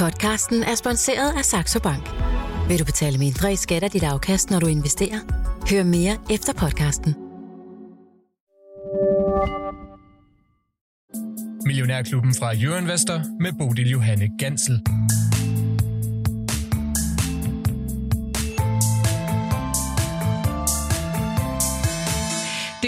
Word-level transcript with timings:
Podcasten 0.00 0.62
er 0.62 0.74
sponsoreret 0.74 1.38
af 1.38 1.44
Saxo 1.44 1.80
Bank. 1.80 2.10
Vil 2.68 2.78
du 2.78 2.84
betale 2.84 3.18
mindre 3.18 3.52
i 3.52 3.56
skat 3.56 3.82
af 3.82 3.90
dit 3.90 4.02
afkast, 4.02 4.50
når 4.50 4.60
du 4.60 4.66
investerer? 4.66 5.18
Hør 5.70 5.82
mere 5.82 6.16
efter 6.30 6.52
podcasten. 6.52 7.14
Millionærklubben 11.66 12.34
fra 12.34 12.52
Euroinvestor 12.62 13.42
med 13.42 13.52
Bodil 13.58 13.90
Johanne 13.90 14.28
Gansel. 14.38 14.80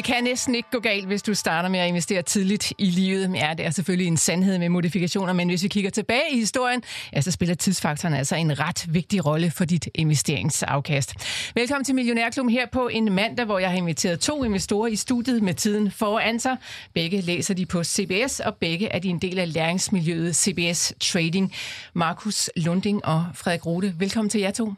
Det 0.02 0.14
kan 0.14 0.24
næsten 0.24 0.54
ikke 0.54 0.68
gå 0.72 0.80
galt, 0.80 1.06
hvis 1.06 1.22
du 1.22 1.34
starter 1.34 1.68
med 1.68 1.80
at 1.80 1.88
investere 1.88 2.22
tidligt 2.22 2.72
i 2.78 2.84
livet. 2.84 3.34
Ja, 3.34 3.54
det 3.58 3.66
er 3.66 3.70
selvfølgelig 3.70 4.06
en 4.06 4.16
sandhed 4.16 4.58
med 4.58 4.68
modifikationer, 4.68 5.32
men 5.32 5.48
hvis 5.48 5.62
vi 5.62 5.68
kigger 5.68 5.90
tilbage 5.90 6.22
i 6.32 6.38
historien, 6.38 6.82
ja, 7.12 7.20
så 7.20 7.30
spiller 7.30 7.54
tidsfaktoren 7.54 8.14
altså 8.14 8.36
en 8.36 8.58
ret 8.58 8.86
vigtig 8.88 9.26
rolle 9.26 9.50
for 9.50 9.64
dit 9.64 9.88
investeringsafkast. 9.94 11.14
Velkommen 11.54 11.84
til 11.84 11.94
Millionærklubben 11.94 12.52
her 12.52 12.66
på 12.72 12.88
en 12.88 13.12
mandag, 13.12 13.44
hvor 13.44 13.58
jeg 13.58 13.70
har 13.70 13.76
inviteret 13.76 14.20
to 14.20 14.44
investorer 14.44 14.86
i 14.86 14.96
studiet 14.96 15.42
med 15.42 15.54
tiden 15.54 15.90
foran 15.90 16.40
sig. 16.40 16.56
Begge 16.94 17.20
læser 17.20 17.54
de 17.54 17.66
på 17.66 17.84
CBS, 17.84 18.40
og 18.40 18.54
begge 18.54 18.88
er 18.88 18.98
de 18.98 19.08
en 19.08 19.18
del 19.18 19.38
af 19.38 19.52
læringsmiljøet 19.52 20.36
CBS 20.36 20.92
Trading. 21.00 21.52
Markus 21.94 22.50
Lunding 22.56 23.04
og 23.04 23.26
Frederik 23.34 23.66
Rode, 23.66 23.94
velkommen 23.98 24.30
til 24.30 24.40
jer 24.40 24.50
to. 24.50 24.72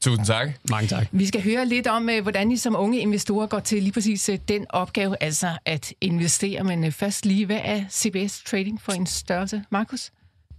Tusind 0.00 0.26
tak. 0.26 0.48
Mange 0.70 0.88
tak. 0.88 1.06
Vi 1.12 1.26
skal 1.26 1.42
høre 1.42 1.66
lidt 1.66 1.86
om, 1.86 2.08
øh, 2.08 2.22
hvordan 2.22 2.52
I 2.52 2.56
som 2.56 2.76
unge 2.78 2.98
investorer 2.98 3.46
går 3.46 3.60
til 3.60 3.82
lige 3.82 3.92
præcis 3.92 4.28
øh, 4.28 4.38
den 4.48 4.66
opgave, 4.68 5.22
altså 5.22 5.58
at 5.64 5.92
investere. 6.00 6.64
Men 6.64 6.84
øh, 6.84 6.92
først 6.92 7.26
lige, 7.26 7.46
hvad 7.46 7.60
er 7.64 7.84
CBS 7.90 8.42
Trading 8.46 8.80
for 8.82 8.92
en 8.92 9.06
størrelse? 9.06 9.62
Markus? 9.70 10.10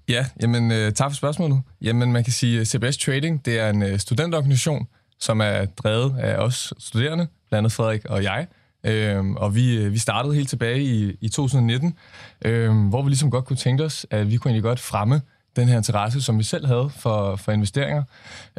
Ja, 0.10 0.26
jamen 0.42 0.72
uh, 0.72 0.94
tak 0.94 1.12
for 1.12 1.16
spørgsmålet. 1.16 1.62
Jamen 1.82 2.14
man 2.14 2.24
kan 2.24 2.34
sige, 2.34 2.62
at 2.62 2.68
CBS 2.68 2.98
Trading 2.98 3.46
det 3.46 3.60
er 3.60 3.70
en 3.70 4.00
studentorganisation, 4.00 4.88
som 5.20 5.42
er 5.42 5.66
drevet 5.66 6.16
af 6.20 6.36
os 6.36 6.74
studerende, 6.80 7.28
blandt 7.50 7.60
andet 7.60 7.72
Frederik 7.72 8.06
og 8.06 8.24
jeg. 8.24 8.48
Uh, 8.88 9.36
og 9.36 9.56
vi, 9.56 9.90
vi 9.90 9.98
startede 9.98 10.36
helt 10.36 10.50
tilbage 10.50 10.84
i, 10.84 11.18
i 11.22 11.30
2019, 11.30 11.98
uh, 12.46 12.52
hvor 12.90 13.02
vi 13.02 13.10
ligesom 13.10 13.32
godt 13.32 13.46
kunne 13.46 13.58
tænke 13.58 13.84
os, 13.84 14.06
at 14.10 14.32
vi 14.32 14.38
kunne 14.38 14.50
egentlig 14.50 14.64
godt 14.64 14.80
fremme 14.80 15.22
den 15.62 15.68
her 15.68 15.78
interesse, 15.78 16.22
som 16.22 16.38
vi 16.38 16.44
selv 16.44 16.66
havde 16.66 16.90
for, 16.90 17.36
for 17.36 17.52
investeringer. 17.52 18.04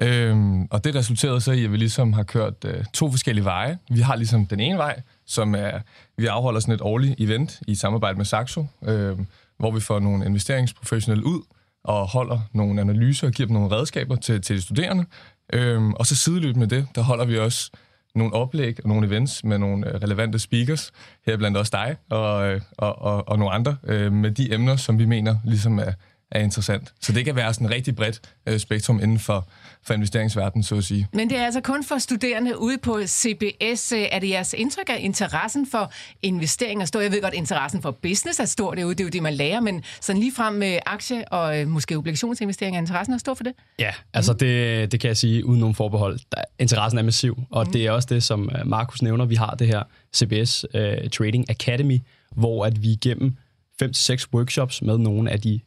Øhm, 0.02 0.64
og 0.70 0.84
det 0.84 0.94
resulterede 0.94 1.40
så 1.40 1.52
i, 1.52 1.64
at 1.64 1.72
vi 1.72 1.76
ligesom 1.76 2.12
har 2.12 2.22
kørt 2.22 2.64
øh, 2.64 2.84
to 2.94 3.10
forskellige 3.10 3.44
veje. 3.44 3.78
Vi 3.90 4.00
har 4.00 4.16
ligesom 4.16 4.46
den 4.46 4.60
ene 4.60 4.78
vej, 4.78 5.00
som 5.26 5.54
er, 5.54 5.78
vi 6.16 6.26
afholder 6.26 6.60
sådan 6.60 6.74
et 6.74 6.80
årligt 6.80 7.20
event 7.20 7.60
i 7.66 7.74
samarbejde 7.74 8.16
med 8.16 8.24
Saxo, 8.24 8.66
øh, 8.84 9.18
hvor 9.58 9.70
vi 9.70 9.80
får 9.80 9.98
nogle 9.98 10.26
investeringsprofessionelle 10.26 11.26
ud 11.26 11.42
og 11.84 12.08
holder 12.08 12.40
nogle 12.52 12.80
analyser 12.80 13.26
og 13.26 13.32
giver 13.32 13.46
dem 13.46 13.54
nogle 13.54 13.76
redskaber 13.76 14.16
til, 14.16 14.42
til 14.42 14.56
de 14.56 14.60
studerende. 14.60 15.04
Øhm, 15.52 15.94
og 15.94 16.06
så 16.06 16.16
sideløbende 16.16 16.58
med 16.58 16.68
det, 16.68 16.86
der 16.94 17.02
holder 17.02 17.24
vi 17.24 17.38
også 17.38 17.70
nogle 18.14 18.34
oplæg 18.34 18.78
og 18.82 18.88
nogle 18.88 19.06
events 19.06 19.44
med 19.44 19.58
nogle 19.58 19.88
øh, 19.88 19.94
relevante 19.94 20.38
speakers, 20.38 20.92
her 21.26 21.36
blandt 21.36 21.56
også 21.56 21.70
dig 21.72 21.96
og, 22.10 22.48
øh, 22.48 22.60
og, 22.78 23.02
og, 23.02 23.28
og 23.28 23.38
nogle 23.38 23.54
andre, 23.54 23.76
øh, 23.84 24.12
med 24.12 24.30
de 24.30 24.54
emner, 24.54 24.76
som 24.76 24.98
vi 24.98 25.04
mener 25.04 25.36
ligesom 25.44 25.78
er, 25.78 25.92
er 26.30 26.40
interessant. 26.40 26.92
Så 27.00 27.12
det 27.12 27.24
kan 27.24 27.36
være 27.36 27.54
sådan 27.54 27.66
et 27.66 27.72
rigtig 27.72 27.96
bredt 27.96 28.20
øh, 28.46 28.58
spektrum 28.58 29.00
inden 29.02 29.18
for, 29.18 29.48
for 29.82 29.94
investeringsverdenen, 29.94 30.62
så 30.62 30.76
at 30.76 30.84
sige. 30.84 31.08
Men 31.12 31.30
det 31.30 31.38
er 31.38 31.44
altså 31.44 31.60
kun 31.60 31.84
for 31.84 31.98
studerende 31.98 32.58
ude 32.58 32.78
på 32.78 33.00
CBS. 33.06 33.92
Er 33.92 34.18
det 34.18 34.28
jeres 34.28 34.54
indtryk 34.58 34.88
af 34.88 34.96
interessen 35.00 35.66
for 35.70 35.92
investering 36.22 36.82
er 36.82 36.86
stor? 36.86 37.00
Jeg 37.00 37.12
ved 37.12 37.22
godt, 37.22 37.34
interessen 37.34 37.82
for 37.82 37.90
business 37.90 38.40
er 38.40 38.44
stor 38.44 38.74
derude. 38.74 38.94
Det 38.94 39.00
er 39.00 39.04
jo 39.04 39.10
det, 39.10 39.22
man 39.22 39.34
lærer. 39.34 39.60
Men 39.60 39.82
sådan 40.00 40.20
lige 40.20 40.32
frem 40.36 40.54
med 40.54 40.78
aktie- 40.86 41.32
og 41.32 41.60
øh, 41.60 41.68
måske 41.68 41.96
obligationsinvestering, 41.96 42.76
er 42.76 42.80
interessen 42.80 43.14
er 43.14 43.18
stor 43.18 43.34
for 43.34 43.44
det? 43.44 43.52
Ja, 43.78 43.90
altså 44.14 44.32
mm. 44.32 44.38
det, 44.38 44.92
det 44.92 45.00
kan 45.00 45.08
jeg 45.08 45.16
sige 45.16 45.46
uden 45.46 45.60
nogen 45.60 45.74
forbehold. 45.74 46.18
Der, 46.32 46.42
interessen 46.58 46.98
er 46.98 47.02
massiv, 47.02 47.38
og 47.50 47.66
mm. 47.66 47.72
det 47.72 47.86
er 47.86 47.90
også 47.90 48.08
det, 48.10 48.22
som 48.22 48.50
øh, 48.58 48.66
Markus 48.66 49.02
nævner. 49.02 49.24
Vi 49.24 49.34
har 49.34 49.50
det 49.50 49.66
her 49.66 49.82
CBS 50.16 50.66
øh, 50.74 51.10
Trading 51.10 51.50
Academy, 51.50 51.98
hvor 52.32 52.64
at 52.64 52.82
vi 52.82 52.88
igennem 52.88 53.36
5-6 53.82 54.24
workshops 54.34 54.82
med 54.82 54.98
nogle 54.98 55.30
af 55.30 55.40
de 55.40 55.60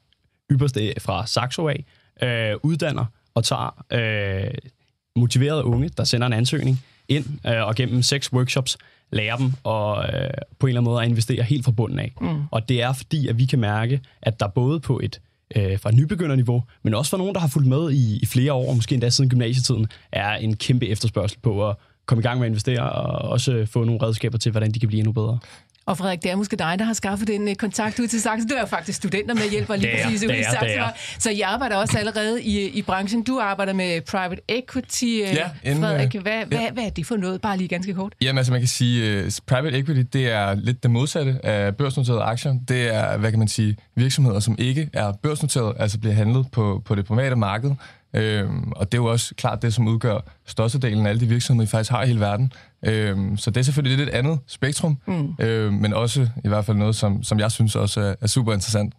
ypperste 0.51 0.93
fra 0.99 1.25
Saxo 1.25 1.67
af, 1.67 1.85
øh, 2.23 2.55
uddanner 2.63 3.05
og 3.35 3.43
tager 3.43 3.83
øh, 3.93 4.53
motiverede 5.15 5.63
unge, 5.63 5.89
der 5.97 6.03
sender 6.03 6.27
en 6.27 6.33
ansøgning 6.33 6.83
ind, 7.07 7.25
øh, 7.47 7.67
og 7.67 7.75
gennem 7.75 8.01
seks 8.01 8.33
workshops 8.33 8.77
lærer 9.11 9.35
dem 9.35 9.53
og 9.63 10.05
øh, 10.05 10.29
på 10.59 10.67
en 10.67 10.69
eller 10.69 10.81
anden 10.81 10.83
måde 10.83 11.01
at 11.01 11.09
investere 11.09 11.43
helt 11.43 11.65
fra 11.65 11.71
bunden 11.71 11.99
af. 11.99 12.13
Mm. 12.21 12.43
Og 12.51 12.69
det 12.69 12.81
er 12.81 12.93
fordi, 12.93 13.27
at 13.27 13.37
vi 13.37 13.45
kan 13.45 13.59
mærke, 13.59 14.01
at 14.21 14.39
der 14.39 14.47
både 14.47 14.79
på 14.79 14.99
et 15.03 15.21
øh, 15.55 15.79
fra 15.79 15.91
nybegynderniveau, 15.91 16.63
men 16.83 16.93
også 16.93 17.09
for 17.09 17.17
nogen, 17.17 17.33
der 17.33 17.41
har 17.41 17.47
fulgt 17.47 17.67
med 17.67 17.91
i, 17.91 18.19
i 18.21 18.25
flere 18.25 18.53
år, 18.53 18.73
måske 18.73 18.93
endda 18.93 19.09
siden 19.09 19.29
gymnasietiden, 19.29 19.87
er 20.11 20.33
en 20.33 20.55
kæmpe 20.55 20.87
efterspørgsel 20.87 21.39
på 21.39 21.69
at 21.69 21.75
komme 22.05 22.21
i 22.21 22.23
gang 22.23 22.39
med 22.39 22.47
at 22.47 22.49
investere 22.49 22.89
og 22.91 23.29
også 23.29 23.65
få 23.65 23.83
nogle 23.83 24.03
redskaber 24.03 24.37
til, 24.37 24.51
hvordan 24.51 24.71
de 24.71 24.79
kan 24.79 24.87
blive 24.87 24.99
endnu 24.99 25.11
bedre. 25.11 25.39
Og 25.85 25.97
Frederik, 25.97 26.23
det 26.23 26.31
er 26.31 26.35
måske 26.35 26.55
dig, 26.55 26.75
der 26.79 26.85
har 26.85 26.93
skaffet 26.93 27.27
den 27.27 27.47
uh, 27.47 27.53
kontakt 27.53 27.99
ud 27.99 28.07
til 28.07 28.21
Saxo. 28.21 28.47
Du 28.47 28.55
er 28.55 28.59
jo 28.59 28.65
faktisk 28.65 28.97
studenter 28.97 29.35
med 29.35 29.49
hjælp 29.51 29.69
lige 29.69 29.87
er, 29.89 30.03
præcis 30.03 30.23
ud 30.23 30.29
i 30.29 30.43
Saxo. 30.43 30.99
Så 31.19 31.31
jeg 31.31 31.49
arbejder 31.49 31.75
også 31.75 31.97
allerede 31.97 32.43
i, 32.43 32.67
i 32.67 32.81
branchen. 32.81 33.23
Du 33.23 33.39
arbejder 33.39 33.73
med 33.73 34.01
private 34.01 34.41
equity. 34.49 35.03
Uh, 35.03 35.09
ja, 35.19 35.49
inden, 35.63 35.83
Frederik, 35.83 36.15
hvad, 36.15 36.31
ja. 36.31 36.45
hvad, 36.45 36.71
hvad 36.73 36.83
er 36.83 36.89
det 36.89 37.05
for 37.05 37.15
noget? 37.15 37.41
Bare 37.41 37.57
lige 37.57 37.67
ganske 37.67 37.93
kort. 37.93 38.13
Jamen 38.21 38.37
altså, 38.37 38.51
man 38.53 38.61
kan 38.61 38.67
sige, 38.67 39.25
uh, 39.25 39.31
private 39.47 39.77
equity, 39.77 40.01
det 40.13 40.31
er 40.31 40.53
lidt 40.53 40.83
det 40.83 40.91
modsatte 40.91 41.45
af 41.45 41.75
børsnoterede 41.75 42.21
aktier. 42.21 42.55
Det 42.67 42.95
er, 42.95 43.17
hvad 43.17 43.29
kan 43.29 43.39
man 43.39 43.47
sige, 43.47 43.77
virksomheder, 43.95 44.39
som 44.39 44.55
ikke 44.59 44.89
er 44.93 45.11
børsnoteret, 45.23 45.75
altså 45.79 45.99
bliver 45.99 46.13
handlet 46.13 46.45
på, 46.51 46.81
på 46.85 46.95
det 46.95 47.05
private 47.05 47.35
marked. 47.35 47.71
Øhm, 48.13 48.71
og 48.71 48.91
det 48.91 48.97
er 48.97 49.01
jo 49.01 49.05
også 49.05 49.35
klart 49.35 49.61
det, 49.61 49.73
som 49.73 49.87
udgør 49.87 50.19
størstedelen 50.45 51.05
af 51.05 51.09
alle 51.09 51.19
de 51.19 51.25
virksomheder, 51.27 51.65
vi 51.65 51.69
faktisk 51.69 51.91
har 51.91 52.03
i 52.03 52.07
hele 52.07 52.19
verden. 52.19 52.53
Øhm, 52.85 53.37
så 53.37 53.51
det 53.51 53.59
er 53.59 53.63
selvfølgelig 53.63 53.97
lidt 53.97 54.09
et 54.09 54.13
andet 54.13 54.39
spektrum, 54.47 54.97
mm. 55.07 55.35
øhm, 55.39 55.73
men 55.73 55.93
også 55.93 56.29
i 56.43 56.47
hvert 56.47 56.65
fald 56.65 56.77
noget, 56.77 56.95
som, 56.95 57.23
som 57.23 57.39
jeg 57.39 57.51
synes 57.51 57.75
også 57.75 58.01
er, 58.01 58.15
er 58.21 58.27
super 58.27 58.53
interessant. 58.53 58.93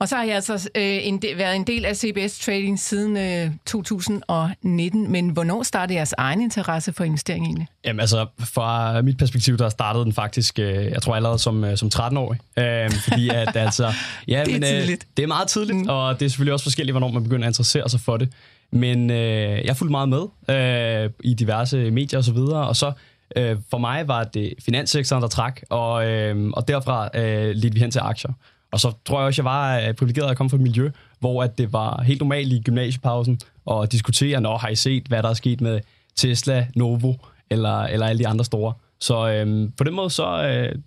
Og 0.00 0.08
så 0.08 0.16
har 0.16 0.24
jeg 0.24 0.34
altså 0.34 0.70
øh, 0.74 1.06
en 1.06 1.22
de, 1.22 1.28
været 1.36 1.56
en 1.56 1.64
del 1.64 1.84
af 1.84 1.96
CBS 1.96 2.38
Trading 2.38 2.78
siden 2.78 3.16
øh, 3.16 3.50
2019, 3.66 5.12
men 5.12 5.28
hvornår 5.28 5.62
startede 5.62 5.96
jeres 5.96 6.14
egen 6.18 6.40
interesse 6.40 6.92
for 6.92 7.04
investering 7.04 7.44
egentlig? 7.44 7.66
Jamen 7.84 8.00
altså, 8.00 8.26
fra 8.38 9.02
mit 9.02 9.18
perspektiv, 9.18 9.58
der 9.58 9.68
startede 9.68 10.04
den 10.04 10.12
faktisk, 10.12 10.58
øh, 10.58 10.84
jeg 10.84 11.02
tror 11.02 11.14
allerede 11.14 11.38
som, 11.38 11.64
øh, 11.64 11.76
som 11.76 11.90
13-årig. 11.94 12.40
Øh, 12.58 12.90
fordi 12.90 13.28
at 13.34 13.56
altså... 13.56 13.92
Ja, 14.28 14.44
det 14.44 14.54
er 14.54 14.60
men, 14.60 14.62
øh, 14.62 14.68
tidligt. 14.68 15.06
Det 15.16 15.22
er 15.22 15.26
meget 15.26 15.48
tidligt, 15.48 15.78
mm. 15.78 15.88
og 15.88 16.20
det 16.20 16.26
er 16.26 16.30
selvfølgelig 16.30 16.52
også 16.52 16.64
forskelligt, 16.64 16.92
hvornår 16.92 17.10
man 17.10 17.22
begynder 17.22 17.46
at 17.46 17.50
interessere 17.50 17.88
sig 17.88 18.00
for 18.00 18.16
det. 18.16 18.32
Men 18.72 19.10
øh, 19.10 19.64
jeg 19.64 19.76
fulgte 19.76 19.90
meget 19.90 20.08
med 20.08 20.54
øh, 20.56 21.10
i 21.24 21.34
diverse 21.34 21.90
medier 21.90 22.18
og 22.18 22.24
så 22.24 22.32
videre, 22.32 22.68
og 22.68 22.76
så 22.76 22.92
øh, 23.36 23.56
for 23.70 23.78
mig 23.78 24.08
var 24.08 24.24
det 24.24 24.54
finanssektoren, 24.64 25.22
der 25.22 25.28
trak, 25.28 25.60
og, 25.70 26.06
øh, 26.08 26.50
og 26.52 26.68
derfra 26.68 27.18
øh, 27.18 27.50
lidt 27.54 27.74
vi 27.74 27.80
hen 27.80 27.90
til 27.90 28.00
aktier. 28.00 28.32
Og 28.72 28.80
så 28.80 28.92
tror 29.04 29.18
jeg 29.18 29.26
også, 29.26 29.42
jeg 29.42 29.44
var 29.44 29.80
øh, 29.80 29.94
privilegeret 29.94 30.30
at 30.30 30.36
komme 30.36 30.50
fra 30.50 30.56
et 30.56 30.62
miljø, 30.62 30.90
hvor 31.20 31.42
at 31.42 31.58
det 31.58 31.72
var 31.72 32.02
helt 32.02 32.20
normalt 32.20 32.52
i 32.52 32.62
gymnasiepausen 32.62 33.40
at 33.70 33.92
diskutere, 33.92 34.40
når 34.40 34.58
har 34.58 34.68
I 34.68 34.76
set, 34.76 35.06
hvad 35.08 35.22
der 35.22 35.28
er 35.28 35.34
sket 35.34 35.60
med 35.60 35.80
Tesla, 36.16 36.66
Novo 36.74 37.14
eller, 37.50 37.82
eller 37.82 38.06
alle 38.06 38.18
de 38.18 38.28
andre 38.28 38.44
store. 38.44 38.72
Så 39.00 39.28
øhm, 39.28 39.72
på 39.76 39.84
den 39.84 39.94
måde 39.94 40.10
så 40.10 40.42
øh, 40.42 40.78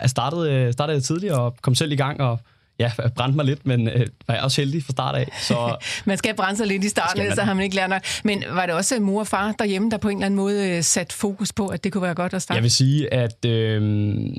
jeg 0.00 0.10
startede, 0.10 0.52
øh, 0.52 0.72
startede 0.72 0.94
jeg 0.94 1.02
tidligt 1.02 1.32
og 1.32 1.56
kom 1.62 1.74
selv 1.74 1.92
i 1.92 1.96
gang 1.96 2.20
og 2.20 2.40
ja, 2.78 2.92
brændte 3.16 3.36
mig 3.36 3.44
lidt, 3.44 3.66
men 3.66 3.88
øh, 3.88 4.06
var 4.26 4.34
jeg 4.34 4.42
også 4.42 4.60
heldig 4.60 4.84
fra 4.84 4.92
start 4.92 5.14
af. 5.14 5.28
Så 5.42 5.76
man 6.06 6.18
skal 6.18 6.34
brænde 6.34 6.56
sig 6.56 6.66
lidt 6.66 6.84
i 6.84 6.88
starten, 6.88 7.34
så 7.34 7.42
har 7.42 7.54
man 7.54 7.64
ikke 7.64 7.76
lært 7.76 7.90
nok. 7.90 8.02
Men 8.24 8.44
var 8.50 8.66
det 8.66 8.74
også 8.74 9.00
mor 9.00 9.20
og 9.20 9.26
far 9.26 9.52
derhjemme, 9.58 9.90
der 9.90 9.96
på 9.96 10.08
en 10.08 10.16
eller 10.16 10.26
anden 10.26 10.36
måde 10.36 10.70
øh, 10.70 10.82
sat 10.82 11.12
fokus 11.12 11.52
på, 11.52 11.66
at 11.66 11.84
det 11.84 11.92
kunne 11.92 12.02
være 12.02 12.14
godt 12.14 12.34
at 12.34 12.42
starte? 12.42 12.56
Jeg 12.56 12.62
vil 12.62 12.70
sige, 12.70 13.14
at 13.14 13.44
øh, 13.44 13.82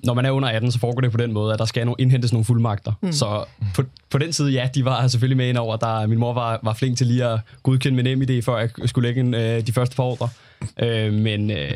når 0.04 0.14
man 0.14 0.26
er 0.26 0.32
under 0.32 0.50
18, 0.50 0.72
så 0.72 0.80
foregår 0.80 1.02
det 1.02 1.12
på 1.12 1.18
den 1.18 1.34
måde, 1.34 1.54
at 1.54 1.60
der 1.60 1.66
skal 1.66 1.94
indhentes 2.00 2.34
nogle 2.34 2.46
fuldmagter. 2.46 2.92
Mm. 3.02 3.12
Så 3.12 3.46
på, 3.76 3.84
på 4.10 4.18
den 4.18 4.34
side, 4.34 4.52
ja, 4.52 4.70
de 4.76 4.86
var 4.86 5.08
selvfølgelig 5.08 5.38
med 5.38 5.50
ind 5.50 5.58
over. 5.58 5.78
Der, 5.78 6.08
min 6.08 6.20
mor 6.20 6.34
var, 6.34 6.60
var 6.64 6.74
flink 6.74 6.98
til 6.98 7.08
lige 7.08 7.26
at 7.26 7.40
godkende 7.64 8.04
min 8.04 8.18
NemID, 8.18 8.42
før 8.42 8.58
jeg 8.58 8.70
skulle 8.86 9.08
lægge 9.08 9.22
en, 9.22 9.34
øh, 9.34 9.68
de 9.68 9.74
første 9.74 9.96
par 9.96 10.04
ordre. 10.04 10.30
Øh, 10.86 11.14
men 11.14 11.52
øh, 11.52 11.70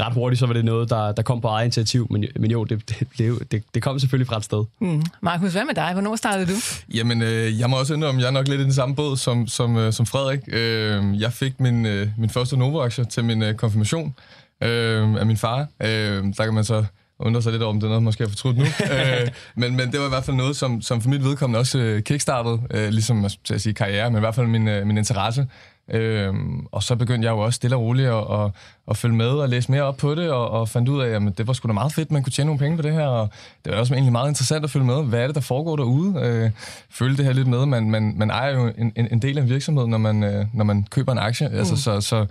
ret 0.00 0.12
hurtigt 0.14 0.38
så 0.38 0.46
var 0.46 0.52
det 0.52 0.64
noget, 0.64 0.90
der, 0.90 1.12
der 1.12 1.22
kom 1.22 1.40
på 1.40 1.48
eget 1.48 1.64
initiativ. 1.64 2.06
Men, 2.10 2.24
men 2.36 2.50
jo, 2.50 2.64
det, 2.64 2.88
det, 3.18 3.52
det, 3.52 3.64
det 3.74 3.82
kom 3.82 3.98
selvfølgelig 3.98 4.26
fra 4.26 4.36
et 4.36 4.44
sted. 4.44 4.64
Mm. 4.80 5.02
Markus, 5.20 5.52
hvad 5.52 5.64
med 5.64 5.74
dig? 5.74 5.92
Hvornår 5.92 6.16
startede 6.16 6.46
du? 6.46 6.56
Jamen, 6.94 7.22
øh, 7.22 7.60
jeg 7.60 7.70
må 7.70 7.78
også 7.78 7.94
indrømme, 7.94 8.20
jeg 8.20 8.26
er 8.26 8.30
nok 8.30 8.48
lidt 8.48 8.60
i 8.60 8.64
den 8.64 8.72
samme 8.72 8.94
båd 8.94 9.16
som, 9.16 9.46
som, 9.46 9.76
øh, 9.76 9.92
som 9.92 10.06
Frederik. 10.06 10.40
Øh, 10.48 11.20
jeg 11.20 11.32
fik 11.32 11.60
min, 11.60 11.86
øh, 11.86 12.08
min 12.18 12.30
første 12.30 12.56
Novo-aktie 12.56 13.04
til 13.04 13.24
min 13.24 13.42
øh, 13.42 13.54
konfirmation 13.54 14.14
øh, 14.62 15.14
af 15.14 15.26
min 15.26 15.36
far. 15.36 15.66
Øh, 15.82 16.24
der 16.36 16.44
kan 16.44 16.54
man 16.54 16.64
så 16.64 16.84
undre 17.18 17.42
sig 17.42 17.52
lidt 17.52 17.62
over, 17.62 17.72
om 17.72 17.80
det 17.80 17.86
er 17.86 17.88
noget, 17.88 18.02
måske 18.02 18.24
har 18.24 18.28
fortrudt 18.28 18.56
nu. 18.56 18.64
øh, 18.94 19.28
men, 19.54 19.76
men 19.76 19.92
det 19.92 20.00
var 20.00 20.06
i 20.06 20.08
hvert 20.08 20.24
fald 20.24 20.36
noget, 20.36 20.56
som, 20.56 20.82
som 20.82 21.00
for 21.00 21.08
mit 21.08 21.24
vedkommende 21.24 21.60
også 21.60 21.78
øh, 21.78 22.02
kickstartede, 22.02 22.60
øh, 22.70 22.88
ligesom 22.88 23.24
at 23.24 23.32
sige 23.56 23.74
karriere, 23.74 24.10
men 24.10 24.16
i 24.16 24.20
hvert 24.20 24.34
fald 24.34 24.46
min, 24.46 24.68
øh, 24.68 24.86
min 24.86 24.98
interesse 24.98 25.46
Øhm, 25.90 26.66
og 26.72 26.82
så 26.82 26.96
begyndte 26.96 27.26
jeg 27.26 27.32
jo 27.32 27.38
også 27.38 27.56
stille 27.56 27.76
og 27.76 27.82
roligt 27.82 28.08
at, 28.08 28.24
at, 28.30 28.50
at 28.90 28.96
følge 28.96 29.14
med 29.14 29.26
og 29.26 29.48
læse 29.48 29.70
mere 29.70 29.82
op 29.82 29.96
på 29.96 30.14
det, 30.14 30.30
og, 30.30 30.50
og 30.50 30.68
fandt 30.68 30.88
ud 30.88 31.02
af, 31.02 31.08
at 31.08 31.38
det 31.38 31.46
var 31.46 31.52
sgu 31.52 31.68
da 31.68 31.72
meget 31.72 31.92
fedt, 31.92 32.10
man 32.10 32.22
kunne 32.22 32.32
tjene 32.32 32.46
nogle 32.46 32.58
penge 32.58 32.76
på 32.76 32.82
det 32.82 32.92
her, 32.92 33.06
og 33.06 33.28
det 33.64 33.72
var 33.72 33.78
også 33.78 33.94
egentlig 33.94 34.12
meget 34.12 34.28
interessant 34.28 34.64
at 34.64 34.70
følge 34.70 34.86
med. 34.86 35.04
Hvad 35.04 35.20
er 35.20 35.26
det, 35.26 35.34
der 35.34 35.40
foregår 35.40 35.76
derude? 35.76 36.20
Øh, 36.22 36.50
følge 36.90 37.16
det 37.16 37.24
her 37.24 37.32
lidt 37.32 37.48
med. 37.48 37.66
Man, 37.66 37.90
man, 37.90 38.14
man 38.16 38.30
ejer 38.30 38.54
jo 38.54 38.72
en, 38.78 38.92
en, 38.96 39.08
en 39.10 39.22
del 39.22 39.38
af 39.38 39.42
en 39.42 39.48
virksomhed, 39.48 39.86
når 39.86 39.98
man, 39.98 40.22
øh, 40.22 40.46
når 40.52 40.64
man 40.64 40.86
køber 40.90 41.12
en 41.12 41.18
aktie, 41.18 41.48
mm. 41.48 41.54
altså, 41.54 41.76
så, 41.76 42.00
så 42.00 42.26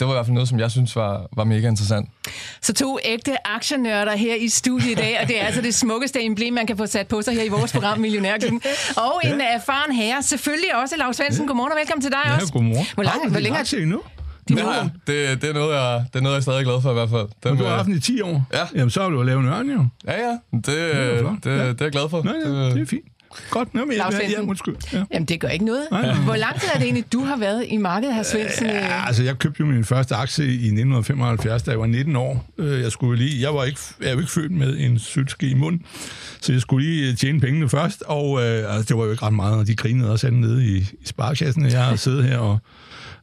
det 0.00 0.06
var 0.06 0.14
i 0.14 0.16
hvert 0.16 0.26
fald 0.26 0.34
noget, 0.34 0.48
som 0.48 0.58
jeg 0.58 0.70
synes 0.70 0.96
var, 0.96 1.26
var 1.36 1.44
mega 1.44 1.68
interessant. 1.68 2.08
Så 2.62 2.74
to 2.74 2.98
ægte 3.04 3.46
aktienørder 3.46 4.16
her 4.16 4.34
i 4.34 4.48
studiet 4.48 4.90
i 4.90 4.94
dag, 4.94 5.18
og 5.22 5.28
det 5.28 5.40
er 5.40 5.44
altså 5.46 5.60
det 5.60 5.74
smukkeste 5.74 6.22
emblem, 6.22 6.54
man 6.54 6.66
kan 6.66 6.76
få 6.76 6.86
sat 6.86 7.08
på 7.08 7.22
sig 7.22 7.34
her 7.34 7.42
i 7.42 7.48
vores 7.48 7.72
program, 7.72 7.98
Millionærklubben. 7.98 8.62
Og 8.96 9.20
en 9.24 9.40
ja. 9.40 9.54
erfaren 9.54 9.92
herre, 9.92 10.22
selvfølgelig 10.22 10.76
også 10.82 10.96
Lars 10.98 11.16
Svendsen. 11.16 11.44
Ja. 11.44 11.46
Godmorgen 11.46 11.72
og 11.72 11.78
velkommen 11.78 12.02
til 12.02 12.10
dig 12.10 12.20
ja, 12.24 12.34
også. 12.34 12.52
godmorgen. 12.52 12.86
Hvor, 12.94 13.02
lang, 13.02 13.30
hvor 13.30 13.40
længe 13.40 13.58
aktie 13.58 13.82
endnu? 13.82 14.02
Det, 14.48 14.58
ja, 14.58 14.88
det, 15.06 15.42
det, 15.42 15.50
er 15.50 15.54
noget, 15.54 15.74
jeg, 15.74 16.04
det 16.12 16.18
er 16.18 16.22
noget, 16.22 16.34
jeg 16.34 16.38
er 16.38 16.42
stadig 16.42 16.64
glad 16.64 16.82
for 16.82 16.90
i 16.90 16.94
hvert 16.94 17.10
fald. 17.10 17.28
Den, 17.44 17.58
du 17.58 17.64
har 17.64 17.76
haft 17.76 17.86
den 17.86 17.94
i 17.94 18.00
10 18.00 18.20
år? 18.20 18.46
Ja. 18.52 18.66
Jamen, 18.74 18.90
så 18.90 19.02
har 19.02 19.08
du 19.08 19.22
lavet 19.22 19.40
en 19.40 19.48
ørn, 19.48 19.70
jo. 19.70 19.86
Ja, 20.06 20.28
ja. 20.28 20.38
Det, 20.52 20.66
det, 20.66 20.96
er, 20.96 21.22
det, 21.22 21.44
det, 21.44 21.44
det 21.44 21.80
er 21.80 21.84
jeg 21.84 21.92
glad 21.92 22.08
for. 22.08 22.22
Nej, 22.22 22.34
ja, 22.44 22.50
det 22.50 22.80
er 22.80 22.86
fint. 22.86 23.04
Godt, 23.50 23.74
Nå, 23.74 23.84
men 23.84 23.96
Lars 23.96 24.12
jeg, 24.12 24.30
ja, 24.30 24.40
undskyld. 24.40 24.76
Ja. 24.92 25.04
Jamen, 25.12 25.26
det 25.26 25.40
gør 25.40 25.48
ikke 25.48 25.64
noget. 25.64 25.82
Nej, 25.90 26.02
nej. 26.02 26.14
Hvor 26.14 26.36
lang 26.36 26.60
tid 26.60 26.68
er 26.74 26.78
det 26.78 26.84
egentlig, 26.84 27.12
du 27.12 27.24
har 27.24 27.36
været 27.36 27.64
i 27.68 27.76
markedet, 27.76 28.14
her 28.14 28.22
Svendsen? 28.22 28.66
Ja, 28.66 29.06
altså, 29.06 29.22
jeg 29.22 29.38
købte 29.38 29.60
jo 29.60 29.66
min 29.66 29.84
første 29.84 30.14
aktie 30.14 30.44
i 30.44 30.48
1975, 30.48 31.62
da 31.62 31.70
jeg 31.70 31.80
var 31.80 31.86
19 31.86 32.16
år. 32.16 32.46
Jeg 32.58 32.92
skulle 32.92 33.24
lige, 33.24 33.42
jeg 33.42 33.54
var 33.54 33.64
ikke, 33.64 33.80
jeg 34.00 34.14
var 34.14 34.20
ikke 34.20 34.32
født 34.32 34.52
med 34.52 34.78
en 34.78 34.98
sølvske 34.98 35.46
i 35.48 35.54
munden, 35.54 35.82
så 36.40 36.52
jeg 36.52 36.60
skulle 36.60 36.86
lige 36.86 37.14
tjene 37.14 37.40
pengene 37.40 37.68
først, 37.68 38.02
og 38.06 38.42
øh, 38.42 38.74
altså, 38.74 38.84
det 38.88 38.96
var 38.96 39.04
jo 39.04 39.10
ikke 39.10 39.26
ret 39.26 39.34
meget, 39.34 39.58
og 39.58 39.66
de 39.66 39.76
grinede 39.76 40.12
også 40.12 40.30
nede 40.30 40.66
i, 40.66 40.76
i 40.76 40.86
sparkassen. 41.04 41.66
Jeg 41.66 41.84
har 41.84 41.96
siddet 41.96 42.24
her 42.24 42.38
og 42.38 42.58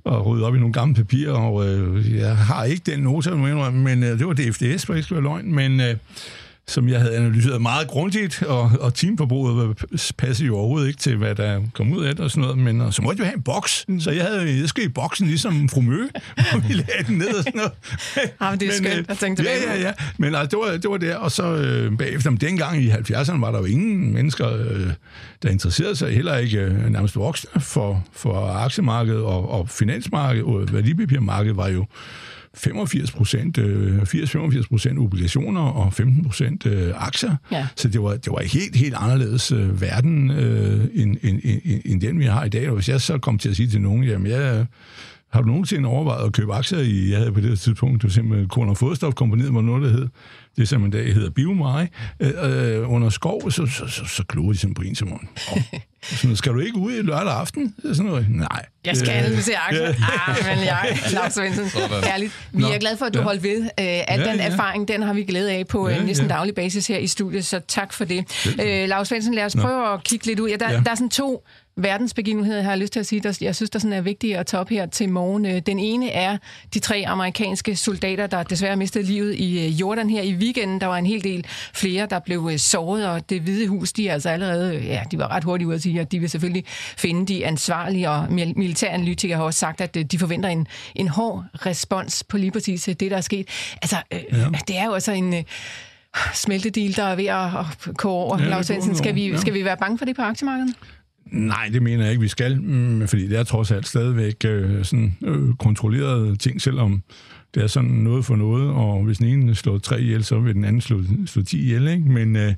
og 0.04 0.25
rydde 0.25 0.46
op 0.46 0.56
i 0.56 0.60
nogle 0.60 0.74
gamle 0.74 0.96
papirer, 0.96 1.34
og 1.34 1.68
øh, 1.68 2.18
jeg 2.18 2.38
har 2.38 2.63
ikke 2.63 2.92
den 2.92 3.00
nota, 3.00 3.36
men 3.36 4.04
øh, 4.04 4.19
det 4.19 4.28
var 4.28 4.34
DFDS, 4.34 4.86
for 4.86 4.94
ikke 4.94 5.04
skal 5.04 5.16
være 5.16 5.24
løgn, 5.24 5.56
men 5.56 5.80
øh, 5.80 5.96
som 6.72 6.90
jeg 6.90 7.00
havde 7.00 7.16
analyseret 7.16 7.62
meget 7.62 7.88
grundigt, 7.88 8.44
og, 8.44 8.72
og 8.80 8.94
teamforbruget 8.94 9.78
passede 10.18 10.48
jo 10.48 10.58
overhovedet 10.58 10.88
ikke 10.88 11.00
til, 11.00 11.18
hvad 11.18 11.36
der 11.36 11.62
kom 11.74 11.94
ud 11.94 12.04
af 12.04 12.16
det 12.16 12.26
og 12.26 12.32
sådan 12.32 12.42
noget, 12.42 12.58
men 12.58 12.82
og 12.82 12.94
så 12.94 13.02
måtte 13.02 13.20
jeg 13.20 13.26
jo 13.26 13.26
have 13.26 13.38
en 13.38 13.44
boks, 13.44 13.86
så 14.00 14.12
jeg 14.12 14.26
havde 14.26 14.60
jeg 14.60 14.70
skal 14.70 14.84
i 14.84 14.88
boksen 14.88 15.28
ligesom 15.28 15.70
fru 15.70 15.82
Mø, 15.82 16.08
og 16.54 16.70
vi 16.70 16.74
lagde 16.74 17.04
den 17.08 17.18
ned 17.18 17.28
og 17.28 17.44
sådan 17.44 17.54
noget. 17.56 17.72
Ja, 18.18 18.50
men 18.52 18.60
det 18.60 18.68
er 18.68 18.82
men, 18.82 18.92
skønt 18.92 19.10
at 19.10 19.18
tænke 19.18 19.40
tilbage 19.40 19.58
Ja, 19.68 19.74
ja, 19.74 19.82
ja, 19.82 19.92
men 20.18 20.36
altså, 20.36 20.58
det, 20.58 20.66
var, 20.66 20.78
det 20.78 20.90
var 20.90 20.98
der, 20.98 21.16
og 21.16 21.32
så 21.32 21.56
øh, 21.56 21.98
bagefter, 21.98 22.30
men 22.30 22.42
dengang 22.42 22.84
i 22.84 22.90
70'erne 22.90 23.40
var 23.40 23.52
der 23.52 23.60
jo 23.60 23.66
ingen 23.66 24.14
mennesker, 24.14 24.54
øh, 24.58 24.88
der 25.44 25.50
interesserede 25.50 25.96
sig, 25.96 26.16
heller 26.16 26.38
ikke 26.38 26.58
øh, 26.58 26.90
nærmest 26.90 27.16
voksne 27.16 27.62
for, 27.62 28.04
for 28.14 28.48
aktiemarkedet 28.48 29.22
og, 29.22 29.52
og 29.52 29.70
finansmarkedet, 29.70 30.46
og 30.46 30.74
værdipapirmarkedet 30.74 31.58
var 31.58 31.68
jo 31.68 31.86
85 32.53 33.12
procent, 33.12 33.57
80-85 33.57 34.68
procent 34.68 35.00
obligationer 35.00 35.62
og 35.62 35.94
15 35.94 36.24
procent 36.24 36.68
aktier. 36.95 37.36
Ja. 37.51 37.68
Så 37.75 37.88
det 37.88 38.03
var, 38.03 38.12
det 38.12 38.31
var 38.31 38.42
helt, 38.42 38.75
helt 38.75 38.95
anderledes 38.98 39.51
øh, 39.51 39.81
verden 39.81 40.31
øh, 40.31 40.88
end, 40.94 41.18
end, 41.24 41.39
end, 41.44 41.81
end 41.86 42.01
den, 42.01 42.19
vi 42.19 42.25
har 42.25 42.44
i 42.44 42.50
dag. 42.50 42.69
Og 42.69 42.75
hvis 42.75 42.89
jeg 42.89 43.01
så 43.01 43.18
kom 43.18 43.38
til 43.38 43.50
at 43.50 43.56
sige 43.56 43.69
til 43.69 43.81
nogen, 43.81 44.03
jamen 44.03 44.31
jeg 44.31 44.65
har 45.31 45.42
du 45.42 45.48
nogensinde 45.48 45.89
overvejet 45.89 46.25
at 46.25 46.33
købe 46.33 46.53
aktier 46.53 46.80
i, 46.80 47.09
jeg 47.09 47.18
havde 47.18 47.31
på 47.31 47.42
det 47.42 47.59
tidspunkt, 47.59 48.01
det 48.01 48.03
var 48.03 48.13
simpelthen 48.13 48.48
Korn- 48.48 48.69
og 48.69 48.77
Fodstofkompaniet, 48.77 49.53
var 49.53 49.62
noget, 49.62 49.83
der 49.83 49.89
hed, 49.89 50.07
det 50.57 50.69
som 50.69 50.86
en 50.86 50.92
dag 50.92 51.13
hedder 51.13 51.30
Biomare, 51.30 51.88
øh, 52.19 52.31
øh, 52.80 52.92
under 52.92 53.09
skov, 53.09 53.51
så, 53.51 53.65
så, 53.65 53.88
så, 53.88 54.06
så 54.06 54.24
glod 54.30 54.53
de 54.53 54.59
sådan 54.59 54.74
på 54.74 54.81
en 54.81 54.95
som 54.95 55.13
om, 55.13 55.27
sådan, 56.01 56.36
skal 56.36 56.53
du 56.53 56.59
ikke 56.59 56.77
ud 56.77 56.94
i 56.94 57.01
lørdag 57.01 57.33
aften? 57.33 57.75
Sådan 57.83 58.06
noget. 58.06 58.25
Nej. 58.30 58.65
Jeg 58.86 58.98
skal 58.98 59.09
analysere 59.09 59.57
aktier. 59.57 59.88
Ah, 59.88 60.45
men 60.45 60.65
jeg, 60.65 61.00
Lars 61.13 61.33
Svendsen, 61.33 61.65
herligt. 62.03 62.50
Vi 62.51 62.63
er 62.63 62.80
glade 62.80 62.98
for, 62.98 63.06
at 63.06 63.13
du 63.13 63.19
ja. 63.19 63.25
holdt 63.25 63.44
ved. 63.44 63.62
Uh, 63.62 63.68
al 63.77 64.19
ja, 64.19 64.30
den 64.30 64.39
ja. 64.39 64.45
erfaring, 64.45 64.88
den 64.88 65.01
har 65.01 65.13
vi 65.13 65.24
glæde 65.24 65.51
af 65.51 65.68
på 65.68 65.89
ja, 65.89 66.03
næsten 66.03 66.27
ja. 66.27 66.33
daglig 66.33 66.56
basis 66.56 66.88
her 66.88 66.98
i 66.98 67.07
studiet, 67.07 67.45
så 67.45 67.59
tak 67.68 67.94
for 67.94 68.06
det. 68.06 68.45
Uh, 68.48 68.89
Lars 68.89 69.07
Svendsen, 69.07 69.33
lad 69.33 69.45
os 69.45 69.56
prøve 69.56 69.86
Nå. 69.86 69.94
at 69.94 70.03
kigge 70.03 70.25
lidt 70.25 70.39
ud. 70.39 70.50
Ja, 70.50 70.56
der, 70.56 70.71
ja. 70.71 70.81
der 70.86 70.92
er 70.92 70.95
sådan 70.95 71.09
to 71.09 71.44
verdensbegivenheder, 71.76 72.62
har 72.62 72.72
jeg 72.72 72.80
lyst 72.80 72.94
til 72.94 73.00
at 73.00 73.06
sige, 73.06 73.22
der, 73.22 73.38
jeg 73.42 73.56
synes, 73.56 73.70
der 73.70 73.80
sådan 73.80 73.94
er 73.94 74.02
vigtige 74.02 74.38
at 74.38 74.46
tage 74.46 74.62
op 74.62 74.70
her 74.70 74.86
til 74.86 75.10
morgen. 75.10 75.60
Den 75.60 75.80
ene 75.80 76.10
er 76.10 76.38
de 76.74 76.80
tre 76.80 77.04
amerikanske 77.08 77.76
soldater, 77.76 78.28
der 78.28 78.44
desværre 78.44 78.76
mistede 78.76 79.04
livet 79.04 79.36
i 79.36 79.70
Jordan 79.70 80.10
her 80.10 80.22
i 80.22 80.34
weekenden. 80.34 80.82
Der 80.82 80.88
var 80.88 80.98
en 80.98 81.06
hel 81.06 81.24
del 81.24 81.46
flere, 81.74 82.06
der 82.06 82.20
blev 82.20 82.52
såret, 82.58 83.08
og 83.08 83.30
det 83.30 83.42
hvide 83.42 83.68
hus, 83.68 83.94
de 83.94 84.08
er 84.08 84.14
altså 84.14 84.30
allerede, 84.30 84.80
ja, 84.80 85.04
de 85.12 85.18
var 85.18 85.32
ret 85.32 85.44
hurtigt 85.44 85.68
ude 85.68 85.76
at 85.76 85.82
sige, 85.82 86.02
at 86.02 86.12
de 86.12 86.20
vil 86.20 86.30
selvfølgelig 86.30 86.64
finde 86.98 87.26
de 87.26 87.46
ansvarlige, 87.46 88.10
og 88.10 88.32
militæranalytikere 88.32 89.38
har 89.38 89.44
også 89.44 89.60
sagt, 89.60 89.82
at 89.82 90.12
de 90.12 90.20
forventer 90.20 90.50
en, 90.50 90.68
en 90.96 91.08
hård 91.08 91.46
respons 91.66 92.24
på 92.24 92.38
lige 92.38 92.52
præcis 92.52 92.84
det, 92.84 93.00
der 93.12 93.18
er 93.18 93.22
sket. 93.22 93.48
Altså, 93.82 93.98
øh, 94.12 94.20
ja. 94.32 94.60
det 94.68 94.78
er 94.78 94.86
jo 94.86 94.94
altså 94.94 95.12
en... 95.12 95.34
Øh, 95.34 95.44
smeltedil, 96.34 96.96
der 96.96 97.04
er 97.04 97.16
ved 97.16 97.26
at 97.26 97.98
koge 97.98 98.24
over. 98.24 98.42
Ja, 98.42 98.50
Lars 98.50 98.72
skal, 98.94 99.16
vi, 99.16 99.32
ja. 99.32 99.38
skal 99.38 99.54
vi 99.54 99.66
være 99.66 99.78
bange 99.78 99.98
for 99.98 100.06
det 100.06 100.16
på 100.16 100.22
aktiemarkedet? 100.22 100.76
Nej, 101.31 101.69
det 101.74 101.81
mener 101.81 102.04
jeg 102.04 102.12
ikke, 102.12 102.22
vi 102.22 102.28
skal, 102.28 102.62
mm, 102.62 103.07
fordi 103.07 103.28
det 103.28 103.39
er 103.39 103.44
trods 103.44 103.72
alt 103.72 103.88
stadigvæk 103.88 104.45
øh, 104.45 104.86
sådan, 104.86 105.18
øh, 105.24 105.54
kontrollerede 105.54 106.36
ting, 106.36 106.62
selvom 106.62 107.04
det 107.56 107.63
er 107.63 107.68
sådan 107.68 107.89
noget 107.89 108.25
for 108.25 108.36
noget, 108.36 108.69
og 108.69 109.04
hvis 109.04 109.18
den 109.18 109.28
ene 109.28 109.56
slår 109.56 109.78
tre 109.78 110.01
ihjel, 110.01 110.24
så 110.24 110.39
vil 110.39 110.54
den 110.54 110.66
anden 110.66 110.81
slå, 110.81 111.04
slå 111.25 111.42
ti 111.42 111.62
ihjel, 111.62 111.88
ikke? 111.88 112.04
Men, 112.04 112.36
øh, 112.36 112.54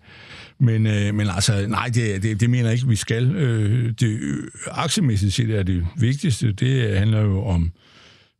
men, 0.59 0.87
øh, 0.87 1.15
men 1.15 1.27
altså, 1.35 1.67
nej, 1.67 1.85
det, 1.85 2.23
det, 2.23 2.39
det 2.39 2.49
mener 2.49 2.63
jeg 2.65 2.73
ikke, 2.73 2.87
vi 2.87 2.95
skal. 2.95 3.35
Øh, 3.35 3.93
det, 3.99 4.19
øh, 4.21 4.47
aktiemæssigt 4.71 5.33
set 5.33 5.49
er 5.49 5.63
det 5.63 5.87
vigtigste, 5.97 6.51
det 6.51 6.97
handler 6.97 7.21
jo 7.21 7.43
om, 7.43 7.71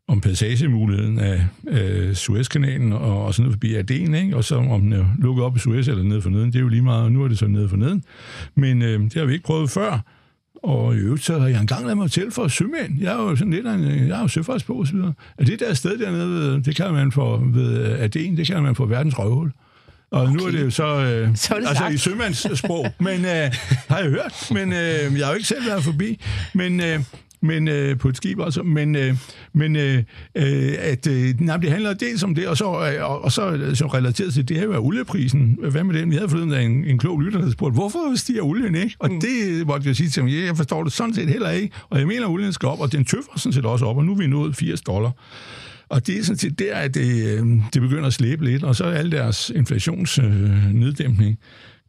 om 0.08 0.22
passagemuligheden 0.22 1.20
af 1.20 1.46
øh, 1.68 2.14
Suezkanalen 2.14 2.94
og, 2.94 3.26
og 3.26 3.34
sådan 3.34 3.44
noget 3.44 3.54
forbi 3.54 3.76
Aden, 3.76 4.16
ikke? 4.16 4.36
og 4.36 4.44
så 4.44 4.56
om 4.56 4.82
den 4.82 4.94
er 4.94 5.06
lukket 5.20 5.46
op 5.46 5.56
i 5.56 5.60
Suez 5.60 5.88
eller 5.88 6.04
ned 6.04 6.22
for 6.22 6.30
neden, 6.30 6.48
det 6.48 6.56
er 6.56 6.60
jo 6.60 6.68
lige 6.68 6.82
meget, 6.82 7.12
nu 7.12 7.24
er 7.24 7.28
det 7.28 7.38
så 7.38 7.48
nede 7.48 7.70
for 7.70 7.78
neden. 7.78 8.04
Men 8.56 8.82
øh, 8.82 9.00
det 9.00 9.14
har 9.14 9.26
vi 9.26 9.34
ikke 9.34 9.46
prøvet 9.46 9.70
før, 9.70 10.00
og 10.64 10.96
i 10.96 10.98
øvrigt 10.98 11.24
så 11.24 11.40
har 11.40 11.48
jeg 11.48 11.62
engang 11.62 11.84
lavet 11.84 11.98
mig 11.98 12.12
til 12.12 12.32
for 12.32 12.48
sømænd. 12.48 13.00
Jeg 13.00 13.14
er 13.14 13.22
jo 13.22 13.36
sådan 13.36 13.54
lidt 13.54 13.68
en, 13.68 14.08
jeg 14.08 14.18
er 14.18 14.22
jo 14.22 14.28
søfartsbog 14.28 14.78
og 14.78 14.88
så 14.88 14.94
videre. 14.94 15.14
Og 15.38 15.48
det 15.48 15.60
der 15.60 15.74
sted 15.74 15.98
dernede, 15.98 16.64
det 16.64 16.76
kan 16.76 16.94
man 16.94 17.12
få 17.12 17.42
ved 17.46 17.86
Aden, 17.86 18.38
det 18.38 18.48
kan 18.48 18.64
man 18.64 18.76
få 18.76 18.86
verdens 18.86 19.20
røvhul. 19.20 19.52
Og 20.12 20.22
okay. 20.22 20.34
nu 20.34 20.46
er 20.46 20.52
det 20.52 20.62
jo 20.62 20.70
så, 20.70 20.86
øh, 20.86 21.36
så 21.36 21.56
det 21.60 21.68
altså 21.68 21.88
i 21.88 21.98
sømandssprog, 21.98 22.88
men 23.00 23.26
øh, 23.26 23.54
har 23.88 23.98
jeg 23.98 24.10
hørt, 24.10 24.48
men 24.52 24.74
øh, 24.74 25.18
jeg 25.20 25.26
har 25.26 25.28
jo 25.28 25.34
ikke 25.34 25.48
selv 25.48 25.66
været 25.66 25.84
forbi. 25.84 26.20
Men, 26.54 26.80
øh, 26.80 27.00
men 27.44 27.68
øh, 27.68 27.98
på 27.98 28.10
et 28.10 28.18
skib 28.18 28.40
også. 28.40 28.64
Men, 28.64 28.96
øh, 28.96 29.16
men 29.54 29.76
øh, 29.76 30.04
øh 30.36 30.74
at, 30.80 31.08
øh, 31.08 31.40
nej, 31.40 31.58
det 31.58 31.72
handler 31.72 31.94
dels 31.94 32.24
om 32.24 32.36
det, 32.36 32.48
og 32.48 32.58
så, 32.58 32.66
øh, 32.66 33.10
og, 33.10 33.24
og 33.24 33.32
så, 33.32 33.72
så 33.74 33.88
relateret 33.88 34.34
til 34.34 34.48
det 34.48 34.58
her 34.58 34.68
med 34.68 34.78
olieprisen. 34.78 35.58
Hvad 35.72 35.84
med 35.84 36.00
den? 36.00 36.12
Vi 36.12 36.16
havde 36.16 36.30
forleden 36.30 36.72
en, 36.72 36.86
en 36.86 36.98
klog 36.98 37.22
lytter, 37.22 37.42
der 37.42 37.52
spurgte, 37.52 37.74
hvorfor 37.74 38.16
stiger 38.16 38.42
olien 38.42 38.76
ikke? 38.76 38.96
Og 39.00 39.12
mm. 39.12 39.22
det 39.22 39.68
måtte 39.68 39.88
jeg 39.88 39.96
sige 39.96 40.10
til 40.10 40.22
ham, 40.22 40.30
ja, 40.30 40.46
jeg 40.46 40.58
forstår 40.58 40.84
det 40.84 40.94
sådan 40.94 41.14
set 41.14 41.30
heller 41.30 41.50
ikke. 41.50 41.76
Og 41.90 42.00
jeg 42.00 42.08
mener, 42.08 42.26
at 42.26 42.30
olien 42.30 42.54
skal 42.54 42.68
op, 42.68 42.80
og 42.80 42.92
den 42.92 43.06
tøffer 43.06 43.32
sådan 43.36 43.54
set 43.54 43.66
også 43.66 43.86
op, 43.86 43.98
og 43.98 44.06
nu 44.06 44.12
er 44.12 44.18
vi 44.18 44.28
nået 44.28 44.56
80 44.56 44.82
dollar. 44.82 45.12
Og 45.90 46.08
det 46.08 46.20
er 46.20 46.24
sådan 46.24 46.38
set 46.38 46.60
der, 46.60 46.76
at 46.76 46.94
det, 46.94 47.40
øh, 47.40 47.46
det 47.74 47.82
begynder 47.82 48.08
at 48.08 48.14
slæbe 48.14 48.46
lidt, 48.46 48.64
og 48.64 48.76
så 48.76 48.86
er 48.86 48.92
alle 48.92 49.12
deres 49.12 49.52
inflationsneddæmpning 49.56 51.32
øh, 51.32 51.38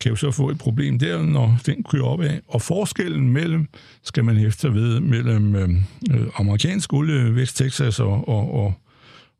kan 0.00 0.10
jo 0.10 0.16
så 0.16 0.30
få 0.30 0.50
et 0.50 0.58
problem 0.58 0.98
der, 0.98 1.22
når 1.22 1.58
den 1.66 1.82
kører 1.90 2.04
op 2.04 2.20
af. 2.20 2.40
Og 2.48 2.62
forskellen 2.62 3.30
mellem, 3.32 3.68
skal 4.02 4.24
man 4.24 4.36
hæfte 4.36 4.74
ved, 4.74 5.00
mellem 5.00 5.56
øh, 5.56 5.70
øh 6.10 6.26
amerikansk 6.36 6.92
olie, 6.92 7.32
West 7.32 7.56
Texas 7.56 8.00
og, 8.00 8.28
og, 8.28 8.54
og, 8.54 8.74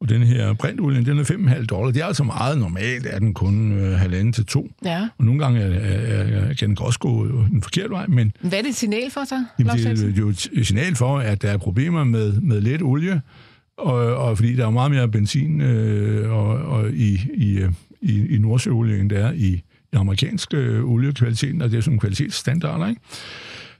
og 0.01 0.09
den 0.09 0.23
her 0.23 0.53
brintolien, 0.53 1.07
den 1.07 1.19
er 1.19 1.25
5,5 1.25 1.65
dollar. 1.67 1.91
Det 1.91 2.03
er 2.03 2.07
altså 2.07 2.25
meget 2.25 2.59
normalt, 2.59 3.07
er 3.07 3.19
den 3.19 3.35
kun 3.35 3.73
øh, 3.73 3.99
halvanden 3.99 4.33
til 4.33 4.47
to. 4.47 4.71
Ja. 4.85 5.09
Og 5.19 5.25
nogle 5.25 5.45
gange 5.45 5.61
er, 5.61 5.71
er, 5.71 6.49
er, 6.49 6.55
kan 6.55 6.69
den 6.69 6.79
også 6.81 6.99
gå 6.99 7.27
den 7.27 7.63
forkerte 7.63 7.91
vej. 7.91 8.07
Men, 8.07 8.33
Hvad 8.41 8.59
er 8.59 8.63
det 8.63 8.69
et 8.69 8.77
signal 8.77 9.11
for 9.11 9.25
så? 9.25 9.45
Jamen, 9.59 9.77
det, 9.77 10.17
er 10.17 10.19
jo 10.19 10.29
et 10.29 10.67
signal 10.67 10.97
for, 10.97 11.19
at 11.19 11.43
der 11.43 11.51
er 11.51 11.57
problemer 11.57 12.05
med, 12.05 12.33
med 12.33 12.61
let 12.61 12.83
olie, 12.83 13.21
og, 13.79 14.17
og 14.17 14.37
fordi 14.37 14.57
der 14.57 14.67
er 14.67 14.71
meget 14.71 14.91
mere 14.91 15.09
benzin 15.09 15.61
øh, 15.61 16.33
og, 16.33 16.47
og 16.47 16.91
i, 16.91 17.21
i, 17.35 17.59
øh, 17.59 17.73
i, 18.01 18.35
i 18.35 18.39
Nordsjøolie, 18.39 18.99
end 19.01 19.11
der 19.11 19.27
er 19.27 19.33
i 19.33 19.63
amerikansk 19.97 20.55
øh, 20.55 20.85
oliekvaliteten, 20.85 21.63
og 21.63 21.71
det 21.71 21.77
er 21.79 21.81
sådan 21.81 21.99
kvalitetsstandarder, 21.99 22.89
ikke? 22.89 23.01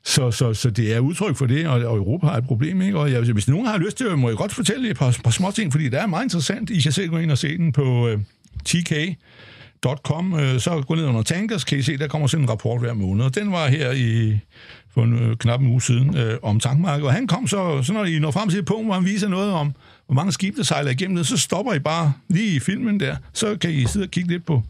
Så, 0.07 0.31
så, 0.31 0.55
så 0.55 0.71
det 0.71 0.95
er 0.95 1.01
udtryk 1.01 1.37
for 1.37 1.47
det, 1.47 1.67
og, 1.67 1.75
og 1.75 1.97
Europa 1.97 2.27
har 2.27 2.37
et 2.37 2.45
problem. 2.45 2.83
Ikke? 2.83 2.99
Og 2.99 3.13
jeg, 3.13 3.21
hvis 3.21 3.49
nogen 3.49 3.67
har 3.67 3.79
lyst 3.79 3.97
til, 3.97 4.17
må 4.17 4.29
jeg 4.29 4.37
godt 4.37 4.53
fortælle 4.53 4.91
et 4.91 4.97
par, 4.97 5.19
par 5.25 5.31
små 5.31 5.51
ting, 5.51 5.73
fordi 5.73 5.85
det 5.85 6.01
er 6.01 6.07
meget 6.07 6.25
interessant. 6.25 6.71
I 6.71 6.81
kan 6.81 6.93
selv 6.93 7.09
gå 7.09 7.19
ind 7.19 7.31
og 7.31 7.39
se 7.39 7.57
den 7.57 7.73
på 7.73 8.09
øh, 8.09 8.19
tk.com. 8.65 10.35
Øh, 10.35 10.61
så 10.61 10.83
gå 10.89 10.95
ned 10.95 11.05
under 11.05 11.23
tankers, 11.23 11.65
kan 11.65 11.79
I 11.79 11.83
se, 11.83 11.97
der 11.97 12.09
kommer 12.09 12.27
sådan 12.27 12.45
en 12.45 12.51
rapport 12.51 12.81
hver 12.81 12.93
måned. 12.93 13.25
Og 13.25 13.35
den 13.35 13.53
var 13.53 13.69
her 13.69 13.93
i 13.93 14.39
for 14.95 15.03
en, 15.03 15.19
øh, 15.19 15.37
knap 15.37 15.61
en 15.61 15.67
uge 15.67 15.83
siden 15.83 16.17
øh, 16.17 16.39
om 16.43 16.61
tankmarkedet. 16.61 17.07
Og 17.07 17.13
han 17.13 17.27
kom 17.27 17.47
så, 17.47 17.83
så 17.83 17.93
når 17.93 18.05
I 18.05 18.19
når 18.19 18.31
frem 18.31 18.49
til 18.49 18.59
et 18.59 18.65
punkt, 18.65 18.87
hvor 18.87 18.95
han 18.95 19.05
viser 19.05 19.29
noget 19.29 19.53
om, 19.53 19.73
hvor 20.07 20.15
mange 20.15 20.33
skibe, 20.33 20.57
der 20.57 20.63
sejler 20.63 20.91
igennem 20.91 21.17
det, 21.17 21.27
så 21.27 21.37
stopper 21.37 21.75
I 21.75 21.79
bare 21.79 22.13
lige 22.29 22.57
i 22.57 22.61
filmen 22.61 23.01
der. 23.01 23.17
Så 23.33 23.57
kan 23.57 23.71
I 23.71 23.87
sidde 23.87 24.05
og 24.05 24.11
kigge 24.11 24.31
lidt 24.31 24.47
på 24.47 24.63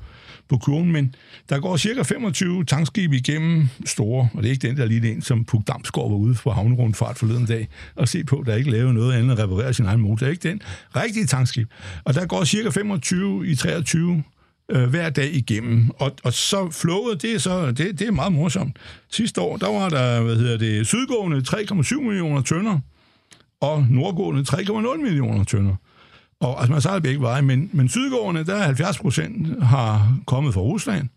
på 0.48 0.58
kurven, 0.58 0.92
men 0.92 1.14
der 1.48 1.60
går 1.60 1.76
cirka 1.76 2.02
25 2.02 2.64
tankskib 2.64 3.12
igennem 3.12 3.68
store, 3.86 4.28
og 4.34 4.42
det 4.42 4.48
er 4.48 4.52
ikke 4.52 4.68
den 4.68 4.76
der 4.76 4.84
lige 4.84 5.12
en, 5.12 5.22
som 5.22 5.44
Puk 5.44 5.62
Damsgaard 5.68 6.10
var 6.10 6.16
ude 6.16 6.34
på 6.34 6.50
havnerundfart 6.50 7.18
forleden 7.18 7.46
dag, 7.46 7.68
og 7.96 8.08
se 8.08 8.24
på, 8.24 8.42
der 8.46 8.54
ikke 8.54 8.70
lavet 8.70 8.94
noget 8.94 9.12
andet 9.12 9.22
end 9.22 9.32
at 9.32 9.38
reparere 9.38 9.74
sin 9.74 9.84
egen 9.84 10.00
motor. 10.00 10.16
Det 10.16 10.26
er 10.26 10.30
Ikke 10.30 10.48
den 10.48 10.60
rigtige 10.96 11.26
tankskib. 11.26 11.68
Og 12.04 12.14
der 12.14 12.26
går 12.26 12.44
cirka 12.44 12.70
25 12.70 13.46
i 13.46 13.54
23 13.54 14.22
øh, 14.70 14.84
hver 14.84 15.10
dag 15.10 15.34
igennem. 15.34 15.90
Og, 15.98 16.12
og 16.24 16.32
så 16.32 16.70
flowet, 16.70 17.22
det 17.22 17.34
er, 17.34 17.38
så, 17.38 17.66
det, 17.66 17.98
det 17.98 18.08
er 18.08 18.12
meget 18.12 18.32
morsomt. 18.32 18.76
Sidste 19.10 19.40
år, 19.40 19.56
der 19.56 19.68
var 19.68 19.88
der, 19.88 20.22
hvad 20.22 20.36
hedder 20.36 20.58
det, 20.58 20.86
sydgående 20.86 21.42
3,7 21.48 22.00
millioner 22.00 22.42
tønder, 22.42 22.78
og 23.60 23.86
nordgående 23.90 24.44
3,0 24.50 25.02
millioner 25.02 25.44
tønder. 25.44 25.76
Og 26.40 26.60
altså, 26.60 26.72
man 26.72 26.80
sejler 26.80 27.00
begge 27.00 27.20
veje, 27.20 27.42
men, 27.42 27.70
men 27.72 27.88
sydgående, 27.88 28.44
der 28.44 28.54
er 28.54 28.64
70 28.64 28.98
procent 28.98 29.64
har 29.64 30.18
kommet 30.26 30.54
fra 30.54 30.60
Rusland, 30.60 31.08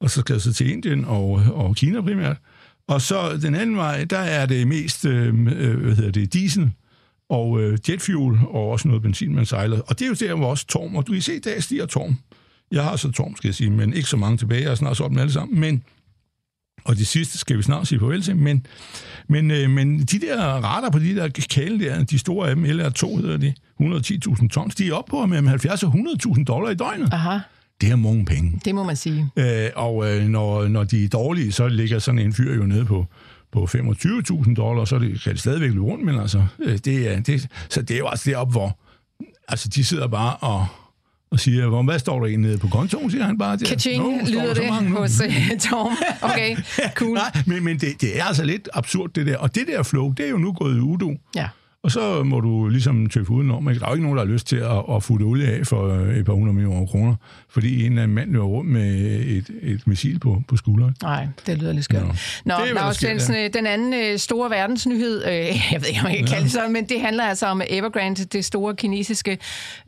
og 0.00 0.10
så 0.10 0.20
skal 0.20 0.34
det 0.34 0.42
så 0.42 0.52
til 0.52 0.70
Indien 0.70 1.04
og, 1.04 1.42
og 1.52 1.76
Kina 1.76 2.00
primært. 2.00 2.36
Og 2.88 3.02
så 3.02 3.38
den 3.42 3.54
anden 3.54 3.76
vej, 3.76 4.04
der 4.04 4.18
er 4.18 4.46
det 4.46 4.68
mest, 4.68 5.04
øh, 5.04 5.28
øh 5.28 5.80
hvad 5.80 5.96
hedder 5.96 6.10
det, 6.10 6.32
diesel 6.32 6.70
og 7.28 7.62
øh, 7.62 7.78
jetfuel, 7.88 8.38
og 8.48 8.70
også 8.70 8.88
noget 8.88 9.02
benzin, 9.02 9.34
man 9.34 9.46
sejler. 9.46 9.80
Og 9.80 9.98
det 9.98 10.04
er 10.04 10.08
jo 10.08 10.14
der, 10.14 10.34
hvor 10.34 10.50
også 10.50 10.66
Torm, 10.66 10.96
og 10.96 11.06
du 11.06 11.12
kan 11.12 11.22
se, 11.22 11.40
der 11.40 11.60
stiger 11.60 11.86
Torm. 11.86 12.18
Jeg 12.70 12.84
har 12.84 12.96
så 12.96 13.10
Torm, 13.10 13.36
skal 13.36 13.48
jeg 13.48 13.54
sige, 13.54 13.70
men 13.70 13.94
ikke 13.94 14.08
så 14.08 14.16
mange 14.16 14.36
tilbage, 14.36 14.60
jeg 14.60 14.70
har 14.70 14.74
snart 14.74 14.96
solgt 14.96 15.10
dem 15.10 15.18
alle 15.18 15.32
sammen. 15.32 15.60
Men, 15.60 15.82
og 16.84 16.96
det 16.96 17.06
sidste 17.06 17.38
skal 17.38 17.58
vi 17.58 17.62
snart 17.62 17.86
sige 17.86 17.98
farvel 17.98 18.22
til, 18.22 18.36
men, 18.36 18.66
men, 19.28 19.50
øh, 19.50 19.70
men 19.70 19.98
de 20.00 20.20
der 20.20 20.42
radar 20.42 20.90
på 20.90 20.98
de 20.98 21.16
der 21.16 21.28
kale 21.50 21.84
der, 21.84 22.04
de 22.04 22.18
store 22.18 22.50
af 22.50 22.56
dem, 22.56 22.64
LR2 22.64 23.20
hedder 23.20 23.36
de, 23.36 23.54
110.000 23.80 24.48
tons, 24.48 24.74
de 24.74 24.88
er 24.88 24.92
oppe 24.92 25.10
på 25.10 25.26
mellem 25.26 25.46
70 25.46 25.82
og 25.82 25.94
100.000 25.94 26.44
dollar 26.44 26.70
i 26.70 26.74
døgnet. 26.74 27.08
Aha. 27.12 27.38
Det 27.80 27.90
er 27.90 27.96
mange 27.96 28.24
penge. 28.24 28.60
Det 28.64 28.74
må 28.74 28.82
man 28.82 28.96
sige. 28.96 29.30
Øh, 29.36 29.70
og 29.76 30.10
øh, 30.10 30.28
når, 30.28 30.68
når 30.68 30.84
de 30.84 31.04
er 31.04 31.08
dårlige, 31.08 31.52
så 31.52 31.68
ligger 31.68 31.98
sådan 31.98 32.18
en 32.18 32.32
fyr 32.32 32.54
jo 32.54 32.66
nede 32.66 32.84
på, 32.84 33.06
på 33.52 33.68
25.000 33.74 34.54
dollar, 34.54 34.84
så 34.84 34.98
det, 34.98 35.22
kan 35.22 35.32
det 35.32 35.40
stadigvæk 35.40 35.70
løbe 35.70 35.84
rundt, 35.84 36.04
men 36.04 36.20
altså, 36.20 36.46
øh, 36.62 36.78
det 36.78 37.12
er, 37.12 37.20
det, 37.20 37.48
så 37.68 37.82
det 37.82 37.94
er 37.94 37.98
jo 37.98 38.08
altså 38.08 38.30
deroppe, 38.30 38.52
hvor 38.52 38.78
altså, 39.48 39.68
de 39.68 39.84
sidder 39.84 40.06
bare 40.06 40.36
og, 40.36 40.66
og 41.32 41.40
siger, 41.40 41.68
hvor, 41.68 41.82
hvad 41.82 41.98
står 41.98 42.20
der 42.20 42.26
egentlig 42.26 42.60
på 42.60 42.68
kontoen, 42.68 43.10
siger 43.10 43.24
han 43.24 43.38
bare. 43.38 43.58
Kaching 43.58 44.02
no, 44.02 44.10
lyder 44.28 44.54
det 44.54 44.88
hos 44.98 45.20
uh, 45.20 45.58
Tom. 45.58 45.92
Okay, 46.32 46.56
cool. 46.94 47.14
Nej, 47.14 47.42
men, 47.46 47.64
men 47.64 47.78
det, 47.78 48.00
det 48.00 48.20
er 48.20 48.24
altså 48.24 48.44
lidt 48.44 48.68
absurd, 48.74 49.10
det 49.14 49.26
der. 49.26 49.36
Og 49.36 49.54
det 49.54 49.66
der 49.66 49.82
flow, 49.82 50.12
det 50.12 50.26
er 50.26 50.30
jo 50.30 50.38
nu 50.38 50.52
gået 50.52 50.76
i 50.76 50.80
udo. 50.80 51.16
Ja. 51.36 51.48
Og 51.82 51.90
så 51.90 52.22
må 52.22 52.40
du 52.40 52.68
ligesom 52.68 53.08
tøffe 53.08 53.32
udenom. 53.32 53.64
Der 53.64 53.70
er 53.70 53.88
jo 53.88 53.92
ikke 53.92 54.02
nogen, 54.02 54.18
der 54.18 54.24
har 54.24 54.32
lyst 54.32 54.46
til 54.46 54.56
at, 54.56 54.82
at 54.96 55.02
futte 55.02 55.24
olie 55.24 55.46
af 55.46 55.66
for 55.66 55.88
øh, 55.88 56.16
et 56.16 56.24
par 56.24 56.32
hundrede 56.32 56.54
millioner 56.54 56.86
kroner, 56.86 57.14
fordi 57.52 57.86
en 57.86 57.98
anden 57.98 58.14
mand 58.14 58.30
løber 58.30 58.44
rundt 58.44 58.70
med 58.70 58.84
et, 59.26 59.50
et 59.62 59.86
missil 59.86 60.18
på, 60.18 60.42
på 60.48 60.56
skulderen. 60.56 60.96
Nej, 61.02 61.26
det 61.46 61.58
lyder 61.58 61.72
lidt 61.72 61.84
skørt. 61.84 62.02
Nå, 62.44 62.54
Nå 62.58 62.64
Lars 62.74 62.96
Svendsen, 62.96 63.52
den 63.52 63.66
anden 63.66 63.94
øh, 63.94 64.18
store 64.18 64.50
verdensnyhed, 64.50 65.24
øh, 65.24 65.32
jeg 65.72 65.80
ved 65.80 65.88
ikke, 65.88 66.00
om 66.00 66.06
jeg 66.06 66.16
kan 66.16 66.26
ja. 66.26 66.32
kalde 66.32 66.44
det 66.44 66.52
sådan, 66.52 66.72
men 66.72 66.84
det 66.84 67.00
handler 67.00 67.24
altså 67.24 67.46
om 67.46 67.62
Evergrande, 67.68 68.24
det 68.24 68.44
store 68.44 68.76
kinesiske 68.76 69.38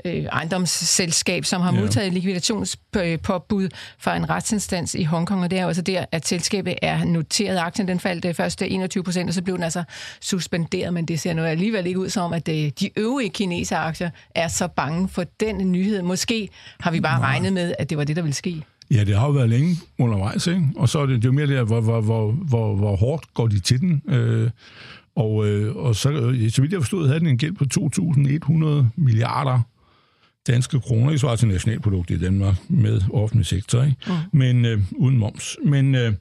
øh, 0.05 0.25
ejendomsselskab, 0.25 1.45
som 1.45 1.61
har 1.61 1.75
ja. 1.75 1.81
modtaget 1.81 2.13
likvidationspåbud 2.13 3.69
fra 3.99 4.17
en 4.17 4.31
retsinstans 4.31 4.95
i 4.95 5.05
Hongkong, 5.05 5.43
og 5.43 5.51
det 5.51 5.59
er 5.59 5.63
jo 5.63 5.69
altså 5.69 5.83
der, 5.83 6.05
at 6.13 6.27
selskabet 6.27 6.75
er 6.83 7.05
noteret. 7.05 7.59
Aktien 7.59 7.89
den 7.89 8.01
faldt 8.01 8.25
øh, 8.25 8.35
først 8.35 8.63
21 8.63 9.05
procent, 9.05 9.29
og 9.29 9.35
så 9.35 9.43
blev 9.43 9.57
den 9.57 9.65
altså 9.65 9.83
suspenderet, 10.21 10.95
men 10.95 11.07
det 11.07 11.21
ser 11.21 11.33
nu 11.33 11.43
alligevel 11.43 11.87
ikke 11.87 11.99
ud 11.99 12.09
som, 12.09 12.33
at 12.33 12.49
øh, 12.49 12.71
de 12.81 12.91
øvrige 12.99 13.31
kineseraktier 13.31 14.11
er 14.35 14.49
så 14.49 14.69
bange 14.69 15.09
for 15.09 15.25
den 15.41 15.73
nyhed. 15.73 16.03
Måske 16.03 16.49
har 16.81 16.91
vi 16.91 17.01
bare 17.01 17.21
Nej. 17.21 17.29
regnet 17.29 17.54
med, 17.55 17.75
at 17.79 17.91
det 17.91 17.99
var 17.99 18.05
det, 18.05 18.17
der 18.17 18.23
ville 18.23 18.35
ske. 18.35 18.63
Ja, 18.91 19.05
det 19.05 19.17
har 19.17 19.27
jo 19.27 19.33
været 19.33 19.49
længe 19.49 19.77
undervejs, 19.99 20.47
ikke? 20.47 20.63
Og 20.77 20.89
så 20.89 20.99
er 20.99 21.07
det, 21.07 21.17
det 21.17 21.25
er 21.25 21.29
jo 21.29 21.33
mere 21.33 21.47
der, 21.47 21.65
hvor, 21.65 21.81
hvor, 21.81 22.01
hvor, 22.01 22.33
hvor, 22.33 22.77
hvor 22.77 22.97
hårdt 22.97 23.35
går 23.35 23.47
de 23.47 23.61
til 23.61 23.81
den. 23.81 24.03
Øh, 24.09 24.51
og, 25.17 25.49
øh, 25.49 25.77
og 25.77 25.97
så, 25.97 26.11
øh, 26.11 26.51
så 26.51 26.63
vidt 26.63 26.73
jeg 26.73 26.81
forstod, 26.81 27.07
havde 27.07 27.21
den 27.21 27.29
en 27.29 27.39
gæld 27.39 27.53
på 27.53 27.65
2.100 28.85 28.85
milliarder 28.97 29.61
danske 30.47 30.81
kroner 30.81 31.13
i 31.13 31.19
svar 31.19 31.37
til 31.37 31.49
nationalprodukt 31.49 32.11
i 32.11 32.19
Danmark 32.19 32.55
med 32.69 33.01
offentlig 33.13 33.47
sektor, 33.47 33.83
ikke? 33.83 33.97
Mm. 34.07 34.39
men 34.39 34.65
øh, 34.65 34.81
uden 34.93 35.19
moms. 35.19 35.57
Men 35.65 35.95
øh, 35.95 36.13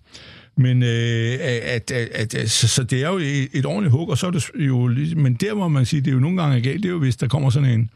men 0.57 0.83
øh, 0.83 1.37
at, 1.41 1.91
at, 1.91 2.35
at, 2.35 2.51
så, 2.51 2.67
så 2.67 2.83
det 2.83 3.03
er 3.03 3.09
jo 3.09 3.17
et, 3.17 3.47
et 3.53 3.65
ordentligt 3.65 3.91
hug, 3.91 4.09
og 4.09 4.17
så 4.17 4.27
er 4.27 4.31
det 4.31 4.49
jo... 4.55 4.87
Men 5.15 5.33
der 5.33 5.53
må 5.53 5.67
man 5.67 5.85
sige, 5.85 6.01
det 6.01 6.07
er 6.07 6.13
jo 6.13 6.19
nogle 6.19 6.41
gange 6.41 6.61
galt, 6.61 6.83
det 6.83 6.89
er 6.89 6.93
jo, 6.93 6.99
hvis 6.99 7.15
der 7.15 7.27
kommer 7.27 7.49
sådan 7.49 7.69
en, 7.69 7.89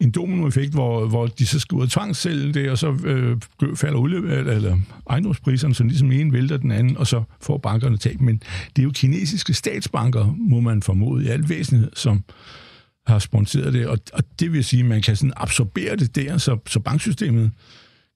en 0.00 0.10
dominoeffekt, 0.10 0.72
hvor, 0.72 1.06
hvor 1.06 1.26
de 1.26 1.46
så 1.46 1.58
skal 1.58 1.76
ud 1.76 1.82
og 1.82 1.90
tvangssælge 1.90 2.52
det, 2.52 2.70
og 2.70 2.78
så 2.78 2.96
øh, 3.04 3.36
falder 3.76 3.98
olie, 3.98 4.16
eller, 4.16 4.52
eller 4.52 4.78
ejendomspriserne, 5.10 5.74
så 5.74 5.84
ligesom 5.84 6.12
en 6.12 6.32
vælter 6.32 6.56
den 6.56 6.72
anden, 6.72 6.96
og 6.96 7.06
så 7.06 7.22
får 7.40 7.58
bankerne 7.58 7.96
tab. 7.96 8.20
Men 8.20 8.42
det 8.76 8.82
er 8.82 8.84
jo 8.84 8.92
kinesiske 8.94 9.54
statsbanker, 9.54 10.34
må 10.38 10.60
man 10.60 10.82
formode 10.82 11.24
i 11.24 11.28
alt 11.28 11.48
væsentlighed, 11.48 11.90
som 11.94 12.24
har 13.06 13.18
sponsoreret 13.18 13.72
det, 13.72 13.86
og, 13.86 13.98
og 14.12 14.22
det 14.40 14.52
vil 14.52 14.64
sige, 14.64 14.80
at 14.80 14.88
man 14.88 15.02
kan 15.02 15.16
sådan 15.16 15.32
absorbere 15.36 15.96
det 15.96 16.16
der, 16.16 16.38
så, 16.38 16.58
så 16.66 16.80
banksystemet 16.80 17.50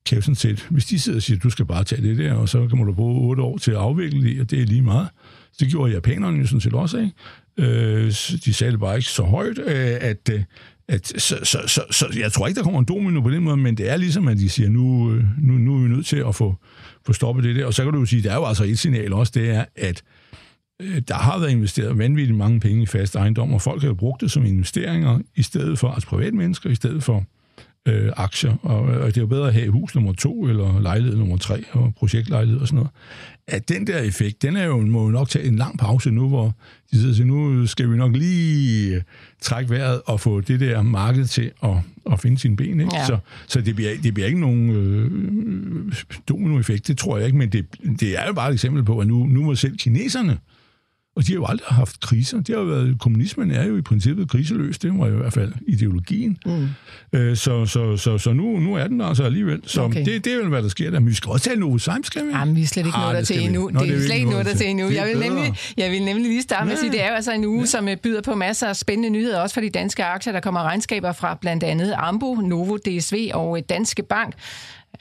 kan 0.06 0.16
jo 0.16 0.22
sådan 0.22 0.34
set, 0.34 0.66
hvis 0.70 0.84
de 0.84 0.98
sidder 0.98 1.18
og 1.18 1.22
siger, 1.22 1.38
du 1.38 1.50
skal 1.50 1.66
bare 1.66 1.84
tage 1.84 2.02
det 2.02 2.18
der, 2.18 2.32
og 2.32 2.48
så 2.48 2.68
kan 2.68 2.78
du 2.78 2.92
bruge 2.92 3.28
otte 3.28 3.42
år 3.42 3.58
til 3.58 3.70
at 3.70 3.76
afvikle 3.76 4.22
det, 4.22 4.40
og 4.40 4.50
det 4.50 4.60
er 4.60 4.66
lige 4.66 4.82
meget. 4.82 5.08
Så 5.52 5.56
det 5.60 5.68
gjorde 5.68 5.92
japanerne 5.92 6.38
jo 6.38 6.46
sådan 6.46 6.60
set 6.60 6.74
også, 6.74 6.98
ikke? 6.98 7.12
Øh, 7.58 8.06
de 8.44 8.54
sagde 8.54 8.72
det 8.72 8.80
bare 8.80 8.96
ikke 8.96 9.08
så 9.08 9.22
højt, 9.22 9.58
øh, 9.58 9.96
at, 10.00 10.30
øh, 10.32 10.42
at 10.88 11.06
så, 11.06 11.38
så, 11.42 11.58
så, 11.66 11.82
så, 11.90 12.06
jeg 12.18 12.32
tror 12.32 12.46
ikke, 12.46 12.58
der 12.58 12.64
kommer 12.64 12.80
en 12.80 12.86
domino 12.86 13.20
på 13.20 13.30
den 13.30 13.42
måde, 13.42 13.56
men 13.56 13.76
det 13.76 13.90
er 13.90 13.96
ligesom, 13.96 14.28
at 14.28 14.38
de 14.38 14.48
siger, 14.48 14.68
nu, 14.68 15.12
øh, 15.12 15.24
nu, 15.42 15.52
nu 15.52 15.76
er 15.76 15.82
vi 15.82 15.88
nødt 15.88 16.06
til 16.06 16.16
at 16.16 16.34
få, 16.34 16.54
få 17.06 17.12
stoppet 17.12 17.44
det 17.44 17.56
der. 17.56 17.66
Og 17.66 17.74
så 17.74 17.84
kan 17.84 17.92
du 17.92 17.98
jo 17.98 18.06
sige, 18.06 18.22
der 18.22 18.30
er 18.30 18.36
jo 18.36 18.44
altså 18.44 18.64
et 18.64 18.78
signal 18.78 19.12
også, 19.12 19.32
det 19.34 19.50
er, 19.50 19.64
at 19.76 20.02
øh, 20.82 21.02
der 21.08 21.14
har 21.14 21.38
været 21.38 21.50
investeret 21.50 21.98
vanvittigt 21.98 22.38
mange 22.38 22.60
penge 22.60 22.82
i 22.82 22.86
fast 22.86 23.16
ejendom, 23.16 23.54
og 23.54 23.62
folk 23.62 23.80
har 23.80 23.88
jo 23.88 23.94
brugt 23.94 24.20
det 24.20 24.30
som 24.30 24.46
investeringer, 24.46 25.18
i 25.36 25.42
stedet 25.42 25.78
for, 25.78 25.90
altså 25.90 26.08
privatmennesker, 26.08 26.70
i 26.70 26.74
stedet 26.74 27.02
for 27.02 27.24
øh, 27.88 28.12
aktier, 28.16 28.56
og, 28.62 28.80
og 28.80 29.06
det 29.06 29.16
er 29.16 29.20
jo 29.20 29.26
bedre 29.26 29.48
at 29.48 29.54
have 29.54 29.68
hus 29.68 29.94
nummer 29.94 30.12
to, 30.12 30.44
eller 30.44 30.80
lejlighed 30.80 31.16
nummer 31.18 31.36
tre, 31.36 31.64
og 31.72 31.94
projektlejlighed 31.96 32.60
og 32.60 32.66
sådan 32.66 32.76
noget. 32.76 32.90
At 33.48 33.68
den 33.68 33.86
der 33.86 33.98
effekt, 33.98 34.42
den 34.42 34.56
er 34.56 34.64
jo, 34.64 34.80
må 34.80 35.04
jo 35.04 35.10
nok 35.10 35.28
tage 35.28 35.44
en 35.44 35.56
lang 35.56 35.78
pause 35.78 36.10
nu, 36.10 36.28
hvor 36.28 36.54
de 36.94 36.98
sidder 36.98 37.12
og 37.12 37.16
siger, 37.16 37.26
nu 37.26 37.66
skal 37.66 37.90
vi 37.90 37.96
nok 37.96 38.16
lige 38.16 39.02
trække 39.40 39.70
vejret 39.70 40.00
og 40.06 40.20
få 40.20 40.40
det 40.40 40.60
der 40.60 40.82
marked 40.82 41.26
til 41.26 41.50
at, 41.62 41.76
at 42.12 42.20
finde 42.20 42.38
sine 42.38 42.56
ben. 42.56 42.80
Ikke? 42.80 42.96
Ja. 42.96 43.06
Så, 43.06 43.18
så 43.46 43.60
det, 43.60 43.76
bliver, 43.76 43.90
det 44.02 44.14
bliver 44.14 44.26
ikke 44.26 44.40
nogen 44.40 44.70
øh, 44.70 45.92
dominoeffekt, 46.28 46.88
det 46.88 46.98
tror 46.98 47.16
jeg 47.16 47.26
ikke, 47.26 47.38
men 47.38 47.48
det, 47.48 47.66
det 48.00 48.18
er 48.20 48.26
jo 48.26 48.32
bare 48.32 48.48
et 48.48 48.52
eksempel 48.52 48.84
på, 48.84 48.98
at 48.98 49.06
nu, 49.06 49.26
nu 49.26 49.42
må 49.42 49.54
selv 49.54 49.76
kineserne 49.76 50.38
og 51.16 51.26
de 51.26 51.32
har 51.32 51.34
jo 51.34 51.46
aldrig 51.46 51.66
haft 51.68 52.00
kriser. 52.00 52.36
Det 52.36 52.48
har 52.48 52.62
jo 52.62 52.64
været, 52.64 52.96
kommunismen 53.00 53.50
er 53.50 53.64
jo 53.66 53.76
i 53.76 53.82
princippet 53.82 54.30
kriseløs. 54.30 54.78
Det 54.78 54.98
var 54.98 55.06
jo 55.06 55.14
i 55.14 55.16
hvert 55.16 55.32
fald 55.32 55.52
ideologien. 55.66 56.38
Mm. 56.46 56.68
Øh, 57.12 57.36
så 57.36 57.66
så, 57.66 57.96
så, 57.96 58.18
så 58.18 58.32
nu, 58.32 58.60
nu 58.60 58.74
er 58.74 58.86
den 58.86 59.00
altså 59.00 59.24
alligevel. 59.24 59.60
Så 59.66 59.82
okay. 59.82 60.04
det, 60.04 60.24
det 60.24 60.32
er 60.32 60.36
jo, 60.36 60.48
hvad 60.48 60.62
der 60.62 60.68
sker 60.68 60.90
der. 60.90 60.98
Men 60.98 61.08
vi 61.08 61.14
skal 61.14 61.30
også 61.30 61.44
tale 61.44 61.60
Novo 61.60 61.78
Sejm, 61.78 62.04
skal 62.04 62.26
vi? 62.26 62.30
Jamen, 62.30 62.56
vi 62.56 62.62
er 62.62 62.66
slet 62.66 62.86
ikke 62.86 62.98
ah, 62.98 63.04
nået 63.04 63.16
der 63.16 63.22
til 63.22 63.44
endnu. 63.44 63.68
Det, 63.68 63.80
det 63.80 63.90
er 63.90 64.00
slet 64.00 64.16
ikke 64.16 64.30
nået 64.30 64.46
der 64.46 64.54
til 64.54 64.68
endnu. 64.68 64.88
Jeg 64.88 65.06
vil, 65.06 65.18
nemlig, 65.18 65.54
jeg 65.76 65.90
vil 65.90 66.02
nemlig 66.02 66.26
lige 66.26 66.42
starte 66.42 66.64
med 66.64 66.72
at 66.72 66.78
sige, 66.78 66.92
det 66.92 67.02
er 67.02 67.08
jo 67.08 67.14
altså 67.14 67.32
en 67.32 67.44
uge, 67.44 67.60
ja. 67.60 67.66
som 67.66 67.88
øh, 67.88 67.96
byder 67.96 68.22
på 68.22 68.34
masser 68.34 68.66
af 68.66 68.76
spændende 68.76 69.10
nyheder, 69.10 69.40
også 69.40 69.54
for 69.54 69.60
de 69.60 69.70
danske 69.70 70.04
aktier. 70.04 70.32
Der 70.32 70.40
kommer 70.40 70.62
regnskaber 70.62 71.12
fra 71.12 71.38
blandt 71.40 71.64
andet 71.64 71.94
Ambo, 71.96 72.34
Novo, 72.34 72.76
DSV 72.76 73.30
og 73.34 73.60
Danske 73.68 74.02
Bank 74.02 74.34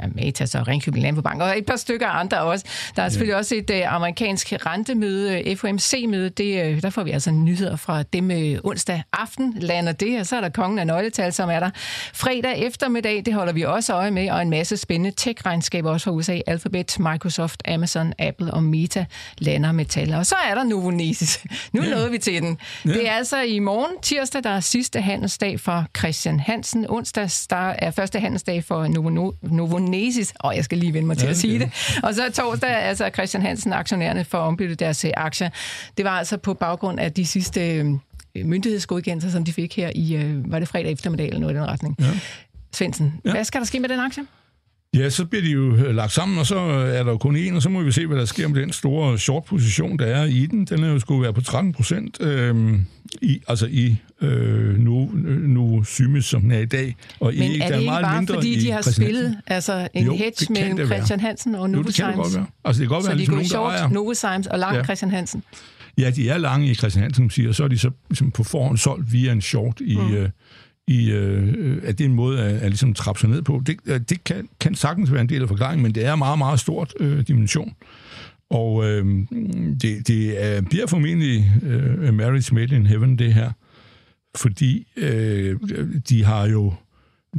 ja, 0.01 0.07
Matas 0.15 0.55
og 0.55 0.67
Ringkøbing 0.67 1.03
Landbobank, 1.03 1.41
og 1.41 1.57
et 1.57 1.65
par 1.65 1.75
stykker 1.75 2.07
andre 2.07 2.41
også. 2.41 2.65
Der 2.95 3.03
er 3.03 3.09
selvfølgelig 3.09 3.33
ja. 3.33 3.37
også 3.37 3.55
et 3.55 3.69
uh, 3.69 3.93
amerikansk 3.93 4.53
rentemøde, 4.65 5.55
FOMC-møde. 5.55 6.29
Det, 6.29 6.75
uh, 6.75 6.81
der 6.81 6.89
får 6.89 7.03
vi 7.03 7.11
altså 7.11 7.31
nyheder 7.31 7.75
fra 7.75 8.03
dem 8.03 8.29
uh, 8.29 8.69
onsdag 8.69 9.03
aften, 9.13 9.53
lander 9.59 9.91
det, 9.91 10.19
og 10.19 10.25
så 10.25 10.35
er 10.35 10.41
der 10.41 10.49
kongen 10.49 10.79
af 10.79 10.87
nøgletal, 10.87 11.33
som 11.33 11.49
er 11.49 11.59
der. 11.59 11.69
Fredag 12.13 12.57
eftermiddag, 12.57 13.21
det 13.25 13.33
holder 13.33 13.53
vi 13.53 13.61
også 13.61 13.93
øje 13.93 14.11
med, 14.11 14.29
og 14.31 14.41
en 14.41 14.49
masse 14.49 14.77
spændende 14.77 15.11
tech-regnskaber 15.17 15.91
også 15.91 16.03
fra 16.03 16.11
USA, 16.11 16.39
Alphabet, 16.47 16.99
Microsoft, 16.99 17.63
Amazon, 17.67 18.13
Apple 18.19 18.53
og 18.53 18.63
Meta 18.63 19.05
lander 19.37 19.71
med 19.71 19.85
tal. 19.85 20.13
Og 20.13 20.25
så 20.25 20.35
er 20.49 20.55
der 20.55 20.63
Novo 20.63 20.91
Nesis. 20.91 21.43
Nu 21.73 21.83
ja. 21.83 21.89
nåede 21.89 22.11
vi 22.11 22.17
til 22.17 22.41
den. 22.41 22.57
Ja. 22.85 22.91
Det 22.91 23.09
er 23.09 23.11
altså 23.11 23.41
i 23.41 23.59
morgen, 23.59 23.91
tirsdag, 24.01 24.43
der 24.43 24.49
er 24.49 24.59
sidste 24.59 25.01
handelsdag 25.01 25.59
for 25.59 25.85
Christian 25.97 26.39
Hansen. 26.39 26.85
Onsdag 26.89 27.29
er 27.51 27.91
første 27.91 28.19
handelsdag 28.19 28.63
for 28.63 28.87
Novo, 28.87 29.33
Novo 29.41 29.79
Nesis. 29.85 30.33
Og 30.39 30.55
jeg 30.55 30.63
skal 30.63 30.77
lige 30.77 30.93
vende 30.93 31.07
mig 31.07 31.17
til 31.17 31.25
ja, 31.25 31.31
at 31.31 31.37
sige 31.37 31.59
det. 31.59 31.99
Og 32.03 32.15
så 32.15 32.31
torsdag, 32.33 32.69
altså 32.69 33.09
Christian 33.13 33.43
Hansen, 33.43 33.73
aktionærerne 33.73 34.25
for 34.25 34.37
at 34.37 34.41
ombytte 34.41 34.75
deres 34.75 35.05
øh, 35.05 35.11
aktier. 35.17 35.49
Det 35.97 36.05
var 36.05 36.11
altså 36.11 36.37
på 36.37 36.53
baggrund 36.53 36.99
af 36.99 37.13
de 37.13 37.25
sidste 37.25 37.75
øh, 37.75 37.85
myndighedsgodkendelser, 38.45 39.29
som 39.29 39.43
de 39.43 39.53
fik 39.53 39.75
her 39.75 39.91
i, 39.95 40.15
øh, 40.15 40.51
var 40.51 40.59
det 40.59 40.67
fredag 40.67 40.91
eftermiddag 40.91 41.27
eller 41.27 41.39
noget 41.39 41.53
i 41.53 41.57
den 41.57 41.67
retning. 41.67 41.95
Ja. 41.99 42.05
Svendsen, 42.73 43.21
ja. 43.25 43.31
hvad 43.31 43.43
skal 43.43 43.61
der 43.61 43.65
ske 43.65 43.79
med 43.79 43.89
den 43.89 43.99
aktie? 43.99 44.23
Ja, 44.93 45.09
så 45.09 45.25
bliver 45.25 45.43
de 45.43 45.49
jo 45.49 45.75
øh, 45.75 45.95
lagt 45.95 46.11
sammen, 46.11 46.37
og 46.37 46.45
så 46.45 46.59
er 46.59 47.03
der 47.03 47.11
jo 47.11 47.17
kun 47.17 47.35
én, 47.35 47.55
og 47.55 47.61
så 47.61 47.69
må 47.69 47.81
vi 47.81 47.91
se, 47.91 48.07
hvad 48.07 48.17
der 48.17 48.25
sker 48.25 48.47
med 48.47 48.61
den 48.61 48.71
store 48.71 49.19
short-position, 49.19 49.99
der 49.99 50.05
er 50.05 50.25
i 50.25 50.45
den. 50.45 50.65
Den 50.65 50.83
er 50.83 50.87
jo 50.87 50.99
skulle 50.99 51.21
være 51.21 51.33
på 51.33 51.41
13 51.41 51.73
procent, 51.73 52.21
øh, 52.21 52.79
i, 53.21 53.41
altså 53.47 53.65
i 53.65 53.95
øh, 54.21 54.79
nu, 54.79 55.11
nu 55.41 55.83
Symes, 55.83 56.25
som 56.25 56.41
den 56.41 56.51
er 56.51 56.59
i 56.59 56.65
dag. 56.65 56.95
Og 57.19 57.33
Men 57.37 57.61
er 57.61 57.67
det 57.67 57.79
ikke 57.79 57.91
bare, 57.91 58.27
fordi 58.27 58.59
de 58.59 58.71
har 58.71 58.91
spillet 58.91 59.37
altså 59.47 59.87
en 59.93 60.05
jo, 60.05 60.15
hedge 60.15 60.53
mellem 60.53 60.87
Christian 60.87 61.19
Hansen 61.19 61.55
og 61.55 61.69
Novozymes? 61.69 61.99
Jo, 61.99 62.05
det 62.05 62.13
kan 62.13 62.23
det 62.23 62.23
godt 62.23 62.35
være. 62.35 62.45
Altså, 62.65 62.81
det 62.81 62.89
kan 62.89 62.95
godt 62.95 63.03
så 63.03 63.09
være, 63.09 63.15
de 63.15 63.17
ligesom 63.17 63.35
går 63.35 63.41
i 63.41 63.77
short, 63.77 63.91
Novozymes 63.91 64.47
og 64.47 64.59
lang 64.59 64.75
ja. 64.75 64.83
Christian 64.83 65.11
Hansen? 65.11 65.43
Ja, 65.97 66.09
de 66.09 66.29
er 66.29 66.37
lange 66.37 66.67
i 66.67 66.75
Christian 66.75 67.03
Hansen, 67.03 67.29
siger, 67.29 67.49
og 67.49 67.55
så 67.55 67.63
er 67.63 67.67
de 67.67 67.77
så 67.77 67.91
ligesom 68.09 68.31
på 68.31 68.43
forhånd 68.43 68.77
solgt 68.77 69.13
via 69.13 69.31
en 69.31 69.41
short 69.41 69.79
i... 69.79 69.95
Mm. 69.95 70.13
Øh, 70.13 70.29
i, 70.87 71.11
øh, 71.11 71.77
at 71.83 71.97
det 71.97 72.03
er 72.03 72.09
en 72.09 72.15
måde 72.15 72.39
at, 72.39 72.55
at 72.55 72.69
ligesom 72.69 72.93
trappe 72.93 73.21
sig 73.21 73.29
ned 73.29 73.41
på. 73.41 73.61
Det, 73.65 73.77
øh, 73.85 73.99
det 74.09 74.23
kan, 74.23 74.49
kan 74.59 74.75
sagtens 74.75 75.11
være 75.11 75.21
en 75.21 75.29
del 75.29 75.41
af 75.41 75.47
forklaringen, 75.47 75.83
men 75.83 75.95
det 75.95 76.05
er 76.05 76.15
meget, 76.15 76.37
meget 76.37 76.59
stort 76.59 76.93
øh, 76.99 77.27
dimension. 77.27 77.73
Og 78.49 78.85
øh, 78.85 79.05
det, 79.81 80.07
det 80.07 80.43
er, 80.43 80.61
bliver 80.61 80.87
formentlig 80.87 81.51
øh, 81.63 82.13
Marriage 82.13 82.55
Made 82.55 82.75
in 82.75 82.87
Heaven, 82.87 83.19
det 83.19 83.33
her. 83.33 83.51
Fordi 84.35 84.87
øh, 84.97 85.59
de 86.09 86.23
har 86.23 86.47
jo 86.47 86.73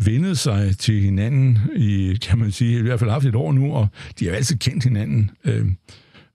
vendet 0.05 0.39
sig 0.39 0.79
til 0.79 1.01
hinanden 1.01 1.59
i, 1.77 2.19
kan 2.23 2.39
man 2.39 2.53
sige, 2.53 2.79
i 2.79 2.83
hvert 2.83 2.99
fald 2.99 3.11
haft 3.11 3.27
et 3.27 3.35
år 3.35 3.53
nu, 3.53 3.73
og 3.73 3.89
de 4.19 4.27
har 4.27 4.33
altid 4.33 4.57
kendt 4.57 4.85
hinanden. 4.85 5.31
Øh, 5.45 5.67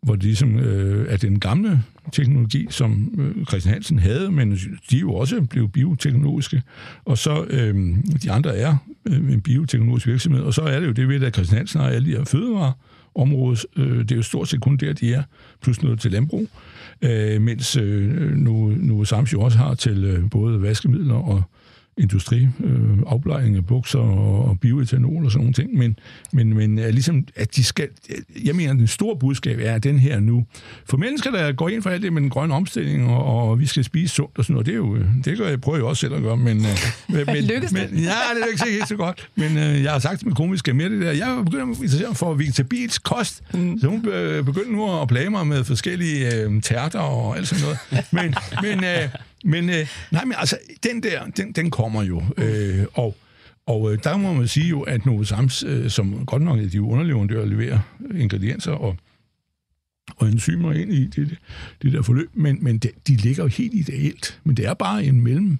hvor 0.02 0.16
det 0.16 0.24
ligesom 0.24 0.60
øh, 0.60 1.14
er 1.14 1.18
den 1.18 1.40
gamle 1.40 1.84
teknologi, 2.12 2.68
som 2.70 3.14
øh, 3.18 3.46
Christian 3.46 3.74
Hansen 3.74 4.00
havde, 4.00 4.32
men 4.32 4.52
de 4.90 4.96
er 4.96 5.00
jo 5.00 5.14
også 5.14 5.42
blevet 5.42 5.72
bioteknologiske, 5.72 6.62
og 7.06 7.18
så 7.18 7.46
øh, 7.50 7.96
de 8.24 8.32
andre 8.32 8.58
er 8.58 8.78
øh, 9.06 9.34
en 9.34 9.42
bioteknologisk 9.42 10.08
virksomhed, 10.08 10.42
og 10.42 10.54
så 10.54 10.62
er 10.62 10.80
det 10.80 10.88
jo 10.88 10.92
det 10.92 11.08
ved, 11.08 11.24
at 11.24 11.34
Christian 11.34 11.58
Hansen 11.58 11.82
har 11.82 11.90
alle 11.90 12.12
de 12.12 12.18
her 12.18 12.24
fødevareområdet, 12.24 13.66
øh, 13.76 14.00
det 14.00 14.12
er 14.12 14.16
jo 14.16 14.22
stort 14.22 14.48
set 14.48 14.62
kun 14.62 14.78
der, 14.78 14.94
de 14.94 15.14
er, 15.14 15.24
plus 15.62 15.82
noget 15.82 16.00
til 16.00 16.12
landbrug, 16.12 16.48
øh, 17.02 17.42
mens 17.42 17.78
øh, 17.78 18.32
nu, 18.32 18.68
nu 18.78 19.06
Sams 19.06 19.34
jo 19.34 19.42
også 19.42 19.58
har 19.58 19.74
til 19.74 20.04
øh, 20.04 20.30
både 20.30 20.62
vaskemidler 20.62 21.16
og 21.16 21.44
industri, 22.00 22.48
øh, 22.64 23.56
af 23.56 23.66
bukser 23.66 24.00
og, 24.00 24.46
og 24.46 24.60
bioetanol 24.60 25.26
og 25.26 25.32
sådan 25.32 25.44
nogle 25.44 25.54
ting, 25.54 25.74
men, 25.74 26.00
men, 26.32 26.54
men 26.54 26.80
er 26.80 26.92
ligesom, 26.92 27.28
at 27.36 27.56
de 27.56 27.64
skal, 27.64 27.88
jeg 28.44 28.56
mener, 28.56 28.74
den 28.74 28.88
store 28.88 29.16
budskab 29.20 29.60
er, 29.62 29.78
den 29.78 30.00
her 30.00 30.20
nu, 30.20 30.46
for 30.86 30.98
mennesker, 30.98 31.32
der 31.32 31.52
går 31.52 31.70
ind 31.70 31.84
for 31.84 31.90
alt 31.90 32.04
det 32.04 32.14
med 32.14 32.22
den 32.22 32.30
grønne 32.30 32.56
omstilling, 32.56 33.08
og, 33.08 33.50
og 33.50 33.60
vi 33.60 33.66
skal 33.66 33.84
spise 33.84 34.16
sundt 34.16 34.38
og 34.38 34.44
sådan 34.46 34.54
noget, 34.54 34.66
det, 34.66 34.72
er 34.72 34.78
jo, 34.78 34.98
det 35.26 35.38
gør 35.38 35.48
jeg, 35.48 35.62
prøver 35.62 35.78
jeg 35.78 35.86
også 35.86 36.02
selv 36.02 36.14
at 36.14 36.22
gøre, 36.22 36.38
men... 36.38 36.58
Øh, 36.58 36.66
men, 37.10 37.26
men 37.26 37.44
Lykkes 37.44 37.72
det? 37.72 37.92
Men, 37.92 38.00
ja, 38.00 38.10
det 38.36 38.44
er 38.44 38.52
ikke 38.52 38.64
helt 38.72 38.88
så 38.88 38.96
godt, 38.96 39.30
men 39.36 39.58
øh, 39.58 39.84
jeg 39.84 39.92
har 39.92 40.00
sagt 40.00 40.20
til 40.20 40.28
min 40.28 40.36
kone, 40.36 40.52
vi 40.52 40.58
skal 40.58 40.76
mere 40.76 40.90
det 40.90 41.02
der. 41.02 41.12
Jeg 41.12 41.32
er 41.32 41.44
begyndt 41.44 41.62
at 41.62 41.68
interessere 41.68 42.08
mig 42.08 42.18
for 42.18 42.34
vegetabilsk 42.34 43.04
kost, 43.04 43.44
mm. 43.54 43.80
så 43.80 43.88
hun 43.88 44.02
begyndte 44.46 44.72
nu 44.72 45.02
at 45.02 45.08
plage 45.08 45.30
mig 45.30 45.48
med 45.48 45.64
forskellige 45.64 46.36
øh, 46.36 46.62
tærter 46.62 47.00
og 47.00 47.38
alt 47.38 47.48
sådan 47.48 47.64
noget. 47.64 47.78
Men, 48.12 48.36
men 48.62 48.84
øh, 48.84 49.10
men, 49.46 49.70
øh, 49.70 49.88
nej, 50.12 50.26
men 50.26 50.34
altså, 50.38 50.58
den 50.84 51.04
der, 51.04 51.26
den, 51.26 51.52
den 51.52 51.72
kommer 51.72 52.04
jo. 52.04 52.24
Øh, 52.38 52.86
og 52.94 53.18
og 53.70 53.94
øh, 53.94 54.00
der 54.04 54.18
må 54.18 54.34
man 54.34 54.48
sige 54.48 54.68
jo, 54.68 54.82
at 54.82 55.02
Sams, 55.24 55.64
øh, 55.64 55.90
som 55.90 56.26
godt 56.26 56.42
nok 56.42 56.60
er 56.60 56.70
de 56.70 56.82
underleverandører, 56.82 57.46
leverer 57.46 57.80
ingredienser 58.16 58.72
og, 58.72 58.98
og 60.16 60.28
enzymer 60.28 60.74
ind 60.74 60.94
i 60.94 61.08
det, 61.08 61.38
det 61.82 61.94
der 61.94 62.02
forløb, 62.02 62.30
men, 62.34 62.64
men 62.64 62.78
de, 62.78 62.90
de 63.08 63.16
ligger 63.16 63.44
jo 63.44 63.48
helt 63.48 63.74
ideelt. 63.74 64.40
Men 64.44 64.58
det 64.58 64.66
er 64.66 64.74
bare 64.74 65.04
en 65.04 65.22
mellem 65.22 65.60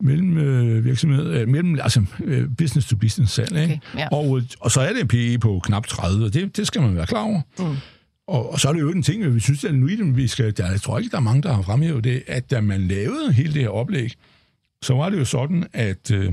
mellem 0.00 0.36
øh, 0.36 0.84
virksomhed, 0.84 1.26
øh, 1.26 1.48
mellem, 1.48 1.78
altså 1.82 2.04
øh, 2.24 2.48
business 2.58 2.88
to 2.88 2.96
business 2.96 3.34
salg, 3.34 3.52
okay? 3.52 3.78
Ja. 3.96 4.08
Og, 4.12 4.42
og 4.60 4.70
så 4.70 4.80
er 4.80 4.92
det 4.92 5.00
en 5.00 5.08
PE 5.08 5.38
på 5.38 5.60
knap 5.64 5.86
30, 5.86 6.24
og 6.24 6.34
det, 6.34 6.56
det 6.56 6.66
skal 6.66 6.82
man 6.82 6.96
være 6.96 7.06
klar 7.06 7.22
over. 7.22 7.40
Mm. 7.58 7.76
Og, 8.26 8.52
og 8.52 8.60
så 8.60 8.68
er 8.68 8.72
det 8.72 8.80
jo 8.80 8.90
en 8.90 9.02
ting, 9.02 9.34
vi 9.34 9.40
synes, 9.40 9.64
at 9.64 9.74
nu 9.74 9.86
i 9.86 9.96
dem, 9.96 10.16
vi 10.16 10.28
skal, 10.28 10.56
der, 10.56 10.70
jeg 10.70 10.80
tror 10.80 10.98
ikke, 10.98 11.10
der 11.10 11.16
er 11.16 11.20
mange, 11.20 11.42
der 11.42 11.52
har 11.52 11.62
fremhævet 11.62 12.04
det, 12.04 12.22
at 12.26 12.50
da 12.50 12.60
man 12.60 12.80
lavede 12.80 13.32
hele 13.32 13.54
det 13.54 13.62
her 13.62 13.68
oplæg, 13.68 14.12
så 14.82 14.94
var 14.94 15.08
det 15.08 15.18
jo 15.18 15.24
sådan, 15.24 15.66
at, 15.72 16.10
øh, 16.10 16.32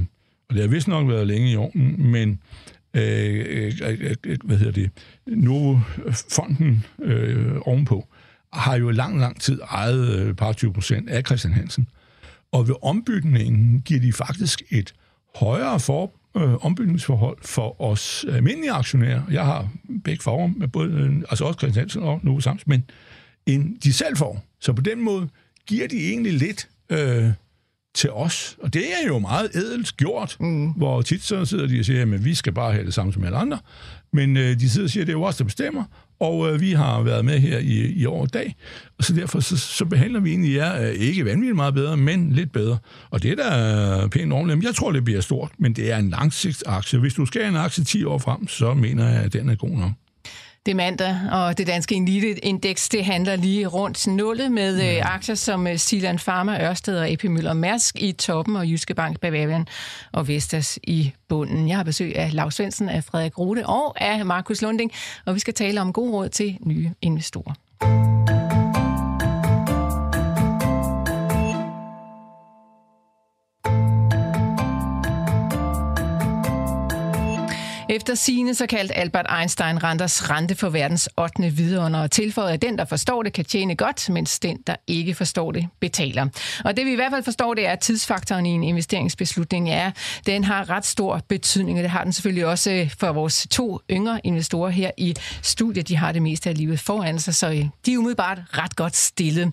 og 0.49 0.55
det 0.55 0.61
har 0.61 0.67
vist 0.69 0.87
nok 0.87 1.07
været 1.07 1.27
længe 1.27 1.51
i 1.51 1.55
orden, 1.55 2.11
men 2.11 2.29
øh 2.29 2.71
øh, 2.93 3.73
øh, 3.81 3.97
øh, 4.01 4.15
øh, 4.25 4.37
hvad 4.43 4.57
hedder 4.57 4.71
det, 4.71 4.89
Novo-fonden 5.27 6.85
øh, 7.01 7.55
ovenpå, 7.61 8.07
har 8.53 8.75
jo 8.75 8.89
lang, 8.89 9.19
lang 9.19 9.41
tid 9.41 9.61
ejet 9.71 10.19
øh, 10.19 10.35
par 10.35 10.53
20 10.53 10.73
procent 10.73 11.09
af 11.09 11.23
Christian 11.25 11.53
Hansen. 11.53 11.87
Og 12.51 12.67
ved 12.67 12.75
ombytningen 12.81 13.81
giver 13.81 13.99
de 13.99 14.13
faktisk 14.13 14.61
et 14.69 14.93
højere 15.35 15.79
for, 15.79 16.11
øh, 16.37 16.65
ombygningsforhold 16.65 17.37
for 17.41 17.81
os 17.81 18.25
almindelige 18.29 18.71
aktionærer. 18.71 19.21
Jeg 19.31 19.45
har 19.45 19.69
begge 20.03 20.23
farver, 20.23 20.47
med 20.47 20.67
både, 20.67 20.91
øh, 20.91 21.15
altså 21.29 21.45
også 21.45 21.57
Christian 21.57 21.81
Hansen 21.81 22.03
og 22.03 22.19
Novo 22.23 22.39
Sams, 22.39 22.67
men 22.67 22.83
end 23.45 23.79
de 23.79 23.93
selv 23.93 24.17
får. 24.17 24.43
Så 24.59 24.73
på 24.73 24.81
den 24.81 25.01
måde 25.01 25.29
giver 25.67 25.87
de 25.87 26.09
egentlig 26.09 26.33
lidt 26.33 26.69
øh, 26.89 27.29
til 27.93 28.11
os. 28.11 28.57
Og 28.61 28.73
det 28.73 28.83
er 28.83 29.07
jo 29.07 29.19
meget 29.19 29.55
ædelt 29.55 29.97
gjort, 29.97 30.37
mm. 30.39 30.67
hvor 30.69 31.01
tit 31.01 31.23
så 31.23 31.45
sidder 31.45 31.67
de 31.67 31.79
og 31.79 31.85
siger, 31.85 32.01
at 32.01 32.25
vi 32.25 32.35
skal 32.35 32.53
bare 32.53 32.71
have 32.71 32.85
det 32.85 32.93
samme 32.93 33.13
som 33.13 33.23
alle 33.23 33.37
andre. 33.37 33.59
Men 34.13 34.37
øh, 34.37 34.59
de 34.59 34.69
sidder 34.69 34.85
og 34.85 34.89
siger, 34.89 35.03
at 35.03 35.07
det 35.07 35.13
er 35.13 35.17
jo 35.17 35.23
os, 35.23 35.37
der 35.37 35.43
bestemmer, 35.43 35.83
og 36.19 36.53
øh, 36.53 36.61
vi 36.61 36.71
har 36.71 37.01
været 37.01 37.25
med 37.25 37.39
her 37.39 37.59
i, 37.59 37.91
i 37.91 38.05
år 38.05 38.21
og 38.21 38.33
dag, 38.33 38.55
og 38.97 39.03
så 39.03 39.13
derfor 39.13 39.39
så, 39.39 39.57
så 39.57 39.85
behandler 39.85 40.19
vi 40.19 40.29
egentlig 40.29 40.55
jer 40.55 40.81
øh, 40.81 40.89
ikke 40.89 41.25
vanvittigt 41.25 41.55
meget 41.55 41.73
bedre, 41.73 41.97
men 41.97 42.31
lidt 42.31 42.51
bedre. 42.51 42.77
Og 43.09 43.23
det 43.23 43.31
er 43.31 43.35
da 43.35 44.07
pænt 44.07 44.33
ordentligt. 44.33 44.63
Jeg 44.63 44.75
tror, 44.75 44.91
det 44.91 45.03
bliver 45.03 45.21
stort, 45.21 45.51
men 45.57 45.73
det 45.73 45.91
er 45.91 45.97
en 45.97 46.09
langsigtsaktie. 46.09 46.99
Hvis 46.99 47.13
du 47.13 47.25
skal 47.25 47.41
have 47.41 47.49
en 47.49 47.57
aktie 47.57 47.83
10 47.83 48.03
år 48.03 48.17
frem, 48.17 48.47
så 48.47 48.73
mener 48.73 49.09
jeg, 49.09 49.21
at 49.21 49.33
den 49.33 49.49
er 49.49 49.55
god 49.55 49.69
nok. 49.69 49.91
Det 50.65 50.71
er 50.71 50.75
mandag, 50.75 51.17
og 51.31 51.57
det 51.57 51.67
danske 51.67 51.95
elite-indeks 51.95 52.89
det 52.89 53.05
handler 53.05 53.35
lige 53.35 53.67
rundt 53.67 54.07
nullet 54.07 54.51
med 54.51 54.77
ja. 54.77 54.97
øh, 54.97 55.13
aktier 55.13 55.35
som 55.35 55.67
øh, 55.67 55.77
Silan 55.77 56.17
Pharma, 56.17 56.69
Ørsted 56.69 56.97
og 56.97 57.09
AP 57.09 57.23
Møller 57.23 57.53
Mærsk 57.53 58.01
i 58.01 58.11
toppen, 58.11 58.55
og 58.55 58.69
Jyske 58.69 58.93
Bank, 58.93 59.19
Bavarian 59.19 59.67
og 60.11 60.27
Vestas 60.27 60.79
i 60.83 61.13
bunden. 61.29 61.67
Jeg 61.67 61.77
har 61.77 61.83
besøg 61.83 62.15
af 62.15 62.33
Lars 62.33 62.55
Svendsen, 62.55 62.89
af 62.89 63.03
Frederik 63.03 63.37
Rode 63.37 63.65
og 63.65 64.01
af 64.01 64.25
Markus 64.25 64.61
Lunding, 64.61 64.91
og 65.25 65.35
vi 65.35 65.39
skal 65.39 65.53
tale 65.53 65.81
om 65.81 65.93
god 65.93 66.13
råd 66.13 66.29
til 66.29 66.57
nye 66.65 66.91
investorer. 67.01 68.10
Efter 78.01 78.15
sine 78.15 78.55
så 78.55 78.67
kaldt 78.67 78.91
Albert 78.95 79.25
Einstein 79.39 79.83
renters 79.83 80.29
rente 80.29 80.55
for 80.55 80.69
verdens 80.69 81.09
8. 81.17 81.49
vidunder 81.51 81.99
og 81.99 82.11
tilføjet, 82.11 82.53
at 82.53 82.61
den, 82.61 82.77
der 82.77 82.85
forstår 82.85 83.23
det, 83.23 83.33
kan 83.33 83.45
tjene 83.45 83.75
godt, 83.75 84.09
mens 84.09 84.39
den, 84.39 84.57
der 84.67 84.75
ikke 84.87 85.13
forstår 85.13 85.51
det, 85.51 85.67
betaler. 85.79 86.27
Og 86.65 86.77
det 86.77 86.85
vi 86.85 86.91
i 86.91 86.95
hvert 86.95 87.11
fald 87.11 87.23
forstår, 87.23 87.53
det 87.53 87.67
er, 87.67 87.71
at 87.71 87.79
tidsfaktoren 87.79 88.45
i 88.45 88.49
en 88.49 88.63
investeringsbeslutning 88.63 89.69
er, 89.69 89.91
den 90.25 90.43
har 90.43 90.69
ret 90.69 90.85
stor 90.85 91.21
betydning, 91.29 91.77
og 91.77 91.83
det 91.83 91.91
har 91.91 92.03
den 92.03 92.13
selvfølgelig 92.13 92.45
også 92.45 92.71
øh, 92.71 92.91
for 92.99 93.11
vores 93.11 93.47
to 93.51 93.79
yngre 93.91 94.19
investorer 94.23 94.69
her 94.69 94.91
i 94.97 95.15
studiet. 95.41 95.87
De 95.87 95.95
har 95.95 96.11
det 96.11 96.21
meste 96.21 96.49
af 96.49 96.57
livet 96.57 96.79
foran 96.79 97.19
sig, 97.19 97.35
så 97.35 97.49
øh, 97.49 97.65
de 97.85 97.93
er 97.93 97.97
umiddelbart 97.97 98.39
ret 98.57 98.75
godt 98.75 98.95
stillet. 98.95 99.51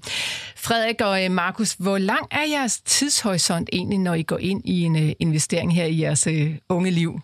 Frederik 0.56 1.00
og 1.00 1.24
øh, 1.24 1.30
Markus, 1.30 1.72
hvor 1.72 1.98
lang 1.98 2.26
er 2.30 2.44
jeres 2.50 2.80
tidshorisont 2.80 3.68
egentlig, 3.72 3.98
når 3.98 4.14
I 4.14 4.22
går 4.22 4.38
ind 4.38 4.62
i 4.64 4.82
en 4.82 5.14
investering 5.18 5.74
her 5.74 5.84
i 5.84 6.00
jeres 6.00 6.28
unge 6.68 6.90
liv? 6.90 7.20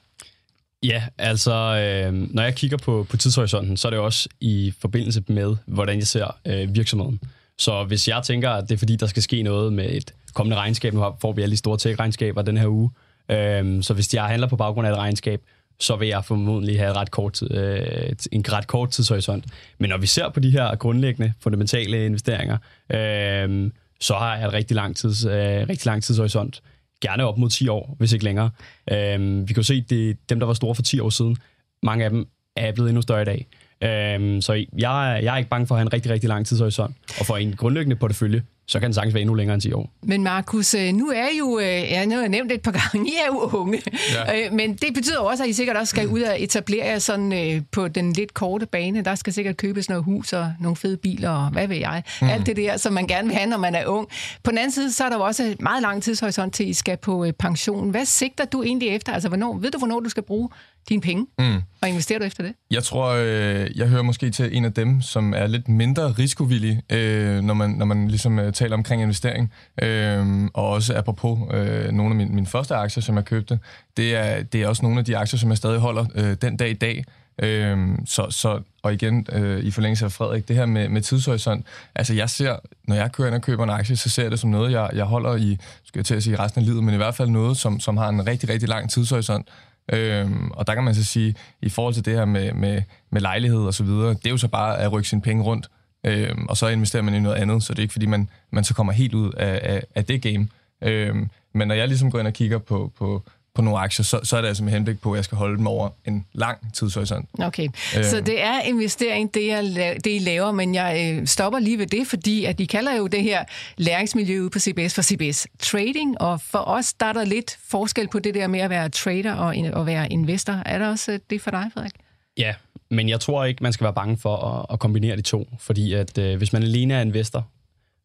Ja, 0.85 1.03
altså 1.19 1.53
øh, 1.53 2.13
når 2.35 2.43
jeg 2.43 2.55
kigger 2.55 2.77
på, 2.77 3.07
på 3.11 3.17
tidshorisonten, 3.17 3.77
så 3.77 3.89
er 3.89 3.91
det 3.91 4.01
også 4.01 4.29
i 4.41 4.75
forbindelse 4.81 5.23
med, 5.29 5.57
hvordan 5.67 5.99
jeg 5.99 6.07
ser 6.07 6.37
øh, 6.47 6.75
virksomheden. 6.75 7.21
Så 7.59 7.85
hvis 7.85 8.09
jeg 8.09 8.23
tænker, 8.23 8.51
at 8.51 8.69
det 8.69 8.75
er 8.75 8.79
fordi, 8.79 8.97
der 8.97 9.07
skal 9.07 9.23
ske 9.23 9.43
noget 9.43 9.73
med 9.73 9.91
et 9.91 10.15
kommende 10.35 10.57
regnskab, 10.57 10.95
nu 10.95 11.05
får 11.21 11.33
vi 11.33 11.43
alle 11.43 11.53
de 11.53 11.57
store 11.57 11.79
tech-regnskaber 11.79 12.43
den 12.43 12.57
her 12.57 12.69
uge, 12.69 12.91
øh, 13.29 13.83
så 13.83 13.95
hvis 13.95 14.15
jeg 14.15 14.25
handler 14.25 14.49
på 14.49 14.57
baggrund 14.57 14.87
af 14.87 14.93
et 14.93 14.99
regnskab, 14.99 15.41
så 15.81 15.97
vil 15.97 16.09
jeg 16.09 16.25
formodentlig 16.25 16.79
have 16.79 16.93
ret 16.93 17.11
kort, 17.11 17.43
øh, 17.43 18.13
en 18.33 18.45
ret 18.53 18.67
kort 18.67 18.91
tidshorisont. 18.91 19.45
Men 19.79 19.91
når 19.91 19.99
vi 19.99 20.07
ser 20.07 20.29
på 20.31 20.41
de 20.41 20.51
her 20.51 20.75
grundlæggende, 20.77 21.33
fundamentale 21.41 22.07
investeringer, 22.07 22.59
øh, 22.91 23.71
så 24.01 24.15
har 24.15 24.37
jeg 24.37 24.47
et 24.47 24.53
rigtig 24.53 24.75
lang, 24.75 24.97
tids, 24.97 25.25
øh, 25.25 25.33
rigtig 25.69 25.87
lang 25.87 26.03
tidshorisont 26.03 26.63
gerne 27.01 27.25
op 27.25 27.39
mod 27.39 27.51
10 27.51 27.69
år, 27.69 27.95
hvis 27.99 28.13
ikke 28.13 28.25
længere. 28.25 28.51
Øhm, 28.93 29.49
vi 29.49 29.55
kan 29.55 29.57
jo 29.57 29.63
se, 29.63 29.85
at 29.91 29.91
dem, 30.29 30.39
der 30.39 30.47
var 30.47 30.55
store 30.55 30.75
for 30.75 30.83
10 30.83 31.01
år 31.01 31.11
siden, 31.11 31.37
mange 31.83 32.05
af 32.05 32.11
dem 32.11 32.27
er 32.57 32.73
blevet 32.73 32.89
endnu 32.89 33.03
større 33.03 33.23
i 33.23 33.25
dag. 33.25 33.47
Øhm, 33.85 34.41
så 34.41 34.53
jeg, 34.53 35.21
jeg 35.23 35.35
er 35.35 35.37
ikke 35.37 35.51
bange 35.51 35.67
for 35.67 35.75
at 35.75 35.79
have 35.79 35.87
en 35.87 35.93
rigtig, 35.93 36.13
rigtig 36.13 36.29
lang 36.29 36.47
tidshorisont. 36.47 36.97
Og 37.21 37.27
for 37.27 37.37
en 37.37 37.57
grundlæggende 37.57 37.97
portefølje, 37.97 38.43
så 38.67 38.81
kan 38.81 38.87
den 38.87 38.95
sagtens 38.95 39.15
være 39.15 39.21
endnu 39.21 39.35
længere 39.35 39.55
end 39.55 39.63
10 39.63 39.73
år. 39.73 39.91
Men 40.03 40.23
Markus, 40.23 40.75
øh, 40.75 40.93
nu 40.93 41.09
er 41.09 41.29
jo, 41.39 41.59
øh, 41.59 41.67
jeg 41.67 41.99
har 41.99 42.29
nævnt 42.29 42.51
det 42.51 42.55
et 42.55 42.63
par 42.63 42.71
gange, 42.71 43.09
I 43.11 43.15
er 43.23 43.27
jo 43.27 43.39
unge. 43.39 43.83
Ja. 44.15 44.47
Øh, 44.47 44.53
men 44.53 44.75
det 44.75 44.95
betyder 44.95 45.19
også, 45.19 45.43
at 45.43 45.49
I 45.49 45.53
sikkert 45.53 45.77
også 45.77 45.91
skal 45.91 46.09
ud 46.09 46.23
og 46.23 46.43
etablere 46.43 46.87
jer 46.87 46.99
sådan 46.99 47.65
på 47.73 47.89
den 47.89 48.13
lidt 48.13 48.35
korte 48.35 48.67
bane. 48.67 49.03
Der 49.03 49.15
skal 49.15 49.33
sikkert 49.33 49.57
købes 49.57 49.89
noget 49.89 50.05
hus 50.05 50.33
og 50.33 50.53
nogle 50.61 50.77
fede 50.77 50.97
biler 50.97 51.31
og 51.31 51.51
hvad 51.51 51.69
ved 51.69 51.77
jeg. 51.77 52.03
Mm. 52.23 52.29
Alt 52.29 52.47
det 52.47 52.57
der, 52.57 52.77
som 52.77 52.93
man 52.93 53.07
gerne 53.07 53.29
vil 53.29 53.37
have, 53.37 53.51
når 53.51 53.57
man 53.59 53.75
er 53.75 53.87
ung. 53.87 54.09
På 54.43 54.51
den 54.51 54.59
anden 54.59 54.73
side, 54.73 54.93
så 54.93 55.05
er 55.05 55.09
der 55.09 55.17
jo 55.17 55.23
også 55.23 55.57
meget 55.61 55.83
lang 55.83 56.03
tidshorisont 56.03 56.55
til, 56.55 56.69
I 56.69 56.73
skal 56.73 56.97
på 56.97 57.27
pension. 57.39 57.91
Hvad 57.91 58.05
sigter 58.05 58.45
du 58.45 58.63
egentlig 58.63 58.89
efter? 58.89 59.13
Altså, 59.13 59.29
hvornår, 59.29 59.59
ved 59.59 59.71
du, 59.71 59.79
hvornår 59.79 60.01
du 60.01 60.09
skal 60.09 60.23
bruge 60.23 60.49
dine 60.89 61.01
penge, 61.01 61.27
Mm. 61.39 61.63
og 61.83 61.89
investerer 61.89 62.19
du 62.19 62.25
efter 62.25 62.43
det? 62.43 62.53
Jeg 62.71 62.83
tror, 62.85 63.09
øh, 63.19 63.79
jeg 63.79 63.89
hører 63.89 64.03
måske 64.03 64.31
til 64.31 64.57
en 64.57 64.65
af 64.65 64.73
dem, 64.73 65.03
som 65.03 65.35
er 65.35 65.47
lidt 65.47 65.69
mindre 65.69 66.13
risikovillig, 66.13 66.83
øh, 66.93 67.41
når, 67.41 67.55
man, 67.55 67.71
når 67.71 67.85
man 67.87 68.09
ligesom 68.09 68.39
øh, 68.39 68.53
taler 68.53 68.77
omkring 68.77 69.03
investering. 69.03 69.53
Øh, 69.83 70.45
og 70.55 70.69
også 70.69 70.95
apropos 70.97 71.39
øh, 71.55 71.91
nogle 71.93 72.11
af 72.11 72.17
mine, 72.17 72.31
mine 72.35 72.47
første 72.47 72.75
aktier, 72.75 73.03
som 73.03 73.17
jeg 73.17 73.25
købte, 73.25 73.59
det 73.97 74.15
er, 74.17 74.43
det 74.43 74.63
er 74.63 74.69
også 74.69 74.83
nogle 74.83 74.99
af 74.99 75.05
de 75.05 75.17
aktier, 75.17 75.39
som 75.39 75.49
jeg 75.51 75.57
stadig 75.57 75.79
holder 75.79 76.05
øh, 76.15 76.37
den 76.43 76.57
dag 76.57 76.71
i 76.71 76.75
dag. 76.75 77.05
Øh, 77.43 77.79
så, 78.07 78.27
så, 78.31 78.61
og 78.83 78.93
igen, 78.95 79.27
øh, 79.33 79.65
i 79.65 79.71
forlængelse 79.71 80.05
af 80.05 80.13
Frederik, 80.13 80.49
det 80.49 80.57
her 80.57 80.67
med, 80.67 80.89
med 80.89 81.01
tidshorisont, 81.01 81.67
altså 81.95 82.15
jeg 82.15 82.31
ser, 82.31 82.57
når 82.89 82.95
jeg 82.97 83.13
kører 83.13 83.29
ind 83.29 83.35
og 83.35 83.43
køber 83.43 83.65
en 83.65 83.71
aktie, 83.71 83.97
så 83.97 84.11
ser 84.11 84.23
jeg 84.23 84.31
det 84.31 84.41
som 84.41 84.51
noget, 84.51 84.73
jeg, 84.73 84.91
jeg 84.95 85.05
holder 85.05 85.37
i, 85.37 85.59
skal 85.85 85.99
jeg 85.99 86.05
til 86.07 86.15
at 86.15 86.23
sige 86.23 86.39
resten 86.39 86.61
af 86.61 86.67
livet, 86.67 86.85
men 86.85 86.95
i 86.95 86.97
hvert 86.97 87.15
fald 87.15 87.29
noget, 87.29 87.57
som, 87.57 87.81
som 87.81 87.97
har 87.97 88.09
en 88.09 88.27
rigtig, 88.27 88.49
rigtig 88.49 88.69
lang 88.69 88.91
tidshorisont. 88.91 89.49
Øhm, 89.93 90.51
og 90.51 90.67
der 90.67 90.75
kan 90.75 90.85
man 90.85 90.95
så 90.95 91.05
sige, 91.05 91.35
i 91.63 91.69
forhold 91.69 91.95
til 91.95 92.05
det 92.05 92.15
her 92.15 92.25
med, 92.25 92.53
med, 92.53 92.83
med 93.11 93.21
lejlighed 93.21 93.61
og 93.61 93.75
så 93.75 93.85
videre, 93.85 94.09
det 94.09 94.27
er 94.27 94.31
jo 94.31 94.37
så 94.37 94.49
bare 94.49 94.79
at 94.79 94.93
rykke 94.93 95.09
sine 95.09 95.23
penge 95.23 95.43
rundt, 95.43 95.69
øhm, 96.05 96.47
og 96.49 96.57
så 96.57 96.69
investerer 96.69 97.03
man 97.03 97.15
i 97.15 97.21
noget 97.21 97.37
andet, 97.37 97.63
så 97.63 97.73
det 97.73 97.79
er 97.79 97.83
ikke 97.83 97.93
fordi, 97.93 98.07
man, 98.07 98.29
man 98.51 98.65
så 98.65 98.75
kommer 98.75 98.93
helt 98.93 99.15
ud 99.15 99.33
af, 99.33 99.61
af, 99.63 99.83
af 99.95 100.05
det 100.05 100.23
game. 100.23 100.49
Øhm, 100.83 101.31
men 101.55 101.69
når 101.69 101.75
jeg 101.75 101.89
ligesom 101.89 102.11
går 102.11 102.19
ind 102.19 102.27
og 102.27 102.33
kigger 102.33 102.59
på, 102.59 102.93
på, 102.99 103.23
på 103.55 103.63
nogle 103.63 103.79
aktier, 103.79 104.05
så, 104.05 104.21
så 104.23 104.37
er 104.37 104.41
det 104.41 104.49
altså 104.49 104.65
med 104.65 104.73
henblik 104.73 105.01
på, 105.01 105.13
at 105.13 105.17
jeg 105.17 105.25
skal 105.25 105.39
holde 105.39 105.57
dem 105.57 105.67
over 105.67 105.89
en 106.05 106.27
lang 106.33 106.75
tidshorisont. 106.75 107.29
Okay, 107.39 107.69
øh. 107.99 108.05
så 108.05 108.21
det 108.21 108.43
er 108.43 108.61
investering, 108.61 109.35
det 109.35 109.53
er 109.53 109.63
la- 109.63 109.99
det, 109.99 110.07
I 110.07 110.19
laver, 110.19 110.53
men 110.53 110.75
jeg 110.75 111.19
øh, 111.21 111.27
stopper 111.27 111.59
lige 111.59 111.79
ved 111.79 111.87
det, 111.87 112.07
fordi 112.07 112.45
at 112.45 112.59
de 112.59 112.67
kalder 112.67 112.97
jo 112.97 113.07
det 113.07 113.23
her 113.23 113.45
læringsmiljø 113.77 114.41
ude 114.41 114.51
på 114.51 114.59
CBS 114.59 114.95
for 114.95 115.03
CBS 115.03 115.47
Trading, 115.59 116.21
og 116.21 116.41
for 116.41 116.59
os 116.59 116.93
der 116.93 117.07
er 117.07 117.13
der 117.13 117.25
lidt 117.25 117.59
forskel 117.69 118.09
på 118.09 118.19
det 118.19 118.35
der 118.35 118.47
med 118.47 118.61
at 118.61 118.71
være 118.71 118.89
trader 118.89 119.33
og 119.33 119.57
at 119.57 119.87
være 119.87 120.13
investor. 120.13 120.63
Er 120.67 120.79
der 120.79 120.89
også 120.89 121.13
øh, 121.13 121.19
det 121.31 121.41
for 121.41 121.51
dig, 121.51 121.71
Frederik? 121.75 121.93
Ja, 122.37 122.55
men 122.91 123.09
jeg 123.09 123.21
tror 123.21 123.45
ikke, 123.45 123.63
man 123.63 123.73
skal 123.73 123.85
være 123.85 123.95
bange 123.95 124.19
for 124.19 124.37
at, 124.37 124.67
at 124.73 124.79
kombinere 124.79 125.17
de 125.17 125.23
to, 125.23 125.49
fordi 125.61 125.93
at 125.93 126.19
øh, 126.19 126.37
hvis 126.37 126.53
man 126.53 126.63
alene 126.63 126.95
er 126.95 127.01
investor, 127.01 127.47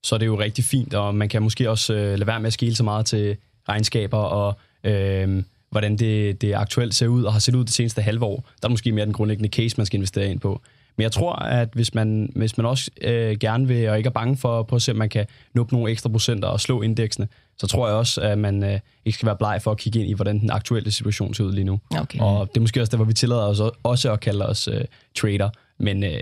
så 0.04 0.16
er 0.16 0.20
det 0.20 0.26
jo 0.26 0.40
rigtig 0.40 0.64
fint, 0.64 0.94
og 0.94 1.16
man 1.16 1.30
kan 1.30 1.42
måske 1.42 1.70
også 1.70 1.94
øh, 1.94 2.14
lade 2.14 2.28
være 2.28 2.40
med 2.40 2.48
at 2.48 2.54
skille 2.54 2.76
så 2.76 2.84
meget 2.84 3.06
til 3.06 3.38
regnskaber 3.70 4.18
og 4.18 4.60
øh, 4.84 5.44
hvordan 5.70 5.98
det, 5.98 6.42
det 6.42 6.54
aktuelt 6.54 6.96
ser 6.96 7.08
ud 7.08 7.24
og 7.24 7.34
har 7.34 7.40
set 7.40 7.56
ud 7.56 7.64
det 7.64 7.74
seneste 7.74 8.02
halve 8.02 8.26
år. 8.26 8.44
Der 8.62 8.68
er 8.68 8.70
måske 8.70 8.92
mere 8.92 9.06
den 9.06 9.14
grundlæggende 9.14 9.50
case, 9.50 9.78
man 9.78 9.86
skal 9.86 9.98
investere 9.98 10.32
ind 10.32 10.40
på. 10.40 10.62
Men 10.96 11.04
jeg 11.04 11.12
tror, 11.12 11.34
at 11.34 11.70
hvis 11.74 11.94
man, 11.94 12.32
hvis 12.36 12.58
man 12.58 12.66
også 12.66 12.92
øh, 13.02 13.38
gerne 13.38 13.68
vil, 13.68 13.90
og 13.90 13.98
ikke 13.98 14.08
er 14.08 14.12
bange 14.12 14.38
for, 14.38 14.64
på 14.64 14.76
at 14.76 14.82
se, 14.82 14.92
om 14.92 14.98
man 14.98 15.10
kan 15.10 15.26
nå 15.54 15.68
nogle 15.72 15.92
ekstra 15.92 16.10
procenter 16.10 16.48
og 16.48 16.60
slå 16.60 16.82
indeksene, 16.82 17.28
så 17.58 17.68
tror 17.68 17.88
jeg 17.88 17.96
også, 17.96 18.22
at 18.22 18.38
man 18.38 18.64
øh, 18.64 18.80
ikke 19.06 19.16
skal 19.18 19.26
være 19.26 19.36
bleg 19.36 19.60
for 19.64 19.72
at 19.72 19.78
kigge 19.78 20.00
ind 20.00 20.10
i, 20.10 20.14
hvordan 20.14 20.40
den 20.40 20.50
aktuelle 20.50 20.92
situation 20.92 21.34
ser 21.34 21.44
ud 21.44 21.54
lige 21.54 21.64
nu. 21.64 21.80
Okay. 21.98 22.20
Og 22.20 22.48
det 22.48 22.58
er 22.58 22.62
måske 22.62 22.82
også 22.82 22.92
der, 22.92 22.98
hvor 22.98 23.06
vi 23.06 23.14
tillader 23.14 23.42
os 23.42 23.62
også 23.84 24.14
at 24.14 24.20
kalde 24.20 24.46
os 24.46 24.68
øh, 24.68 24.82
trader, 25.18 25.50
men 25.78 26.04
øh, 26.04 26.20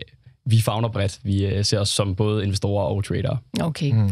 vi 0.48 0.62
fagner 0.62 0.90
bredt. 0.90 1.20
Vi 1.24 1.46
øh, 1.46 1.66
ser 1.66 1.80
os 1.80 1.90
som 1.90 2.16
både 2.16 2.44
investorer 2.44 2.86
og 2.86 3.04
trader. 3.04 3.38
Okay. 3.62 3.92
Mm. 3.92 4.12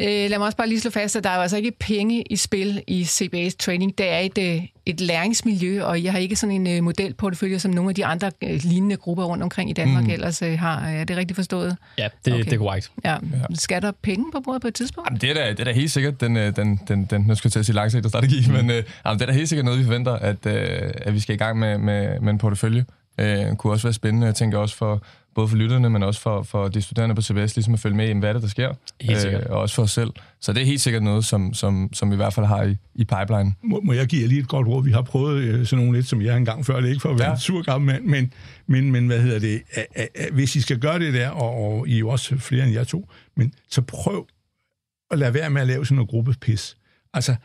Øh, 0.00 0.30
lad 0.30 0.38
mig 0.38 0.46
også 0.46 0.56
bare 0.56 0.68
lige 0.68 0.80
slå 0.80 0.90
fast, 0.90 1.16
at 1.16 1.24
der 1.24 1.30
er 1.30 1.34
jo 1.34 1.40
altså 1.42 1.56
ikke 1.56 1.72
penge 1.80 2.22
i 2.22 2.36
spil 2.36 2.82
i 2.86 3.04
CBS 3.04 3.54
Training. 3.54 3.98
Det 3.98 4.08
er 4.08 4.18
et, 4.18 4.38
øh, 4.38 4.62
et 4.86 5.00
læringsmiljø, 5.00 5.84
og 5.84 6.04
jeg 6.04 6.12
har 6.12 6.18
ikke 6.18 6.36
sådan 6.36 6.66
en 6.66 6.76
øh, 6.76 6.84
modelportefølje, 6.84 7.58
som 7.58 7.70
nogle 7.70 7.90
af 7.90 7.94
de 7.94 8.06
andre 8.06 8.30
lignende 8.42 8.96
grupper 8.96 9.24
rundt 9.24 9.42
omkring 9.42 9.70
i 9.70 9.72
Danmark 9.72 10.04
mm. 10.04 10.10
ellers 10.10 10.38
har. 10.38 10.80
Er 10.80 11.04
det 11.04 11.16
rigtigt 11.16 11.36
forstået? 11.36 11.76
Ja, 11.98 12.08
det, 12.24 12.32
Okay. 12.32 12.44
det 12.44 12.52
er 12.52 12.56
korrekt. 12.58 12.90
Ja. 13.04 13.12
ja. 13.12 13.18
Skal 13.54 13.82
der 13.82 13.92
penge 14.02 14.24
på 14.32 14.40
bordet 14.40 14.62
på 14.62 14.68
et 14.68 14.74
tidspunkt? 14.74 15.08
Jamen, 15.10 15.20
det 15.20 15.30
er 15.30 15.34
da, 15.34 15.50
det 15.50 15.60
er 15.60 15.64
da 15.64 15.72
helt 15.72 15.90
sikkert 15.90 16.20
den, 16.20 16.36
den, 16.36 16.80
den, 16.88 17.04
den 17.04 17.22
nu 17.22 17.34
skal 17.34 17.48
jeg 17.48 17.52
til 17.52 17.58
at 17.58 17.66
sige 17.66 17.76
langsigtet 17.76 18.10
strategi, 18.10 18.44
mm. 18.46 18.52
men 18.52 18.70
øh, 18.70 18.82
jamen, 19.06 19.18
det 19.18 19.22
er 19.22 19.26
da 19.26 19.32
helt 19.32 19.48
sikkert 19.48 19.64
noget, 19.64 19.80
vi 19.80 19.84
forventer, 19.84 20.12
at, 20.12 20.46
øh, 20.46 20.90
at 20.96 21.14
vi 21.14 21.20
skal 21.20 21.34
i 21.34 21.38
gang 21.38 21.58
med, 21.58 21.78
med, 21.78 22.20
med 22.20 22.32
en 22.32 22.38
portefølje. 22.38 22.84
Øh, 23.20 23.56
kunne 23.56 23.72
også 23.72 23.86
være 23.86 23.92
spændende, 23.94 24.26
jeg 24.26 24.34
tænker 24.34 24.58
også 24.58 24.76
for, 24.76 25.02
både 25.36 25.48
for 25.48 25.56
lytterne, 25.56 25.90
men 25.90 26.02
også 26.02 26.20
for, 26.20 26.42
for 26.42 26.68
de 26.68 26.82
studerende 26.82 27.14
på 27.14 27.22
CBS, 27.22 27.56
ligesom 27.56 27.74
at 27.74 27.80
følge 27.80 27.96
med 27.96 28.08
i, 28.08 28.18
hvad 28.18 28.28
er 28.28 28.32
det, 28.32 28.42
der 28.42 28.48
sker. 28.48 28.74
Helt 29.00 29.20
sikkert. 29.20 29.44
og 29.44 29.60
også 29.60 29.74
for 29.74 29.82
os 29.82 29.90
selv. 29.90 30.10
Så 30.40 30.52
det 30.52 30.62
er 30.62 30.66
helt 30.66 30.80
sikkert 30.80 31.02
noget, 31.02 31.24
som, 31.24 31.54
som, 31.54 31.90
som 31.92 32.10
vi 32.10 32.14
i 32.14 32.16
hvert 32.16 32.34
fald 32.34 32.46
har 32.46 32.62
i, 32.62 32.76
i 32.94 33.04
pipeline. 33.04 33.54
Må, 33.62 33.80
må 33.84 33.92
jeg 33.92 34.06
give 34.06 34.22
jer 34.22 34.28
lige 34.28 34.40
et 34.40 34.48
godt 34.48 34.66
råd? 34.66 34.84
Vi 34.84 34.90
har 34.92 35.02
prøvet 35.02 35.38
øh, 35.42 35.66
sådan 35.66 35.84
nogle 35.84 35.98
lidt, 35.98 36.06
som 36.08 36.22
jeg 36.22 36.36
engang 36.36 36.66
før, 36.66 36.80
det 36.80 36.88
ikke 36.88 37.00
for 37.00 37.10
at 37.10 37.18
være 37.18 37.24
Ja. 37.26 37.30
ja. 37.30 37.34
en 37.34 37.40
sur 37.40 37.62
gammel 37.62 37.86
mand, 37.94 38.04
men, 38.04 38.32
men, 38.66 38.90
men 38.92 39.06
hvad 39.06 39.22
hedder 39.22 39.38
det? 39.38 39.62
A, 39.76 39.82
a, 39.94 40.06
a, 40.14 40.30
hvis 40.32 40.56
I 40.56 40.60
skal 40.60 40.78
gøre 40.78 40.98
det 40.98 41.14
der, 41.14 41.28
og, 41.28 41.54
og 41.54 41.88
I 41.88 41.94
er 41.94 41.98
jo 41.98 42.08
også 42.08 42.36
flere 42.38 42.64
end 42.64 42.72
jeg 42.72 42.86
to, 42.86 43.08
men 43.36 43.52
så 43.70 43.82
prøv 43.82 44.26
at 45.10 45.18
lade 45.18 45.34
være 45.34 45.50
med 45.50 45.60
at 45.60 45.66
lave 45.66 45.86
sådan 45.86 45.96
noget 45.96 46.10
gruppepis. 46.10 46.76
Altså, 47.14 47.36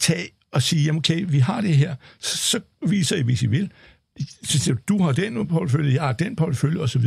tag 0.00 0.28
og 0.52 0.62
sige, 0.62 0.84
jamen 0.84 0.98
okay, 0.98 1.24
vi 1.28 1.38
har 1.38 1.60
det 1.60 1.76
her, 1.76 1.94
så, 2.20 2.36
så 2.36 2.60
viser 2.88 3.16
I, 3.16 3.22
hvis 3.22 3.42
I 3.42 3.46
vil. 3.46 3.70
Du, 4.88 5.02
har 5.02 5.12
den 5.12 5.46
portfølje, 5.46 5.94
jeg 5.94 6.02
har 6.02 6.12
den 6.12 6.36
portfølje 6.36 6.80
osv. 6.80 7.06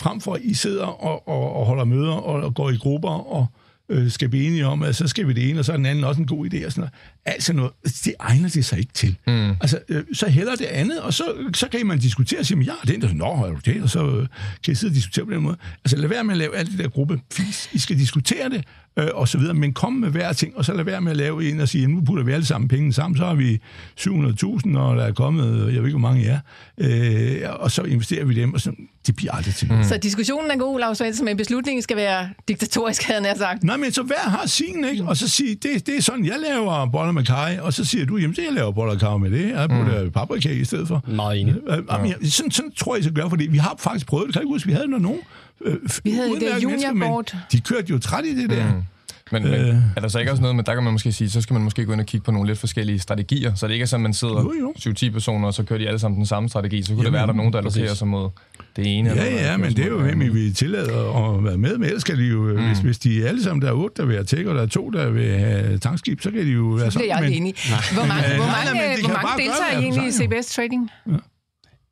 Frem 0.00 0.20
for, 0.20 0.34
at 0.34 0.40
I 0.42 0.54
sidder 0.54 0.84
og, 0.84 1.28
og, 1.28 1.56
og 1.56 1.66
holder 1.66 1.84
møder 1.84 2.12
og, 2.12 2.42
og 2.42 2.54
går 2.54 2.70
i 2.70 2.76
grupper 2.76 3.10
og 3.10 3.46
øh, 3.88 4.10
skal 4.10 4.28
blive 4.28 4.46
enige 4.46 4.66
om, 4.66 4.82
at 4.82 4.96
så 4.96 5.08
skal 5.08 5.28
vi 5.28 5.32
det 5.32 5.50
ene, 5.50 5.58
og 5.58 5.64
så 5.64 5.72
er 5.72 5.76
den 5.76 5.86
anden 5.86 6.04
også 6.04 6.20
en 6.20 6.26
god 6.26 6.46
idé. 6.46 6.66
Og 6.66 6.72
sådan 6.72 6.80
noget. 6.80 6.92
Altså 7.24 7.52
noget, 7.52 7.72
det 8.04 8.14
egner 8.20 8.48
det 8.48 8.64
sig 8.64 8.78
ikke 8.78 8.92
til. 8.92 9.16
Mm. 9.26 9.50
Altså, 9.50 9.78
øh, 9.88 10.04
så 10.12 10.28
heller 10.28 10.56
det 10.56 10.64
andet, 10.64 11.00
og 11.00 11.14
så, 11.14 11.24
så 11.54 11.68
kan 11.68 11.86
man 11.86 11.98
diskutere 11.98 12.40
og 12.40 12.46
sige, 12.46 12.56
men 12.56 12.66
ja, 12.66 12.72
den 12.92 13.02
der, 13.02 13.14
nå, 13.14 13.36
har 13.36 13.46
du 13.46 13.58
det? 13.64 13.82
Og 13.82 13.90
så 13.90 14.06
øh, 14.06 14.26
kan 14.64 14.72
I 14.72 14.74
sidde 14.74 14.90
og 14.90 14.94
diskutere 14.94 15.24
på 15.24 15.30
den 15.30 15.42
måde. 15.42 15.56
Altså, 15.84 15.96
lad 15.96 16.08
være 16.08 16.24
med 16.24 16.32
at 16.32 16.38
lave 16.38 16.56
alt 16.56 16.70
det 16.70 16.78
der 16.78 16.88
gruppe 16.88 17.20
fis. 17.32 17.70
I 17.72 17.78
skal 17.78 17.98
diskutere 17.98 18.48
det, 18.50 18.64
øh, 18.98 19.08
og 19.14 19.28
så 19.28 19.38
videre, 19.38 19.54
men 19.54 19.72
kom 19.72 19.92
med 19.92 20.10
hver 20.10 20.32
ting, 20.32 20.56
og 20.56 20.64
så 20.64 20.72
lad 20.72 20.84
være 20.84 21.00
med 21.00 21.10
at 21.10 21.16
lave 21.16 21.50
en 21.50 21.60
og 21.60 21.68
sige, 21.68 21.86
nu 21.86 22.00
putter 22.00 22.24
vi 22.24 22.32
alle 22.32 22.46
sammen 22.46 22.68
penge 22.68 22.92
sammen, 22.92 23.18
så 23.18 23.24
har 23.24 23.34
vi 23.34 23.60
700.000, 24.00 24.78
og 24.78 24.96
der 24.96 25.04
er 25.04 25.12
kommet, 25.12 25.58
jeg 25.74 25.82
ved 25.82 25.88
ikke, 25.88 25.90
hvor 25.90 25.98
mange 25.98 26.26
er, 26.26 26.38
øh, 26.78 27.50
og 27.60 27.70
så 27.70 27.82
investerer 27.82 28.24
vi 28.24 28.34
dem, 28.34 28.54
og 28.54 28.60
så, 28.60 28.72
det 29.06 29.16
bliver 29.16 29.32
aldrig 29.32 29.54
til 29.54 29.68
noget. 29.68 29.86
Så 29.86 29.96
diskussionen 29.96 30.50
er 30.50 30.56
god, 30.56 30.80
Lars 30.80 30.98
Svendsen, 30.98 31.24
men 31.24 31.36
beslutningen 31.36 31.82
skal 31.82 31.96
være 31.96 32.30
diktatorisk, 32.48 33.02
havde 33.02 33.28
jeg 33.28 33.36
sagt. 33.36 33.64
Nej, 33.64 33.76
men 33.76 33.92
så 33.92 34.02
hver 34.02 34.30
har 34.30 34.46
sin, 34.46 34.84
ikke? 34.84 35.04
Og 35.04 35.16
så 35.16 35.28
sige, 35.28 35.54
det, 35.54 35.86
det 35.86 35.96
er 35.96 36.02
sådan, 36.02 36.26
jeg 36.26 36.36
laver 36.48 36.90
boller 36.90 37.11
med 37.12 37.24
kaj, 37.24 37.58
og 37.62 37.72
så 37.72 37.84
siger 37.84 38.06
du, 38.06 38.16
jamen, 38.16 38.36
det 38.36 38.44
jeg 38.44 38.52
laver 38.52 38.72
boller 38.72 38.94
og 38.94 39.00
kaj 39.00 39.16
med 39.16 39.30
det. 39.30 39.50
Jeg 39.50 39.68
putter 39.68 40.04
mm. 40.04 40.10
paprika 40.10 40.50
i 40.52 40.64
stedet 40.64 40.88
for. 40.88 41.04
Meget 41.08 41.40
enig. 41.40 41.54
Øh, 41.68 41.78
jamen, 41.90 42.06
jeg- 42.08 42.16
sådan, 42.32 42.50
sådan 42.50 42.72
tror 42.76 42.94
jeg, 42.96 43.04
skal 43.04 43.14
gøre, 43.14 43.30
fordi 43.30 43.46
vi 43.46 43.58
har 43.58 43.74
faktisk 43.78 44.06
prøvet 44.06 44.26
det. 44.26 44.32
Kan 44.34 44.40
jeg 44.40 44.44
ikke 44.44 44.54
huske, 44.54 44.66
vi 44.66 44.72
havde 44.72 44.88
når 44.88 44.98
nogen 44.98 45.20
øh, 45.64 45.76
Vi 46.04 46.10
havde 46.10 46.28
det 46.40 46.62
juniorboard. 46.62 47.36
De 47.52 47.60
kørte 47.60 47.86
jo 47.90 47.98
træt 47.98 48.24
i 48.24 48.42
det 48.42 48.50
der. 48.50 48.74
Mm. 48.74 48.82
Men, 49.30 49.44
øh. 49.46 49.74
er 49.96 50.00
der 50.00 50.08
så 50.08 50.18
ikke 50.18 50.30
også 50.32 50.42
noget 50.42 50.56
med, 50.56 50.64
der 50.64 50.74
kan 50.74 50.82
man 50.84 50.92
måske 50.92 51.12
sige, 51.12 51.30
så 51.30 51.40
skal 51.40 51.54
man 51.54 51.62
måske 51.62 51.84
gå 51.84 51.92
ind 51.92 52.00
og 52.00 52.06
kigge 52.06 52.24
på 52.24 52.30
nogle 52.30 52.48
lidt 52.48 52.58
forskellige 52.58 52.98
strategier, 52.98 53.54
så 53.54 53.66
det 53.66 53.72
ikke 53.72 53.82
er 53.82 53.86
sådan, 53.86 54.02
man 54.02 54.14
sidder 54.14 54.34
Jo, 54.34 54.52
jo. 54.60 54.72
7-10 54.78 55.10
personer, 55.10 55.46
og 55.46 55.54
så 55.54 55.62
kører 55.62 55.78
de 55.78 55.86
alle 55.88 55.98
sammen 55.98 56.18
den 56.18 56.26
samme 56.26 56.48
strategi. 56.48 56.82
Så 56.82 56.88
kunne 56.88 56.98
det 56.98 57.04
Jamen, 57.04 57.12
være, 57.12 57.22
at 57.22 57.26
der 57.28 57.32
er 57.32 57.36
nogen, 57.36 57.52
der 57.52 57.58
allokerer 57.58 57.94
sig 57.94 58.08
mod 58.08 58.30
det 58.76 58.98
ene. 58.98 59.10
eller 59.10 59.24
Ja, 59.24 59.30
noget, 59.30 59.44
ja, 59.44 59.56
men 59.56 59.76
det 59.76 59.84
er 59.84 59.88
jo, 59.88 59.98
hvem 60.02 60.22
I 60.22 60.28
vil 60.28 60.54
tillade 60.54 60.84
at 60.92 61.44
være 61.44 61.56
med. 61.56 61.70
Ellers 61.70 62.00
skal 62.00 62.18
de 62.18 62.24
jo, 62.24 62.42
mm. 62.42 62.66
hvis, 62.66 62.78
hvis 62.78 62.98
de 62.98 63.24
er 63.24 63.28
alle 63.28 63.42
sammen, 63.42 63.62
der 63.62 63.68
er 63.68 63.72
otte, 63.72 64.02
der 64.02 64.06
vil 64.06 64.14
have 64.14 64.24
tæk, 64.24 64.46
og 64.46 64.54
der 64.54 64.62
er 64.62 64.66
to, 64.66 64.90
der 64.90 65.10
vil 65.10 65.38
have 65.38 65.78
tankskib, 65.78 66.20
så 66.20 66.30
kan 66.30 66.46
de 66.46 66.50
jo 66.50 66.62
være 66.64 66.90
Det 66.90 66.96
er 66.96 67.00
jeg 67.04 67.14
men, 67.14 67.24
aldrig 67.24 67.36
enig. 67.36 67.54
Hvor 67.92 68.04
mange, 68.04 68.22
hvor 68.36 68.44
nej, 68.44 68.64
mange, 68.64 68.80
nej, 68.80 68.96
de 68.96 69.00
hvor 69.06 69.14
mange 69.14 69.42
deltager 69.42 69.72
I 69.72 69.76
det, 69.76 69.82
egentlig 69.84 70.08
i. 70.08 70.40
CBS 70.42 70.54
Trading? 70.54 70.90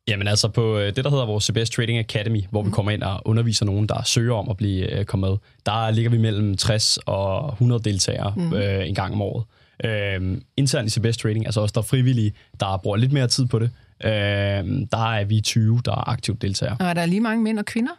Jamen 0.07 0.27
altså 0.27 0.47
på 0.47 0.77
øh, 0.77 0.95
det, 0.95 1.03
der 1.03 1.09
hedder 1.09 1.25
vores 1.25 1.43
CBS 1.43 1.69
Trading 1.69 1.99
Academy, 1.99 2.43
hvor 2.49 2.61
vi 2.61 2.71
kommer 2.71 2.91
ind 2.91 3.03
og 3.03 3.21
underviser 3.25 3.65
nogen, 3.65 3.87
der 3.87 4.03
søger 4.03 4.33
om 4.33 4.49
at 4.49 4.57
blive 4.57 4.99
øh, 4.99 5.05
kommet 5.05 5.29
med, 5.29 5.37
der 5.65 5.91
ligger 5.91 6.11
vi 6.11 6.17
mellem 6.17 6.57
60 6.57 6.97
og 7.05 7.51
100 7.51 7.83
deltagere 7.83 8.33
mm. 8.37 8.53
øh, 8.53 8.87
en 8.87 8.95
gang 8.95 9.13
om 9.13 9.21
året. 9.21 9.45
Øh, 9.83 10.37
internt 10.57 10.87
i 10.87 10.99
CBS 10.99 11.17
Trading, 11.17 11.45
altså 11.45 11.61
også 11.61 11.73
der 11.73 11.81
er 11.81 11.85
frivillige, 11.85 12.33
der 12.59 12.77
bruger 12.77 12.97
lidt 12.97 13.11
mere 13.11 13.27
tid 13.27 13.45
på 13.45 13.59
det, 13.59 13.69
øh, 14.03 14.11
der 14.91 15.13
er 15.13 15.23
vi 15.23 15.41
20, 15.41 15.81
der 15.85 15.91
er 15.91 16.09
aktivt 16.09 16.41
deltagere. 16.41 16.77
Og 16.79 16.85
er 16.85 16.93
der 16.93 17.05
lige 17.05 17.21
mange 17.21 17.43
mænd 17.43 17.59
og 17.59 17.65
kvinder? 17.65 17.91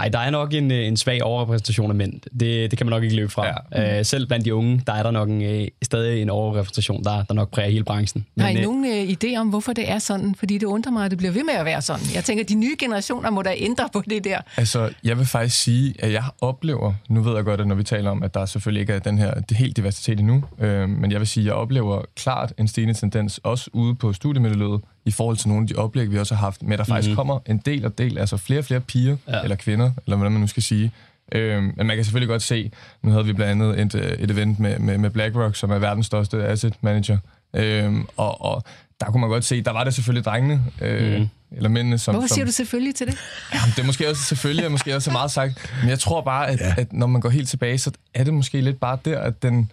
Ej, 0.00 0.08
der 0.08 0.18
er 0.18 0.30
nok 0.30 0.54
en, 0.54 0.70
øh, 0.70 0.86
en 0.86 0.96
svag 0.96 1.22
overrepræsentation 1.22 1.90
af 1.90 1.94
mænd. 1.94 2.12
Det, 2.40 2.70
det 2.70 2.78
kan 2.78 2.86
man 2.86 2.90
nok 2.90 3.02
ikke 3.02 3.16
løbe 3.16 3.30
fra. 3.30 3.46
Ja. 3.72 3.98
Øh, 3.98 4.04
selv 4.04 4.26
blandt 4.26 4.44
de 4.44 4.54
unge, 4.54 4.82
der 4.86 4.92
er 4.92 5.02
der 5.02 5.10
nok 5.10 5.28
en, 5.28 5.42
øh, 5.42 5.68
stadig 5.82 6.22
en 6.22 6.30
overrepræsentation, 6.30 7.04
der, 7.04 7.22
der 7.22 7.34
nok 7.34 7.50
præger 7.50 7.70
hele 7.70 7.84
branchen. 7.84 8.26
Men, 8.34 8.42
har 8.42 8.50
I 8.50 8.56
øh, 8.56 8.62
nogen 8.62 8.84
øh, 8.84 9.14
idé 9.14 9.36
om, 9.36 9.48
hvorfor 9.48 9.72
det 9.72 9.90
er 9.90 9.98
sådan? 9.98 10.34
Fordi 10.34 10.58
det 10.58 10.66
undrer 10.66 10.92
mig, 10.92 11.04
at 11.04 11.10
det 11.10 11.18
bliver 11.18 11.32
ved 11.32 11.44
med 11.44 11.54
at 11.54 11.64
være 11.64 11.82
sådan. 11.82 12.02
Jeg 12.14 12.24
tænker, 12.24 12.44
de 12.44 12.54
nye 12.54 12.76
generationer 12.78 13.30
må 13.30 13.42
da 13.42 13.54
ændre 13.56 13.88
på 13.92 14.02
det 14.10 14.24
der. 14.24 14.38
Altså, 14.56 14.90
jeg 15.04 15.18
vil 15.18 15.26
faktisk 15.26 15.62
sige, 15.62 15.94
at 15.98 16.12
jeg 16.12 16.24
oplever, 16.40 16.94
nu 17.08 17.22
ved 17.22 17.34
jeg 17.34 17.44
godt, 17.44 17.60
at 17.60 17.66
når 17.66 17.74
vi 17.74 17.84
taler 17.84 18.10
om, 18.10 18.22
at 18.22 18.34
der 18.34 18.46
selvfølgelig 18.46 18.80
ikke 18.80 18.92
er 18.92 18.98
den 18.98 19.18
her 19.18 19.34
det 19.34 19.56
helt 19.56 19.76
diversitet 19.76 20.18
endnu, 20.18 20.44
øh, 20.60 20.88
men 20.88 21.12
jeg 21.12 21.20
vil 21.20 21.28
sige, 21.28 21.42
at 21.42 21.46
jeg 21.46 21.54
oplever 21.54 22.02
klart 22.16 22.52
en 22.58 22.68
stigende 22.68 22.94
tendens, 22.94 23.38
også 23.38 23.70
ude 23.72 23.94
på 23.94 24.12
studiemiljøet, 24.12 24.80
i 25.04 25.10
forhold 25.10 25.36
til 25.36 25.48
nogle 25.48 25.62
af 25.62 25.68
de 25.68 25.74
oplæg, 25.74 26.10
vi 26.10 26.18
også 26.18 26.34
har 26.34 26.44
haft, 26.44 26.62
med 26.62 26.72
at 26.72 26.78
der 26.78 26.84
faktisk 26.84 27.08
Mhm. 27.08 27.16
kommer 27.16 27.38
en 27.46 27.58
del 27.58 27.84
og 27.84 27.98
del, 27.98 28.18
altså 28.18 28.36
flere 28.36 28.58
og 28.60 28.64
flere 28.64 28.80
piger, 28.80 29.16
Ja. 29.28 29.40
eller 29.42 29.56
kvinder, 29.56 29.90
eller 30.06 30.16
hvordan 30.16 30.32
man 30.32 30.40
nu 30.40 30.46
skal 30.46 30.62
sige. 30.62 30.92
Øh, 31.32 31.62
men 31.62 31.86
man 31.86 31.96
kan 31.96 32.04
selvfølgelig 32.04 32.28
godt 32.28 32.42
se, 32.42 32.70
nu 33.02 33.10
havde 33.10 33.24
vi 33.24 33.32
blandt 33.32 33.62
andet 33.62 33.80
et, 33.80 33.94
øh, 33.94 34.12
et 34.12 34.30
event 34.30 34.58
med, 34.60 34.78
med, 34.78 34.98
med 34.98 35.10
BlackRock, 35.10 35.56
som 35.56 35.70
er 35.70 35.78
verdens 35.78 36.06
største 36.06 36.44
asset 36.44 36.74
manager, 36.80 37.18
øh, 37.54 37.94
og, 38.16 38.40
og 38.44 38.62
der 39.00 39.06
kunne 39.06 39.20
man 39.20 39.30
godt 39.30 39.44
se, 39.44 39.62
der 39.62 39.70
var 39.70 39.84
det 39.84 39.94
selvfølgelig 39.94 40.24
drengene, 40.24 40.62
øh, 40.80 41.18
Mhm. 41.18 41.28
eller 41.52 41.68
mændene, 41.68 41.98
som... 41.98 42.14
Hvorfor 42.14 42.28
som, 42.28 42.34
siger 42.34 42.44
du 42.44 42.52
selvfølgelig 42.52 42.94
til 42.94 43.06
det? 43.06 43.14
Jamen, 43.54 43.70
det 43.76 43.78
er 43.82 43.86
måske 43.86 44.08
også 44.10 44.22
selvfølgelig, 44.22 44.64
er 44.64 44.68
måske 44.68 44.96
også 44.96 45.04
så 45.04 45.10
meget 45.12 45.30
sagt, 45.30 45.72
men 45.80 45.90
jeg 45.90 45.98
tror 45.98 46.20
bare, 46.20 46.48
at, 46.48 46.60
ja. 46.60 46.74
at 46.78 46.92
når 46.92 47.06
man 47.06 47.20
går 47.20 47.28
helt 47.28 47.48
tilbage, 47.48 47.78
så 47.78 47.90
er 48.14 48.24
det 48.24 48.34
måske 48.34 48.60
lidt 48.60 48.80
bare 48.80 48.98
der, 49.04 49.18
at 49.20 49.42
den, 49.42 49.70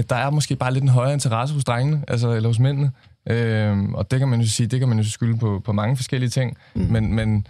at 0.00 0.10
der 0.10 0.16
er 0.16 0.30
måske 0.30 0.56
bare 0.56 0.72
lidt 0.72 0.82
en 0.82 0.88
højere 0.88 1.12
interesse 1.12 1.54
hos 1.54 1.64
drengene, 1.64 2.04
altså, 2.08 2.32
eller 2.32 2.48
hos 2.48 2.58
mændene. 2.58 2.90
Øhm, 3.26 3.94
og 3.94 4.10
det 4.10 4.18
kan 4.18 4.28
man 4.28 4.40
jo 4.40 4.48
sige, 4.48 4.66
det 4.66 4.78
kan 4.78 4.88
man 4.88 4.98
jo 4.98 5.10
skylde 5.10 5.38
på, 5.38 5.62
på 5.64 5.72
mange 5.72 5.96
forskellige 5.96 6.30
ting. 6.30 6.56
Mm. 6.74 6.80
Men, 6.80 7.14
men 7.14 7.46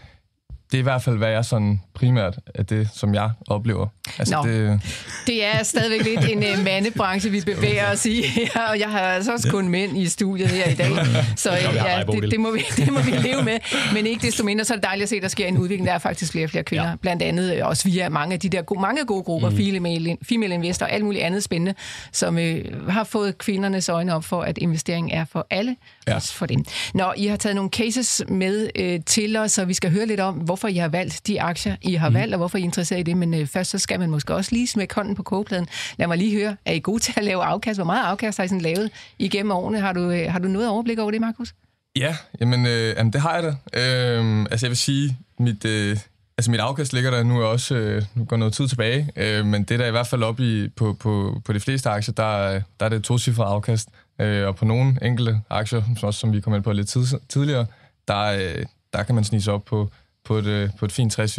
det 0.72 0.78
er 0.78 0.78
i 0.78 0.82
hvert 0.82 1.02
fald, 1.02 1.16
hvad 1.16 1.28
jeg 1.28 1.44
sådan 1.44 1.80
primært 1.94 2.38
er 2.54 2.62
det, 2.62 2.88
som 2.94 3.14
jeg 3.14 3.30
oplever. 3.48 3.86
Altså, 4.18 4.34
Nå, 4.34 4.48
det, 4.48 4.80
det 5.26 5.44
er 5.44 5.62
stadigvæk 5.62 6.04
lidt 6.04 6.24
en 6.30 6.38
uh, 6.38 6.64
mandebranche, 6.64 7.30
vi 7.30 7.40
bevæger 7.40 7.92
os 7.92 8.06
i 8.06 8.22
her, 8.22 8.60
og 8.70 8.78
jeg 8.78 8.90
har 8.90 9.00
altså 9.00 9.32
også 9.32 9.50
kun 9.50 9.68
mænd 9.68 9.98
i 9.98 10.06
studiet 10.06 10.48
her 10.48 10.70
i 10.70 10.74
dag, 10.74 10.90
så 11.36 11.52
ja, 11.52 12.02
det, 12.12 12.30
det, 12.30 12.40
må 12.40 12.50
vi, 12.50 12.62
det 12.76 12.92
må 12.92 13.00
vi 13.00 13.10
leve 13.10 13.42
med. 13.42 13.58
Men 13.94 14.06
ikke 14.06 14.26
desto 14.26 14.44
mindre, 14.44 14.64
så 14.64 14.74
er 14.74 14.76
det 14.76 14.84
dejligt 14.84 15.02
at 15.02 15.08
se, 15.08 15.16
at 15.16 15.22
der 15.22 15.28
sker 15.28 15.46
en 15.46 15.58
udvikling. 15.58 15.86
Der 15.86 15.94
er 15.94 15.98
faktisk 15.98 16.32
flere 16.32 16.44
og 16.44 16.50
flere 16.50 16.64
kvinder, 16.64 16.88
ja. 16.88 16.96
blandt 16.96 17.22
andet 17.22 17.56
øh, 17.56 17.66
også 17.66 17.84
via 17.84 18.08
mange 18.08 18.32
af 18.34 18.40
de 18.40 18.48
der 18.48 18.62
gode, 18.62 18.80
mange 18.80 19.04
gode 19.04 19.22
grupper, 19.22 19.50
mm. 19.50 19.56
female, 19.56 20.16
female 20.22 20.54
investor 20.54 20.86
og 20.86 20.92
alt 20.92 21.04
muligt 21.04 21.24
andet 21.24 21.42
spændende, 21.42 21.74
som 22.12 22.36
uh, 22.36 22.88
har 22.88 23.04
fået 23.04 23.38
kvindernes 23.38 23.88
øjne 23.88 24.14
op 24.14 24.24
for, 24.24 24.42
at 24.42 24.58
investering 24.58 25.12
er 25.12 25.24
for 25.24 25.46
alle, 25.50 25.76
ja. 26.14 26.18
for 26.18 26.46
dem. 26.46 26.64
Nå, 26.94 27.12
I 27.16 27.26
har 27.26 27.36
taget 27.36 27.56
nogle 27.56 27.70
cases 27.70 28.22
med 28.28 28.70
uh, 28.80 29.04
til 29.06 29.36
os, 29.36 29.52
så 29.52 29.64
vi 29.64 29.74
skal 29.74 29.90
høre 29.90 30.06
lidt 30.06 30.20
om, 30.20 30.34
hvor 30.34 30.60
hvorfor 30.60 30.68
I 30.68 30.76
har 30.76 30.88
valgt 30.88 31.26
de 31.26 31.40
aktier, 31.40 31.76
I 31.82 31.94
har 31.94 32.08
mm. 32.08 32.14
valgt, 32.14 32.34
og 32.34 32.38
hvorfor 32.38 32.58
I 32.58 32.60
er 32.60 32.64
interesseret 32.64 33.00
i 33.00 33.02
det. 33.02 33.16
Men 33.16 33.34
øh, 33.34 33.46
først 33.46 33.70
så 33.70 33.78
skal 33.78 34.00
man 34.00 34.10
måske 34.10 34.34
også 34.34 34.50
lige 34.52 34.66
smække 34.66 34.94
hånden 34.94 35.14
på 35.14 35.22
kogepladen. 35.22 35.68
Lad 35.96 36.06
mig 36.06 36.18
lige 36.18 36.36
høre, 36.36 36.56
er 36.64 36.72
I 36.72 36.80
gode 36.80 36.98
til 37.02 37.14
at 37.16 37.24
lave 37.24 37.44
afkast? 37.44 37.78
Hvor 37.78 37.84
meget 37.84 38.04
afkast 38.04 38.38
har 38.38 38.44
I 38.44 38.48
sådan 38.48 38.60
lavet 38.60 38.90
igennem 39.18 39.52
årene? 39.52 39.80
Har 39.80 39.92
du, 39.92 40.10
øh, 40.10 40.32
har 40.32 40.38
du 40.38 40.48
noget 40.48 40.68
overblik 40.68 40.98
over 40.98 41.10
det, 41.10 41.20
Markus? 41.20 41.54
Ja, 41.96 42.16
jamen, 42.40 42.66
øh, 42.66 42.94
jamen 42.96 43.12
det 43.12 43.20
har 43.20 43.34
jeg 43.34 43.42
da. 43.42 43.80
Øh, 43.80 44.46
altså 44.50 44.66
jeg 44.66 44.70
vil 44.70 44.76
sige, 44.76 45.16
mit, 45.38 45.64
øh, 45.64 45.96
altså 46.38 46.50
mit 46.50 46.60
afkast 46.60 46.92
ligger 46.92 47.10
der 47.10 47.22
nu 47.22 47.42
også, 47.42 47.74
øh, 47.74 48.02
nu 48.14 48.24
går 48.24 48.36
noget 48.36 48.54
tid 48.54 48.68
tilbage, 48.68 49.10
øh, 49.16 49.46
men 49.46 49.62
det 49.64 49.78
der 49.78 49.86
i 49.86 49.90
hvert 49.90 50.06
fald 50.06 50.22
op 50.22 50.40
i, 50.40 50.68
på, 50.68 50.96
på, 51.00 51.40
på 51.44 51.52
de 51.52 51.60
fleste 51.60 51.90
aktier, 51.90 52.14
der, 52.14 52.60
der 52.80 52.86
er 52.86 52.88
det 52.88 53.04
to 53.04 53.18
cifre 53.18 53.44
afkast. 53.44 53.88
Øh, 54.20 54.48
og 54.48 54.56
på 54.56 54.64
nogle 54.64 54.98
enkelte 55.02 55.40
aktier, 55.50 55.82
som, 55.96 56.08
også, 56.08 56.20
som 56.20 56.32
vi 56.32 56.40
kom 56.40 56.54
ind 56.54 56.62
på 56.62 56.72
lidt 56.72 56.88
tid, 56.88 57.06
tidligere, 57.28 57.66
der, 58.08 58.20
øh, 58.20 58.64
der 58.92 59.02
kan 59.02 59.14
man 59.14 59.24
snige 59.24 59.42
sig 59.42 59.52
op 59.52 59.64
på 59.64 59.90
på 60.24 60.36
et, 60.36 60.46
øh, 60.46 60.70
på 60.78 60.84
et 60.84 60.92
fint 60.92 61.12
60 61.12 61.38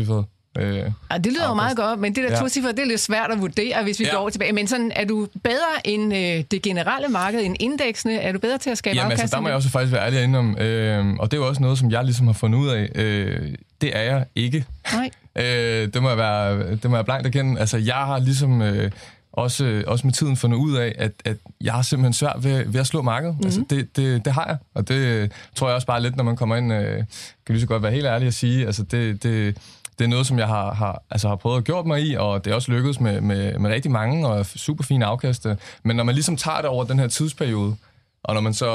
Øh, 0.59 0.91
ja, 1.11 1.17
det 1.17 1.33
lyder 1.33 1.47
jo 1.47 1.53
meget 1.53 1.77
godt, 1.77 1.99
men 1.99 2.15
det 2.15 2.23
der 2.23 2.31
ja. 2.31 2.39
tocifrede, 2.39 2.73
det 2.73 2.81
er 2.81 2.87
lidt 2.87 2.99
svært 2.99 3.31
at 3.31 3.41
vurdere, 3.41 3.83
hvis 3.83 3.99
vi 3.99 4.05
ja. 4.05 4.15
går 4.15 4.29
tilbage. 4.29 4.53
Men 4.53 4.67
sådan, 4.67 4.91
er 4.95 5.05
du 5.05 5.27
bedre 5.43 5.87
end 5.87 6.13
øh, 6.13 6.43
det 6.51 6.61
generelle 6.61 7.07
marked, 7.07 7.41
end 7.41 7.55
indeksene? 7.59 8.17
Er 8.17 8.31
du 8.31 8.39
bedre 8.39 8.57
til 8.57 8.69
at 8.69 8.77
skabe 8.77 8.95
Jamen, 8.95 9.11
afkast? 9.11 9.21
altså, 9.21 9.35
der 9.35 9.41
må 9.41 9.47
jeg 9.47 9.55
også 9.55 9.69
faktisk 9.69 9.93
være 9.93 10.05
ærlig 10.05 10.23
indenom. 10.23 10.57
Øh, 10.57 11.13
og 11.19 11.31
det 11.31 11.37
er 11.37 11.41
jo 11.41 11.47
også 11.47 11.61
noget, 11.61 11.77
som 11.77 11.91
jeg 11.91 12.03
ligesom 12.03 12.27
har 12.27 12.33
fundet 12.33 12.59
ud 12.59 12.69
af. 12.69 12.89
Øh, 12.95 13.53
det 13.81 13.97
er 13.97 14.01
jeg 14.01 14.25
ikke. 14.35 14.65
Nej. 14.93 15.09
øh, 15.35 15.93
det, 15.93 16.01
må 16.01 16.09
jeg 16.09 16.17
være, 16.17 16.71
det 16.75 16.89
må 16.89 16.95
jeg 16.95 17.05
blankt 17.05 17.27
erkende. 17.27 17.59
Altså, 17.59 17.77
jeg 17.77 17.95
har 17.95 18.19
ligesom... 18.19 18.61
Øh, 18.61 18.91
også, 19.33 19.83
også 19.87 20.07
med 20.07 20.13
tiden 20.13 20.37
fundet 20.37 20.57
ud 20.57 20.75
af, 20.75 20.95
at, 20.97 21.11
at 21.25 21.37
jeg 21.61 21.73
har 21.73 21.81
simpelthen 21.81 22.13
svært 22.13 22.43
ved, 22.43 22.65
ved 22.65 22.79
at 22.79 22.87
slå 22.87 23.01
markedet. 23.01 23.35
Mm-hmm. 23.35 23.45
Altså, 23.45 23.63
det, 23.69 23.97
det, 23.97 24.25
det 24.25 24.33
har 24.33 24.45
jeg, 24.47 24.57
og 24.73 24.87
det 24.87 25.31
tror 25.55 25.67
jeg 25.67 25.75
også 25.75 25.87
bare 25.87 26.01
lidt, 26.01 26.15
når 26.15 26.23
man 26.23 26.35
kommer 26.35 26.55
ind, 26.55 26.73
øh, 26.73 26.97
kan 27.45 27.55
lige 27.55 27.61
så 27.61 27.67
godt 27.67 27.83
være 27.83 27.91
helt 27.91 28.05
ærlig 28.05 28.27
at 28.27 28.33
sige, 28.33 28.65
altså 28.65 28.83
det, 28.83 29.23
det, 29.23 29.57
det 29.99 30.05
er 30.05 30.09
noget, 30.09 30.27
som 30.27 30.39
jeg 30.39 30.47
har, 30.47 30.73
har, 30.73 31.03
altså 31.09 31.27
har 31.27 31.35
prøvet 31.35 31.57
at 31.57 31.63
gjort 31.63 31.85
mig 31.85 32.01
i, 32.01 32.15
og 32.15 32.45
det 32.45 32.51
er 32.51 32.55
også 32.55 32.71
lykkedes 32.71 32.99
med, 32.99 33.21
med, 33.21 33.59
med 33.59 33.69
rigtig 33.69 33.91
mange 33.91 34.27
og 34.27 34.45
super 34.45 34.83
fine 34.83 35.05
afkast. 35.05 35.47
Men 35.83 35.95
når 35.95 36.03
man 36.03 36.15
ligesom 36.15 36.35
tager 36.35 36.57
det 36.57 36.65
over 36.65 36.83
den 36.83 36.99
her 36.99 37.07
tidsperiode, 37.07 37.75
og 38.23 38.33
når 38.33 38.41
man 38.41 38.53
så 38.53 38.67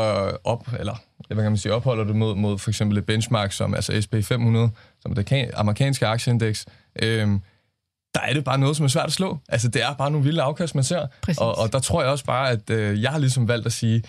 op, 0.45 0.69
eller 0.79 0.95
hvad 1.29 1.37
kan 1.37 1.53
man 1.53 1.59
sige, 1.59 1.75
opholder 1.75 2.05
det 2.05 2.17
mod, 2.17 2.35
mod 2.35 2.59
for 2.59 2.71
eksempel 2.71 2.99
et 2.99 3.07
benchmark 3.07 3.53
som 3.53 3.75
altså 3.75 4.03
SP 4.05 4.15
500, 4.23 4.71
som 5.03 5.15
det 5.15 5.51
amerikanske 5.55 6.07
aktieindeks, 6.07 6.67
øh, 7.03 7.29
der 8.17 8.23
er 8.23 8.33
det 8.33 8.45
bare 8.45 8.59
noget, 8.59 8.77
som 8.77 8.85
er 8.85 8.89
svært 8.89 9.07
at 9.07 9.13
slå. 9.13 9.39
Altså, 9.49 9.69
det 9.69 9.83
er 9.83 9.95
bare 9.95 10.11
nogle 10.11 10.25
vilde 10.25 10.43
afkast, 10.43 10.75
man 10.75 10.85
ser. 10.85 11.07
Og, 11.39 11.59
og 11.59 11.73
der 11.73 11.79
tror 11.79 12.03
jeg 12.03 12.11
også 12.11 12.25
bare, 12.25 12.51
at 12.51 12.71
øh, 12.71 13.03
jeg 13.03 13.11
har 13.11 13.19
ligesom 13.19 13.49
valgt 13.49 13.67
at 13.67 13.73
sige, 13.73 14.03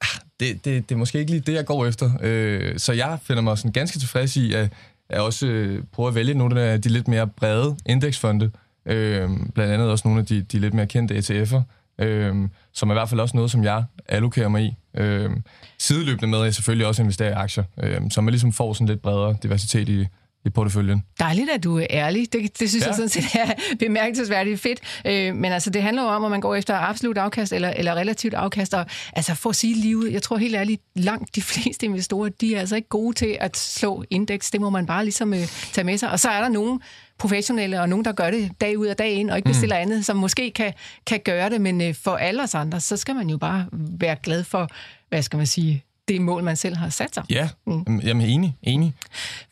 ah, 0.00 0.20
det, 0.40 0.64
det, 0.64 0.88
det 0.88 0.94
er 0.94 0.98
måske 0.98 1.18
ikke 1.18 1.30
lige 1.30 1.40
det, 1.40 1.52
jeg 1.52 1.66
går 1.66 1.86
efter. 1.86 2.10
Øh, 2.20 2.78
så 2.78 2.92
jeg 2.92 3.18
finder 3.22 3.42
mig 3.42 3.58
sådan 3.58 3.72
ganske 3.72 3.98
tilfreds 3.98 4.36
i, 4.36 4.52
at 4.52 4.72
jeg 5.10 5.20
også 5.20 5.46
øh, 5.46 5.84
prøver 5.92 6.08
at 6.08 6.14
vælge 6.14 6.34
nogle 6.34 6.62
af 6.62 6.82
de 6.82 6.88
lidt 6.88 7.08
mere 7.08 7.26
brede 7.26 7.76
indeksfonde. 7.86 8.50
Øh, 8.86 9.30
blandt 9.54 9.72
andet 9.72 9.90
også 9.90 10.08
nogle 10.08 10.20
af 10.20 10.26
de, 10.26 10.42
de 10.42 10.58
lidt 10.58 10.74
mere 10.74 10.86
kendte 10.86 11.18
ETF'er, 11.18 11.60
øh, 11.98 12.48
som 12.72 12.90
er 12.90 12.94
i 12.94 12.96
hvert 12.96 13.08
fald 13.08 13.20
også 13.20 13.36
noget, 13.36 13.50
som 13.50 13.64
jeg 13.64 13.84
allokerer 14.08 14.48
mig 14.48 14.62
i. 14.62 14.74
Øh, 14.94 15.30
sideløbende 15.78 16.28
med, 16.28 16.38
at 16.38 16.44
jeg 16.44 16.54
selvfølgelig 16.54 16.86
også 16.86 17.02
investerer 17.02 17.30
i 17.30 17.32
aktier, 17.32 17.64
øh, 17.82 18.00
så 18.10 18.20
man 18.20 18.32
ligesom 18.32 18.52
får 18.52 18.72
sådan 18.72 18.86
lidt 18.86 19.02
bredere 19.02 19.36
diversitet 19.42 19.88
i, 19.88 20.06
i 20.44 20.50
porteføljen. 20.50 21.02
Dejligt, 21.18 21.50
at 21.50 21.64
du 21.64 21.78
er 21.78 21.86
ærlig. 21.90 22.32
Det, 22.32 22.60
det 22.60 22.68
synes 22.68 22.84
ja. 22.84 22.86
jeg 22.86 22.94
sådan 22.94 23.08
set 23.08 23.24
er 23.34 23.52
bemærkelsesværdigt 23.86 24.60
fedt. 24.60 24.80
Øh, 25.06 25.34
men 25.34 25.52
altså, 25.52 25.70
det 25.70 25.82
handler 25.82 26.02
jo 26.02 26.08
om, 26.08 26.24
at 26.24 26.30
man 26.30 26.40
går 26.40 26.54
efter 26.54 26.74
absolut 26.74 27.18
afkast 27.18 27.52
eller, 27.52 27.70
eller 27.70 27.94
relativt 27.94 28.34
afkast. 28.34 28.74
Og, 28.74 28.86
altså, 29.12 29.34
for 29.34 29.50
at 29.50 29.56
sige 29.56 29.74
livet, 29.74 30.12
jeg 30.12 30.22
tror 30.22 30.36
helt 30.36 30.54
ærligt, 30.54 30.82
langt 30.94 31.36
de 31.36 31.42
fleste 31.52 31.86
investorer, 31.86 32.28
de 32.28 32.54
er 32.54 32.60
altså 32.60 32.76
ikke 32.76 32.88
gode 32.88 33.14
til 33.14 33.36
at 33.40 33.56
slå 33.56 34.04
indeks. 34.10 34.50
Det 34.50 34.60
må 34.60 34.70
man 34.70 34.86
bare 34.86 35.04
ligesom 35.04 35.34
øh, 35.34 35.46
tage 35.72 35.84
med 35.84 35.98
sig. 35.98 36.10
Og 36.10 36.20
så 36.20 36.28
er 36.28 36.40
der 36.40 36.48
nogen 36.48 36.80
professionelle, 37.18 37.80
og 37.80 37.88
nogen, 37.88 38.04
der 38.04 38.12
gør 38.12 38.30
det 38.30 38.50
dag 38.60 38.78
ud 38.78 38.86
og 38.86 38.98
dag 38.98 39.12
ind, 39.12 39.30
og 39.30 39.36
ikke 39.36 39.48
bestiller 39.48 39.76
mm. 39.76 39.82
andet, 39.82 40.06
som 40.06 40.16
måske 40.16 40.50
kan, 40.50 40.72
kan 41.06 41.20
gøre 41.24 41.50
det. 41.50 41.60
Men 41.60 41.80
øh, 41.80 41.94
for 41.94 42.16
alle 42.16 42.42
os 42.42 42.54
andre, 42.54 42.80
så 42.80 42.96
skal 42.96 43.14
man 43.14 43.30
jo 43.30 43.36
bare 43.36 43.66
være 43.72 44.16
glad 44.22 44.44
for, 44.44 44.68
hvad 45.08 45.22
skal 45.22 45.36
man 45.36 45.46
sige, 45.46 45.84
det 46.08 46.20
mål, 46.20 46.42
man 46.42 46.56
selv 46.56 46.76
har 46.76 46.88
sat 46.88 47.14
sig. 47.14 47.24
Ja, 47.30 47.48
mm. 47.66 48.00
jamen 48.00 48.26
enig, 48.26 48.56
enig. 48.62 48.94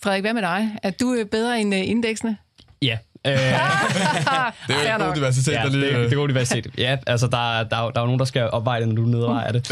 Frederik, 0.03 0.23
hvad 0.23 0.35
med 0.35 0.43
dig? 0.43 0.79
Er 0.83 0.91
du 0.91 1.15
øh, 1.15 1.27
bedre 1.27 1.61
end 1.61 1.75
uh, 1.75 1.89
indeksene? 1.89 2.37
Ja. 2.83 2.99
Øh, 3.27 3.33
det 4.69 4.77
er 4.89 4.99
jo 4.99 5.07
god 5.07 5.15
diversitet, 5.15 5.53
ja, 5.53 5.63
der 5.63 5.69
lige... 5.69 5.85
Det, 5.85 5.95
det 5.95 6.13
er 6.13 6.17
god 6.17 6.29
diversitet. 6.29 6.67
Ja, 6.79 6.99
altså, 7.07 7.27
der, 7.27 7.59
der, 7.59 7.69
der, 7.69 7.77
er 7.77 8.01
jo 8.01 8.07
nogen, 8.07 8.19
der 8.19 8.25
skal 8.25 8.51
opveje 8.51 8.81
det, 8.81 8.89
når 8.89 8.95
du 8.95 9.03
nedvejer 9.03 9.53
det. 9.53 9.71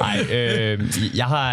Nej, 0.00 0.18
øh, 0.30 0.80
øh, 0.80 1.16
jeg, 1.16 1.26
har, 1.26 1.52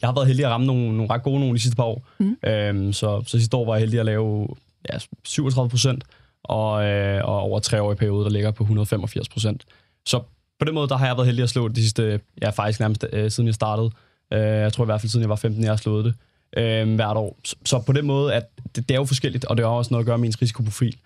jeg 0.00 0.04
har 0.04 0.12
været 0.12 0.26
heldig 0.26 0.44
at 0.44 0.50
ramme 0.50 0.66
nogle, 0.66 0.96
nogle 0.96 1.14
ret 1.14 1.22
gode 1.22 1.40
nogle 1.40 1.54
de 1.54 1.60
sidste 1.60 1.76
par 1.76 1.84
år. 1.84 2.06
Mm. 2.18 2.36
Øh, 2.44 2.94
så, 2.94 3.22
så 3.26 3.38
sidste 3.38 3.56
år 3.56 3.66
var 3.66 3.74
jeg 3.74 3.80
heldig 3.80 4.00
at 4.00 4.06
lave 4.06 4.48
ja, 4.92 4.98
37 5.24 5.70
procent, 5.70 6.04
og, 6.44 6.84
øh, 6.84 7.24
og 7.24 7.40
over 7.40 7.60
tre 7.60 7.82
år 7.82 7.92
i 7.92 7.94
periode, 7.94 8.24
der 8.24 8.30
ligger 8.30 8.50
på 8.50 8.62
185 8.62 9.28
procent. 9.28 9.64
Så 10.06 10.20
på 10.58 10.64
den 10.64 10.74
måde, 10.74 10.88
der 10.88 10.96
har 10.96 11.06
jeg 11.06 11.16
været 11.16 11.26
heldig 11.26 11.42
at 11.42 11.50
slå 11.50 11.68
det 11.68 11.76
de 11.76 11.82
sidste, 11.82 12.20
ja 12.42 12.50
faktisk 12.50 12.80
nærmest 12.80 13.06
øh, 13.12 13.30
siden 13.30 13.46
jeg 13.46 13.54
startede. 13.54 13.90
Øh, 14.32 14.40
jeg 14.40 14.72
tror 14.72 14.84
i 14.84 14.86
hvert 14.86 15.00
fald 15.00 15.10
siden 15.10 15.22
jeg 15.22 15.30
var 15.30 15.36
15, 15.36 15.62
jeg 15.62 15.70
har 15.70 15.76
slået 15.76 16.04
det 16.04 16.14
øh, 16.56 16.94
hvert 16.94 17.16
år. 17.16 17.38
Så, 17.44 17.56
så 17.64 17.78
på 17.78 17.92
den 17.92 18.06
måde, 18.06 18.34
at 18.34 18.44
det, 18.76 18.88
det 18.88 18.94
er 18.94 18.98
jo 18.98 19.04
forskelligt, 19.04 19.44
og 19.44 19.56
det 19.56 19.64
har 19.64 19.72
også 19.72 19.94
noget 19.94 20.02
at 20.02 20.06
gøre 20.06 20.18
med 20.18 20.26
ens 20.26 20.42
risikoprofil. 20.42 20.96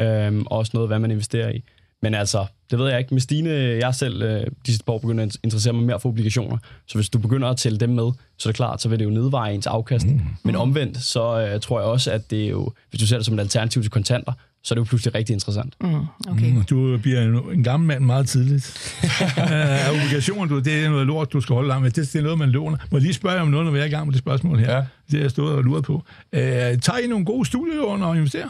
Øh, 0.00 0.42
og 0.46 0.58
også 0.58 0.70
noget, 0.74 0.88
hvad 0.88 0.98
man 0.98 1.10
investerer 1.10 1.50
i. 1.50 1.62
Men 2.02 2.14
altså, 2.14 2.46
det 2.70 2.78
ved 2.78 2.88
jeg 2.88 2.98
ikke. 2.98 3.14
Med 3.14 3.20
Stine, 3.20 3.50
jeg 3.50 3.94
selv 3.94 4.22
øh, 4.22 4.40
de 4.40 4.50
sidste 4.66 4.88
år 4.88 4.98
begynder 4.98 5.24
at 5.24 5.36
interessere 5.44 5.72
mig 5.72 5.82
mere 5.82 6.00
for 6.00 6.08
obligationer. 6.08 6.58
Så 6.86 6.94
hvis 6.94 7.08
du 7.08 7.18
begynder 7.18 7.48
at 7.48 7.56
tælle 7.56 7.78
dem 7.78 7.90
med, 7.90 8.12
så 8.38 8.48
er 8.48 8.52
det 8.52 8.56
klart, 8.56 8.82
så 8.82 8.88
vil 8.88 8.98
det 8.98 9.04
jo 9.04 9.10
nedveje 9.10 9.54
ens 9.54 9.66
afkast. 9.66 10.06
Mm. 10.06 10.20
Men 10.42 10.56
omvendt, 10.56 11.02
så 11.02 11.40
øh, 11.40 11.60
tror 11.60 11.80
jeg 11.80 11.88
også, 11.88 12.10
at 12.10 12.30
det 12.30 12.44
er 12.44 12.48
jo, 12.48 12.72
hvis 12.90 13.00
du 13.00 13.06
ser 13.06 13.16
det 13.16 13.26
som 13.26 13.34
et 13.34 13.40
alternativ 13.40 13.82
til 13.82 13.90
kontanter, 13.90 14.32
så 14.64 14.74
er 14.74 14.76
det 14.76 14.80
jo 14.80 14.84
pludselig 14.84 15.14
rigtig 15.14 15.32
interessant. 15.32 15.74
Mm, 15.80 15.94
okay. 16.28 16.52
mm, 16.52 16.64
du 16.64 16.98
bliver 16.98 17.22
en, 17.22 17.34
en 17.52 17.64
gammel 17.64 17.86
mand 17.86 18.04
meget 18.04 18.28
tidligt. 18.28 18.96
uh, 19.38 19.94
obligationer, 19.94 20.46
du, 20.46 20.58
det 20.58 20.84
er 20.84 20.90
noget 20.90 21.06
lort, 21.06 21.32
du 21.32 21.40
skal 21.40 21.54
holde 21.54 21.68
langt 21.68 21.82
med. 21.82 21.90
Det, 21.90 22.12
det 22.12 22.18
er 22.18 22.22
noget, 22.22 22.38
man 22.38 22.50
låner. 22.50 22.78
Må 22.90 22.98
jeg 22.98 23.02
lige 23.02 23.14
spørge 23.14 23.40
om 23.40 23.48
noget, 23.48 23.66
når 23.66 23.72
vi 23.72 23.78
er 23.78 23.84
i 23.84 23.88
gang 23.88 24.06
med 24.06 24.12
det 24.12 24.18
spørgsmål 24.18 24.58
her? 24.58 24.76
Ja. 24.76 24.76
Det 24.76 24.86
har 25.12 25.18
jeg 25.18 25.30
stået 25.30 25.54
og 25.54 25.62
luret 25.64 25.84
på. 25.84 25.94
Uh, 25.94 26.40
tager 26.40 26.98
I 27.04 27.06
nogle 27.06 27.24
gode 27.24 27.46
studielån 27.46 28.02
og 28.02 28.16
investerer? 28.16 28.48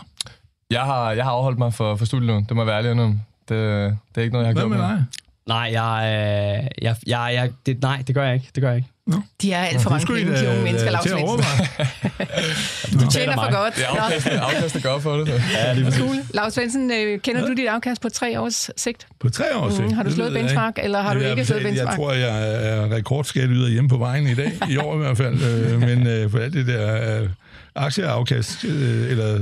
Jeg 0.71 0.81
har, 0.81 1.13
jeg 1.13 1.25
har 1.25 1.31
afholdt 1.31 1.59
mig 1.59 1.75
for, 1.75 1.97
for 1.97 2.05
studielån. 2.05 2.45
Det 2.49 2.57
må 2.57 2.65
være 2.65 2.79
ærlig 2.79 3.03
om. 3.03 3.21
Det, 3.49 3.59
det 4.15 4.21
er 4.21 4.21
ikke 4.21 4.33
noget, 4.33 4.47
jeg 4.47 4.49
har 4.49 4.53
Hvad 4.53 4.63
gjort 4.63 4.71
med 4.71 4.79
dig? 4.79 5.05
Nej, 5.47 5.71
jeg, 5.73 6.01
øh, 6.05 6.85
jeg, 6.85 6.97
jeg, 7.07 7.31
jeg, 7.35 7.51
det, 7.67 7.83
nej, 7.83 8.03
det 8.07 8.15
gør 8.15 8.25
jeg 8.25 8.35
ikke. 8.35 8.51
Det 8.55 8.63
gør 8.63 8.69
jeg 8.69 8.77
ikke. 8.77 8.89
No. 9.07 9.17
De 9.43 9.53
er 9.53 9.59
alt 9.59 9.81
for 9.81 9.91
mange 9.91 10.07
penge, 10.07 10.33
de 10.33 10.49
unge 10.49 10.63
mennesker, 10.63 10.91
Lars 10.91 11.05
Du 13.01 13.11
tjener 13.11 13.35
for 13.35 13.53
godt. 13.53 13.77
Det 13.77 13.85
er 13.85 13.89
afkast, 13.89 14.27
afkast 14.27 14.83
gør 14.83 14.99
for 14.99 15.17
det. 15.17 15.29
Ja, 15.55 15.73
lige 15.73 15.85
præcis. 15.85 16.01
Cool. 16.01 16.17
Lars 16.35 16.55
Svendsen, 16.55 16.91
øh, 16.91 17.21
kender 17.21 17.41
ja. 17.41 17.47
du 17.47 17.53
dit 17.53 17.69
afkast 17.69 18.03
på 18.03 18.09
tre 18.09 18.41
års 18.41 18.71
sigt? 18.77 19.07
På 19.21 19.31
tre 19.31 19.57
års 19.57 19.75
sigt? 19.75 19.89
Mm, 19.89 19.95
har 19.95 20.03
du 20.03 20.11
slået 20.11 20.33
benchmark, 20.33 20.79
eller 20.83 21.03
har 21.03 21.15
du 21.15 21.21
ikke 21.21 21.45
slået 21.45 21.63
benchmark? 21.63 21.89
Jeg 21.89 21.97
tror, 21.97 22.13
jeg 22.13 22.67
er 22.67 22.93
rekordskatteyder 22.93 23.69
hjemme 23.69 23.89
på 23.89 23.97
vejen 23.97 24.27
i 24.27 24.35
dag, 24.35 24.53
i 24.71 24.77
år 24.77 24.95
i 24.95 24.99
hvert 24.99 25.17
fald. 25.17 25.43
Øh, 25.43 25.81
men 25.81 26.31
for 26.31 26.39
alt 26.39 26.53
det 26.53 26.67
der 26.67 27.29
aktieafkast, 27.75 28.65
eller 28.65 29.41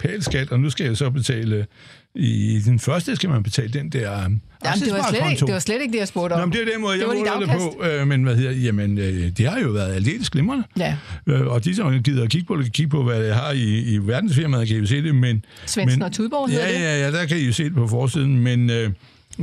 pælskat, 0.00 0.50
og 0.50 0.60
nu 0.60 0.70
skal 0.70 0.86
jeg 0.86 0.96
så 0.96 1.10
betale 1.10 1.66
i 2.14 2.60
den 2.64 2.78
første 2.78 3.16
skal 3.16 3.30
man 3.30 3.42
betale 3.42 3.68
den 3.68 3.88
der 3.88 4.28
Jamen, 4.64 4.80
det, 4.80 4.92
var 4.92 5.06
slet 5.10 5.30
ikke, 5.30 5.46
det 5.46 5.54
var 5.54 5.58
slet 5.58 5.82
ikke 5.82 5.92
det, 5.92 5.98
jeg 5.98 6.08
spurgte 6.08 6.32
om. 6.32 6.40
Jamen, 6.40 6.52
det 6.52 6.68
er 6.68 6.72
den 6.72 6.80
måde, 6.80 6.98
jeg 6.98 7.06
måler 7.06 7.38
det 7.38 7.48
på. 7.48 7.84
Øh, 7.84 8.06
men 8.06 8.22
hvad 8.22 8.36
hedder, 8.36 8.52
jamen, 8.52 8.98
øh, 8.98 9.30
det 9.36 9.48
har 9.48 9.58
jo 9.58 9.68
været 9.68 9.94
aldeles 9.94 10.30
glimrende. 10.30 10.64
Ja. 10.78 10.96
Øh, 11.26 11.46
og 11.46 11.64
de, 11.64 11.74
som 11.74 12.02
gider 12.02 12.24
at 12.24 12.30
kigge 12.30 12.46
på 12.46 12.56
det, 12.56 12.64
kan 12.64 12.72
kigge 12.72 12.90
på, 12.90 13.02
hvad 13.02 13.24
det 13.24 13.34
har 13.34 13.52
i, 13.52 13.94
i 13.94 13.98
verdensfirmaet, 13.98 14.68
kan 14.68 14.76
I 14.76 14.80
jo 14.80 14.86
se 14.86 15.02
det. 15.02 15.14
Men, 15.14 15.44
Svendsen 15.66 16.02
og 16.02 16.12
Tudborg 16.12 16.50
ja, 16.50 16.54
det? 16.54 16.74
Ja, 16.74 17.00
ja, 17.00 17.12
der 17.12 17.26
kan 17.26 17.36
I 17.36 17.40
jo 17.40 17.52
se 17.52 17.64
det 17.64 17.74
på 17.74 17.86
forsiden. 17.86 18.38
Men 18.38 18.70
øh, 18.70 18.90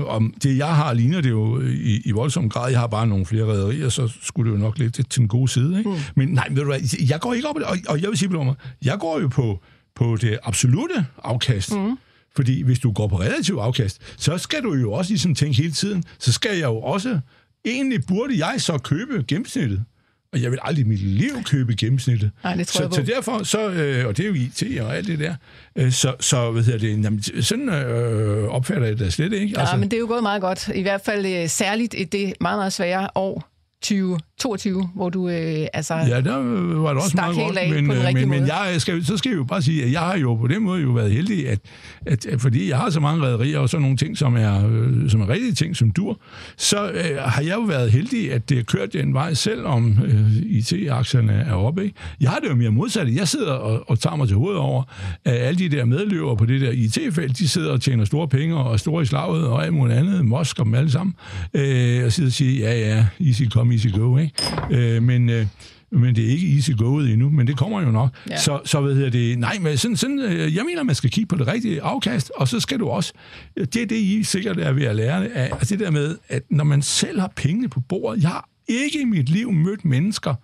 om 0.05 0.33
det, 0.43 0.57
jeg 0.57 0.75
har, 0.75 0.93
ligner 0.93 1.21
det 1.21 1.29
jo 1.29 1.61
i, 1.61 2.01
i 2.05 2.11
voldsom 2.11 2.49
grad. 2.49 2.71
Jeg 2.71 2.79
har 2.79 2.87
bare 2.87 3.07
nogle 3.07 3.25
flere 3.25 3.45
rædderier, 3.45 3.89
så 3.89 4.09
skulle 4.21 4.51
det 4.51 4.57
jo 4.57 4.61
nok 4.61 4.77
lidt 4.77 4.93
til, 4.93 5.05
den 5.15 5.27
gode 5.27 5.47
side. 5.47 5.77
Ikke? 5.77 5.89
Mm. 5.89 5.95
Men 6.15 6.27
nej, 6.27 6.47
ved 6.49 6.57
du 6.57 6.65
hvad, 6.65 6.79
jeg 7.09 7.19
går 7.19 7.33
ikke 7.33 7.47
op, 7.47 7.55
og, 7.55 7.77
og 7.87 8.01
jeg 8.01 8.09
vil 8.09 8.17
sige 8.17 8.29
på 8.29 8.55
jeg 8.85 8.97
går 8.99 9.19
jo 9.19 9.27
på, 9.27 9.59
på 9.95 10.17
det 10.21 10.39
absolute 10.43 11.05
afkast. 11.23 11.75
Mm 11.75 11.97
Fordi 12.35 12.61
hvis 12.63 12.79
du 12.79 12.91
går 12.91 13.07
på 13.07 13.19
relativ 13.19 13.55
afkast, 13.55 14.01
så 14.17 14.37
skal 14.37 14.63
du 14.63 14.73
jo 14.73 14.91
også 14.91 15.11
ligesom 15.11 15.35
tænke 15.35 15.57
hele 15.57 15.71
tiden, 15.71 16.03
så 16.19 16.33
skal 16.33 16.57
jeg 16.57 16.65
jo 16.65 16.77
også, 16.77 17.19
egentlig 17.65 18.05
burde 18.07 18.45
jeg 18.45 18.61
så 18.61 18.77
købe 18.77 19.23
gennemsnittet. 19.27 19.85
Og 20.33 20.41
jeg 20.41 20.51
vil 20.51 20.59
aldrig 20.61 20.85
i 20.85 20.87
mit 20.87 20.99
liv 20.99 21.43
købe 21.45 21.75
gennemsnittet. 21.75 22.31
Nej, 22.43 22.55
det 22.55 22.67
tror 22.67 22.77
så, 22.77 22.83
jeg 22.83 23.07
så 23.07 23.13
derfor, 23.13 23.43
så, 23.43 23.69
øh, 23.69 24.07
og 24.07 24.17
det 24.17 24.23
er 24.23 24.27
jo 24.27 24.33
IT 24.33 24.81
og 24.81 24.97
alt 24.97 25.07
det 25.07 25.19
der, 25.19 25.35
øh, 25.75 25.91
så, 25.91 26.15
så 26.19 26.51
hvad 26.51 26.63
hedder 26.63 26.79
det, 26.79 27.03
jamen, 27.03 27.23
sådan 27.41 27.69
øh, 27.69 28.43
opfatter 28.43 28.87
jeg 28.87 28.99
det 28.99 29.13
slet 29.13 29.33
ikke. 29.33 29.59
Ja, 29.59 29.75
men 29.75 29.91
det 29.91 29.97
er 29.97 29.99
jo 29.99 30.07
gået 30.07 30.23
meget 30.23 30.41
godt. 30.41 30.69
I 30.75 30.81
hvert 30.81 31.01
fald 31.05 31.25
øh, 31.25 31.49
særligt 31.49 31.95
i 31.97 32.03
det 32.03 32.33
meget, 32.41 32.57
meget 32.57 32.73
svære 32.73 33.09
år 33.15 33.50
2022, 33.81 34.89
hvor 34.95 35.09
du 35.09 35.29
øh, 35.29 35.67
altså... 35.73 35.93
Ja, 35.93 36.21
der 36.21 36.37
var 36.77 36.93
det 36.93 37.03
også 37.03 37.15
meget 37.15 37.35
godt, 37.35 37.55
men, 37.69 37.91
øh, 37.91 38.13
men, 38.13 38.29
men 38.29 38.47
jeg 38.47 38.75
skal, 38.77 39.05
så 39.05 39.17
skal 39.17 39.29
jeg 39.29 39.37
jo 39.37 39.43
bare 39.43 39.61
sige, 39.61 39.83
at 39.83 39.91
jeg 39.91 39.99
har 39.99 40.17
jo 40.17 40.35
på 40.35 40.47
den 40.47 40.63
måde 40.63 40.81
jo 40.81 40.89
været 40.89 41.11
heldig, 41.11 41.49
at, 41.49 41.59
at, 42.05 42.25
at 42.25 42.41
fordi 42.41 42.69
jeg 42.69 42.77
har 42.77 42.89
så 42.89 42.99
mange 42.99 43.23
rædderier 43.25 43.59
og 43.59 43.69
sådan 43.69 43.81
nogle 43.81 43.97
ting, 43.97 44.17
som 44.17 44.35
er, 44.35 44.69
øh, 44.69 45.09
som 45.09 45.21
er 45.21 45.29
rigtige 45.29 45.53
ting, 45.53 45.75
som 45.75 45.91
dur, 45.91 46.19
så 46.57 46.91
øh, 46.91 47.17
har 47.17 47.41
jeg 47.41 47.55
jo 47.55 47.61
været 47.61 47.91
heldig, 47.91 48.33
at 48.33 48.49
det 48.49 48.59
er 48.59 48.63
kørt 48.63 48.93
den 48.93 49.13
vej, 49.13 49.33
selvom 49.33 49.97
øh, 50.05 50.37
IT-aktierne 50.37 51.33
er 51.33 51.53
oppe. 51.53 51.83
Ikke? 51.83 51.95
Jeg 52.21 52.29
har 52.29 52.39
det 52.39 52.49
jo 52.49 52.55
mere 52.55 52.71
modsatte. 52.71 53.15
Jeg 53.15 53.27
sidder 53.27 53.51
og, 53.51 53.89
og 53.89 53.99
tager 53.99 54.15
mig 54.15 54.27
til 54.27 54.37
hovedet 54.37 54.59
over, 54.59 54.83
at 55.25 55.33
alle 55.33 55.59
de 55.59 55.69
der 55.69 55.85
medløbere 55.85 56.37
på 56.37 56.45
det 56.45 56.61
der 56.61 56.71
IT-felt, 56.71 57.37
de 57.37 57.47
sidder 57.47 57.71
og 57.71 57.81
tjener 57.81 58.05
store 58.05 58.27
penge 58.27 58.55
og 58.55 58.79
store 58.79 59.03
i 59.03 59.05
slaget 59.05 59.47
og 59.47 59.65
alt 59.65 59.73
muligt 59.73 59.99
andet, 59.99 60.25
Mosk 60.25 60.59
og 60.59 60.65
dem 60.65 60.73
alle 60.73 60.91
sammen, 60.91 61.15
øh, 61.53 62.05
og 62.05 62.11
sidder 62.11 62.29
og 62.29 62.33
siger, 62.33 62.69
ja, 62.69 62.79
ja, 62.79 63.05
easy 63.27 63.43
come, 63.49 63.70
easy 63.71 63.87
go, 63.87 64.17
ikke? 64.17 64.33
Øh, 64.71 65.03
men, 65.03 65.29
øh, 65.29 65.45
men 65.91 66.15
det 66.15 66.25
er 66.25 66.29
ikke 66.29 66.55
easy 66.55 66.71
goet 66.71 67.11
endnu, 67.11 67.29
men 67.29 67.47
det 67.47 67.57
kommer 67.57 67.81
jo 67.81 67.91
nok. 67.91 68.09
Ja. 68.29 68.37
Så, 68.37 68.59
så 68.65 68.81
hvad 68.81 68.95
hedder 68.95 69.09
det? 69.09 69.39
Nej, 69.39 69.57
men 69.61 69.77
sådan, 69.77 69.97
sådan, 69.97 70.19
øh, 70.19 70.55
jeg 70.55 70.63
mener, 70.65 70.83
man 70.83 70.95
skal 70.95 71.09
kigge 71.09 71.27
på 71.27 71.35
det 71.35 71.47
rigtige 71.47 71.81
afkast, 71.81 72.31
og 72.35 72.47
så 72.47 72.59
skal 72.59 72.79
du 72.79 72.87
også, 72.87 73.13
det 73.55 73.75
er 73.75 73.85
det, 73.85 73.95
I 73.95 74.23
sikkert 74.23 74.57
er 74.59 74.71
ved 74.71 74.85
at 74.85 74.95
lære 74.95 75.27
af, 75.27 75.67
det 75.67 75.79
der 75.79 75.91
med, 75.91 76.17
at 76.29 76.43
når 76.49 76.63
man 76.63 76.81
selv 76.81 77.19
har 77.19 77.31
pengene 77.35 77.69
på 77.69 77.79
bordet, 77.79 78.21
jeg 78.21 78.29
har 78.29 78.49
ikke 78.67 79.01
i 79.01 79.05
mit 79.05 79.29
liv 79.29 79.51
mødt 79.51 79.85
mennesker, 79.85 80.35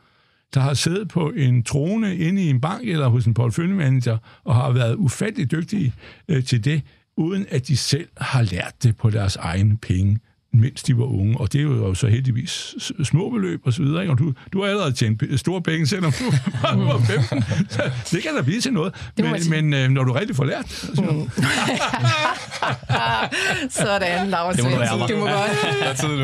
der 0.54 0.60
har 0.60 0.74
siddet 0.74 1.08
på 1.08 1.30
en 1.30 1.64
trone 1.64 2.18
inde 2.18 2.44
i 2.44 2.50
en 2.50 2.62
bank 2.62 2.88
eller 2.88 3.08
hos 3.08 3.26
en 3.26 3.34
porteføljemanager 3.34 4.18
og 4.44 4.56
har 4.56 4.72
været 4.72 4.96
ufattelig 4.96 5.52
dygtige 5.52 5.94
øh, 6.28 6.44
til 6.44 6.66
det, 6.66 6.82
uden 7.18 7.46
at 7.50 7.68
de 7.68 7.78
selv 7.78 8.08
har 8.18 8.42
lært 8.42 8.84
det 8.84 8.98
på 8.98 9.10
deres 9.10 9.36
egne 9.36 9.78
penge 9.78 10.20
mens 10.60 10.84
de 10.84 10.98
var 10.98 11.04
unge, 11.04 11.38
og 11.40 11.54
det 11.54 11.60
er 11.60 11.64
jo 11.64 11.94
så 11.94 12.08
heldigvis 12.08 12.76
små 13.04 13.30
beløb 13.30 13.62
og 13.66 13.74
så 13.74 13.82
videre, 13.84 14.02
ikke? 14.02 14.14
og 14.14 14.18
du, 14.20 14.34
du 14.54 14.62
har 14.62 14.70
allerede 14.70 14.92
tjent 14.94 15.24
store 15.40 15.62
penge, 15.62 15.88
selvom 15.88 16.12
du 16.20 16.24
var 16.62 17.00
15. 17.30 17.44
Så 17.70 17.82
det 18.12 18.24
kan 18.24 18.36
da 18.36 18.42
blive 18.42 18.62
til 18.62 18.74
noget, 18.74 18.94
men, 19.18 19.50
men 19.50 19.74
øh, 19.74 19.90
når 19.90 20.04
du 20.04 20.12
rigtig 20.12 20.36
får 20.36 20.44
lært, 20.46 20.70
så, 20.70 21.26
Sådan, 23.70 24.28
Laura 24.30 24.54
Det 24.54 24.64
må 24.64 24.70
du 24.70 24.76
må 24.76 24.82
godt, 24.98 25.12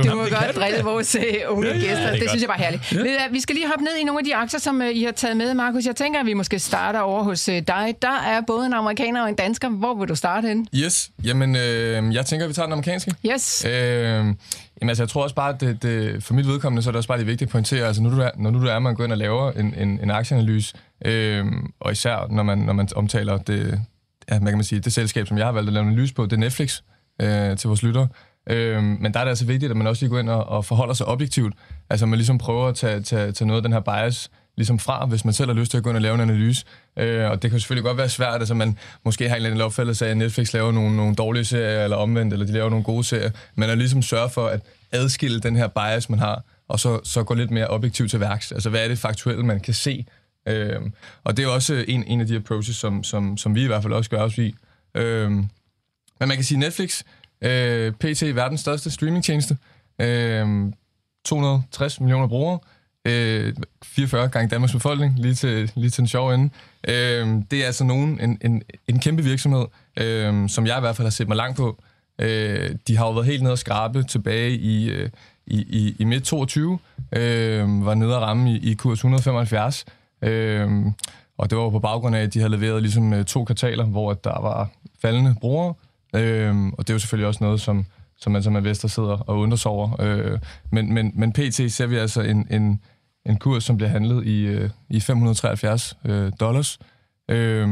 du 0.05 0.15
må 0.15 0.23
godt 0.23 0.55
drille 0.55 0.83
vores 0.83 1.15
øh, 1.15 1.23
unge 1.47 1.67
Ja, 1.67 1.73
ja, 1.75 1.79
gæster. 1.79 2.03
det 2.03 2.11
Det 2.13 2.19
godt. 2.21 2.29
synes 2.29 2.41
jeg 2.41 2.47
bare 2.47 2.59
er 2.59 2.63
herligt. 2.63 2.91
Hvad, 2.91 3.31
Vi 3.31 3.39
skal 3.41 3.55
lige 3.55 3.67
hoppe 3.67 3.83
ned 3.83 3.91
i 4.01 4.03
nogle 4.03 4.19
af 4.19 4.25
de 4.25 4.35
aktier, 4.35 4.59
som 4.59 4.81
øh, 4.81 4.89
I 4.95 5.03
har 5.03 5.11
taget 5.11 5.37
med, 5.37 5.53
Markus. 5.53 5.85
Jeg 5.85 5.95
tænker, 5.95 6.19
at 6.19 6.25
vi 6.25 6.33
måske 6.33 6.59
starter 6.59 6.99
over 6.99 7.23
hos 7.23 7.49
øh, 7.49 7.55
dig. 7.67 7.95
Der 8.01 8.19
er 8.27 8.41
både 8.47 8.65
en 8.65 8.73
amerikaner 8.73 9.21
og 9.23 9.29
en 9.29 9.35
dansker. 9.35 9.69
Hvor 9.69 9.95
vil 9.99 10.07
du 10.09 10.15
starte 10.15 10.47
hen? 10.47 10.67
Yes, 10.75 11.11
jamen 11.23 11.55
øh, 11.55 12.13
jeg 12.15 12.25
tænker, 12.25 12.45
at 12.45 12.49
vi 12.49 12.53
tager 12.53 12.65
den 12.65 12.73
amerikanske. 12.73 13.13
Yes. 13.33 13.65
Øh, 13.65 14.22
Øhm, 14.23 14.37
jamen 14.81 14.89
altså, 14.89 15.03
jeg 15.03 15.09
tror 15.09 15.23
også 15.23 15.35
bare, 15.35 15.53
at 15.53 15.61
det, 15.61 15.83
det, 15.83 16.23
for 16.23 16.33
mit 16.33 16.47
vedkommende, 16.47 16.83
så 16.83 16.89
er 16.89 16.91
det 16.91 16.97
også 16.97 17.07
bare 17.07 17.17
det 17.17 17.27
vigtige 17.27 17.45
at 17.45 17.51
pointere, 17.51 17.87
altså 17.87 18.01
når 18.01 18.09
du 18.09 18.19
er, 18.19 18.29
når 18.37 18.51
nu 18.51 18.61
du 18.61 18.67
er, 18.67 18.79
man 18.79 18.95
går 18.95 19.03
ind 19.03 19.11
og 19.11 19.17
laver 19.17 19.51
en, 19.51 19.73
en, 19.73 19.99
en 20.03 20.11
aktieanalyse, 20.11 20.75
øh, 21.05 21.45
og 21.79 21.91
især 21.91 22.27
når 22.29 22.43
man, 22.43 22.57
når 22.57 22.73
man 22.73 22.87
omtaler 22.95 23.37
det, 23.37 23.81
ja, 24.31 24.39
hvad 24.39 24.51
kan 24.51 24.57
man 24.57 24.63
sige, 24.63 24.79
det 24.79 24.93
selskab, 24.93 25.27
som 25.27 25.37
jeg 25.37 25.45
har 25.45 25.51
valgt 25.51 25.67
at 25.67 25.73
lave 25.73 25.83
en 25.83 25.89
analyse 25.89 26.13
på, 26.13 26.23
det 26.23 26.33
er 26.33 26.37
Netflix 26.37 26.81
øh, 27.21 27.57
til 27.57 27.67
vores 27.67 27.83
lyttere. 27.83 28.07
Øh, 28.49 28.83
men 28.83 29.13
der 29.13 29.19
er 29.19 29.23
det 29.23 29.29
altså 29.29 29.45
vigtigt, 29.45 29.69
at 29.69 29.77
man 29.77 29.87
også 29.87 30.05
lige 30.05 30.09
går 30.09 30.19
ind 30.19 30.29
og, 30.29 30.45
og 30.45 30.65
forholder 30.65 30.93
sig 30.93 31.07
objektivt. 31.07 31.53
Altså 31.89 32.05
man 32.05 32.17
ligesom 32.17 32.37
prøver 32.37 32.67
at 32.67 32.75
tage, 32.75 33.01
tage, 33.01 33.31
tage 33.31 33.47
noget 33.47 33.57
af 33.57 33.63
den 33.63 33.73
her 33.73 33.79
bias 33.79 34.29
ligesom 34.57 34.79
fra, 34.79 35.05
hvis 35.05 35.25
man 35.25 35.33
selv 35.33 35.49
har 35.49 35.55
lyst 35.59 35.71
til 35.71 35.77
at 35.77 35.83
gå 35.83 35.89
ind 35.89 35.97
og 35.97 36.01
lave 36.01 36.15
en 36.15 36.21
analyse. 36.21 36.65
Øh, 36.97 37.29
og 37.29 37.41
det 37.41 37.51
kan 37.51 37.59
selvfølgelig 37.59 37.83
godt 37.83 37.97
være 37.97 38.09
svært, 38.09 38.39
altså 38.39 38.53
man 38.53 38.77
måske 39.05 39.29
har 39.29 39.35
en 39.35 39.37
eller 39.37 39.49
anden 39.49 39.65
opfattelse 39.65 40.05
af, 40.05 40.09
at 40.09 40.17
Netflix 40.17 40.53
laver 40.53 40.71
nogle, 40.71 40.95
nogle 40.95 41.15
dårlige 41.15 41.45
serier, 41.45 41.83
eller 41.83 41.97
omvendt, 41.97 42.33
eller 42.33 42.45
de 42.45 42.51
laver 42.51 42.69
nogle 42.69 42.83
gode 42.83 43.03
serier. 43.03 43.31
Men 43.55 43.69
at 43.69 43.77
ligesom 43.77 44.01
sørge 44.01 44.29
for 44.29 44.47
at 44.47 44.61
adskille 44.91 45.39
den 45.39 45.55
her 45.55 45.67
bias, 45.67 46.09
man 46.09 46.19
har, 46.19 46.43
og 46.67 46.79
så, 46.79 46.99
så 47.03 47.23
gå 47.23 47.33
lidt 47.33 47.51
mere 47.51 47.67
objektivt 47.67 48.09
til 48.09 48.19
værks. 48.19 48.51
Altså 48.51 48.69
hvad 48.69 48.83
er 48.83 48.87
det 48.87 48.99
faktuelle, 48.99 49.45
man 49.45 49.59
kan 49.59 49.73
se? 49.73 50.05
Øh, 50.47 50.81
og 51.23 51.37
det 51.37 51.45
er 51.45 51.49
også 51.49 51.85
en, 51.87 52.03
en 52.03 52.21
af 52.21 52.27
de 52.27 52.35
approaches, 52.35 52.75
som, 52.75 53.03
som, 53.03 53.37
som 53.37 53.55
vi 53.55 53.63
i 53.63 53.67
hvert 53.67 53.83
fald 53.83 53.93
også 53.93 54.09
gør 54.09 54.21
os 54.21 54.37
i. 54.37 54.55
Øh, 54.95 55.31
men 55.31 55.47
man 56.27 56.37
kan 56.37 56.43
sige, 56.43 56.59
Netflix, 56.59 57.03
øh, 57.41 57.91
PT 57.91 58.35
verdens 58.35 58.61
største 58.61 58.91
streamingtjeneste. 58.91 59.57
Øh, 60.01 60.47
260 61.25 61.99
millioner 61.99 62.27
brugere. 62.27 62.59
Øh, 63.05 63.53
44 63.83 64.29
gange 64.29 64.49
Danmarks 64.49 64.73
befolkning, 64.73 65.19
lige 65.19 65.33
til, 65.33 65.71
lige 65.75 65.89
til 65.89 65.97
den 66.01 66.07
sjove 66.07 66.33
ende. 66.33 66.49
Øh, 66.87 67.27
det 67.51 67.61
er 67.61 67.65
altså 67.65 67.83
nogen, 67.83 68.19
en, 68.21 68.37
en, 68.41 68.63
en 68.87 68.99
kæmpe 68.99 69.23
virksomhed, 69.23 69.65
øh, 69.99 70.49
som 70.49 70.67
jeg 70.67 70.77
i 70.77 70.79
hvert 70.79 70.95
fald 70.95 71.05
har 71.05 71.11
set 71.11 71.27
mig 71.27 71.37
langt 71.37 71.57
på. 71.57 71.83
Øh, 72.19 72.75
de 72.87 72.97
har 72.97 73.05
jo 73.05 73.11
været 73.11 73.25
helt 73.25 73.43
nede 73.43 73.53
og 73.53 73.57
skrabe 73.57 74.03
tilbage 74.03 74.51
i, 74.51 74.89
øh, 74.89 75.09
i, 75.47 75.57
i, 75.57 75.95
i 75.99 76.03
midt 76.03 76.23
22, 76.23 76.79
øh, 77.11 77.85
var 77.85 77.93
nede 77.93 78.15
og 78.15 78.21
ramme 78.21 78.51
i, 78.51 78.71
i 78.71 78.73
kurs 78.73 78.97
175. 78.97 79.85
Øh, 80.21 80.69
og 81.37 81.49
det 81.49 81.57
var 81.57 81.63
jo 81.63 81.69
på 81.69 81.79
baggrund 81.79 82.15
af, 82.15 82.21
at 82.21 82.33
de 82.33 82.39
havde 82.39 82.57
leveret 82.57 82.81
ligesom 82.81 83.13
øh, 83.13 83.25
to 83.25 83.45
kvartaler, 83.45 83.85
hvor 83.85 84.13
der 84.13 84.41
var 84.41 84.69
faldende 85.01 85.35
brugere. 85.41 85.73
Øh, 86.15 86.67
og 86.67 86.77
det 86.77 86.89
er 86.89 86.93
jo 86.93 86.99
selvfølgelig 86.99 87.27
også 87.27 87.43
noget, 87.43 87.61
som, 87.61 87.85
som 88.17 88.31
man 88.31 88.43
som 88.43 88.57
investor 88.57 88.87
sidder 88.87 89.17
og 89.17 89.39
undrer 89.39 89.57
sig 89.57 89.71
over. 89.71 90.01
Øh, 90.01 90.39
men, 90.71 90.93
men, 90.93 91.11
men 91.15 91.33
pt. 91.33 91.71
ser 91.71 91.85
vi 91.85 91.95
altså 91.95 92.21
en, 92.21 92.47
en, 92.51 92.81
en 93.25 93.37
kurs, 93.37 93.63
som 93.63 93.77
bliver 93.77 93.89
handlet 93.89 94.27
i, 94.27 94.41
øh, 94.41 94.69
i 94.89 94.99
573 94.99 95.97
øh, 96.05 96.31
dollars. 96.39 96.79
Øh, 97.29 97.67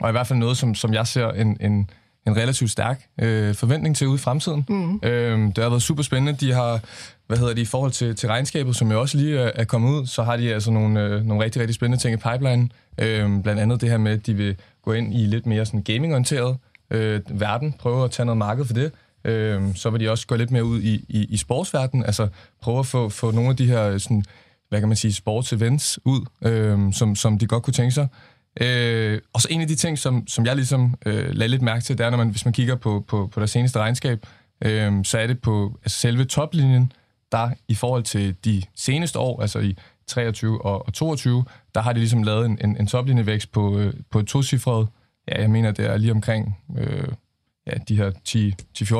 og 0.00 0.08
i 0.08 0.12
hvert 0.12 0.26
fald 0.26 0.38
noget, 0.38 0.56
som, 0.56 0.74
som 0.74 0.94
jeg 0.94 1.06
ser 1.06 1.30
en, 1.30 1.56
en, 1.60 1.90
en 2.26 2.36
relativt 2.36 2.70
stærk 2.70 3.06
øh, 3.20 3.54
forventning 3.54 3.96
til 3.96 4.06
ude 4.06 4.14
i 4.14 4.18
fremtiden. 4.18 4.64
Mm. 4.68 5.00
Øh, 5.02 5.38
det 5.38 5.58
har 5.58 5.68
været 5.68 5.82
super 5.82 6.02
spændende. 6.02 6.46
De 6.46 6.52
har, 6.52 6.80
hvad 7.26 7.38
hedder 7.38 7.54
det, 7.54 7.62
i 7.62 7.64
forhold 7.64 7.92
til, 7.92 8.16
til 8.16 8.28
regnskabet, 8.28 8.76
som 8.76 8.92
jo 8.92 9.00
også 9.00 9.18
lige 9.18 9.38
er, 9.38 9.50
er 9.54 9.64
kommet 9.64 9.90
ud, 9.90 10.06
så 10.06 10.22
har 10.22 10.36
de 10.36 10.54
altså 10.54 10.70
nogle, 10.70 11.00
øh, 11.00 11.26
nogle 11.26 11.44
rigtig, 11.44 11.60
rigtig 11.60 11.74
spændende 11.74 12.02
ting 12.02 12.14
i 12.14 12.16
pipeline. 12.16 12.68
Øh, 12.98 13.42
blandt 13.42 13.60
andet 13.60 13.80
det 13.80 13.90
her 13.90 13.98
med, 13.98 14.12
at 14.12 14.26
de 14.26 14.34
vil 14.34 14.56
gå 14.82 14.92
ind 14.92 15.14
i 15.14 15.26
lidt 15.26 15.46
mere 15.46 15.66
sådan 15.66 15.82
gaming-orienteret 15.82 16.56
øh, 16.90 17.20
verden, 17.28 17.72
prøve 17.72 18.04
at 18.04 18.10
tage 18.10 18.26
noget 18.26 18.38
marked 18.38 18.64
for 18.64 18.74
det. 18.74 18.92
Øh, 19.24 19.62
så 19.74 19.90
vil 19.90 20.00
de 20.00 20.10
også 20.10 20.26
gå 20.26 20.36
lidt 20.36 20.50
mere 20.50 20.64
ud 20.64 20.80
i, 20.80 21.04
i, 21.08 21.24
i 21.24 21.36
sportsverdenen, 21.36 22.04
altså 22.04 22.28
prøve 22.62 22.78
at 22.78 22.86
få, 22.86 23.08
få 23.08 23.30
nogle 23.30 23.50
af 23.50 23.56
de 23.56 23.66
her 23.66 23.98
sådan, 23.98 24.24
hvad 24.74 24.80
kan 24.80 24.88
man 24.88 24.96
sige, 24.96 25.12
sportsevents 25.12 25.98
ud, 26.04 26.26
øh, 26.42 26.92
som, 26.92 27.14
som 27.14 27.38
de 27.38 27.46
godt 27.46 27.62
kunne 27.62 27.74
tænke 27.74 27.90
sig. 27.90 28.08
Øh, 28.60 29.20
og 29.32 29.40
så 29.40 29.48
en 29.50 29.60
af 29.60 29.68
de 29.68 29.74
ting, 29.74 29.98
som, 29.98 30.26
som 30.26 30.46
jeg 30.46 30.56
ligesom 30.56 30.94
øh, 31.06 31.30
lagde 31.30 31.50
lidt 31.50 31.62
mærke 31.62 31.84
til, 31.84 31.98
det 31.98 32.06
er, 32.06 32.10
når 32.10 32.18
man, 32.18 32.28
hvis 32.28 32.44
man 32.44 32.54
kigger 32.54 32.74
på, 32.74 33.04
på, 33.08 33.26
på 33.26 33.40
deres 33.40 33.50
seneste 33.50 33.78
regnskab, 33.78 34.26
øh, 34.64 35.04
så 35.04 35.18
er 35.18 35.26
det 35.26 35.40
på 35.40 35.78
altså 35.84 35.98
selve 35.98 36.24
toplinjen, 36.24 36.92
der 37.32 37.50
i 37.68 37.74
forhold 37.74 38.02
til 38.02 38.36
de 38.44 38.62
seneste 38.74 39.18
år, 39.18 39.40
altså 39.40 39.58
i 39.58 39.76
23 40.06 40.64
og, 40.64 40.86
og 40.86 40.94
22, 40.94 41.44
der 41.74 41.80
har 41.80 41.92
de 41.92 41.98
ligesom 41.98 42.22
lavet 42.22 42.46
en, 42.46 42.58
en, 42.64 42.76
en 42.76 42.86
toplinjevækst 42.86 43.52
på, 43.52 43.78
øh, 43.78 43.94
på 44.10 44.18
et 44.18 44.26
tocifret, 44.26 44.88
ja, 45.28 45.40
jeg 45.40 45.50
mener, 45.50 45.70
det 45.70 45.86
er 45.86 45.96
lige 45.96 46.12
omkring 46.12 46.58
øh, 46.78 47.08
ja, 47.66 47.72
de 47.88 47.96
her 47.96 48.10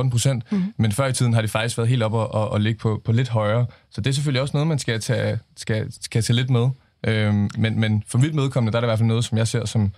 10-14 0.07 0.11
procent. 0.11 0.53
Mm. 0.53 0.63
Men 0.77 0.93
før 0.93 1.07
i 1.07 1.13
tiden 1.13 1.35
har 1.35 1.43
de 1.43 1.49
faktisk 1.49 1.79
været 1.79 1.89
helt 1.89 2.03
op 2.03 2.13
og, 2.13 2.35
og, 2.35 2.49
og 2.49 2.61
ligge 2.61 2.79
på, 2.79 3.03
på 3.05 3.13
lidt 3.13 3.29
højere. 3.29 3.67
Så 3.91 4.01
det 4.01 4.11
er 4.11 4.15
selvfølgelig 4.15 4.43
også 4.43 4.57
noget, 4.57 4.67
man 4.67 4.79
skal 4.79 5.01
tage, 5.01 5.39
skal, 5.57 5.93
skal 6.01 6.23
tage 6.23 6.37
lidt 6.37 6.51
med. 6.51 6.69
Øhm, 7.07 7.51
men, 7.59 7.81
men 7.81 8.03
for 8.07 8.19
mit 8.19 8.35
medkommende, 8.35 8.73
der 8.73 8.79
er 8.79 8.81
det 8.81 8.87
i 8.87 8.89
hvert 8.89 8.99
fald 8.99 9.09
noget, 9.09 9.25
som 9.25 9.39
jeg 9.39 9.49
ser 9.49 9.65
som, 9.65 9.93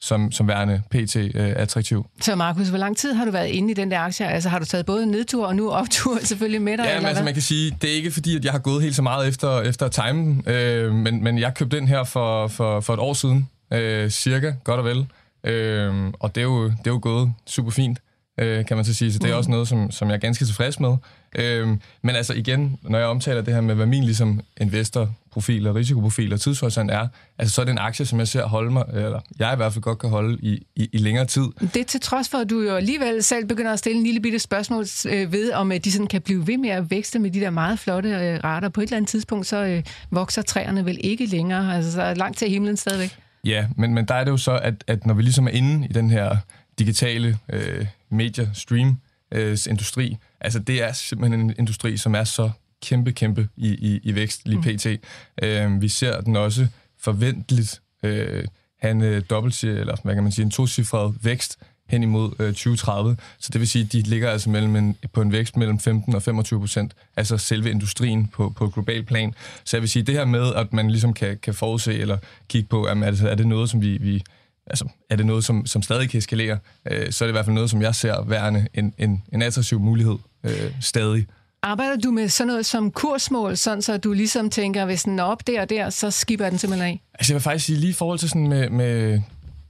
som, 0.00 0.32
som 0.32 0.48
værende 0.48 0.82
pt. 0.90 1.16
Øh, 1.16 1.30
attraktiv. 1.34 2.06
Så 2.20 2.34
Markus, 2.34 2.68
hvor 2.68 2.78
lang 2.78 2.96
tid 2.96 3.12
har 3.12 3.24
du 3.24 3.30
været 3.30 3.48
inde 3.48 3.70
i 3.70 3.74
den 3.74 3.90
der 3.90 4.00
aktie? 4.00 4.26
Altså 4.26 4.48
har 4.48 4.58
du 4.58 4.64
taget 4.64 4.86
både 4.86 5.06
nedtur 5.06 5.46
og 5.46 5.56
nu 5.56 5.70
optur 5.70 6.18
selvfølgelig 6.22 6.62
med 6.62 6.78
dig? 6.78 6.84
Ja, 6.84 6.98
men 6.98 7.06
altså, 7.06 7.24
man 7.24 7.32
kan 7.32 7.42
sige, 7.42 7.76
det 7.82 7.90
er 7.90 7.94
ikke 7.94 8.10
fordi, 8.10 8.36
at 8.36 8.44
jeg 8.44 8.52
har 8.52 8.58
gået 8.58 8.82
helt 8.82 8.96
så 8.96 9.02
meget 9.02 9.28
efter, 9.28 9.60
efter 9.60 9.86
at 9.86 9.92
time 9.92 10.12
den, 10.12 10.44
øh, 10.46 10.94
men, 10.94 11.24
men 11.24 11.38
jeg 11.38 11.54
købte 11.54 11.76
den 11.76 11.88
her 11.88 12.04
for, 12.04 12.48
for, 12.48 12.80
for 12.80 12.94
et 12.94 13.00
år 13.00 13.14
siden, 13.14 13.48
øh, 13.72 14.10
cirka, 14.10 14.52
godt 14.64 14.80
og 14.80 14.84
vel. 14.84 15.06
Øh, 15.44 16.12
og 16.20 16.34
det 16.34 16.40
er, 16.40 16.44
jo, 16.44 16.64
det 16.64 16.86
er 16.86 16.90
jo 16.90 16.98
gået 17.02 17.32
super 17.46 17.70
fint, 17.70 17.98
øh, 18.40 18.64
kan 18.66 18.76
man 18.76 18.84
så 18.84 18.94
sige, 18.94 19.12
så 19.12 19.18
det 19.18 19.26
er 19.28 19.32
Mm. 19.32 19.38
også 19.38 19.50
noget, 19.50 19.68
som, 19.68 19.90
som 19.90 20.08
jeg 20.08 20.14
er 20.14 20.20
ganske 20.20 20.44
tilfreds 20.44 20.80
med. 20.80 20.96
Øh, 21.36 21.68
men 22.02 22.16
altså 22.16 22.34
igen, 22.34 22.78
når 22.82 22.98
jeg 22.98 23.06
omtaler 23.06 23.42
det 23.42 23.54
her 23.54 23.60
med, 23.60 23.74
hvad 23.74 23.86
min 23.86 24.04
ligesom 24.04 24.40
investorprofil 24.60 25.66
og 25.66 25.74
risikoprofil 25.74 26.32
og 26.32 26.40
tidshorisont 26.40 26.90
er, 26.90 27.08
altså 27.38 27.54
så 27.54 27.60
er 27.60 27.64
det 27.64 27.72
en 27.72 27.78
aktie, 27.78 28.06
som 28.06 28.18
jeg 28.18 28.28
ser 28.28 28.44
holde 28.46 28.70
mig, 28.70 28.84
eller 28.94 29.20
jeg 29.38 29.52
i 29.52 29.56
hvert 29.56 29.72
fald 29.72 29.82
godt 29.82 29.98
kan 29.98 30.10
holde 30.10 30.38
i, 30.42 30.66
i, 30.76 30.88
i 30.92 30.98
længere 30.98 31.24
tid. 31.24 31.42
Det 31.74 31.86
til 31.86 32.00
trods 32.00 32.28
for, 32.28 32.38
at 32.38 32.50
du 32.50 32.60
jo 32.60 32.76
alligevel 32.76 33.22
selv 33.22 33.46
begynder 33.46 33.72
at 33.72 33.78
stille 33.78 33.98
en 33.98 34.04
lille 34.04 34.20
bitte 34.20 34.38
spørgsmål 34.38 34.84
øh, 35.08 35.32
ved, 35.32 35.52
om 35.52 35.72
øh, 35.72 35.78
de 35.78 35.92
sådan 35.92 36.06
kan 36.06 36.20
blive 36.22 36.46
ved 36.46 36.58
med 36.58 36.70
at 36.70 36.90
vækste 36.90 37.18
med 37.18 37.30
de 37.30 37.40
der 37.40 37.50
meget 37.50 37.78
flotte 37.78 38.08
øh, 38.08 38.40
rater. 38.44 38.68
På 38.68 38.80
et 38.80 38.84
eller 38.84 38.96
andet 38.96 39.08
tidspunkt, 39.08 39.46
så 39.46 39.64
øh, 39.64 39.82
vokser 40.10 40.42
træerne 40.42 40.84
vel 40.84 40.98
ikke 41.00 41.26
længere. 41.26 41.76
Altså, 41.76 41.92
så 41.92 42.02
er 42.02 42.14
langt 42.14 42.38
til 42.38 42.50
himlen 42.50 42.76
stadigvæk. 42.76 43.16
Ja, 43.44 43.66
men, 43.76 43.94
men 43.94 44.04
der 44.04 44.14
er 44.14 44.24
det 44.24 44.30
jo 44.30 44.36
så, 44.36 44.52
at, 44.62 44.74
at 44.86 45.06
når 45.06 45.14
vi 45.14 45.22
ligesom 45.22 45.46
er 45.46 45.50
inde 45.50 45.86
i 45.90 45.92
den 45.92 46.10
her 46.10 46.36
digitale 46.80 47.38
øh, 47.52 47.86
medier, 48.10 48.52
stream, 48.54 48.96
øh, 49.32 49.58
industri. 49.68 50.16
Altså, 50.40 50.58
det 50.58 50.82
er 50.82 50.92
simpelthen 50.92 51.40
en 51.40 51.54
industri, 51.58 51.96
som 51.96 52.14
er 52.14 52.24
så 52.24 52.50
kæmpe, 52.82 53.12
kæmpe 53.12 53.48
i, 53.56 53.68
i, 53.68 54.00
i 54.02 54.14
vækst 54.14 54.48
lige 54.48 54.62
pt. 54.62 54.86
Mm. 54.86 55.48
Øh, 55.48 55.82
vi 55.82 55.88
ser 55.88 56.20
den 56.20 56.36
også 56.36 56.66
forventeligt 56.98 57.80
øh, 58.02 58.44
have 58.80 58.90
en 58.90 59.02
øh, 59.02 59.22
dobbelt, 59.30 59.64
eller 59.64 59.96
hvad 60.02 60.14
kan 60.14 60.22
man 60.22 60.32
sige, 60.32 60.44
en 60.44 60.50
tocifret 60.50 61.14
vækst 61.22 61.58
hen 61.88 62.02
imod 62.02 62.32
øh, 62.38 62.46
2030. 62.46 63.16
Så 63.38 63.50
det 63.52 63.60
vil 63.60 63.68
sige, 63.68 63.84
at 63.84 63.92
de 63.92 64.00
ligger 64.02 64.30
altså 64.30 64.50
mellem 64.50 64.76
en, 64.76 64.96
på 65.12 65.20
en 65.20 65.32
vækst 65.32 65.56
mellem 65.56 65.78
15 65.78 66.14
og 66.14 66.22
25 66.22 66.60
procent, 66.60 66.94
altså 67.16 67.38
selve 67.38 67.70
industrien 67.70 68.26
på, 68.26 68.52
på 68.56 68.68
global 68.68 69.04
plan. 69.04 69.34
Så 69.64 69.76
jeg 69.76 69.82
vil 69.82 69.90
sige, 69.90 70.02
det 70.02 70.14
her 70.14 70.24
med, 70.24 70.54
at 70.54 70.72
man 70.72 70.90
ligesom 70.90 71.12
kan, 71.12 71.38
kan 71.42 71.54
forudse 71.54 71.98
eller 71.98 72.18
kigge 72.48 72.68
på, 72.68 72.88
jamen, 72.88 73.04
altså, 73.04 73.28
er 73.28 73.34
det 73.34 73.46
noget, 73.46 73.70
som 73.70 73.82
vi, 73.82 73.98
vi 73.98 74.22
altså, 74.70 74.88
er 75.10 75.16
det 75.16 75.26
noget, 75.26 75.44
som, 75.44 75.66
som 75.66 75.82
stadig 75.82 76.10
kan 76.10 76.18
eskalere, 76.18 76.58
øh, 76.90 77.12
så 77.12 77.24
er 77.24 77.26
det 77.26 77.32
i 77.32 77.34
hvert 77.34 77.44
fald 77.44 77.54
noget, 77.54 77.70
som 77.70 77.82
jeg 77.82 77.94
ser 77.94 78.24
værende 78.24 78.66
en, 78.74 78.94
en, 78.98 79.22
en 79.32 79.42
attraktiv 79.42 79.80
mulighed 79.80 80.16
øh, 80.44 80.72
stadig. 80.80 81.26
Arbejder 81.62 81.96
du 81.96 82.10
med 82.10 82.28
sådan 82.28 82.48
noget 82.48 82.66
som 82.66 82.90
kursmål, 82.90 83.56
sådan 83.56 83.82
så 83.82 83.96
du 83.96 84.12
ligesom 84.12 84.50
tænker, 84.50 84.84
hvis 84.84 85.02
den 85.02 85.18
er 85.18 85.22
op 85.22 85.46
der 85.46 85.60
og 85.60 85.70
der, 85.70 85.90
så 85.90 86.10
skipper 86.10 86.50
den 86.50 86.58
simpelthen 86.58 86.90
af? 86.90 87.02
Altså 87.14 87.32
jeg 87.32 87.34
vil 87.34 87.42
faktisk 87.42 87.66
sige, 87.66 87.78
lige 87.78 87.90
i 87.90 87.92
forhold 87.92 88.18
til 88.18 88.28
sådan 88.28 88.48
med, 88.48 88.70
med, 88.70 89.20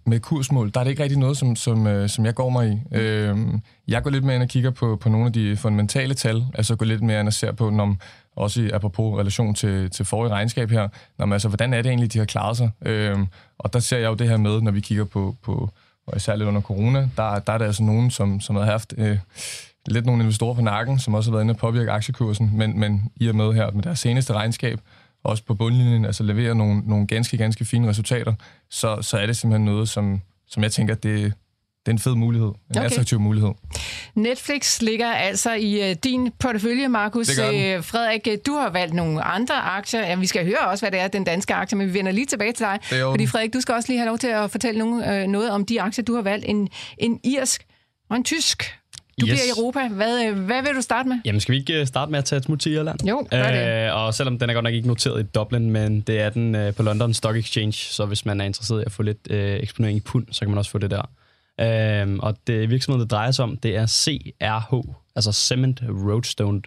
med 0.06 0.20
kursmål, 0.20 0.70
der 0.74 0.80
er 0.80 0.84
det 0.84 0.90
ikke 0.90 1.02
rigtig 1.02 1.18
noget, 1.18 1.36
som, 1.36 1.56
som, 1.56 1.86
øh, 1.86 2.08
som 2.08 2.26
jeg 2.26 2.34
går 2.34 2.50
mig 2.50 2.80
i. 2.92 2.96
Øh, 2.96 3.36
jeg 3.88 4.02
går 4.02 4.10
lidt 4.10 4.24
mere 4.24 4.34
ind 4.34 4.42
og 4.42 4.48
kigger 4.48 4.70
på, 4.70 4.96
på 4.96 5.08
nogle 5.08 5.26
af 5.26 5.32
de 5.32 5.56
fundamentale 5.56 6.14
tal, 6.14 6.44
altså 6.54 6.76
går 6.76 6.86
lidt 6.86 7.02
mere 7.02 7.20
ind 7.20 7.28
og 7.28 7.32
ser 7.32 7.52
på, 7.52 7.70
når, 7.70 7.96
også 8.36 8.62
i, 8.62 8.70
apropos 8.70 9.18
relation 9.18 9.54
til, 9.54 9.90
til 9.90 10.04
forrige 10.04 10.32
regnskab 10.32 10.70
her, 10.70 10.88
når 11.18 11.26
man, 11.26 11.32
altså, 11.32 11.48
hvordan 11.48 11.74
er 11.74 11.82
det 11.82 11.88
egentlig, 11.88 12.12
de 12.12 12.18
har 12.18 12.26
klaret 12.26 12.56
sig? 12.56 12.70
Øhm, 12.82 13.26
og 13.58 13.72
der 13.72 13.78
ser 13.78 13.98
jeg 13.98 14.06
jo 14.06 14.14
det 14.14 14.28
her 14.28 14.36
med, 14.36 14.60
når 14.60 14.70
vi 14.70 14.80
kigger 14.80 15.04
på, 15.04 15.36
på 15.42 15.70
og 16.06 16.16
især 16.16 16.36
lidt 16.36 16.48
under 16.48 16.60
corona, 16.60 17.08
der, 17.16 17.38
der 17.38 17.52
er 17.52 17.58
der 17.58 17.66
altså 17.66 17.82
nogen, 17.82 18.10
som, 18.10 18.40
som 18.40 18.56
har 18.56 18.64
haft 18.64 18.94
øh, 18.96 19.18
lidt 19.86 20.06
nogle 20.06 20.22
investorer 20.22 20.54
på 20.54 20.60
nakken, 20.60 20.98
som 20.98 21.14
også 21.14 21.30
har 21.30 21.32
været 21.32 21.44
inde 21.44 21.52
og 21.52 21.58
påvirke 21.58 21.90
aktiekursen, 21.90 22.50
men, 22.54 22.80
men 22.80 23.12
i 23.16 23.28
og 23.28 23.34
med 23.34 23.52
her 23.52 23.70
med 23.70 23.82
deres 23.82 23.98
seneste 23.98 24.32
regnskab, 24.32 24.80
også 25.24 25.44
på 25.44 25.54
bundlinjen, 25.54 26.04
altså 26.04 26.22
leverer 26.22 26.54
nogle, 26.54 26.82
nogle 26.86 27.06
ganske, 27.06 27.36
ganske 27.36 27.64
fine 27.64 27.88
resultater, 27.88 28.34
så, 28.70 29.02
så 29.02 29.18
er 29.18 29.26
det 29.26 29.36
simpelthen 29.36 29.64
noget, 29.64 29.88
som, 29.88 30.20
som 30.48 30.62
jeg 30.62 30.72
tænker, 30.72 30.94
det, 30.94 31.32
det 31.86 31.88
er 31.88 31.92
en 31.92 31.98
fed 31.98 32.14
mulighed, 32.14 32.48
en 32.48 32.76
okay. 32.76 32.84
attraktiv 32.84 33.20
mulighed. 33.20 33.50
Netflix 34.14 34.80
ligger 34.80 35.12
altså 35.12 35.54
i 35.54 35.90
uh, 35.90 35.96
din 36.04 36.32
portefølje, 36.38 36.88
Markus. 36.88 37.28
Uh, 37.28 37.34
Frederik, 37.84 38.28
øh, 38.30 38.38
du 38.46 38.52
har 38.52 38.70
valgt 38.70 38.94
nogle 38.94 39.22
andre 39.22 39.54
aktier. 39.54 40.00
Ja, 40.00 40.14
vi 40.14 40.26
skal 40.26 40.44
høre 40.44 40.58
også, 40.58 40.84
hvad 40.84 40.92
det 40.92 41.00
er, 41.00 41.08
den 41.08 41.24
danske 41.24 41.54
aktie, 41.54 41.78
men 41.78 41.88
vi 41.88 41.94
vender 41.94 42.12
lige 42.12 42.26
tilbage 42.26 42.52
til 42.52 42.66
dig. 42.66 43.00
Fordi 43.00 43.26
Frederik, 43.26 43.52
du 43.52 43.60
skal 43.60 43.74
også 43.74 43.88
lige 43.88 43.98
have 43.98 44.08
lov 44.08 44.18
til 44.18 44.26
at 44.26 44.50
fortælle 44.50 44.78
nogen, 44.78 45.24
uh, 45.24 45.30
noget 45.30 45.50
om 45.50 45.64
de 45.64 45.80
aktier, 45.80 46.04
du 46.04 46.14
har 46.14 46.22
valgt. 46.22 46.44
En, 46.48 46.68
en 46.98 47.20
irsk 47.24 47.66
og 48.10 48.16
en 48.16 48.24
tysk. 48.24 48.74
Du 49.20 49.26
yes. 49.26 49.32
bliver 49.32 49.44
i 49.44 49.58
Europa. 49.58 49.88
Hvad, 49.88 50.32
hvad 50.32 50.62
vil 50.62 50.74
du 50.74 50.82
starte 50.82 51.08
med? 51.08 51.18
Jamen, 51.24 51.40
skal 51.40 51.52
vi 51.52 51.58
ikke 51.58 51.86
starte 51.86 52.10
med 52.10 52.18
at 52.18 52.24
tage 52.24 52.38
et 52.38 52.44
smut 52.44 52.60
til 52.60 52.72
Irland? 52.72 53.08
Jo, 53.08 53.26
gør 53.30 53.50
det. 53.50 53.86
Øh, 53.86 53.96
og 53.96 54.14
selvom 54.14 54.38
den 54.38 54.50
er 54.50 54.54
godt 54.54 54.64
nok 54.64 54.74
ikke 54.74 54.88
noteret 54.88 55.20
i 55.20 55.26
Dublin, 55.34 55.70
men 55.70 56.00
det 56.00 56.20
er 56.20 56.30
den 56.30 56.54
øh, 56.54 56.74
på 56.74 56.82
London 56.82 57.14
Stock 57.14 57.36
Exchange, 57.36 57.72
så 57.72 58.06
hvis 58.06 58.26
man 58.26 58.40
er 58.40 58.44
interesseret 58.44 58.80
i 58.80 58.84
at 58.86 58.92
få 58.92 59.02
lidt 59.02 59.18
øh, 59.30 59.60
eksponering 59.62 59.96
i 59.96 60.00
pund, 60.00 60.26
så 60.30 60.40
kan 60.40 60.48
man 60.48 60.58
også 60.58 60.70
få 60.70 60.78
det 60.78 60.90
der. 60.90 61.02
Øh, 61.60 62.18
og 62.18 62.36
det 62.46 62.70
virksomheden, 62.70 63.02
det 63.02 63.10
drejer 63.10 63.30
sig 63.30 63.42
om, 63.42 63.56
det 63.56 63.76
er 63.76 63.86
CRH, 63.86 64.94
altså 65.16 65.32
Cement 65.32 65.82
Roadstone 65.88 66.62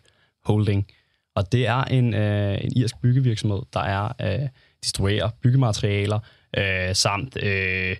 Holding. 0.45 0.87
Og 1.35 1.51
det 1.51 1.67
er 1.67 1.83
en, 1.83 2.13
øh, 2.13 2.57
en 2.63 2.77
irsk 2.77 3.01
byggevirksomhed, 3.01 3.59
der 3.73 3.79
er 3.79 4.11
øh, 4.21 4.49
distribuerer 4.83 5.29
byggematerialer 5.41 6.19
øh, 6.57 6.95
samt... 6.95 7.43
Øh, 7.43 7.95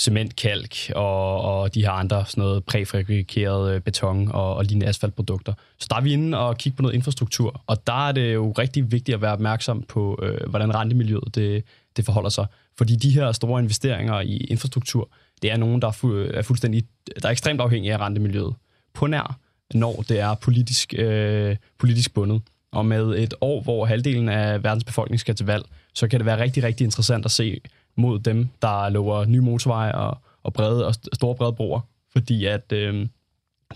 cement, 0.00 0.36
kalk 0.36 0.76
og, 0.94 1.40
og 1.40 1.74
de 1.74 1.82
her 1.82 1.90
andre 1.90 2.24
sådan 2.26 2.42
noget 2.42 2.64
præfabrikeret 2.64 3.74
øh, 3.74 3.80
beton 3.80 4.30
og, 4.32 4.54
og 4.54 4.64
lignende 4.64 4.86
asfaltprodukter. 4.86 5.52
Så 5.78 5.86
der 5.90 5.96
er 5.96 6.00
vi 6.00 6.12
inde 6.12 6.38
og 6.38 6.56
kigge 6.56 6.76
på 6.76 6.82
noget 6.82 6.94
infrastruktur, 6.94 7.62
og 7.66 7.86
der 7.86 8.08
er 8.08 8.12
det 8.12 8.34
jo 8.34 8.52
rigtig 8.52 8.92
vigtigt 8.92 9.14
at 9.14 9.20
være 9.20 9.32
opmærksom 9.32 9.82
på, 9.82 10.18
øh, 10.22 10.50
hvordan 10.50 10.74
rentemiljøet 10.74 11.34
det, 11.34 11.64
det 11.96 12.04
forholder 12.04 12.30
sig. 12.30 12.46
Fordi 12.78 12.96
de 12.96 13.10
her 13.10 13.32
store 13.32 13.60
investeringer 13.60 14.20
i 14.20 14.36
infrastruktur, 14.36 15.10
det 15.42 15.52
er 15.52 15.56
nogen, 15.56 15.82
der 15.82 15.88
er, 15.88 15.92
fu- 15.92 16.36
er 16.36 16.42
fuldstændig, 16.42 16.84
der 17.22 17.28
er 17.28 17.32
ekstremt 17.32 17.60
afhængige 17.60 17.94
af 17.94 17.98
rentemiljøet. 17.98 18.54
På 18.94 19.06
nær, 19.06 19.38
når 19.74 20.04
det 20.08 20.20
er 20.20 20.34
politisk, 20.34 20.94
øh, 20.98 21.56
politisk 21.78 22.14
bundet. 22.14 22.42
Og 22.72 22.86
med 22.86 23.18
et 23.18 23.34
år, 23.40 23.62
hvor 23.62 23.86
halvdelen 23.86 24.28
af 24.28 24.64
verdens 24.64 24.84
befolkning 24.84 25.20
skal 25.20 25.34
til 25.34 25.46
valg, 25.46 25.64
så 25.94 26.08
kan 26.08 26.20
det 26.20 26.26
være 26.26 26.42
rigtig, 26.42 26.62
rigtig 26.62 26.84
interessant 26.84 27.24
at 27.24 27.30
se, 27.30 27.60
mod 27.96 28.18
dem, 28.18 28.48
der 28.62 28.88
lover 28.88 29.24
nye 29.24 29.40
motorveje 29.40 29.92
og, 29.92 30.18
og, 30.42 30.52
brede, 30.52 30.86
og 30.86 30.94
store 31.12 31.34
brede 31.34 31.52
broer, 31.52 31.80
fordi 32.12 32.44
at 32.44 32.72
øh, 32.72 33.06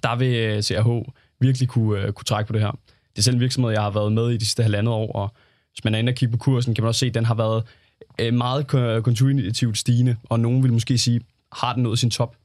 der 0.02 0.16
vil 0.16 0.34
øh, 0.36 0.62
CRH 0.62 1.08
virkelig 1.40 1.68
kunne, 1.68 2.02
øh, 2.02 2.12
kunne 2.12 2.24
trække 2.24 2.46
på 2.46 2.52
det 2.52 2.60
her. 2.60 2.70
Det 3.12 3.18
er 3.18 3.22
selv 3.22 3.34
en 3.34 3.40
virksomhed, 3.40 3.72
jeg 3.72 3.82
har 3.82 3.90
været 3.90 4.12
med 4.12 4.30
i 4.30 4.36
de 4.36 4.44
sidste 4.44 4.62
halvandet 4.62 4.94
år, 4.94 5.12
og 5.12 5.34
hvis 5.72 5.84
man 5.84 5.94
er 5.94 5.98
inde 5.98 6.10
og 6.10 6.14
kigge 6.14 6.32
på 6.32 6.38
kursen, 6.38 6.74
kan 6.74 6.84
man 6.84 6.88
også 6.88 6.98
se, 6.98 7.06
at 7.06 7.14
den 7.14 7.24
har 7.24 7.34
været 7.34 7.64
øh, 8.20 8.34
meget 8.34 8.66
kontinuitivt 9.04 9.78
stigende, 9.78 10.16
og 10.24 10.40
nogen 10.40 10.62
vil 10.62 10.72
måske 10.72 10.98
sige, 10.98 11.20
har 11.52 11.72
den 11.74 11.82
nået 11.82 11.98
sin 11.98 12.10
top. 12.10 12.36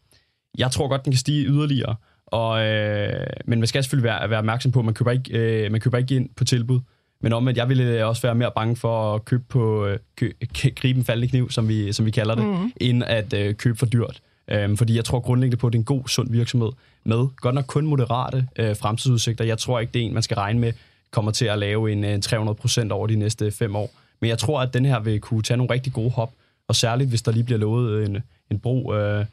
Jeg 0.57 0.71
tror 0.71 0.87
godt, 0.87 1.05
den 1.05 1.11
kan 1.11 1.19
stige 1.19 1.45
yderligere, 1.45 1.95
og, 2.25 2.65
øh, 2.65 3.27
men 3.45 3.59
man 3.59 3.67
skal 3.67 3.83
selvfølgelig 3.83 4.03
være, 4.03 4.29
være 4.29 4.39
opmærksom 4.39 4.71
på, 4.71 4.79
at 4.79 4.85
man 4.85 4.93
køber 4.93 5.11
ikke, 5.11 5.37
øh, 5.37 5.71
man 5.71 5.81
køber 5.81 5.97
ikke 5.97 6.15
ind 6.15 6.29
på 6.35 6.43
tilbud. 6.43 6.79
Men 7.21 7.33
om 7.33 7.47
at 7.47 7.57
jeg 7.57 7.69
ville 7.69 8.05
også 8.05 8.21
være 8.21 8.35
mere 8.35 8.51
bange 8.55 8.75
for 8.75 9.15
at 9.15 9.25
købe 9.25 9.43
på, 9.49 9.85
øh, 9.85 9.99
kø, 10.15 10.31
gribe 10.75 10.99
en 10.99 11.05
faldende 11.05 11.27
kniv, 11.27 11.49
som 11.49 11.67
vi, 11.67 11.93
som 11.93 12.05
vi 12.05 12.11
kalder 12.11 12.35
det, 12.35 12.45
mm. 12.45 12.71
end 12.81 13.03
at 13.03 13.33
øh, 13.33 13.55
købe 13.55 13.77
for 13.77 13.85
dyrt. 13.85 14.21
Øhm, 14.47 14.77
fordi 14.77 14.95
jeg 14.95 15.05
tror 15.05 15.19
grundlæggende 15.19 15.57
på, 15.57 15.67
at 15.67 15.73
det 15.73 15.77
er 15.77 15.81
en 15.81 15.85
god, 15.85 16.07
sund 16.07 16.31
virksomhed 16.31 16.69
med 17.03 17.27
godt 17.35 17.55
nok 17.55 17.65
kun 17.67 17.85
moderate 17.85 18.47
øh, 18.55 18.75
fremtidsudsigter. 18.75 19.45
Jeg 19.45 19.57
tror 19.57 19.79
ikke, 19.79 19.93
det 19.93 20.01
er 20.01 20.05
en, 20.05 20.13
man 20.13 20.23
skal 20.23 20.35
regne 20.35 20.59
med 20.59 20.73
kommer 21.11 21.31
til 21.31 21.45
at 21.45 21.59
lave 21.59 21.91
en, 21.91 22.03
en 22.03 22.21
300 22.21 22.55
procent 22.55 22.91
over 22.91 23.07
de 23.07 23.15
næste 23.15 23.51
fem 23.51 23.75
år. 23.75 23.89
Men 24.21 24.29
jeg 24.29 24.37
tror, 24.37 24.61
at 24.61 24.73
den 24.73 24.85
her 24.85 24.99
vil 24.99 25.19
kunne 25.19 25.41
tage 25.41 25.57
nogle 25.57 25.73
rigtig 25.73 25.93
gode 25.93 26.09
hop, 26.09 26.31
og 26.67 26.75
særligt 26.75 27.09
hvis 27.09 27.21
der 27.21 27.31
lige 27.31 27.43
bliver 27.43 27.59
lovet 27.59 28.05
en, 28.09 28.23
en 28.51 28.59
bro 28.59 28.93
øh, 28.93 29.25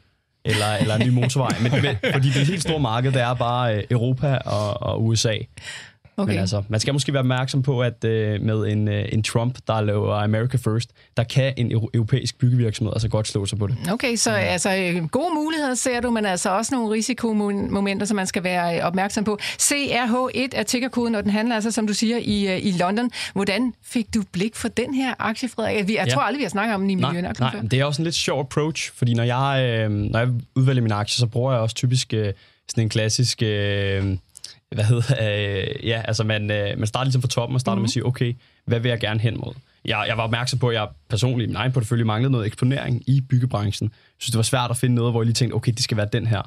eller, 0.45 0.75
eller 0.81 0.95
en 0.95 1.07
ny 1.07 1.09
motorvej. 1.09 1.59
Men, 1.61 1.71
fordi 2.13 2.29
det 2.29 2.47
helt 2.47 2.61
store 2.61 2.79
marked, 2.79 3.11
det 3.11 3.21
er 3.21 3.33
bare 3.33 3.75
øh, 3.75 3.83
Europa 3.91 4.37
og, 4.37 4.81
og 4.81 5.05
USA. 5.05 5.37
Okay. 6.17 6.31
Men 6.31 6.39
altså, 6.39 6.63
man 6.69 6.79
skal 6.79 6.93
måske 6.93 7.13
være 7.13 7.19
opmærksom 7.19 7.61
på, 7.61 7.81
at 7.81 8.03
øh, 8.03 8.41
med 8.41 8.55
en, 8.55 8.87
øh, 8.87 9.05
en 9.11 9.23
Trump, 9.23 9.57
der 9.67 9.81
laver 9.81 10.15
America 10.15 10.57
First, 10.57 10.89
der 11.17 11.23
kan 11.23 11.53
en 11.57 11.71
europæisk 11.93 12.37
byggevirksomhed 12.37 12.93
altså 12.93 13.09
godt 13.09 13.27
slå 13.27 13.45
sig 13.45 13.57
på 13.59 13.67
det. 13.67 13.77
Okay, 13.91 14.15
så 14.15 14.31
ja. 14.31 14.37
altså, 14.37 14.75
øh, 14.75 15.07
gode 15.07 15.33
muligheder 15.35 15.73
ser 15.75 16.01
du, 16.01 16.11
men 16.11 16.25
altså 16.25 16.49
også 16.49 16.75
nogle 16.75 16.91
risikomomenter, 16.91 18.05
som 18.05 18.15
man 18.15 18.27
skal 18.27 18.43
være 18.43 18.77
øh, 18.77 18.85
opmærksom 18.85 19.23
på. 19.23 19.37
CRH1 19.41 20.49
er 20.51 20.63
tickerkoden, 20.67 21.15
og 21.15 21.23
den 21.23 21.31
handler 21.31 21.55
altså, 21.55 21.71
som 21.71 21.87
du 21.87 21.93
siger, 21.93 22.17
i, 22.17 22.47
øh, 22.47 22.65
i 22.65 22.71
London. 22.71 23.11
Hvordan 23.33 23.73
fik 23.83 24.13
du 24.13 24.23
blik 24.31 24.55
for 24.55 24.67
den 24.67 24.93
her 24.93 25.13
aktie, 25.19 25.49
Frederik? 25.49 25.75
Jeg 25.75 25.87
ja. 25.89 26.05
tror 26.05 26.21
aldrig, 26.21 26.39
vi 26.39 26.43
har 26.43 26.49
snakket 26.49 26.75
om 26.75 26.81
den 26.81 26.89
i 26.89 26.95
miljøen. 26.95 27.23
Nej, 27.23 27.33
nej, 27.39 27.61
det 27.71 27.79
er 27.79 27.85
også 27.85 28.01
en 28.01 28.03
lidt 28.03 28.15
sjov 28.15 28.39
approach, 28.39 28.91
fordi 28.95 29.13
når 29.13 29.23
jeg, 29.23 29.79
øh, 29.79 29.91
når 29.91 30.19
jeg 30.19 30.29
udvælger 30.55 30.81
min 30.81 30.91
aktie, 30.91 31.17
så 31.17 31.27
bruger 31.27 31.51
jeg 31.51 31.61
også 31.61 31.75
typisk 31.75 32.13
øh, 32.13 32.33
sådan 32.69 32.83
en 32.83 32.89
klassisk... 32.89 33.41
Øh, 33.41 34.17
hvad 34.73 34.83
hedder, 34.83 35.13
øh, 35.21 35.87
ja, 35.87 36.01
altså 36.05 36.23
man, 36.23 36.51
øh, 36.51 36.77
man 36.77 36.87
starter 36.87 37.05
ligesom 37.05 37.21
fra 37.21 37.29
toppen 37.29 37.55
og 37.55 37.61
starter 37.61 37.75
mm-hmm. 37.75 37.81
med 37.81 37.87
at 37.87 37.93
sige, 37.93 38.05
okay, 38.05 38.33
hvad 38.65 38.79
vil 38.79 38.89
jeg 38.89 38.99
gerne 38.99 39.19
hen 39.19 39.37
mod? 39.37 39.53
Jeg, 39.85 40.05
jeg 40.07 40.17
var 40.17 40.23
opmærksom 40.23 40.59
på, 40.59 40.67
at 40.67 40.75
jeg 40.75 40.87
personligt 41.09 41.47
i 41.47 41.49
min 41.49 41.55
egen 41.55 41.71
portefølje 41.71 42.03
manglede 42.03 42.31
noget 42.31 42.47
eksponering 42.47 43.03
i 43.07 43.21
byggebranchen. 43.21 43.85
Jeg 43.85 44.15
synes, 44.17 44.31
det 44.31 44.37
var 44.37 44.43
svært 44.43 44.71
at 44.71 44.77
finde 44.77 44.95
noget, 44.95 45.13
hvor 45.13 45.21
jeg 45.21 45.25
lige 45.25 45.33
tænkte, 45.33 45.55
okay, 45.55 45.71
det 45.71 45.83
skal 45.83 45.97
være 45.97 46.09
den 46.13 46.27
her. 46.27 46.41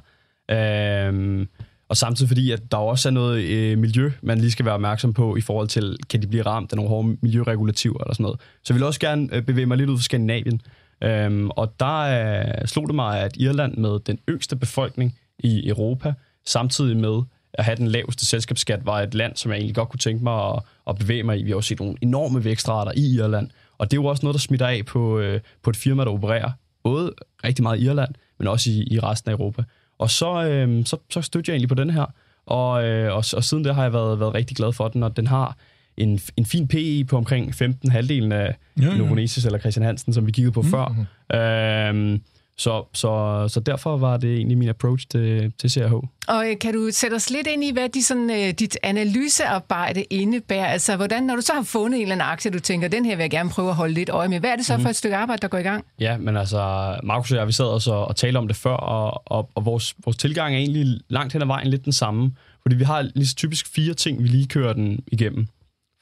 Øhm, 0.51 1.49
og 1.89 1.97
samtidig 1.97 2.29
fordi, 2.29 2.51
at 2.51 2.70
der 2.70 2.77
også 2.77 3.09
er 3.09 3.12
noget 3.12 3.43
øh, 3.45 3.79
miljø, 3.79 4.12
man 4.22 4.39
lige 4.39 4.51
skal 4.51 4.64
være 4.64 4.74
opmærksom 4.74 5.12
på 5.12 5.37
i 5.37 5.41
forhold 5.41 5.68
til, 5.68 5.97
kan 6.11 6.22
de 6.22 6.27
blive 6.27 6.43
ramt 6.43 6.72
af 6.72 6.77
nogle 6.77 6.89
hårde 6.89 7.16
miljøregulativer 7.20 8.03
eller 8.03 8.14
sådan 8.14 8.24
noget. 8.24 8.41
Så 8.41 8.74
jeg 8.74 8.74
vil 8.74 8.85
også 8.85 9.01
gerne 9.01 9.29
øh, 9.33 9.43
bevæge 9.43 9.66
mig 9.66 9.77
lidt 9.77 9.91
ud 9.91 9.99
for 9.99 10.03
Skandinavien. 10.03 10.61
Øhm, 11.03 11.51
og 11.51 11.74
der 11.81 11.99
øh, 11.99 12.66
slog 12.66 12.87
det 12.87 12.95
mig, 12.95 13.20
at 13.20 13.37
Irland 13.37 13.77
med 13.77 13.99
den 14.07 14.18
yngste 14.29 14.57
befolkning 14.57 15.18
i 15.39 15.68
Europa, 15.68 16.12
samtidig 16.47 16.97
med 16.97 17.22
at 17.59 17.65
have 17.65 17.77
den 17.77 17.87
laveste 17.87 18.27
selskabsskat, 18.27 18.87
var 18.87 19.01
et 19.01 19.15
land, 19.15 19.37
som 19.37 19.51
jeg 19.51 19.57
egentlig 19.57 19.75
godt 19.75 19.89
kunne 19.89 19.99
tænke 19.99 20.25
mig 20.25 20.55
at, 20.55 20.63
at 20.89 20.99
bevæge 20.99 21.23
mig 21.23 21.39
i. 21.41 21.43
Vi 21.43 21.51
har 21.51 21.57
også 21.57 21.69
set 21.69 21.81
nogle 21.81 21.97
enorme 22.01 22.45
vækstrater 22.45 22.93
i 22.97 23.15
Irland, 23.15 23.51
og 23.79 23.91
det 23.91 23.97
er 23.97 24.01
jo 24.01 24.07
også 24.07 24.27
noget, 24.27 24.35
der 24.35 24.39
smitter 24.39 24.67
af 24.67 24.87
på, 24.87 25.19
øh, 25.19 25.41
på 25.63 25.71
et 25.71 25.77
firma, 25.77 26.05
der 26.05 26.11
opererer 26.11 26.51
både 26.85 27.15
rigtig 27.45 27.63
meget 27.63 27.79
i 27.79 27.85
Irland, 27.85 28.15
men 28.39 28.49
også 28.49 28.71
i, 28.71 28.89
i 28.91 29.01
resten 29.01 29.31
af 29.31 29.35
Europa. 29.35 29.63
Og 29.99 30.11
så, 30.11 30.45
øh, 30.45 30.87
så, 30.87 30.97
så 31.11 31.23
stødte 31.23 31.51
jeg 31.51 31.55
egentlig 31.55 31.69
på 31.69 31.75
den 31.75 31.91
her, 31.91 32.05
og, 32.47 32.85
øh, 32.85 33.13
og, 33.13 33.25
og 33.37 33.45
siden 33.45 33.65
det 33.65 33.75
har 33.75 33.83
jeg 33.83 33.93
været, 33.93 34.21
været 34.21 34.35
rigtig 34.35 34.57
glad 34.57 34.73
for 34.73 34.89
den, 34.89 35.03
og 35.03 35.17
den 35.17 35.27
har 35.27 35.57
en, 35.97 36.21
en 36.37 36.47
fin 36.47 36.69
PE 36.69 37.05
på 37.05 37.17
omkring 37.17 37.55
15 37.55 37.91
halvdelen 37.91 38.33
af 38.33 38.57
ja, 38.81 38.85
ja. 38.85 38.97
Novonesis 38.97 39.45
eller 39.45 39.59
Christian 39.59 39.87
Hansen, 39.87 40.13
som 40.13 40.27
vi 40.27 40.33
kiggede 40.33 40.53
på 40.53 40.63
mm-hmm. 40.63 41.07
før. 41.31 41.91
Øh, 41.91 42.19
Så, 42.59 42.85
så, 42.95 43.45
så 43.49 43.61
derfor 43.61 43.97
var 43.97 44.17
det 44.17 44.35
egentlig 44.35 44.59
min 44.59 44.69
approach 44.69 45.07
til, 45.11 45.53
til 45.59 45.71
CRH. 45.71 45.95
Og 46.29 46.51
øh, 46.51 46.59
kan 46.61 46.75
du 46.75 46.89
sætte 46.93 47.15
os 47.15 47.31
lidt 47.31 47.47
ind 47.47 47.65
i, 47.65 47.73
hvad 47.73 47.89
de 47.89 48.03
sådan, 48.03 48.31
øh, 48.31 48.55
dit 48.59 48.79
analysearbejde 48.83 50.03
indebærer? 50.03 50.67
Altså, 50.67 50.97
hvordan, 50.97 51.23
når 51.23 51.37
du 51.37 51.43
så 51.43 51.53
har 51.53 51.63
fundet 51.63 51.97
en 51.97 52.03
eller 52.03 52.15
anden 52.15 52.29
aktie, 52.29 52.51
du 52.51 52.61
tænker, 52.61 52.89
den 52.89 53.05
her 53.05 53.17
vil 53.17 53.23
jeg 53.23 53.31
gerne 53.31 53.51
prøve 53.51 53.69
at 53.69 53.75
holde 53.75 53.95
lidt 53.95 54.09
øje 54.09 54.29
med. 54.29 54.41
Hvad 54.41 54.51
er 54.51 54.57
det 54.57 54.67
så 54.67 54.77
mm. 54.77 54.83
for 54.83 54.89
et 54.89 54.97
stykke 54.97 55.17
arbejde, 55.17 55.43
der 55.43 55.49
går 55.49 55.59
i 55.59 55.63
gang? 55.63 55.85
Ja, 56.01 56.17
men 56.17 56.37
altså, 56.37 56.95
Markus 57.03 57.33
og 57.33 57.39
jeg, 57.39 57.47
vi 57.47 57.53
sad 57.53 57.65
også 57.65 57.93
og, 57.93 58.09
og 58.09 58.17
talte 58.17 58.39
om 58.39 58.49
det 58.49 58.57
før, 58.57 58.75
og, 58.75 59.23
og, 59.27 59.51
og 59.55 59.65
vores, 59.65 59.95
vores 60.05 60.17
tilgang 60.17 60.55
er 60.55 60.59
egentlig 60.59 61.01
langt 61.09 61.33
hen 61.33 61.43
ad 61.43 61.47
vejen 61.47 61.69
lidt 61.69 61.85
den 61.85 61.93
samme. 61.93 62.33
Fordi 62.63 62.77
vi 62.77 62.85
har 62.85 63.09
lige 63.15 63.27
typisk 63.37 63.75
fire 63.75 63.95
ting, 63.95 64.23
vi 64.23 64.29
lige 64.29 64.47
kører 64.47 64.73
den 64.73 65.01
igennem. 65.07 65.49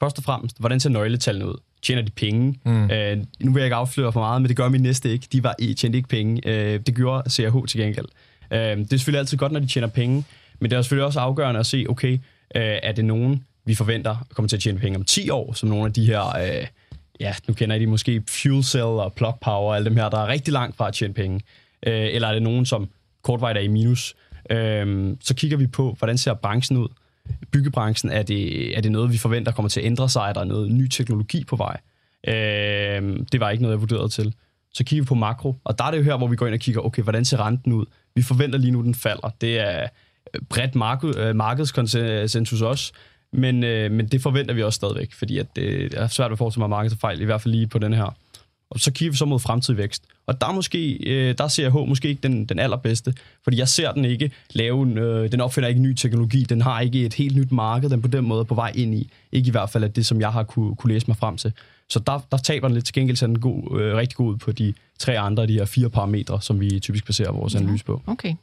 Først 0.05 0.17
og 0.17 0.23
fremmest, 0.23 0.59
hvordan 0.59 0.79
ser 0.79 0.89
nøgletallene 0.89 1.47
ud? 1.47 1.55
Tjener 1.81 2.01
de 2.01 2.11
penge? 2.11 2.59
Mm. 2.65 2.91
Øh, 2.91 3.17
nu 3.39 3.53
vil 3.53 3.59
jeg 3.59 3.65
ikke 3.65 3.75
afsløre 3.75 4.11
for 4.11 4.19
meget, 4.19 4.41
men 4.41 4.49
det 4.49 4.57
gør 4.57 4.69
min 4.69 4.81
næste 4.81 5.11
ikke. 5.11 5.27
De 5.31 5.43
var, 5.43 5.55
tjente 5.77 5.97
ikke 5.97 6.09
penge. 6.09 6.47
Øh, 6.47 6.79
det 6.79 6.95
gjorde 6.95 7.29
CRH 7.29 7.67
til 7.67 7.79
gengæld. 7.79 8.05
Øh, 8.51 8.59
det 8.59 8.93
er 8.93 8.97
selvfølgelig 8.97 9.19
altid 9.19 9.37
godt, 9.37 9.51
når 9.51 9.59
de 9.59 9.67
tjener 9.67 9.87
penge, 9.87 10.23
men 10.59 10.71
det 10.71 10.77
er 10.77 10.81
selvfølgelig 10.81 11.05
også 11.05 11.19
afgørende 11.19 11.59
at 11.59 11.65
se, 11.65 11.85
okay, 11.89 12.13
øh, 12.55 12.77
er 12.83 12.91
det 12.91 13.05
nogen, 13.05 13.43
vi 13.65 13.75
forventer 13.75 14.25
kommer 14.33 14.49
til 14.49 14.55
at 14.55 14.61
tjene 14.61 14.79
penge 14.79 14.97
om 14.97 15.03
10 15.03 15.29
år, 15.29 15.53
som 15.53 15.69
nogle 15.69 15.85
af 15.85 15.93
de 15.93 16.05
her, 16.05 16.37
øh, 16.37 16.67
ja, 17.19 17.33
nu 17.47 17.53
kender 17.53 17.75
I 17.75 17.79
de 17.79 17.87
måske 17.87 18.23
Fuel 18.29 18.63
Cell 18.63 18.83
og 18.83 19.13
Plug 19.13 19.37
Power, 19.41 19.69
og 19.69 19.75
alle 19.75 19.89
dem 19.89 19.97
her, 19.97 20.09
der 20.09 20.17
er 20.17 20.27
rigtig 20.27 20.53
langt 20.53 20.77
fra 20.77 20.87
at 20.87 20.93
tjene 20.93 21.13
penge. 21.13 21.41
Øh, 21.85 22.07
eller 22.11 22.27
er 22.27 22.33
det 22.33 22.43
nogen, 22.43 22.65
som 22.65 22.89
kortvejt 23.23 23.57
er 23.57 23.61
i 23.61 23.67
minus? 23.67 24.15
Øh, 24.49 25.15
så 25.21 25.35
kigger 25.35 25.57
vi 25.57 25.67
på, 25.67 25.95
hvordan 25.99 26.17
ser 26.17 26.33
branchen 26.33 26.77
ud? 26.77 26.87
Byggebranchen, 27.51 28.11
er 28.11 28.23
det, 28.23 28.77
er 28.77 28.81
det 28.81 28.91
noget, 28.91 29.11
vi 29.11 29.17
forventer 29.17 29.51
kommer 29.51 29.69
til 29.69 29.79
at 29.79 29.85
ændre 29.85 30.09
sig? 30.09 30.21
Er 30.21 30.33
der 30.33 30.43
noget 30.43 30.71
ny 30.71 30.87
teknologi 30.87 31.43
på 31.43 31.55
vej? 31.55 31.77
Øh, 32.27 33.19
det 33.31 33.39
var 33.39 33.49
ikke 33.49 33.61
noget, 33.61 33.73
jeg 33.73 33.81
vurderede 33.81 34.09
til. 34.09 34.33
Så 34.73 34.83
kigger 34.83 35.03
vi 35.03 35.07
på 35.07 35.15
makro, 35.15 35.55
og 35.63 35.77
der 35.77 35.83
er 35.85 35.91
det 35.91 35.97
jo 35.97 36.03
her, 36.03 36.17
hvor 36.17 36.27
vi 36.27 36.35
går 36.35 36.45
ind 36.45 36.53
og 36.53 36.59
kigger, 36.59 36.81
okay, 36.81 37.03
hvordan 37.03 37.25
ser 37.25 37.45
renten 37.45 37.73
ud? 37.73 37.85
Vi 38.15 38.21
forventer 38.21 38.59
lige 38.59 38.71
nu, 38.71 38.81
den 38.81 38.95
falder. 38.95 39.29
Det 39.41 39.59
er 39.59 39.87
øh, 40.33 40.41
bredt 40.49 40.75
marked, 40.75 41.17
øh, 41.17 41.35
markedskonsensus 41.35 42.61
også, 42.61 42.91
men, 43.33 43.63
øh, 43.63 43.91
men 43.91 44.07
det 44.07 44.21
forventer 44.21 44.53
vi 44.53 44.63
også 44.63 44.75
stadigvæk, 44.75 45.13
fordi 45.13 45.37
at 45.37 45.47
øh, 45.57 45.91
det 45.91 45.99
er 45.99 46.07
svært 46.07 46.31
at 46.31 46.37
forestille 46.37 46.61
mig 46.61 46.69
markedsfejl, 46.69 47.21
i 47.21 47.25
hvert 47.25 47.41
fald 47.41 47.53
lige 47.53 47.67
på 47.67 47.79
den 47.79 47.93
her. 47.93 48.15
Og 48.69 48.79
så 48.79 48.91
kigger 48.91 49.11
vi 49.11 49.17
så 49.17 49.25
mod 49.25 49.39
fremtidig 49.39 49.77
vækst. 49.77 50.03
Og 50.27 50.41
der, 50.41 50.51
måske, 50.51 50.93
øh, 50.93 51.35
der 51.37 51.47
ser 51.47 51.69
H 51.69 51.89
måske 51.89 52.07
ikke 52.07 52.21
den, 52.23 52.45
den 52.45 52.59
allerbedste, 52.59 53.13
fordi 53.43 53.57
jeg 53.57 53.67
ser 53.67 53.91
den 53.91 54.05
ikke 54.05 54.31
lave, 54.53 54.83
en, 54.83 54.97
øh, 54.97 55.31
den 55.31 55.41
opfinder 55.41 55.69
ikke 55.69 55.81
ny 55.81 55.93
teknologi, 55.93 56.43
den 56.43 56.61
har 56.61 56.81
ikke 56.81 57.05
et 57.05 57.13
helt 57.13 57.35
nyt 57.35 57.51
marked, 57.51 57.89
den 57.89 58.01
på 58.01 58.07
den 58.07 58.25
måde 58.25 58.39
er 58.39 58.43
på 58.43 58.55
vej 58.55 58.71
ind 58.75 58.95
i. 58.95 59.09
Ikke 59.31 59.47
i 59.47 59.51
hvert 59.51 59.69
fald 59.69 59.83
at 59.83 59.95
det, 59.95 60.05
som 60.05 60.21
jeg 60.21 60.31
har 60.31 60.43
kunne, 60.43 60.75
kunne 60.75 60.93
læse 60.93 61.07
mig 61.07 61.17
frem 61.17 61.37
til. 61.37 61.53
Så 61.89 61.99
der, 61.99 62.19
der 62.31 62.37
taber 62.37 62.67
den 62.67 62.75
lidt 62.75 62.85
til 62.85 62.93
gengæld, 62.93 63.17
så 63.17 63.27
den 63.27 63.39
god, 63.39 63.81
øh, 63.81 63.95
rigtig 63.95 64.15
god 64.15 64.33
ud 64.33 64.37
på 64.37 64.51
de 64.51 64.73
tre 64.99 65.19
andre 65.19 65.43
af 65.43 65.47
de 65.47 65.53
her 65.53 65.65
fire 65.65 65.89
parametre, 65.89 66.41
som 66.41 66.59
vi 66.59 66.79
typisk 66.79 67.05
baserer 67.05 67.31
vores 67.31 67.55
analyse 67.55 67.85
på. 67.85 68.01
Okay. 68.07 68.35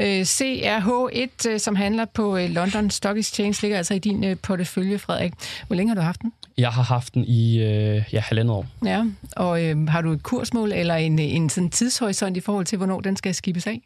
Øh, 0.00 0.20
CRH1, 0.20 1.48
øh, 1.48 1.60
som 1.60 1.76
handler 1.76 2.04
på 2.04 2.36
øh, 2.36 2.50
London 2.50 2.90
Stock 2.90 3.18
Exchange, 3.18 3.58
ligger 3.62 3.76
altså 3.78 3.94
i 3.94 3.98
din 3.98 4.24
øh, 4.24 4.36
portefølje, 4.42 4.98
Frederik. 4.98 5.32
Hvor 5.66 5.76
længe 5.76 5.90
har 5.90 5.94
du 5.94 6.00
haft 6.00 6.22
den? 6.22 6.32
Jeg 6.58 6.70
har 6.70 6.82
haft 6.82 7.14
den 7.14 7.24
i 7.24 7.58
øh, 7.58 8.04
ja, 8.12 8.20
halvandet 8.20 8.54
år. 8.54 8.66
Ja, 8.84 9.04
og 9.36 9.64
øh, 9.64 9.88
har 9.88 10.00
du 10.00 10.12
et 10.12 10.22
kursmål 10.22 10.72
eller 10.72 10.94
en, 10.94 11.17
en 11.24 11.48
sådan 11.48 11.70
tidshorisont 11.70 12.36
i 12.36 12.40
forhold 12.40 12.66
til, 12.66 12.78
hvornår 12.78 13.00
den 13.00 13.16
skal 13.16 13.34
skibes 13.34 13.66
af? 13.66 13.80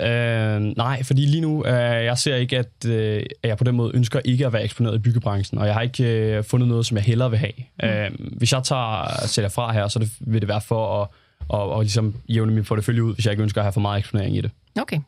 Øh, 0.00 0.60
nej, 0.60 1.02
fordi 1.02 1.20
lige 1.20 1.40
nu, 1.40 1.64
øh, 1.64 2.04
jeg 2.04 2.18
ser 2.18 2.36
ikke, 2.36 2.58
at, 2.58 2.86
øh, 2.86 3.22
at 3.42 3.48
jeg 3.48 3.56
på 3.56 3.64
den 3.64 3.76
måde 3.76 3.92
ønsker 3.94 4.20
ikke 4.24 4.46
at 4.46 4.52
være 4.52 4.64
eksponeret 4.64 4.94
i 4.94 4.98
byggebranchen, 4.98 5.58
og 5.58 5.66
jeg 5.66 5.74
har 5.74 5.80
ikke 5.80 6.04
øh, 6.04 6.44
fundet 6.44 6.68
noget, 6.68 6.86
som 6.86 6.96
jeg 6.96 7.04
hellere 7.04 7.30
vil 7.30 7.38
have. 7.38 7.52
Mm. 7.82 7.88
Øh, 7.88 8.10
hvis 8.36 8.52
jeg 8.52 8.62
tager 8.64 9.26
sælger 9.26 9.48
fra 9.48 9.72
her, 9.72 9.88
så 9.88 9.98
det, 9.98 10.10
vil 10.20 10.40
det 10.40 10.48
være 10.48 10.60
for 10.60 11.02
at 11.02 11.08
og, 11.50 11.72
og 11.72 11.82
ligesom 11.82 12.14
jævne 12.28 12.52
min 12.52 12.64
portefølje 12.64 13.04
ud, 13.04 13.14
hvis 13.14 13.24
jeg 13.24 13.32
ikke 13.32 13.42
ønsker 13.42 13.60
at 13.60 13.64
have 13.64 13.72
for 13.72 13.80
meget 13.80 13.98
eksponering 13.98 14.36
i 14.36 14.40
det. 14.40 14.50
Okay. 14.80 14.98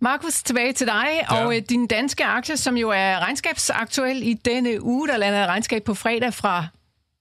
Markus, 0.00 0.42
tilbage 0.42 0.72
til 0.72 0.86
dig 0.86 1.06
ja. 1.30 1.44
og 1.44 1.56
øh, 1.56 1.62
din 1.68 1.86
danske 1.86 2.24
aktie, 2.24 2.56
som 2.56 2.76
jo 2.76 2.90
er 2.90 3.18
regnskabsaktuel 3.18 4.22
i 4.22 4.34
denne 4.34 4.82
uge, 4.82 5.08
der 5.08 5.16
lander 5.16 5.46
regnskab 5.46 5.82
på 5.82 5.94
fredag 5.94 6.34
fra 6.34 6.66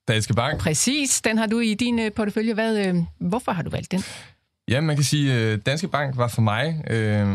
Danske 0.08 0.34
Bank. 0.34 0.60
Præcis, 0.60 1.22
den 1.22 1.38
har 1.38 1.48
du 1.48 1.60
i 1.60 1.74
din 1.74 2.00
øh, 2.00 2.12
portefølje. 2.12 2.54
Hvad, 2.54 2.88
øh, 2.88 2.96
hvorfor 3.20 3.52
har 3.52 3.64
du 3.64 3.70
valgt 3.70 3.92
den? 3.92 4.04
Ja, 4.70 4.82
man 4.82 4.96
kan 4.96 5.06
sige, 5.06 5.34
at 5.34 5.40
øh, 5.40 5.60
Danske 5.66 5.88
Bank 5.88 6.18
var 6.18 6.28
for 6.28 6.42
mig 6.42 6.84
øh, 6.90 7.28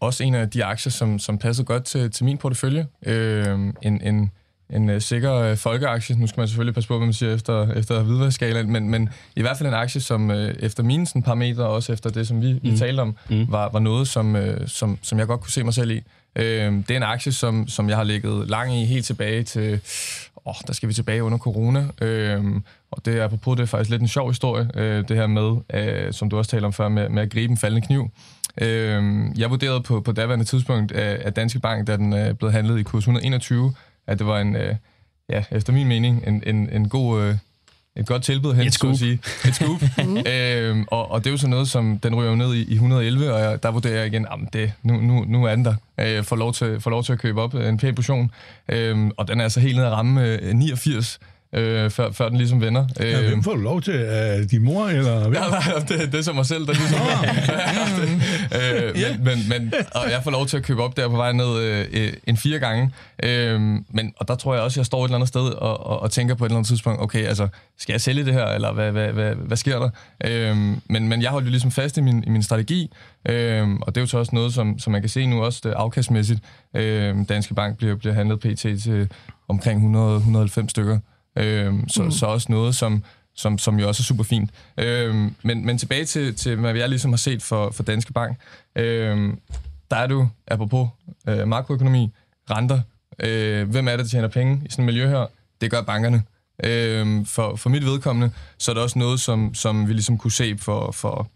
også 0.00 0.24
en 0.24 0.34
af 0.34 0.50
de 0.50 0.64
aktier, 0.64 0.90
som, 0.90 1.18
som 1.18 1.38
passede 1.38 1.66
godt 1.66 1.84
til, 1.84 2.10
til 2.10 2.24
min 2.24 2.38
portefølje. 2.38 2.86
Øh, 3.06 3.58
en, 3.82 4.00
en, 4.02 4.30
en 4.70 4.90
uh, 4.90 5.00
sikker 5.00 5.54
folkeaktie. 5.54 6.16
Nu 6.16 6.26
skal 6.26 6.40
man 6.40 6.48
selvfølgelig 6.48 6.74
passe 6.74 6.88
på, 6.88 6.96
hvad 6.96 7.06
man 7.06 7.12
siger 7.12 7.34
efter, 7.34 7.72
efter 7.72 8.02
hvidværdskalaen, 8.02 8.72
men, 8.72 8.88
men 8.88 9.08
i 9.36 9.40
hvert 9.40 9.58
fald 9.58 9.68
en 9.68 9.74
aktie, 9.74 10.00
som 10.00 10.30
uh, 10.30 10.36
efter 10.36 10.82
mine 10.82 11.06
sådan, 11.06 11.22
parametre, 11.22 11.64
og 11.64 11.72
også 11.72 11.92
efter 11.92 12.10
det, 12.10 12.26
som 12.28 12.42
vi, 12.42 12.52
mm. 12.52 12.60
vi 12.62 12.76
talte 12.76 13.00
om, 13.00 13.16
mm. 13.30 13.52
var, 13.52 13.68
var 13.68 13.80
noget, 13.80 14.08
som, 14.08 14.34
uh, 14.34 14.42
som, 14.66 14.98
som 15.02 15.18
jeg 15.18 15.26
godt 15.26 15.40
kunne 15.40 15.52
se 15.52 15.64
mig 15.64 15.74
selv 15.74 15.90
i. 15.90 15.98
Uh, 16.38 16.42
det 16.42 16.90
er 16.90 16.96
en 16.96 17.02
aktie, 17.02 17.32
som, 17.32 17.68
som 17.68 17.88
jeg 17.88 17.96
har 17.96 18.04
ligget 18.04 18.50
lang 18.50 18.74
i 18.74 18.84
helt 18.84 19.06
tilbage 19.06 19.42
til, 19.42 19.80
åh, 20.46 20.54
der 20.66 20.72
skal 20.72 20.88
vi 20.88 20.94
tilbage 20.94 21.24
under 21.24 21.38
corona, 21.38 21.86
Øh, 22.00 22.44
og 22.90 23.04
det 23.04 23.18
er 23.18 23.24
apropos, 23.24 23.56
det 23.56 23.62
er 23.62 23.66
faktisk 23.66 23.90
lidt 23.90 24.02
en 24.02 24.08
sjov 24.08 24.28
historie, 24.30 24.70
øh, 24.74 25.08
det 25.08 25.16
her 25.16 25.26
med, 25.26 25.56
øh, 25.74 26.12
som 26.12 26.30
du 26.30 26.38
også 26.38 26.50
talte 26.50 26.66
om 26.66 26.72
før, 26.72 26.88
med, 26.88 27.08
med 27.08 27.22
at 27.22 27.30
gribe 27.30 27.50
en 27.50 27.56
faldende 27.56 27.86
kniv. 27.86 28.10
Øh, 28.60 29.02
jeg 29.38 29.50
vurderede 29.50 29.80
på, 29.80 30.00
på 30.00 30.12
daværende 30.12 30.44
tidspunkt 30.44 30.92
øh, 30.92 30.98
af, 30.98 31.18
af 31.24 31.32
Danske 31.32 31.60
Bank, 31.60 31.86
da 31.86 31.96
den 31.96 32.12
øh, 32.12 32.34
blev 32.34 32.52
handlet 32.52 32.78
i 32.78 32.82
kurs 32.82 33.02
121, 33.02 33.74
at 34.06 34.18
det 34.18 34.26
var 34.26 34.40
en, 34.40 34.56
øh, 34.56 34.74
ja, 35.28 35.44
efter 35.50 35.72
min 35.72 35.88
mening, 35.88 36.24
en, 36.26 36.42
en, 36.46 36.70
en 36.72 36.88
god... 36.88 37.22
Øh, 37.22 37.36
et 38.00 38.06
godt 38.06 38.22
tilbud 38.22 38.54
hen, 38.54 38.66
et 38.66 38.74
scoop. 38.74 38.96
sige. 38.96 39.20
Et 39.48 39.54
scoop. 39.54 39.82
øhm, 40.32 40.84
og, 40.86 41.10
og 41.10 41.20
det 41.20 41.26
er 41.26 41.30
jo 41.30 41.36
sådan 41.36 41.50
noget, 41.50 41.68
som 41.68 41.98
den 41.98 42.14
ryger 42.14 42.34
ned 42.34 42.54
i, 42.54 42.62
i 42.62 42.72
111, 42.72 43.32
og 43.32 43.40
jeg, 43.40 43.62
der 43.62 43.70
vurderer 43.70 43.96
jeg 43.96 44.06
igen, 44.06 44.26
at 44.32 44.38
det, 44.52 44.72
nu, 44.82 45.00
nu, 45.00 45.24
nu 45.28 45.44
er 45.44 45.54
den 45.54 45.64
der. 45.64 45.74
Jeg 45.96 46.24
får 46.24 46.36
lov, 46.36 46.52
til, 46.52 46.80
får 46.80 46.90
lov 46.90 47.04
til 47.04 47.12
at 47.12 47.18
købe 47.18 47.42
op 47.42 47.54
en 47.54 47.78
pæn 47.78 47.94
portion. 47.94 48.30
Øhm, 48.68 49.10
og 49.16 49.28
den 49.28 49.40
er 49.40 49.44
altså 49.44 49.60
helt 49.60 49.76
ned 49.76 49.84
at 49.84 49.92
ramme 49.92 50.26
øh, 50.26 50.54
89 50.54 51.20
øh, 51.54 51.90
før, 51.90 52.12
før 52.12 52.28
den 52.28 52.38
ligesom 52.38 52.60
vender. 52.60 52.86
Ja, 53.00 53.28
hvem 53.28 53.42
får 53.42 53.54
du 53.54 53.60
lov 53.60 53.82
til? 53.82 53.94
Er 54.06 54.46
de 54.46 54.58
mor, 54.58 54.86
eller 54.86 55.20
hvem? 55.20 55.32
Ja, 55.32 55.48
nej, 55.48 55.60
det, 55.88 56.12
det 56.12 56.18
er 56.18 56.22
så 56.22 56.32
mig 56.32 56.46
selv, 56.46 56.66
der 56.66 56.72
ligesom... 56.72 57.00
øh, 58.58 59.24
men, 59.24 59.48
men, 59.48 59.48
men, 59.48 59.74
og 59.94 60.10
jeg 60.10 60.20
får 60.24 60.30
lov 60.30 60.46
til 60.46 60.56
at 60.56 60.62
købe 60.62 60.82
op 60.82 60.96
der 60.96 61.08
på 61.08 61.16
vej 61.16 61.32
ned 61.32 61.58
øh, 61.92 62.12
en 62.26 62.36
fire 62.36 62.58
gange. 62.58 62.90
Øh, 63.22 63.60
men, 63.88 64.12
og 64.16 64.28
der 64.28 64.34
tror 64.34 64.54
jeg 64.54 64.62
også, 64.62 64.80
jeg 64.80 64.86
står 64.86 65.04
et 65.04 65.08
eller 65.08 65.16
andet 65.16 65.28
sted 65.28 65.42
og, 65.42 65.86
og, 65.86 66.00
og 66.00 66.10
tænker 66.10 66.34
på 66.34 66.44
et 66.44 66.48
eller 66.48 66.56
andet 66.56 66.68
tidspunkt, 66.68 67.02
okay, 67.02 67.24
altså, 67.24 67.48
skal 67.78 67.92
jeg 67.92 68.00
sælge 68.00 68.24
det 68.24 68.32
her, 68.32 68.46
eller 68.46 68.72
hvad, 68.72 68.92
hvad, 68.92 69.12
hvad, 69.12 69.34
hvad 69.34 69.56
sker 69.56 69.78
der? 69.78 69.90
Øh, 70.24 70.56
men, 70.86 71.08
men 71.08 71.22
jeg 71.22 71.30
holdt 71.30 71.46
jo 71.46 71.50
ligesom 71.50 71.70
fast 71.70 71.98
i 71.98 72.00
min, 72.00 72.24
i 72.26 72.30
min 72.30 72.42
strategi, 72.42 72.90
øh, 73.28 73.68
og 73.80 73.94
det 73.94 73.96
er 73.96 74.00
jo 74.00 74.06
så 74.06 74.18
også 74.18 74.34
noget, 74.34 74.54
som, 74.54 74.78
som 74.78 74.92
man 74.92 75.02
kan 75.02 75.08
se 75.08 75.26
nu 75.26 75.44
også 75.44 75.60
det 75.64 75.70
afkastmæssigt. 75.70 76.40
Øh, 76.76 77.16
Danske 77.28 77.54
Bank 77.54 77.76
bliver, 77.76 77.96
bliver 77.96 78.14
handlet 78.14 78.40
pt. 78.40 78.58
til 78.82 79.08
omkring 79.48 79.96
100-190 79.96 80.68
stykker. 80.68 80.98
Øhm, 81.36 81.88
så, 81.88 82.02
mm. 82.02 82.10
så 82.10 82.26
også 82.26 82.46
noget, 82.50 82.74
som, 82.76 83.04
som, 83.34 83.58
som 83.58 83.80
jo 83.80 83.88
også 83.88 84.00
er 84.00 84.04
super 84.04 84.24
fint. 84.24 84.50
Øhm, 84.78 85.34
men, 85.42 85.66
men 85.66 85.78
tilbage 85.78 86.04
til, 86.04 86.34
til, 86.34 86.56
hvad 86.56 86.74
jeg 86.74 86.88
ligesom 86.88 87.10
har 87.10 87.16
set 87.16 87.42
for, 87.42 87.70
for 87.70 87.82
Danske 87.82 88.12
Bank. 88.12 88.38
Øhm, 88.76 89.40
der 89.90 89.96
er 89.96 90.06
du, 90.06 90.28
apropos 90.46 90.88
øh, 91.28 91.48
makroøkonomi, 91.48 92.10
renter. 92.50 92.80
Øh, 93.18 93.70
hvem 93.70 93.88
er 93.88 93.90
det, 93.90 93.98
der 93.98 94.10
tjener 94.10 94.28
penge 94.28 94.62
i 94.64 94.70
sådan 94.70 94.82
et 94.82 94.86
miljø 94.86 95.08
her? 95.08 95.26
Det 95.60 95.70
gør 95.70 95.82
bankerne. 95.82 96.22
Øhm, 96.64 97.26
for, 97.26 97.56
for 97.56 97.70
mit 97.70 97.84
vedkommende, 97.84 98.32
så 98.58 98.70
er 98.70 98.74
det 98.74 98.82
også 98.82 98.98
noget, 98.98 99.20
som, 99.20 99.54
som 99.54 99.88
vi 99.88 99.92
ligesom 99.92 100.18
kunne 100.18 100.32
se 100.32 100.58
for, 100.58 100.92
for 100.92 101.30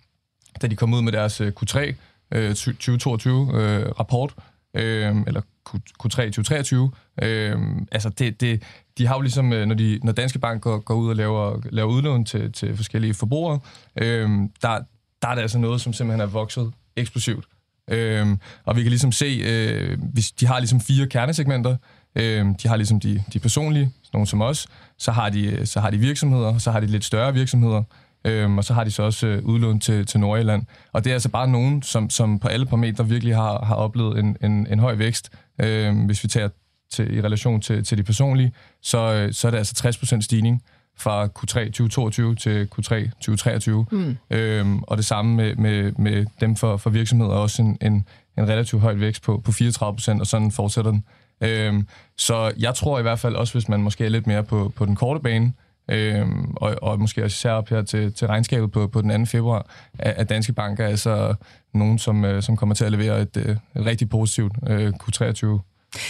da 0.63 0.67
de 0.67 0.77
kom 0.77 0.95
ud 0.95 1.03
med 1.03 1.13
deres 1.13 1.41
øh, 1.41 1.53
Q3 1.61 1.95
øh, 2.33 2.49
2022 2.49 3.51
øh, 3.55 3.91
rapport, 4.01 4.35
øh, 4.75 5.17
eller 5.27 5.41
Q3 5.71 6.07
2023. 6.07 6.91
Øh, 7.23 7.59
altså 7.93 8.09
det, 8.09 8.41
det, 8.41 8.63
de 8.99 9.07
har 9.07 9.15
jo 9.15 9.21
ligesom, 9.21 9.53
øh, 9.53 9.67
når, 9.67 9.75
de, 9.75 10.01
når 10.03 10.13
Danske 10.13 10.39
Bank 10.39 10.63
går, 10.63 10.79
går 10.79 10.95
ud 10.95 11.09
og 11.09 11.17
laver, 11.17 11.61
laver 11.71 11.91
udlån 11.91 12.25
til, 12.25 12.53
til 12.53 12.77
forskellige 12.77 13.15
forbrugere, 13.15 13.61
øh, 13.97 14.31
der, 14.63 14.79
der 15.23 15.29
er 15.29 15.35
det 15.35 15.43
altså 15.43 15.59
noget, 15.59 15.81
som 15.81 15.93
simpelthen 15.93 16.21
er 16.21 16.33
vokset 16.33 16.73
eksplosivt. 16.97 17.45
Øh, 17.91 18.27
og 18.65 18.77
vi 18.77 18.83
kan 18.83 18.91
ligesom 18.91 19.13
se, 19.13 19.43
øh, 19.45 19.99
hvis 20.13 20.33
de 20.33 20.47
har 20.47 20.59
ligesom 20.59 20.81
fire 20.81 21.07
kernesegmenter. 21.07 21.77
Øh, 22.17 22.47
de 22.63 22.69
har 22.69 22.77
ligesom 22.77 23.01
de, 23.01 23.23
de 23.33 23.39
personlige, 23.39 23.93
nogle 24.13 24.27
som 24.27 24.41
os. 24.41 24.67
Så 24.99 25.13
har, 25.13 25.31
de, 25.31 25.67
så 25.67 25.81
har 25.81 25.91
de 25.91 25.99
virksomheder, 25.99 26.59
så 26.59 26.71
har 26.71 26.81
de 26.81 26.87
lidt 26.87 27.05
større 27.05 27.35
virksomheder. 27.35 27.83
Øhm, 28.27 28.59
og 28.59 28.65
så 28.65 28.75
har 28.75 28.85
de 28.85 28.91
så 28.91 29.03
også 29.03 29.27
øh, 29.27 29.45
udlån 29.45 29.81
til, 29.81 30.07
til 30.07 30.21
Nordjylland. 30.21 30.67
Og 30.93 31.05
det 31.05 31.11
er 31.11 31.15
altså 31.15 31.29
bare 31.29 31.49
nogen, 31.49 31.83
som, 31.83 32.11
som 32.11 32.39
på 32.39 32.49
alle 32.49 32.67
parametre 32.67 33.09
virkelig 33.09 33.37
har, 33.37 33.65
har 33.65 33.75
oplevet 33.75 34.19
en, 34.19 34.37
en, 34.43 34.67
en 34.71 34.79
høj 34.79 34.95
vækst. 34.95 35.31
Øhm, 35.59 35.97
hvis 35.97 36.23
vi 36.23 36.29
tager 36.29 36.49
til, 36.91 37.17
i 37.17 37.21
relation 37.21 37.61
til, 37.61 37.85
til 37.85 37.99
de 37.99 38.03
personlige, 38.03 38.53
så, 38.83 38.99
øh, 38.99 39.33
så 39.33 39.47
er 39.47 39.51
det 39.51 39.59
altså 39.59 39.89
60% 39.89 40.21
stigning 40.21 40.63
fra 40.97 41.27
Q3 41.27 41.65
2022 41.65 42.35
til 42.35 42.69
Q3 42.75 43.11
2023. 43.11 43.87
Mm. 43.91 44.17
Øhm, 44.31 44.83
og 44.83 44.97
det 44.97 45.05
samme 45.05 45.35
med, 45.37 45.57
med, 45.57 45.93
med 45.93 46.27
dem 46.41 46.57
for, 46.57 46.77
for 46.77 46.91
virksomheder, 46.91 47.33
også 47.33 47.63
en, 47.63 47.79
en, 47.83 47.93
en 48.39 48.49
relativt 48.49 48.83
høj 48.83 48.95
vækst 48.95 49.23
på, 49.23 49.41
på 49.45 49.51
34%, 49.51 50.21
og 50.21 50.27
sådan 50.27 50.51
fortsætter 50.51 50.91
den. 50.91 51.05
Øhm, 51.41 51.89
så 52.17 52.53
jeg 52.59 52.75
tror 52.75 52.99
i 52.99 53.03
hvert 53.03 53.19
fald 53.19 53.37
også, 53.37 53.53
hvis 53.55 53.69
man 53.69 53.83
måske 53.83 54.05
er 54.05 54.09
lidt 54.09 54.27
mere 54.27 54.45
på, 54.45 54.73
på 54.77 54.87
den 54.87 54.97
korte 54.97 55.21
bane, 55.21 55.53
øh, 55.89 56.27
og, 56.57 56.77
og 56.83 57.01
måske 57.01 57.25
også 57.25 57.35
især 57.35 57.51
op 57.51 57.69
her 57.69 57.83
til, 57.83 58.15
til 58.15 58.27
regnskabet 58.27 58.73
på, 58.73 58.87
på 58.87 59.01
den 59.01 59.27
2. 59.27 59.31
februar, 59.31 59.67
at, 59.99 60.15
at 60.17 60.29
Danske 60.29 60.53
banker 60.53 60.85
er 60.85 60.89
altså 60.89 61.35
nogen, 61.75 61.99
som, 61.99 62.25
øh, 62.25 62.43
som 62.43 62.57
kommer 62.57 62.75
til 62.75 62.85
at 62.85 62.93
levere 62.93 63.21
et, 63.21 63.37
øh, 63.37 63.57
et 63.77 63.87
rigtig 63.87 64.09
positivt 64.09 64.53
øh, 64.69 64.93
Q23 65.03 65.59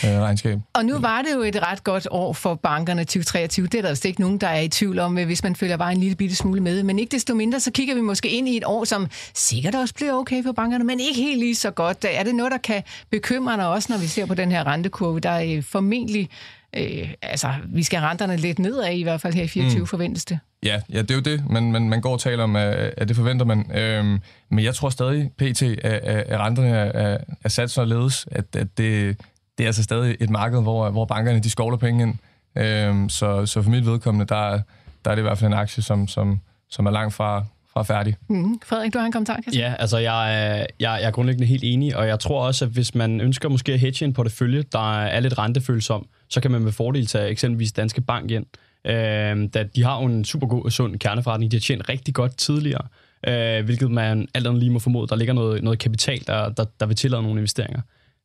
øh, 0.04 0.20
regnskab. 0.20 0.58
Og 0.72 0.84
nu 0.84 0.98
var 0.98 1.22
det 1.22 1.34
jo 1.34 1.40
et 1.40 1.62
ret 1.62 1.84
godt 1.84 2.08
år 2.10 2.32
for 2.32 2.54
bankerne 2.54 3.04
2023. 3.04 3.66
Det 3.66 3.78
er 3.78 3.82
der 3.82 3.88
vist 3.88 4.04
ikke 4.04 4.20
nogen, 4.20 4.38
der 4.38 4.46
er 4.46 4.60
i 4.60 4.68
tvivl 4.68 4.98
om, 4.98 5.14
hvis 5.14 5.42
man 5.42 5.56
følger 5.56 5.76
bare 5.76 5.92
en 5.92 5.98
lille 5.98 6.16
bitte 6.16 6.36
smule 6.36 6.60
med. 6.60 6.82
Men 6.82 6.98
ikke 6.98 7.10
desto 7.10 7.34
mindre, 7.34 7.60
så 7.60 7.70
kigger 7.70 7.94
vi 7.94 8.00
måske 8.00 8.28
ind 8.28 8.48
i 8.48 8.56
et 8.56 8.64
år, 8.66 8.84
som 8.84 9.06
sikkert 9.34 9.74
også 9.74 9.94
bliver 9.94 10.12
okay 10.12 10.42
for 10.42 10.52
bankerne, 10.52 10.84
men 10.84 11.00
ikke 11.00 11.20
helt 11.20 11.38
lige 11.38 11.54
så 11.54 11.70
godt. 11.70 12.04
Er 12.08 12.22
det 12.22 12.34
noget, 12.34 12.52
der 12.52 12.58
kan 12.58 12.82
bekymre 13.10 13.56
dig 13.56 13.68
også, 13.68 13.92
når 13.92 13.98
vi 13.98 14.06
ser 14.06 14.26
på 14.26 14.34
den 14.34 14.50
her 14.50 14.66
rentekurve, 14.66 15.20
der 15.20 15.30
er 15.30 15.56
øh, 15.56 15.62
formentlig 15.62 16.28
Øh, 16.76 17.08
altså, 17.22 17.52
vi 17.66 17.82
skal 17.82 18.00
renterne 18.00 18.36
lidt 18.36 18.58
nedad, 18.58 18.92
i 18.92 19.02
hvert 19.02 19.20
fald 19.20 19.34
her 19.34 19.42
i 19.42 19.48
24 19.48 19.80
mm. 19.80 19.86
forventes 19.86 20.24
det. 20.24 20.38
Ja, 20.62 20.80
ja, 20.92 21.02
det 21.02 21.10
er 21.10 21.14
jo 21.14 21.20
det, 21.20 21.50
man, 21.50 21.72
man, 21.72 21.88
man 21.88 22.00
går 22.00 22.12
og 22.12 22.20
taler 22.20 22.44
om, 22.44 22.56
at, 22.56 22.94
at 22.96 23.08
det 23.08 23.16
forventer 23.16 23.46
man. 23.46 23.76
Øhm, 23.76 24.20
men 24.50 24.64
jeg 24.64 24.74
tror 24.74 24.90
stadig, 24.90 25.30
pt, 25.38 25.62
at, 25.62 25.84
at 25.84 26.40
renterne 26.40 26.68
er, 26.68 27.18
er 27.44 27.48
sat 27.48 27.70
så 27.70 27.84
ledes, 27.84 28.26
at, 28.30 28.56
at 28.56 28.78
det, 28.78 29.20
det 29.58 29.64
er 29.64 29.68
altså 29.68 29.82
stadig 29.82 30.16
et 30.20 30.30
marked, 30.30 30.62
hvor, 30.62 30.90
hvor 30.90 31.04
bankerne 31.04 31.40
de 31.40 31.50
skovler 31.50 31.78
penge 31.78 32.02
ind. 32.02 32.14
Øhm, 32.56 33.08
så, 33.08 33.46
så 33.46 33.62
for 33.62 33.70
mit 33.70 33.86
vedkommende, 33.86 34.26
der, 34.26 34.60
der 35.04 35.10
er 35.10 35.14
det 35.14 35.22
i 35.22 35.26
hvert 35.26 35.38
fald 35.38 35.52
en 35.52 35.58
aktie, 35.58 35.82
som, 35.82 36.08
som, 36.08 36.40
som 36.70 36.86
er 36.86 36.90
langt 36.90 37.14
fra, 37.14 37.44
fra 37.74 37.82
færdig. 37.82 38.16
Mm. 38.28 38.60
Frederik, 38.64 38.92
du 38.92 38.98
har 38.98 39.06
en 39.06 39.12
kommentar, 39.12 39.36
Kasper? 39.36 39.60
Ja, 39.60 39.74
altså 39.78 39.98
jeg, 39.98 40.44
er, 40.44 40.54
jeg, 40.56 40.66
jeg 40.80 41.02
er 41.02 41.10
grundlæggende 41.10 41.46
helt 41.46 41.64
enig, 41.64 41.96
og 41.96 42.06
jeg 42.06 42.20
tror 42.20 42.46
også, 42.46 42.64
at 42.64 42.70
hvis 42.70 42.94
man 42.94 43.20
ønsker 43.20 43.48
måske 43.48 43.72
at 43.72 43.80
hedge 43.80 44.04
en 44.04 44.12
portefølje, 44.12 44.62
der 44.72 45.02
er 45.02 45.20
lidt 45.20 45.38
rentefølsom, 45.38 46.06
så 46.28 46.40
kan 46.40 46.50
man 46.50 46.62
med 46.62 46.72
fordel 46.72 47.06
tage 47.06 47.28
eksempelvis 47.28 47.72
Danske 47.72 48.00
Bank 48.00 48.30
ind. 48.30 48.46
Øh, 48.86 49.48
da 49.54 49.64
de 49.76 49.84
har 49.84 50.00
jo 50.00 50.06
en 50.06 50.24
super 50.24 50.46
god 50.46 50.70
sund 50.70 50.98
kerneforretning, 50.98 51.50
de 51.50 51.56
har 51.56 51.60
tjent 51.60 51.88
rigtig 51.88 52.14
godt 52.14 52.36
tidligere, 52.36 52.86
øh, 53.28 53.64
hvilket 53.64 53.90
man 53.90 54.28
alt 54.34 54.46
andet 54.46 54.60
lige 54.60 54.70
må 54.70 54.78
formode, 54.78 55.08
der 55.08 55.16
ligger 55.16 55.34
noget, 55.34 55.62
noget 55.62 55.78
kapital, 55.78 56.26
der, 56.26 56.48
der, 56.48 56.64
der 56.80 56.86
vil 56.86 56.96
tillade 56.96 57.22
nogle 57.22 57.38
investeringer. 57.38 57.80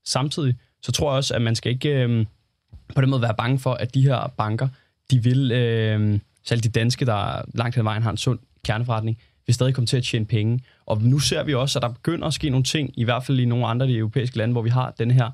Samtidig 0.05 0.55
så 0.83 0.91
tror 0.91 1.11
jeg 1.11 1.17
også, 1.17 1.33
at 1.33 1.41
man 1.41 1.55
skal 1.55 1.71
ikke 1.71 1.89
øh, 1.89 2.25
på 2.95 3.01
den 3.01 3.09
måde 3.09 3.21
være 3.21 3.35
bange 3.37 3.59
for, 3.59 3.73
at 3.73 3.93
de 3.93 4.01
her 4.01 4.33
banker, 4.37 4.67
de 5.11 5.23
vil, 5.23 5.51
øh, 5.51 6.19
selv 6.45 6.61
de 6.61 6.69
danske, 6.69 7.05
der 7.05 7.41
langt 7.53 7.75
hen 7.75 7.81
ad 7.81 7.83
vejen 7.83 8.03
har 8.03 8.11
en 8.11 8.17
sund 8.17 8.39
kerneforretning, 8.65 9.17
vil 9.49 9.53
stadig 9.53 9.73
komme 9.73 9.85
til 9.85 9.97
at 9.97 10.03
tjene 10.03 10.25
penge. 10.25 10.59
Og 10.85 11.01
nu 11.01 11.19
ser 11.19 11.43
vi 11.43 11.53
også, 11.53 11.79
at 11.79 11.83
der 11.83 11.89
begynder 11.89 12.27
at 12.27 12.33
ske 12.33 12.49
nogle 12.49 12.63
ting, 12.63 12.93
i 12.97 13.03
hvert 13.03 13.23
fald 13.25 13.39
i 13.39 13.45
nogle 13.45 13.67
andre 13.67 13.85
af 13.85 13.87
de 13.87 13.97
europæiske 13.97 14.37
lande, 14.37 14.51
hvor 14.51 14.61
vi 14.61 14.69
har 14.69 14.93
den 14.99 15.11
her 15.11 15.31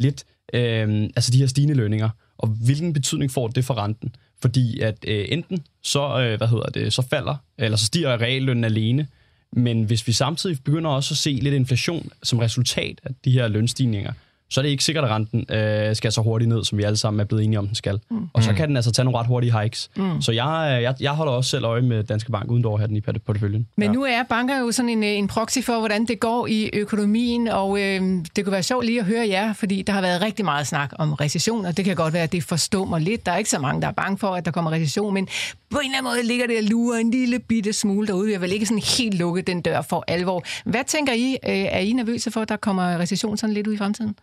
lidt, 0.00 0.24
øh, 0.54 1.02
altså 1.16 1.30
de 1.32 1.38
her 1.38 1.46
stigende 1.46 1.74
lønninger. 1.74 2.10
Og 2.38 2.48
hvilken 2.48 2.92
betydning 2.92 3.30
får 3.30 3.48
det 3.48 3.64
for 3.64 3.78
renten? 3.78 4.14
Fordi 4.42 4.80
at 4.80 5.04
øh, 5.08 5.26
enten 5.28 5.64
så, 5.82 6.20
øh, 6.20 6.36
hvad 6.36 6.48
hedder 6.48 6.68
det, 6.68 6.92
så 6.92 7.02
falder, 7.02 7.36
eller 7.58 7.76
så 7.76 7.86
stiger 7.86 8.20
reallønnen 8.20 8.64
alene, 8.64 9.06
men 9.52 9.84
hvis 9.84 10.06
vi 10.06 10.12
samtidig 10.12 10.58
begynder 10.64 10.90
også 10.90 11.14
at 11.14 11.18
se 11.18 11.30
lidt 11.30 11.54
inflation 11.54 12.10
som 12.22 12.38
resultat 12.38 13.00
af 13.04 13.10
de 13.24 13.30
her 13.30 13.48
lønstigninger, 13.48 14.12
så 14.50 14.60
er 14.60 14.62
det 14.62 14.70
ikke 14.70 14.84
sikkert, 14.84 15.04
at 15.04 15.10
renten 15.10 15.54
øh, 15.54 15.96
skal 15.96 16.12
så 16.12 16.20
hurtigt 16.20 16.48
ned, 16.48 16.64
som 16.64 16.78
vi 16.78 16.82
alle 16.82 16.96
sammen 16.96 17.20
er 17.20 17.24
blevet 17.24 17.44
enige 17.44 17.58
om, 17.58 17.66
den 17.66 17.74
skal. 17.74 18.00
Mm. 18.10 18.28
Og 18.32 18.42
så 18.42 18.52
kan 18.52 18.68
den 18.68 18.76
altså 18.76 18.92
tage 18.92 19.04
nogle 19.04 19.18
ret 19.18 19.26
hurtige 19.26 19.60
hikes. 19.60 19.90
Mm. 19.96 20.22
Så 20.22 20.32
jeg, 20.32 20.74
øh, 20.76 20.82
jeg, 20.82 20.94
jeg 21.00 21.12
holder 21.12 21.32
også 21.32 21.50
selv 21.50 21.64
øje 21.64 21.82
med 21.82 22.04
Danske 22.04 22.32
Bank, 22.32 22.50
uden 22.50 22.64
dog 22.64 22.72
at 22.72 22.78
have 22.78 22.88
den 22.88 22.96
i 22.96 23.00
porteføljen. 23.00 23.66
Men 23.76 23.86
ja. 23.88 23.92
nu 23.92 24.04
er 24.04 24.22
banker 24.28 24.58
jo 24.58 24.72
sådan 24.72 24.88
en, 24.88 25.04
øh, 25.04 25.10
en 25.10 25.28
proxy 25.28 25.58
for, 25.58 25.78
hvordan 25.78 26.06
det 26.06 26.20
går 26.20 26.46
i 26.46 26.70
økonomien, 26.72 27.48
og 27.48 27.80
øh, 27.80 28.02
det 28.36 28.44
kunne 28.44 28.52
være 28.52 28.62
sjovt 28.62 28.86
lige 28.86 29.00
at 29.00 29.06
høre 29.06 29.28
jer, 29.28 29.52
fordi 29.52 29.82
der 29.82 29.92
har 29.92 30.00
været 30.00 30.22
rigtig 30.22 30.44
meget 30.44 30.66
snak 30.66 30.92
om 30.98 31.12
recession, 31.12 31.64
og 31.66 31.76
det 31.76 31.84
kan 31.84 31.96
godt 31.96 32.14
være, 32.14 32.22
at 32.22 32.32
det 32.32 32.44
forstår 32.44 32.84
mig 32.84 33.00
lidt. 33.00 33.26
Der 33.26 33.32
er 33.32 33.36
ikke 33.36 33.50
så 33.50 33.58
mange, 33.58 33.82
der 33.82 33.88
er 33.88 33.92
bange 33.92 34.18
for, 34.18 34.28
at 34.28 34.44
der 34.44 34.50
kommer 34.50 34.70
recession, 34.70 35.14
men 35.14 35.28
på 35.70 35.78
en 35.78 35.84
eller 35.84 35.98
anden 35.98 36.10
måde 36.10 36.26
ligger 36.26 36.46
det 36.46 36.58
og 36.58 36.64
lurer 36.64 36.98
en 36.98 37.10
lille 37.10 37.38
bitte 37.38 37.72
smule 37.72 38.06
derude. 38.06 38.26
Vi 38.26 38.32
har 38.32 38.40
vel 38.40 38.52
ikke 38.52 38.66
sådan 38.66 38.82
helt 38.98 39.18
lukket 39.18 39.46
den 39.46 39.60
dør 39.60 39.82
for 39.82 40.04
alvor. 40.08 40.44
Hvad 40.64 40.84
tænker 40.86 41.12
I? 41.12 41.36
Er 41.42 41.78
I 41.78 41.92
nervøse 41.92 42.30
for, 42.30 42.40
at 42.40 42.48
der 42.48 42.56
kommer 42.56 42.98
recession 42.98 43.36
sådan 43.36 43.54
lidt 43.54 43.66
ud 43.66 43.74
i 43.74 43.76
fremtiden? 43.76 44.14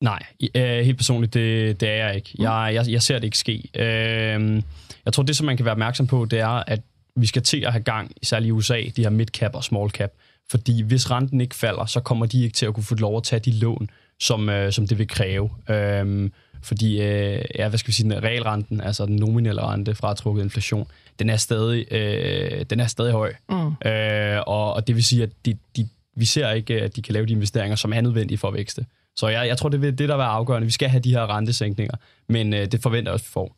Nej, 0.00 0.22
øh, 0.54 0.84
helt 0.84 0.96
personligt, 0.96 1.34
det, 1.34 1.80
det 1.80 1.88
er 1.88 2.06
jeg 2.06 2.16
ikke. 2.16 2.30
Jeg, 2.38 2.70
jeg, 2.74 2.84
jeg 2.88 3.02
ser 3.02 3.14
det 3.14 3.24
ikke 3.24 3.38
ske. 3.38 3.70
Øh, 3.74 4.62
jeg 5.04 5.12
tror, 5.12 5.22
det, 5.22 5.36
som 5.36 5.46
man 5.46 5.56
kan 5.56 5.64
være 5.64 5.72
opmærksom 5.72 6.06
på, 6.06 6.24
det 6.24 6.40
er, 6.40 6.64
at 6.66 6.80
vi 7.16 7.26
skal 7.26 7.42
til 7.42 7.64
at 7.64 7.72
have 7.72 7.82
gang, 7.82 8.12
særligt 8.22 8.48
i 8.48 8.52
USA, 8.52 8.80
de 8.96 9.02
her 9.02 9.10
mid-cap 9.10 9.54
og 9.54 9.64
small-cap. 9.64 10.10
Fordi 10.50 10.82
hvis 10.82 11.10
renten 11.10 11.40
ikke 11.40 11.54
falder, 11.54 11.86
så 11.86 12.00
kommer 12.00 12.26
de 12.26 12.42
ikke 12.42 12.54
til 12.54 12.66
at 12.66 12.74
kunne 12.74 12.84
få 12.84 12.94
lov 12.94 13.16
at 13.16 13.22
tage 13.22 13.40
de 13.40 13.52
lån, 13.52 13.90
som, 14.20 14.48
øh, 14.48 14.72
som 14.72 14.86
det 14.86 14.98
vil 14.98 15.08
kræve. 15.08 15.50
Øh, 15.68 16.30
fordi, 16.62 17.00
øh, 17.02 17.44
ja, 17.54 17.68
hvad 17.68 17.78
skal 17.78 17.88
vi 17.88 17.92
sige, 17.92 18.10
den 18.10 18.22
realrenten, 18.22 18.80
altså 18.80 19.06
den 19.06 19.16
nominelle 19.16 19.62
rente 19.62 19.94
fra 19.94 20.14
trukket 20.14 20.42
inflation, 20.42 20.86
den 21.18 21.30
er 21.30 21.36
stadig, 21.36 21.92
øh, 21.92 22.64
den 22.70 22.80
er 22.80 22.86
stadig 22.86 23.12
høj. 23.12 23.32
Mm. 23.48 23.88
Øh, 23.90 24.42
og, 24.46 24.74
og 24.74 24.86
det 24.86 24.94
vil 24.94 25.04
sige, 25.04 25.22
at 25.22 25.30
de, 25.46 25.56
de, 25.76 25.88
vi 26.16 26.24
ser 26.24 26.50
ikke, 26.50 26.82
at 26.82 26.96
de 26.96 27.02
kan 27.02 27.12
lave 27.12 27.26
de 27.26 27.32
investeringer, 27.32 27.76
som 27.76 27.92
er 27.92 28.00
nødvendige 28.00 28.38
for 28.38 28.48
at 28.48 28.54
vækste. 28.54 28.86
Så 29.20 29.28
jeg, 29.28 29.48
jeg 29.48 29.58
tror, 29.58 29.68
det 29.68 29.84
er 29.84 29.90
det, 29.90 30.08
der 30.08 30.16
være 30.16 30.26
afgørende. 30.26 30.66
Vi 30.66 30.72
skal 30.72 30.88
have 30.88 31.00
de 31.00 31.10
her 31.10 31.36
rentesænkninger, 31.36 31.94
men 32.28 32.54
øh, 32.54 32.66
det 32.72 32.82
forventer 32.82 33.10
jeg 33.10 33.14
også, 33.14 33.24
vi 33.24 33.30
får. 33.32 33.56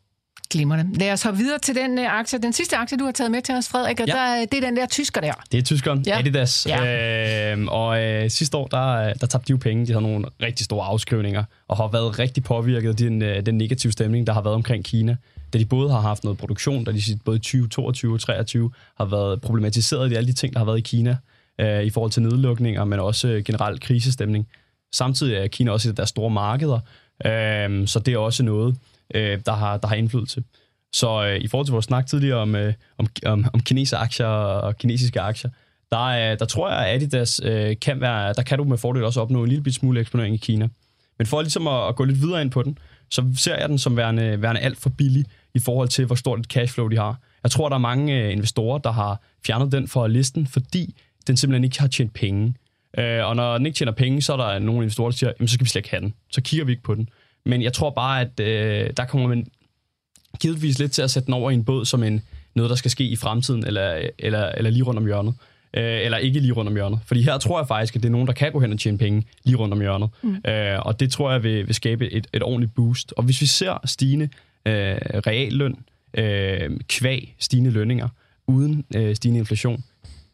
Glimrende. 0.49 0.99
Lad 0.99 1.11
os 1.11 1.23
hoppe 1.23 1.37
videre 1.37 1.59
til 1.59 1.75
den 1.75 1.99
uh, 1.99 2.19
aktie. 2.19 2.39
Den 2.39 2.53
sidste 2.53 2.77
aktie, 2.77 2.97
du 2.97 3.05
har 3.05 3.11
taget 3.11 3.31
med 3.31 3.41
til 3.41 3.55
os, 3.55 3.69
Frederik, 3.69 3.99
og 3.99 4.07
ja. 4.07 4.13
der, 4.13 4.45
det 4.45 4.57
er 4.57 4.61
den 4.61 4.77
der 4.77 4.85
tysker 4.85 5.21
der. 5.21 5.33
Det 5.51 5.57
er 5.57 5.61
tyskeren, 5.61 6.03
ja. 6.07 6.19
Adidas. 6.19 6.67
Ja. 6.69 7.53
Øh, 7.55 7.65
og 7.67 8.03
øh, 8.03 8.29
sidste 8.29 8.57
år, 8.57 8.67
der, 8.67 9.13
der 9.13 9.27
tabte 9.27 9.47
de 9.47 9.51
jo 9.51 9.57
penge. 9.57 9.85
De 9.85 9.91
havde 9.91 10.03
nogle 10.03 10.25
rigtig 10.41 10.65
store 10.65 10.85
afskrivninger, 10.85 11.43
og 11.67 11.77
har 11.77 11.87
været 11.87 12.19
rigtig 12.19 12.43
påvirket 12.43 12.89
af 12.89 12.95
den, 12.95 13.21
øh, 13.21 13.45
den 13.45 13.57
negative 13.57 13.91
stemning, 13.91 14.27
der 14.27 14.33
har 14.33 14.41
været 14.41 14.55
omkring 14.55 14.85
Kina. 14.85 15.15
Da 15.53 15.57
de 15.57 15.65
både 15.65 15.91
har 15.91 15.99
haft 15.99 16.23
noget 16.23 16.39
produktion, 16.39 16.83
da 16.83 16.91
de 16.91 17.01
både 17.25 17.37
2022 17.37 18.13
og 18.13 18.19
2023 18.19 18.71
har 18.97 19.05
været 19.05 19.41
problematiseret 19.41 20.11
i 20.11 20.15
alle 20.15 20.27
de 20.27 20.33
ting, 20.33 20.53
der 20.53 20.59
har 20.59 20.65
været 20.65 20.77
i 20.77 20.81
Kina, 20.81 21.17
øh, 21.59 21.83
i 21.83 21.89
forhold 21.89 22.11
til 22.11 22.21
nedlukninger, 22.21 22.85
men 22.85 22.99
også 22.99 23.27
øh, 23.27 23.43
generelt 23.43 23.81
krisestemning. 23.81 24.47
Samtidig 24.93 25.35
er 25.35 25.47
Kina 25.47 25.71
også 25.71 25.89
et 25.89 25.91
af 25.91 25.95
deres 25.95 26.09
store 26.09 26.29
markeder, 26.29 26.79
øh, 27.25 27.87
så 27.87 28.01
det 28.05 28.13
er 28.13 28.17
også 28.17 28.43
noget, 28.43 28.75
øh, 29.15 29.39
der, 29.45 29.53
har, 29.53 29.77
der 29.77 29.87
har 29.87 29.95
indflydelse. 29.95 30.43
Så 30.93 31.25
øh, 31.25 31.37
i 31.37 31.47
forhold 31.47 31.67
til 31.67 31.71
vores 31.71 31.85
snak 31.85 32.07
tidligere 32.07 32.37
om, 32.37 32.55
øh, 32.55 32.73
om, 32.97 33.07
om, 33.25 33.45
om 33.53 33.59
kinesiske 33.59 33.97
aktier 33.97 34.27
og 34.27 34.77
kinesiske 34.77 35.21
aktier, 35.21 35.51
der, 35.91 36.03
øh, 36.03 36.39
der 36.39 36.45
tror 36.45 36.69
jeg, 36.69 36.87
at 36.87 36.95
Adidas 36.95 37.41
øh, 37.43 37.75
kan 37.81 38.01
være, 38.01 38.33
der 38.33 38.43
kan 38.43 38.57
du 38.57 38.63
med 38.63 38.77
fordel 38.77 39.03
også 39.03 39.21
opnå 39.21 39.43
en 39.43 39.49
lille 39.49 39.73
smule 39.73 39.99
eksponering 39.99 40.35
i 40.35 40.37
Kina. 40.37 40.67
Men 41.17 41.27
for 41.27 41.41
ligesom 41.41 41.67
at, 41.67 41.87
at 41.87 41.95
gå 41.95 42.03
lidt 42.03 42.21
videre 42.21 42.41
ind 42.41 42.51
på 42.51 42.63
den, 42.63 42.77
så 43.11 43.33
ser 43.37 43.55
jeg 43.55 43.69
den 43.69 43.77
som 43.77 43.97
værende, 43.97 44.41
værende 44.41 44.61
alt 44.61 44.77
for 44.77 44.89
billig 44.89 45.25
i 45.53 45.59
forhold 45.59 45.89
til, 45.89 46.05
hvor 46.05 46.15
stort 46.15 46.39
et 46.39 46.45
cashflow 46.45 46.87
de 46.87 46.97
har. 46.97 47.19
Jeg 47.43 47.51
tror, 47.51 47.69
der 47.69 47.75
er 47.75 47.79
mange 47.79 48.21
øh, 48.21 48.31
investorer, 48.31 48.77
der 48.77 48.91
har 48.91 49.21
fjernet 49.45 49.71
den 49.71 49.87
fra 49.87 50.07
listen, 50.07 50.47
fordi 50.47 50.95
den 51.27 51.37
simpelthen 51.37 51.63
ikke 51.63 51.79
har 51.79 51.87
tjent 51.87 52.13
penge. 52.13 52.53
Øh, 52.97 53.25
og 53.25 53.35
når 53.35 53.57
den 53.57 53.65
ikke 53.65 53.75
tjener 53.75 53.91
penge, 53.91 54.21
så 54.21 54.33
er 54.33 54.37
der 54.37 54.59
nogle 54.59 54.83
investorer, 54.83 55.09
der 55.09 55.17
siger, 55.17 55.31
jamen, 55.39 55.47
så 55.47 55.53
skal 55.53 55.65
vi 55.65 55.69
slet 55.69 55.79
ikke 55.79 55.89
have 55.89 56.01
den. 56.01 56.13
Så 56.31 56.41
kigger 56.41 56.65
vi 56.65 56.71
ikke 56.71 56.83
på 56.83 56.95
den. 56.95 57.09
Men 57.45 57.61
jeg 57.61 57.73
tror 57.73 57.89
bare, 57.89 58.21
at 58.21 58.39
øh, 58.39 58.89
der 58.97 59.05
kommer 59.05 59.27
man 59.27 59.45
givetvis 60.39 60.79
lidt 60.79 60.91
til 60.91 61.01
at 61.01 61.11
sætte 61.11 61.25
den 61.25 61.33
over 61.33 61.51
i 61.51 61.53
en 61.53 61.65
båd 61.65 61.85
som 61.85 62.03
en, 62.03 62.21
noget, 62.55 62.69
der 62.69 62.75
skal 62.75 62.91
ske 62.91 63.03
i 63.03 63.15
fremtiden, 63.15 63.65
eller, 63.65 64.09
eller, 64.19 64.49
eller 64.49 64.71
lige 64.71 64.83
rundt 64.83 64.97
om 64.97 65.05
hjørnet. 65.05 65.33
Øh, 65.73 66.05
eller 66.05 66.17
ikke 66.17 66.39
lige 66.39 66.51
rundt 66.53 66.69
om 66.69 66.75
hjørnet. 66.75 66.99
Fordi 67.05 67.21
her 67.21 67.37
tror 67.37 67.59
jeg 67.59 67.67
faktisk, 67.67 67.95
at 67.95 68.03
det 68.03 68.09
er 68.09 68.11
nogen, 68.11 68.27
der 68.27 68.33
kan 68.33 68.51
gå 68.51 68.59
hen 68.59 68.73
og 68.73 68.79
tjene 68.79 68.97
penge 68.97 69.23
lige 69.43 69.55
rundt 69.55 69.73
om 69.73 69.81
hjørnet. 69.81 70.09
Mm. 70.21 70.35
Øh, 70.47 70.79
og 70.79 70.99
det 70.99 71.11
tror 71.11 71.31
jeg 71.31 71.43
vil, 71.43 71.67
vil 71.67 71.75
skabe 71.75 72.11
et, 72.11 72.27
et 72.33 72.43
ordentligt 72.43 72.75
boost. 72.75 73.13
Og 73.17 73.23
hvis 73.23 73.41
vi 73.41 73.45
ser 73.45 73.79
stigende 73.85 74.29
øh, 74.65 74.95
realløn, 75.27 75.75
øh, 76.13 76.79
kvæg 76.87 77.35
stigende 77.39 77.71
lønninger, 77.71 78.07
uden 78.47 78.85
øh, 78.95 79.15
stigende 79.15 79.39
inflation, 79.39 79.83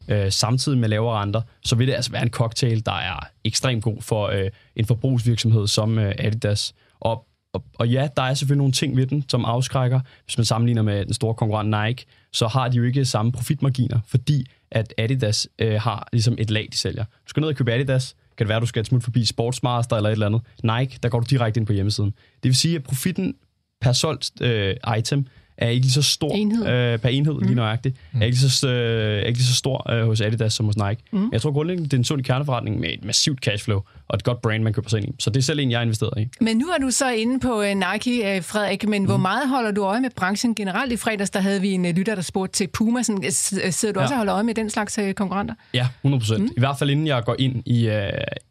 øh, 0.10 0.32
samtidig 0.32 0.78
med 0.78 0.90
lavere 0.90 1.22
renter, 1.22 1.42
så 1.64 1.76
vil 1.76 1.88
det 1.88 1.94
altså 1.94 2.12
være 2.12 2.24
en 2.24 2.30
cocktail, 2.30 2.86
der 2.86 2.92
er 2.92 3.28
ekstremt 3.44 3.84
god 3.84 4.02
for 4.02 4.28
øh, 4.28 4.50
en 4.76 4.86
forbrugsvirksomhed 4.86 5.68
som 5.68 6.00
øh, 6.00 6.16
Adidas. 6.20 6.74
Og, 7.00 7.26
og, 7.54 7.64
og 7.76 7.90
ja, 7.90 8.08
der 8.18 8.24
er 8.24 8.34
selvfølgelig 8.34 8.58
nogle 8.58 8.74
ting 8.74 8.98
ved 8.98 9.06
den, 9.06 9.26
som 9.28 9.46
afskrækker. 9.46 10.00
Hvis 10.26 10.38
man 10.38 10.46
sammenligner 10.46 10.82
med 10.82 11.06
den 11.06 11.14
store 11.14 11.34
konkurrent 11.34 11.70
Nike, 11.70 12.06
så 12.34 12.48
har 12.48 12.68
de 12.68 12.78
jo 12.78 12.84
ikke 12.84 13.06
samme 13.06 13.32
profitmarginer, 13.32 14.00
fordi 14.08 14.46
at 14.72 14.94
Adidas 14.98 15.48
øh, 15.60 15.82
har 15.82 16.08
ligesom 16.12 16.36
et 16.40 16.52
lag, 16.52 16.68
de 16.72 16.78
sælger. 16.78 17.04
Du 17.04 17.28
skal 17.28 17.42
ned 17.42 17.50
og 17.50 17.56
købe 17.56 17.74
Adidas, 17.74 18.16
kan 18.38 18.46
det 18.46 18.50
være, 18.50 18.56
at 18.56 18.62
du 18.62 18.68
skal 18.68 18.86
smutte 18.86 19.04
forbi 19.04 19.26
Sportsmaster 19.26 19.96
eller 19.96 20.10
et 20.10 20.14
eller 20.14 20.26
andet. 20.26 20.42
Nike, 20.64 21.00
der 21.04 21.10
går 21.10 21.20
du 21.20 21.26
direkte 21.30 21.60
ind 21.60 21.68
på 21.68 21.74
hjemmesiden. 21.74 22.14
Det 22.44 22.50
vil 22.50 22.56
sige, 22.56 22.76
at 22.76 22.84
profitten 22.84 23.36
per 23.82 23.92
solgt 23.92 24.42
øh, 24.42 24.76
item 24.98 25.26
er 25.60 25.70
ikke 25.70 25.86
lige 25.86 25.92
så 25.92 26.02
stor 26.02 26.36
enhed. 26.36 26.68
Øh, 26.68 27.00
per 27.00 27.10
enhed, 27.10 27.34
mm. 27.34 27.40
lige 27.40 27.56
nøjagtigt. 27.56 27.96
Mm. 28.12 28.22
Er 28.22 28.26
ikke 28.26 28.38
lige 28.38 28.50
så, 28.50 28.70
øh, 28.70 29.18
ikke 29.18 29.40
lige 29.40 29.48
så 29.48 29.56
stor 29.56 29.92
øh, 29.92 30.06
hos 30.06 30.22
Adidas 30.22 30.54
som 30.54 30.66
hos 30.66 30.78
Nike. 30.78 31.02
Mm. 31.12 31.30
Jeg 31.32 31.42
tror 31.42 31.52
grundlæggende, 31.52 31.90
det 31.90 31.94
er 31.94 31.98
en 31.98 32.04
sund 32.04 32.24
kerneforretning 32.24 32.80
med 32.80 32.90
et 32.90 33.06
massivt 33.06 33.40
cashflow 33.40 33.82
og 34.08 34.16
et 34.16 34.24
godt 34.24 34.42
brand, 34.42 34.64
man 34.64 34.74
køber 34.74 34.90
sig 34.90 35.00
ind 35.00 35.10
i. 35.10 35.16
Så 35.20 35.30
det 35.30 35.38
er 35.38 35.42
selv 35.42 35.60
en, 35.60 35.72
jeg 35.72 35.80
har 35.80 35.84
investeret 35.84 36.14
i. 36.18 36.28
Men 36.42 36.58
nu 36.58 36.68
er 36.68 36.78
du 36.78 36.92
så 36.92 37.12
inde 37.12 37.40
på 37.40 37.60
uh, 37.60 37.66
Nike, 37.66 38.38
uh, 38.38 38.44
Frederik, 38.44 38.88
men 38.88 39.02
mm. 39.02 39.08
hvor 39.08 39.18
meget 39.18 39.50
holder 39.50 39.72
du 39.72 39.84
øje 39.84 40.02
med 40.02 40.10
branchen 40.16 40.56
generelt? 40.56 40.92
I 40.92 40.98
fredags, 40.98 41.30
der 41.30 41.40
havde 41.40 41.62
vi 41.62 41.72
en 41.72 41.86
uh, 41.86 41.92
lytter, 41.92 42.16
der 42.16 42.22
spurgte 42.22 42.54
til 42.54 42.68
Puma. 42.68 43.04
Sådan, 43.04 43.32
sidder 43.32 43.94
du 43.94 44.00
ja. 44.00 44.04
også 44.04 44.14
og 44.14 44.18
holder 44.18 44.36
øje 44.36 44.44
med 44.44 44.54
den 44.54 44.70
slags 44.70 45.00
uh, 45.00 45.12
konkurrenter? 45.12 45.54
Ja, 45.74 45.88
100 46.02 46.22
procent. 46.22 46.44
Mm. 46.44 46.50
I 46.58 46.60
hvert 46.60 46.76
fald 46.80 46.90
inden 46.90 47.08
jeg 47.08 47.24
går 47.24 47.36
ind 47.40 47.68
i, 47.68 47.88
uh, 47.88 47.94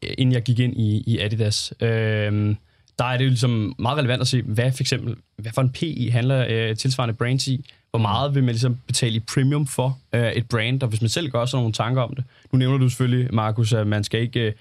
inden 0.03 0.33
jeg 0.33 0.43
gik 0.43 0.59
ind 0.59 0.77
i, 0.77 1.05
i 1.07 1.19
Adidas. 1.19 1.73
Uh, 1.83 1.89
der 2.99 3.05
er 3.05 3.17
det 3.17 3.25
jo 3.25 3.29
ligesom 3.29 3.75
meget 3.79 3.99
relevant 3.99 4.21
at 4.21 4.29
se, 4.29 4.43
hvad 4.43 4.73
for 4.73 4.83
eksempel, 4.83 5.17
hvad 5.37 5.53
for 5.55 5.63
en 5.63 5.71
PI 5.71 6.09
handler 6.13 6.47
øh, 6.49 6.77
tilsvarende 6.77 7.15
brands 7.15 7.49
i, 7.49 7.65
hvor 7.91 7.99
meget 7.99 8.35
vil 8.35 8.45
man 8.45 8.53
ligesom 8.53 8.79
betale 8.87 9.17
i 9.17 9.21
premium 9.21 9.67
for 9.67 9.99
øh, 10.13 10.33
et 10.33 10.49
brand, 10.49 10.83
og 10.83 10.89
hvis 10.89 11.01
man 11.01 11.09
selv 11.09 11.31
gør 11.31 11.45
sådan 11.45 11.63
nogle 11.63 11.73
tanker 11.73 12.03
om 12.03 12.15
det. 12.15 12.25
Nu 12.53 12.59
nævner 12.59 12.79
du 12.79 12.89
selvfølgelig, 12.89 13.35
Markus, 13.35 13.73
at 13.73 13.87
man 13.87 14.05
skal 14.05 14.21
ikke, 14.21 14.41
øh, 14.41 14.53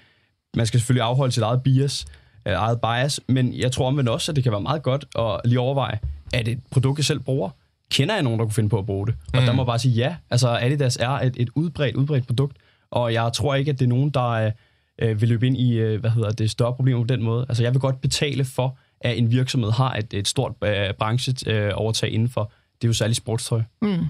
man 0.56 0.66
skal 0.66 0.80
selvfølgelig 0.80 1.02
afholde 1.02 1.32
sit 1.32 1.42
eget 1.42 1.62
bias, 1.62 2.06
øh, 2.46 2.52
eget 2.52 2.80
bias, 2.80 3.20
men 3.28 3.54
jeg 3.58 3.72
tror 3.72 3.86
omvendt 3.86 4.10
også, 4.10 4.32
at 4.32 4.36
det 4.36 4.44
kan 4.44 4.52
være 4.52 4.60
meget 4.60 4.82
godt 4.82 5.04
at 5.18 5.40
lige 5.44 5.60
overveje, 5.60 5.98
at 6.32 6.48
et 6.48 6.60
produkt, 6.70 6.98
jeg 6.98 7.04
selv 7.04 7.20
bruger, 7.20 7.50
kender 7.90 8.14
jeg 8.14 8.22
nogen, 8.22 8.38
der 8.38 8.44
kunne 8.44 8.54
finde 8.54 8.68
på 8.68 8.78
at 8.78 8.86
bruge 8.86 9.06
det? 9.06 9.14
Og 9.34 9.40
mm. 9.40 9.46
der 9.46 9.52
må 9.52 9.62
jeg 9.62 9.66
bare 9.66 9.78
sige 9.78 9.94
ja. 9.94 10.16
Altså 10.30 10.58
Adidas 10.60 10.96
er 10.96 11.10
et, 11.10 11.34
et 11.36 11.48
udbredt, 11.54 11.96
udbredt 11.96 12.26
produkt, 12.26 12.56
og 12.90 13.12
jeg 13.12 13.32
tror 13.32 13.54
ikke, 13.54 13.70
at 13.70 13.78
det 13.78 13.84
er 13.84 13.88
nogen, 13.88 14.10
der 14.10 14.28
øh, 14.28 14.52
vil 14.98 15.28
løbe 15.28 15.46
ind 15.46 15.56
i, 15.56 15.78
øh, 15.78 16.00
hvad 16.00 16.10
hedder 16.10 16.30
det, 16.30 16.50
større 16.50 16.74
problemer 16.74 17.00
på 17.00 17.06
den 17.06 17.22
måde. 17.22 17.46
Altså 17.48 17.62
jeg 17.62 17.72
vil 17.72 17.80
godt 17.80 18.00
betale 18.00 18.44
for, 18.44 18.78
at 19.00 19.18
en 19.18 19.30
virksomhed 19.30 19.70
har 19.70 19.94
et, 19.94 20.14
et 20.14 20.28
stort 20.28 20.52
øh, 20.64 20.94
brancheovertag 20.98 22.08
øh, 22.08 22.14
inden 22.14 22.28
for, 22.28 22.52
det 22.82 22.84
er 22.84 22.88
jo 22.88 22.92
særligt 22.92 23.16
sportstøj. 23.16 23.62
Mm. 23.82 24.06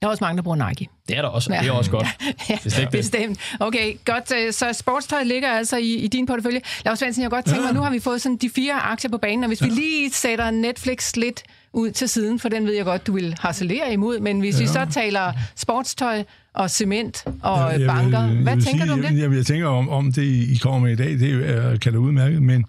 Der 0.00 0.06
er 0.06 0.10
også 0.10 0.24
mange, 0.24 0.36
der 0.36 0.42
bruger 0.42 0.68
Nike. 0.68 0.88
Det 1.08 1.16
er 1.16 1.22
der 1.22 1.28
også, 1.28 1.54
ja. 1.54 1.60
det 1.60 1.68
er 1.68 1.72
også 1.72 1.90
godt. 1.90 2.06
ja, 2.50 2.58
det 2.64 2.78
er 2.78 2.90
bestemt. 2.90 3.38
Okay, 3.60 3.94
godt. 4.04 4.32
Øh, 4.36 4.52
så 4.52 4.72
sportstøj 4.72 5.22
ligger 5.22 5.50
altså 5.50 5.76
i, 5.76 5.94
i 5.94 6.08
din 6.08 6.26
portefølje. 6.26 6.60
Lars 6.84 6.98
Svendsen, 6.98 7.22
jeg 7.22 7.30
godt 7.30 7.44
tænke 7.44 7.62
mig, 7.62 7.74
nu 7.74 7.80
har 7.80 7.90
vi 7.90 8.00
fået 8.00 8.22
sådan 8.22 8.36
de 8.36 8.50
fire 8.50 8.74
aktier 8.74 9.10
på 9.10 9.18
banen, 9.18 9.44
og 9.44 9.48
hvis 9.48 9.60
ja. 9.60 9.66
vi 9.66 9.72
lige 9.72 10.12
sætter 10.12 10.50
Netflix 10.50 11.16
lidt 11.16 11.42
ud 11.72 11.90
til 11.90 12.08
siden, 12.08 12.38
for 12.38 12.48
den 12.48 12.66
ved 12.66 12.74
jeg 12.74 12.84
godt, 12.84 13.06
du 13.06 13.12
vil 13.12 13.34
harcelere 13.40 13.92
imod, 13.92 14.20
men 14.20 14.40
hvis 14.40 14.56
ja. 14.56 14.60
vi 14.60 14.66
så 14.66 14.86
taler 14.90 15.32
sportstøj 15.56 16.24
og 16.56 16.70
cement 16.70 17.24
og 17.42 17.78
ja, 17.78 17.86
banker, 17.86 18.28
vil, 18.28 18.42
hvad 18.42 18.52
tænker 18.52 18.70
sige, 18.70 18.86
du 18.86 18.92
om 18.92 19.02
det? 19.02 19.18
Jeg, 19.18 19.32
jeg 19.32 19.46
tænker 19.46 19.66
om, 19.66 19.88
om 19.88 20.12
det, 20.12 20.22
I 20.22 20.58
kommer 20.62 20.80
med 20.80 20.92
i 20.92 20.96
dag, 20.96 21.10
det 21.10 21.50
er, 21.50 21.76
kan 21.76 21.92
det 21.92 21.98
udmærket, 21.98 22.42
men 22.42 22.64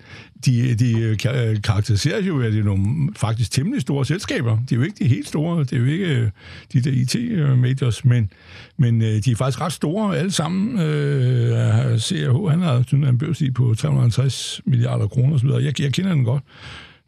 de, 0.45 0.75
de 0.75 1.17
karakteriseres 1.63 2.27
jo 2.27 2.41
af 2.41 2.51
de 2.51 2.63
nogle 2.63 3.09
faktisk 3.15 3.51
temmelig 3.51 3.81
store 3.81 4.05
selskaber. 4.05 4.57
De 4.69 4.75
er 4.75 4.79
jo 4.79 4.83
ikke 4.83 4.95
de 4.99 5.07
helt 5.07 5.27
store, 5.27 5.59
det 5.59 5.73
er 5.73 5.77
jo 5.77 5.85
ikke 5.85 6.05
øh, 6.05 6.29
de 6.73 6.81
der 6.81 6.91
IT-majors, 6.91 8.05
men, 8.05 8.29
men 8.77 9.01
øh, 9.01 9.07
de 9.07 9.31
er 9.31 9.35
faktisk 9.35 9.61
ret 9.61 9.73
store 9.73 10.17
alle 10.17 10.31
sammen. 10.31 10.79
Øh, 10.79 11.99
CRH, 11.99 12.49
han 12.49 12.61
har 12.61 12.83
sådan 12.87 13.03
en 13.03 13.17
børs 13.17 13.41
på 13.55 13.75
350 13.77 14.61
milliarder 14.65 15.07
kroner 15.07 15.35
osv. 15.35 15.49
Jeg, 15.49 15.81
jeg 15.81 15.93
kender 15.93 16.13
den 16.13 16.23
godt. 16.23 16.43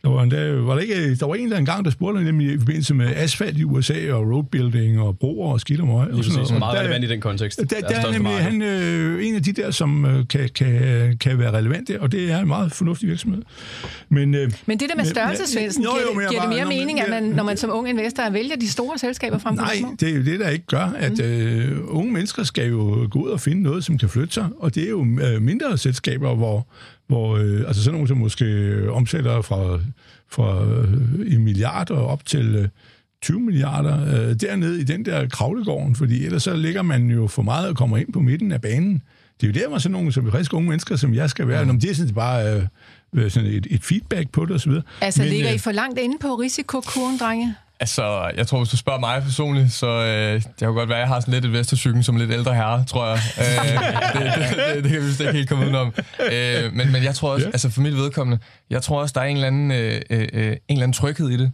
Der 0.04 0.10
var, 0.10 0.24
endda, 0.24 0.52
var 0.52 0.74
der, 0.74 0.82
ikke, 0.82 1.16
der 1.16 1.26
var 1.26 1.36
en, 1.36 1.52
der 1.52 1.58
engang, 1.58 1.86
der 1.86 1.92
spurgte 1.92 2.24
nemlig 2.24 2.54
i 2.54 2.58
forbindelse 2.58 2.94
med 2.94 3.16
asfalt 3.16 3.58
i 3.58 3.64
USA 3.64 4.14
og 4.14 4.32
roadbuilding 4.32 5.00
og 5.00 5.20
broer 5.20 5.54
og 5.54 5.60
skidt 5.60 5.82
og 5.82 5.88
møg. 5.88 6.08
Sådan 6.24 6.34
noget. 6.34 6.60
meget 6.60 6.76
der, 6.76 6.82
relevant 6.82 7.04
i 7.04 7.08
den 7.08 7.22
kontekst. 7.22 7.60
Der, 7.60 7.66
der, 7.66 7.88
der 7.88 8.08
er 8.08 8.12
nemlig 8.12 8.34
han, 8.34 8.62
øh, 8.62 9.28
en 9.28 9.36
af 9.36 9.44
de 9.44 9.52
der, 9.52 9.72
som 9.72 10.06
øh, 10.06 10.28
kan, 10.28 10.50
kan, 10.56 11.18
kan 11.18 11.40
være 11.40 11.52
relevante, 11.52 12.02
og 12.02 12.12
det 12.12 12.32
er 12.32 12.40
en 12.40 12.48
meget 12.48 12.72
fornuftig 12.72 13.10
virksomhed. 13.10 13.42
Men, 14.10 14.36
øh, 14.36 14.52
men 14.66 14.80
det 14.80 14.90
der 14.90 14.96
med 14.96 15.06
størrelsesvælsen, 15.06 15.84
giver, 15.84 16.24
jo, 16.24 16.30
giver 16.30 16.42
det 16.42 16.50
mere 16.50 16.66
mening, 16.66 17.02
at 17.02 17.10
man, 17.10 17.24
når 17.24 17.44
man 17.44 17.58
som 17.58 17.70
ung 17.70 17.90
investor 17.90 18.30
vælger 18.30 18.56
de 18.56 18.70
store 18.70 18.98
selskaber 18.98 19.38
frem 19.38 19.58
for 19.58 19.64
Nej, 19.64 19.74
de 19.74 19.80
små? 19.80 19.96
det 20.00 20.10
er 20.10 20.14
jo 20.14 20.24
det, 20.24 20.40
der 20.40 20.50
ikke 20.50 20.66
gør, 20.66 20.94
at 20.98 21.18
mm. 21.18 21.24
øh, 21.24 21.78
unge 21.88 22.14
mennesker 22.14 22.44
skal 22.44 22.70
jo 22.70 23.08
gå 23.12 23.20
ud 23.20 23.30
og 23.30 23.40
finde 23.40 23.62
noget, 23.62 23.84
som 23.84 23.98
kan 23.98 24.10
flytte 24.10 24.34
sig, 24.34 24.48
og 24.60 24.76
det 24.76 24.84
er 24.84 24.90
jo 24.90 25.02
øh, 25.22 25.42
mindre 25.42 25.78
selskaber, 25.78 26.36
hvor, 26.36 26.68
hvor 27.10 27.38
øh, 27.38 27.64
altså 27.68 27.84
sådan 27.84 27.94
nogle, 27.94 28.08
som 28.08 28.18
måske 28.18 28.76
omsætter 28.92 29.42
fra 29.42 29.80
fra 30.32 30.66
øh, 30.66 31.34
en 31.34 31.44
milliard 31.44 31.92
og 31.92 32.08
op 32.08 32.26
til 32.26 32.56
øh, 32.56 32.68
20 33.22 33.40
milliarder 33.40 34.02
øh, 34.02 34.36
dernede 34.36 34.82
i 34.82 34.84
den 34.84 35.06
der 35.06 35.28
kravlegården, 35.28 35.96
fordi 35.96 36.26
ellers 36.26 36.44
så 36.44 36.56
ligger 36.56 36.82
man 36.82 37.10
jo 37.10 37.28
for 37.28 37.42
meget 37.42 37.70
og 37.70 37.76
kommer 37.76 37.98
ind 37.98 38.14
på 38.14 38.20
midten 38.20 38.52
af 38.52 38.62
banen. 38.62 39.02
Det 39.42 39.48
er 39.48 39.52
jo 39.54 39.64
der, 39.64 39.70
hvor 39.70 39.78
sådan 39.78 39.92
nogle 39.92 40.12
som 40.12 40.32
friske 40.32 40.56
unge 40.56 40.70
mennesker, 40.70 40.96
som 40.96 41.14
jeg 41.14 41.30
skal 41.30 41.48
være, 41.48 41.66
mm. 41.66 41.80
det 41.80 41.90
er 41.90 41.96
sådan 41.96 42.14
bare 42.14 42.56
øh, 42.56 42.64
øh, 43.16 43.32
sådan 43.32 43.50
et, 43.50 43.68
et 43.70 43.84
feedback 43.84 44.32
på 44.32 44.46
det 44.46 44.56
osv. 44.56 44.72
Altså 45.02 45.22
Men, 45.22 45.30
ligger 45.30 45.50
I 45.50 45.54
øh, 45.54 45.60
for 45.60 45.72
langt 45.72 46.00
inde 46.00 46.18
på 46.22 46.36
risikokurven, 46.36 47.18
drenge? 47.18 47.56
Altså, 47.82 48.32
jeg 48.38 48.48
tror, 48.48 48.58
hvis 48.58 48.70
du 48.70 48.78
spørger 48.78 49.00
mig 49.00 49.24
personligt, 49.24 49.74
så 49.74 49.88
øh, 49.88 50.34
det 50.34 50.56
kan 50.60 50.74
godt 50.74 50.90
være, 50.90 50.98
at 50.98 51.02
jeg 51.02 51.08
har 51.08 51.20
sådan 51.20 51.34
lidt 51.34 51.46
et 51.46 51.54
vestercyklen 51.54 52.04
som 52.04 52.16
lidt 52.16 52.32
ældre 52.32 52.56
herre, 52.56 52.86
tror 52.86 53.08
jeg. 53.08 53.20
Øh, 53.40 54.24
det, 54.24 54.34
det, 54.36 54.76
det, 54.76 54.84
det 54.84 54.92
kan 54.92 55.02
vi 55.02 55.06
vist 55.06 55.20
ikke 55.20 55.34
helt 55.34 55.50
komme 55.50 55.64
udenom. 55.64 55.94
Øh, 56.32 56.74
men, 56.74 56.92
men 56.92 57.04
jeg 57.04 57.16
tror 57.16 57.34
også, 57.34 57.44
yeah. 57.44 57.54
altså 57.54 57.70
for 57.70 57.82
mit 57.82 57.96
vedkommende, 57.96 58.44
jeg 58.70 58.82
tror 58.82 59.02
også, 59.02 59.14
der 59.14 59.22
er 59.22 59.26
en 59.26 59.36
eller 59.36 59.48
anden, 59.48 59.72
øh, 59.72 60.02
øh, 60.10 60.28
øh 60.34 60.48
en 60.48 60.58
eller 60.70 60.84
anden 60.84 60.94
tryghed 60.94 61.30
i 61.30 61.38
det. 61.38 61.52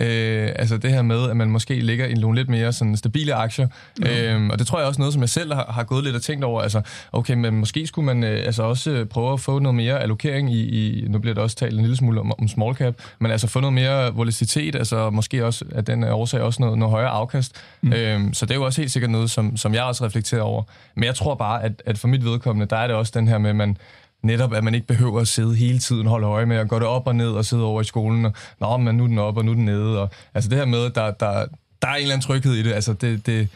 Øh, 0.00 0.52
altså 0.56 0.76
det 0.76 0.90
her 0.90 1.02
med, 1.02 1.30
at 1.30 1.36
man 1.36 1.50
måske 1.50 1.74
ligger 1.74 2.06
i 2.06 2.14
nogle 2.14 2.38
lidt 2.38 2.48
mere 2.48 2.72
sådan 2.72 2.96
stabile 2.96 3.34
aktier. 3.34 3.68
Mm. 3.98 4.06
Øh, 4.06 4.50
og 4.50 4.58
det 4.58 4.66
tror 4.66 4.78
jeg 4.78 4.88
også 4.88 5.00
noget, 5.00 5.12
som 5.12 5.22
jeg 5.22 5.28
selv 5.28 5.54
har, 5.54 5.66
har 5.68 5.84
gået 5.84 6.04
lidt 6.04 6.16
og 6.16 6.22
tænkt 6.22 6.44
over. 6.44 6.62
Altså, 6.62 6.80
okay, 7.12 7.34
men 7.34 7.54
måske 7.54 7.86
skulle 7.86 8.06
man 8.06 8.24
øh, 8.24 8.46
altså 8.46 8.62
også 8.62 9.06
prøve 9.10 9.32
at 9.32 9.40
få 9.40 9.58
noget 9.58 9.74
mere 9.74 10.00
allokering 10.00 10.52
i, 10.52 10.60
i, 10.60 11.08
nu 11.08 11.18
bliver 11.18 11.34
der 11.34 11.42
også 11.42 11.56
talt 11.56 11.74
en 11.74 11.80
lille 11.80 11.96
smule 11.96 12.20
om, 12.20 12.32
om 12.38 12.48
small 12.48 12.74
cap, 12.74 12.94
men 13.18 13.30
altså 13.30 13.46
få 13.46 13.60
noget 13.60 13.74
mere 13.74 14.14
volatilitet, 14.14 14.74
altså 14.74 15.10
måske 15.10 15.46
også 15.46 15.64
af 15.74 15.84
den 15.84 16.04
årsag 16.04 16.40
også 16.40 16.62
noget, 16.62 16.78
noget 16.78 16.92
højere 16.92 17.10
afkast. 17.10 17.52
Mm. 17.82 17.92
Øh, 17.92 18.20
så 18.32 18.46
det 18.46 18.50
er 18.50 18.58
jo 18.58 18.64
også 18.64 18.80
helt 18.80 18.92
sikkert 18.92 19.10
noget, 19.10 19.30
som, 19.30 19.56
som 19.56 19.74
jeg 19.74 19.82
også 19.82 20.04
reflekterer 20.04 20.42
over. 20.42 20.62
Men 20.94 21.04
jeg 21.04 21.14
tror 21.14 21.34
bare, 21.34 21.62
at, 21.62 21.82
at 21.86 21.98
for 21.98 22.08
mit 22.08 22.24
vedkommende, 22.24 22.66
der 22.66 22.76
er 22.76 22.86
det 22.86 22.96
også 22.96 23.12
den 23.14 23.28
her 23.28 23.38
med, 23.38 23.50
at 23.50 23.56
man 23.56 23.76
netop, 24.22 24.54
at 24.54 24.64
man 24.64 24.74
ikke 24.74 24.86
behøver 24.86 25.20
at 25.20 25.28
sidde 25.28 25.54
hele 25.54 25.78
tiden 25.78 26.06
holde 26.06 26.26
øje 26.26 26.46
med 26.46 26.56
at 26.56 26.68
gå 26.68 26.78
det 26.78 26.86
op 26.86 27.06
og 27.06 27.16
ned 27.16 27.30
og 27.30 27.44
sidde 27.44 27.64
over 27.64 27.80
i 27.80 27.84
skolen, 27.84 28.24
og 28.24 28.32
Nå, 28.60 28.76
men 28.76 28.96
nu 28.96 29.04
er 29.04 29.08
den 29.08 29.18
op, 29.18 29.36
og 29.36 29.44
nu 29.44 29.50
er 29.50 29.54
den 29.54 29.64
nede. 29.64 30.00
Og, 30.00 30.10
altså 30.34 30.50
det 30.50 30.58
her 30.58 30.64
med, 30.64 30.90
der, 30.90 31.10
der, 31.10 31.46
der 31.82 31.88
er 31.88 31.94
en 31.94 32.02
eller 32.02 32.14
anden 32.14 32.26
tryghed 32.26 32.54
i 32.54 32.62
det. 32.62 32.72
Altså 32.72 32.92
det, 32.92 33.26
det, 33.26 33.48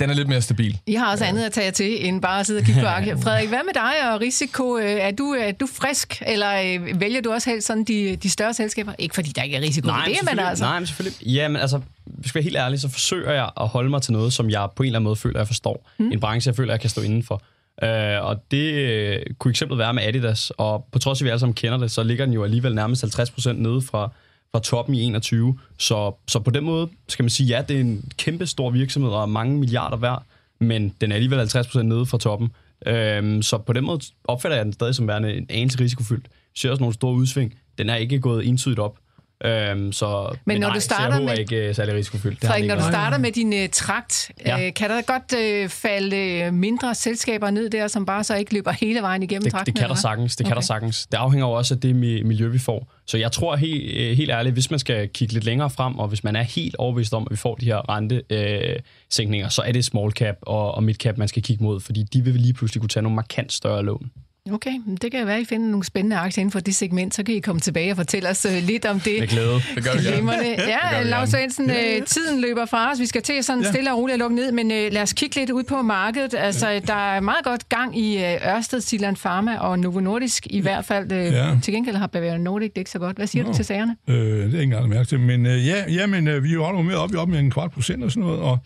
den 0.00 0.10
er 0.10 0.14
lidt 0.14 0.28
mere 0.28 0.42
stabil. 0.42 0.78
I 0.86 0.94
har 0.94 1.12
også 1.12 1.24
andet 1.24 1.44
at 1.44 1.52
tage 1.52 1.70
til, 1.70 2.06
end 2.06 2.22
bare 2.22 2.40
at 2.40 2.46
sidde 2.46 2.58
og 2.58 2.64
kigge 2.64 2.80
på 2.80 2.86
aktier. 2.98 3.16
Frederik, 3.16 3.48
hvad 3.48 3.60
med 3.64 3.74
dig 3.74 4.12
og 4.12 4.20
risiko? 4.20 4.78
Øh, 4.78 4.84
er 4.84 5.10
du, 5.10 5.24
er 5.24 5.52
du 5.52 5.66
frisk, 5.66 6.22
eller 6.26 6.78
øh, 6.80 7.00
vælger 7.00 7.20
du 7.20 7.32
også 7.32 7.50
helst 7.50 7.66
sådan 7.66 7.84
de, 7.84 8.16
de 8.16 8.30
større 8.30 8.54
selskaber? 8.54 8.92
Ikke 8.98 9.14
fordi 9.14 9.30
der 9.30 9.42
ikke 9.42 9.56
er 9.56 9.60
risiko 9.60 9.86
nej, 9.86 10.04
det, 10.04 10.30
men 10.30 10.38
altså... 10.38 10.64
Nej, 10.64 10.78
men 10.78 10.86
selvfølgelig. 10.86 11.26
Ja, 11.26 11.48
men 11.48 11.60
altså, 11.60 11.80
hvis 12.04 12.26
jeg 12.26 12.34
være 12.34 12.42
helt 12.42 12.56
ærlig, 12.56 12.80
så 12.80 12.88
forsøger 12.88 13.32
jeg 13.32 13.50
at 13.60 13.68
holde 13.68 13.90
mig 13.90 14.02
til 14.02 14.12
noget, 14.12 14.32
som 14.32 14.50
jeg 14.50 14.68
på 14.76 14.82
en 14.82 14.86
eller 14.86 14.98
anden 14.98 15.04
måde 15.04 15.16
føler, 15.16 15.40
jeg 15.40 15.46
forstår. 15.46 15.90
Mm. 15.98 16.12
En 16.12 16.20
branche, 16.20 16.48
jeg 16.48 16.56
føler, 16.56 16.72
jeg 16.72 16.80
kan 16.80 16.90
stå 16.90 17.00
indenfor. 17.02 17.42
Uh, 17.82 18.26
og 18.26 18.44
det 18.50 19.16
uh, 19.16 19.36
kunne 19.38 19.50
eksempel 19.50 19.78
være 19.78 19.94
med 19.94 20.02
Adidas, 20.02 20.50
og 20.50 20.88
på 20.92 20.98
trods 20.98 21.20
af, 21.20 21.22
at 21.22 21.24
vi 21.24 21.30
alle 21.30 21.40
sammen 21.40 21.54
kender 21.54 21.78
det, 21.78 21.90
så 21.90 22.02
ligger 22.02 22.24
den 22.24 22.34
jo 22.34 22.44
alligevel 22.44 22.74
nærmest 22.74 23.04
50% 23.04 23.52
nede 23.52 23.82
fra, 23.82 24.10
fra 24.52 24.60
toppen 24.60 24.94
i 24.94 25.02
21. 25.02 25.58
Så, 25.78 26.12
så 26.28 26.40
på 26.40 26.50
den 26.50 26.64
måde 26.64 26.88
skal 27.08 27.22
man 27.22 27.30
sige, 27.30 27.46
ja, 27.46 27.62
det 27.68 27.76
er 27.76 27.80
en 27.80 28.12
kæmpe 28.18 28.46
stor 28.46 28.70
virksomhed 28.70 29.10
og 29.10 29.28
mange 29.28 29.58
milliarder 29.58 29.96
værd, 29.96 30.22
men 30.58 30.94
den 31.00 31.10
er 31.12 31.16
alligevel 31.16 31.40
50% 31.40 31.82
nede 31.82 32.06
fra 32.06 32.18
toppen. 32.18 32.52
Uh, 32.86 33.42
så 33.42 33.62
på 33.66 33.72
den 33.72 33.84
måde 33.84 34.00
opfatter 34.24 34.56
jeg 34.56 34.64
den 34.64 34.72
stadig 34.72 34.94
som 34.94 35.08
værende 35.08 35.34
en 35.34 35.46
anelse 35.50 35.80
risikofyldt. 35.80 36.24
Vi 36.24 36.58
ser 36.58 36.70
også 36.70 36.80
nogle 36.80 36.94
store 36.94 37.14
udsving. 37.14 37.54
Den 37.78 37.90
er 37.90 37.96
ikke 37.96 38.20
gået 38.20 38.48
entydigt 38.48 38.80
op. 38.80 38.98
Øhm, 39.44 39.92
så, 39.92 40.28
men, 40.30 40.38
men 40.44 40.60
når 40.60 40.68
nej, 40.68 40.74
du 40.74 40.80
starter 40.80 41.20
med, 41.20 41.28
er 41.28 41.32
ikke 41.32 41.68
uh, 41.68 41.74
særlig 41.74 41.94
risikofyldt. 41.94 42.40
Det 42.42 42.48
Frederik, 42.48 42.68
når 42.68 42.74
du 42.74 42.82
starter 42.82 43.18
med 43.18 43.32
din 43.32 43.52
uh, 43.52 43.58
trakt, 43.72 44.30
ja. 44.46 44.66
uh, 44.66 44.72
kan 44.74 44.90
der 44.90 45.02
godt 45.02 45.64
uh, 45.64 45.70
falde 45.70 46.50
mindre 46.52 46.94
selskaber 46.94 47.50
ned 47.50 47.70
der, 47.70 47.88
som 47.88 48.06
bare 48.06 48.24
så 48.24 48.34
ikke 48.34 48.54
løber 48.54 48.70
hele 48.70 49.02
vejen 49.02 49.22
igennem 49.22 49.42
det, 49.42 49.52
trakten? 49.52 49.72
Det 49.74 49.80
kan 49.80 49.88
der 49.88 49.94
sagtens. 49.94 50.36
Det 50.36 50.44
okay. 50.44 50.50
kan 50.50 50.56
der 50.56 50.62
sagtens. 50.62 51.06
Det 51.06 51.16
afhænger 51.16 51.46
også 51.46 51.74
af 51.74 51.80
det 51.80 51.96
miljø, 51.96 52.48
vi 52.48 52.58
får. 52.58 52.92
Så 53.06 53.18
jeg 53.18 53.32
tror 53.32 53.56
helt, 53.56 54.16
helt 54.16 54.30
ærligt, 54.30 54.52
hvis 54.52 54.70
man 54.70 54.78
skal 54.78 55.08
kigge 55.08 55.34
lidt 55.34 55.44
længere 55.44 55.70
frem, 55.70 55.98
og 55.98 56.08
hvis 56.08 56.24
man 56.24 56.36
er 56.36 56.42
helt 56.42 56.76
overbevist 56.76 57.14
om, 57.14 57.22
at 57.22 57.30
vi 57.30 57.36
får 57.36 57.54
de 57.54 57.66
her 57.66 57.90
rentesænkninger, 57.90 59.48
så 59.48 59.62
er 59.62 59.72
det 59.72 59.84
small 59.84 60.12
cap 60.12 60.36
og, 60.42 60.74
og 60.74 60.84
mid 60.84 60.94
cap, 60.94 61.18
man 61.18 61.28
skal 61.28 61.42
kigge 61.42 61.64
mod, 61.64 61.80
fordi 61.80 62.02
de 62.02 62.24
vil 62.24 62.34
lige 62.34 62.54
pludselig 62.54 62.80
kunne 62.80 62.88
tage 62.88 63.02
nogle 63.02 63.16
markant 63.16 63.52
større 63.52 63.82
lån. 63.82 64.10
Okay, 64.52 64.80
det 65.02 65.12
kan 65.12 65.26
være, 65.26 65.36
at 65.36 65.42
I 65.42 65.44
finder 65.44 65.66
nogle 65.66 65.84
spændende 65.84 66.16
aktier 66.16 66.40
inden 66.40 66.52
for 66.52 66.60
det 66.60 66.74
segment, 66.74 67.14
så 67.14 67.22
kan 67.22 67.34
I 67.34 67.40
komme 67.40 67.60
tilbage 67.60 67.92
og 67.92 67.96
fortælle 67.96 68.28
os 68.28 68.46
uh, 68.46 68.66
lidt 68.66 68.84
om 68.84 69.00
det. 69.00 69.20
Med 69.20 69.28
glæde. 69.28 69.54
Det 69.74 69.84
gør 69.84 69.92
vi 69.92 70.04
gerne. 70.04 70.32
Ja, 70.58 71.02
Lars 71.02 71.28
Svendsen, 71.28 71.70
ja, 71.70 71.94
ja. 71.94 72.00
tiden 72.06 72.40
løber 72.40 72.66
fra 72.66 72.92
os. 72.92 73.00
Vi 73.00 73.06
skal 73.06 73.22
til 73.22 73.44
sådan 73.44 73.62
ja. 73.62 73.70
stille 73.70 73.92
og 73.92 73.98
roligt 73.98 74.12
at 74.14 74.18
lukke 74.18 74.36
ned, 74.36 74.52
men 74.52 74.66
uh, 74.66 74.92
lad 74.92 75.02
os 75.02 75.12
kigge 75.12 75.36
lidt 75.36 75.50
ud 75.50 75.62
på 75.62 75.82
markedet. 75.82 76.34
Altså, 76.34 76.68
ja. 76.68 76.78
der 76.78 77.14
er 77.14 77.20
meget 77.20 77.44
godt 77.44 77.68
gang 77.68 77.98
i 77.98 78.16
uh, 78.16 78.56
Ørsted, 78.56 78.80
Siland 78.80 79.16
Pharma 79.16 79.56
og 79.56 79.78
Novo 79.78 80.00
Nordisk 80.00 80.46
i 80.50 80.60
hvert 80.60 80.84
fald. 80.84 81.12
Uh, 81.12 81.18
ja. 81.18 81.58
Til 81.62 81.74
gengæld 81.74 81.96
har 81.96 82.06
Bavarian 82.06 82.40
Nordic 82.40 82.72
det 82.72 82.78
ikke 82.78 82.90
så 82.90 82.98
godt. 82.98 83.16
Hvad 83.16 83.26
siger 83.26 83.42
Nå. 83.42 83.50
du 83.50 83.56
til 83.56 83.64
sagerne? 83.64 83.96
Øh, 84.08 84.16
det 84.16 84.40
er 84.40 84.44
ikke 84.44 84.62
engang 84.62 84.88
mærke 84.88 85.08
til, 85.08 85.20
men 85.20 85.46
uh, 85.46 85.66
ja, 85.66 85.92
ja, 85.92 86.06
men 86.06 86.28
uh, 86.28 86.44
vi 86.44 86.48
er 86.48 86.52
jo 86.52 86.82
med 86.82 86.94
op, 86.94 87.14
op 87.16 87.28
med 87.28 87.38
en 87.38 87.50
kvart 87.50 87.70
procent 87.70 88.04
og 88.04 88.10
sådan 88.10 88.22
noget, 88.22 88.40
og, 88.40 88.58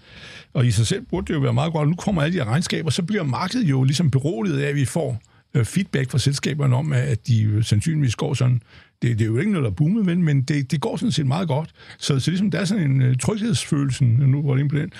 og 0.54 0.66
i 0.66 0.70
sig 0.70 0.86
selv 0.86 1.02
burde 1.10 1.26
det 1.26 1.34
jo 1.34 1.40
være 1.40 1.54
meget 1.54 1.72
godt. 1.72 1.88
Nu 1.88 1.94
kommer 1.94 2.22
alle 2.22 2.38
de 2.38 2.44
her 2.44 2.50
regnskaber, 2.50 2.90
så 2.90 3.02
bliver 3.02 3.22
markedet 3.22 3.64
jo 3.64 3.82
ligesom 3.84 4.10
beroliget 4.10 4.60
af, 4.60 4.68
at 4.68 4.74
vi 4.74 4.84
får 4.84 5.10
Øh, 5.10 5.24
Øh, 5.58 5.64
feedback 5.64 6.10
fra 6.10 6.18
selskaberne 6.18 6.76
om, 6.76 6.92
at 6.92 7.26
de 7.26 7.62
sandsynligvis 7.62 8.16
går 8.16 8.34
sådan. 8.34 8.62
Det, 9.02 9.18
det 9.18 9.24
er 9.24 9.26
jo 9.26 9.38
ikke 9.38 9.52
noget, 9.52 9.64
der 9.64 9.70
boomer, 9.70 10.02
men, 10.02 10.22
men 10.22 10.42
det, 10.42 10.70
det 10.70 10.80
går 10.80 10.96
sådan 10.96 11.12
set 11.12 11.26
meget 11.26 11.48
godt. 11.48 11.70
Så, 11.98 12.20
så 12.20 12.30
ligesom 12.30 12.50
der 12.50 12.60
er 12.60 12.64
sådan 12.64 12.90
en 12.90 13.02
uh, 13.02 13.16
tryghedsfølelse, 13.16 14.04
nu 14.04 14.42
var 14.42 14.54
det 14.54 14.60
ind 14.60 14.70
på 14.70 14.76
den, 14.76 14.92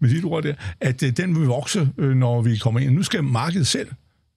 med 0.00 0.10
dit 0.10 0.24
ord 0.24 0.42
der, 0.42 0.54
at 0.80 1.02
uh, 1.02 1.08
den 1.08 1.40
vil 1.40 1.46
vokse, 1.46 1.88
uh, 1.98 2.10
når 2.10 2.42
vi 2.42 2.56
kommer 2.56 2.80
ind. 2.80 2.94
Nu 2.94 3.02
skal 3.02 3.24
markedet 3.24 3.66
selv 3.66 3.88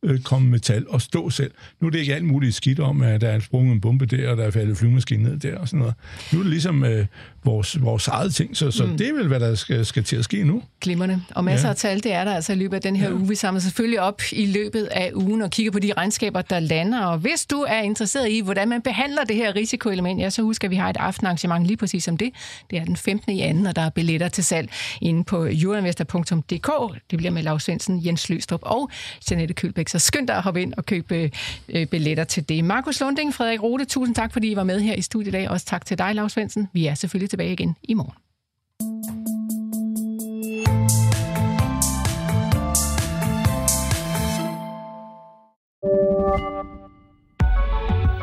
øh, 0.03 0.19
komme 0.19 0.49
med 0.49 0.59
tal 0.59 0.85
og 0.89 1.01
stå 1.01 1.29
selv. 1.29 1.51
Nu 1.79 1.87
er 1.87 1.91
det 1.91 1.99
ikke 1.99 2.15
alt 2.15 2.25
muligt 2.25 2.55
skidt 2.55 2.79
om, 2.79 3.01
at 3.01 3.21
der 3.21 3.29
er 3.29 3.39
sprunget 3.39 3.73
en 3.73 3.81
bombe 3.81 4.05
der, 4.05 4.29
og 4.29 4.37
der 4.37 4.43
er 4.43 4.51
faldet 4.51 4.77
flyvemaskine 4.77 5.23
ned 5.23 5.37
der 5.39 5.57
og 5.57 5.67
sådan 5.67 5.79
noget. 5.79 5.95
Nu 6.33 6.39
er 6.39 6.43
det 6.43 6.49
ligesom 6.49 6.83
øh, 6.83 7.05
vores, 7.43 7.81
vores 7.81 8.07
eget 8.07 8.35
ting, 8.35 8.57
så, 8.57 8.71
så 8.71 8.85
mm. 8.85 8.97
det 8.97 9.09
er 9.09 9.13
vel, 9.13 9.27
hvad 9.27 9.39
der 9.39 9.55
skal, 9.55 9.85
skal 9.85 10.03
til 10.03 10.15
at 10.15 10.23
ske 10.23 10.43
nu. 10.43 10.63
Glimmerne. 10.81 11.23
Og 11.35 11.43
masser 11.43 11.67
ja. 11.67 11.71
af 11.71 11.75
tal, 11.75 12.03
det 12.03 12.13
er 12.13 12.23
der 12.23 12.35
altså 12.35 12.53
i 12.53 12.55
løbet 12.55 12.75
af 12.75 12.81
den 12.81 12.95
her 12.95 13.07
ja. 13.07 13.13
uge. 13.13 13.27
Vi 13.27 13.35
samler 13.35 13.59
selvfølgelig 13.59 14.01
op 14.01 14.21
i 14.31 14.45
løbet 14.45 14.83
af 14.83 15.11
ugen 15.15 15.41
og 15.41 15.49
kigger 15.49 15.71
på 15.71 15.79
de 15.79 15.93
regnskaber, 15.93 16.41
der 16.41 16.59
lander. 16.59 17.05
Og 17.05 17.17
hvis 17.17 17.45
du 17.45 17.65
er 17.67 17.79
interesseret 17.79 18.29
i, 18.29 18.41
hvordan 18.41 18.69
man 18.69 18.81
behandler 18.81 19.23
det 19.23 19.35
her 19.35 19.55
risikoelement, 19.55 20.21
ja, 20.21 20.29
så 20.29 20.41
husk, 20.41 20.63
at 20.63 20.71
vi 20.71 20.75
har 20.75 20.89
et 20.89 20.97
aftenarrangement 20.97 21.65
lige 21.65 21.77
præcis 21.77 22.07
om 22.07 22.17
det. 22.17 22.29
Det 22.69 22.79
er 22.79 22.85
den 22.85 22.95
15. 22.97 23.31
i 23.31 23.41
anden, 23.41 23.67
og 23.67 23.75
der 23.75 23.81
er 23.81 23.89
billetter 23.89 24.29
til 24.29 24.43
salg 24.43 24.71
inde 25.01 25.23
på 25.23 25.47
euroinvestor.dk. 25.51 26.99
Det 27.11 27.17
bliver 27.17 27.31
med 27.31 27.43
Lars 27.43 27.63
Svendsen, 27.63 28.05
Jens 28.05 28.29
Løstrup 28.29 28.59
og 28.63 28.89
Janette 29.31 29.53
Kølbæk. 29.53 29.86
Så 29.88 29.99
skynd 29.99 30.27
dig 30.27 30.35
at 30.35 30.43
hoppe 30.43 30.61
ind 30.61 30.73
og 30.77 30.85
købe 30.85 31.31
øh, 31.69 31.88
billetter 31.88 32.23
til 32.23 32.49
det. 32.49 32.63
Markus 32.63 33.01
Lunding, 33.01 33.33
Frederik 33.33 33.63
Rode, 33.63 33.85
tusind 33.85 34.15
tak, 34.15 34.33
fordi 34.33 34.51
I 34.51 34.55
var 34.55 34.63
med 34.63 34.79
her 34.81 34.93
i 34.93 35.01
studiet 35.01 35.27
i 35.27 35.31
dag. 35.31 35.49
Også 35.49 35.65
tak 35.65 35.85
til 35.85 35.97
dig, 35.97 36.15
Lars 36.15 36.31
Svendsen. 36.31 36.69
Vi 36.73 36.85
er 36.85 36.93
selvfølgelig 36.93 37.29
tilbage 37.29 37.53
igen 37.53 37.75
i 37.83 37.93
morgen. 37.93 38.13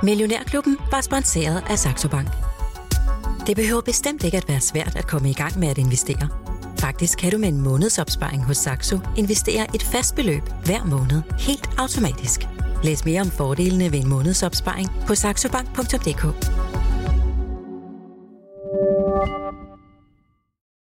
Millionærklubben 0.02 0.76
var 0.90 1.00
sponsoreret 1.00 1.62
af 1.70 1.78
Saxo 1.78 2.08
Bank. 2.08 2.28
Det 3.46 3.56
behøver 3.56 3.80
bestemt 3.80 4.24
ikke 4.24 4.36
at 4.36 4.48
være 4.48 4.60
svært 4.60 4.96
at 4.96 5.06
komme 5.06 5.30
i 5.30 5.32
gang 5.32 5.58
med 5.58 5.68
at 5.68 5.78
investere. 5.78 6.28
Faktisk 6.84 7.18
kan 7.18 7.30
du 7.30 7.38
med 7.38 7.48
en 7.48 7.60
månedsopsparing 7.60 8.44
hos 8.44 8.56
Saxo 8.56 8.98
investere 9.16 9.66
et 9.74 9.82
fast 9.82 10.14
beløb 10.14 10.42
hver 10.64 10.84
måned 10.84 11.22
helt 11.38 11.68
automatisk. 11.78 12.40
Læs 12.82 13.04
mere 13.04 13.20
om 13.20 13.30
fordelene 13.30 13.92
ved 13.92 13.98
en 13.98 14.08
månedsopsparing 14.08 14.88
på 15.06 15.14
saxobank.dk. 15.14 16.24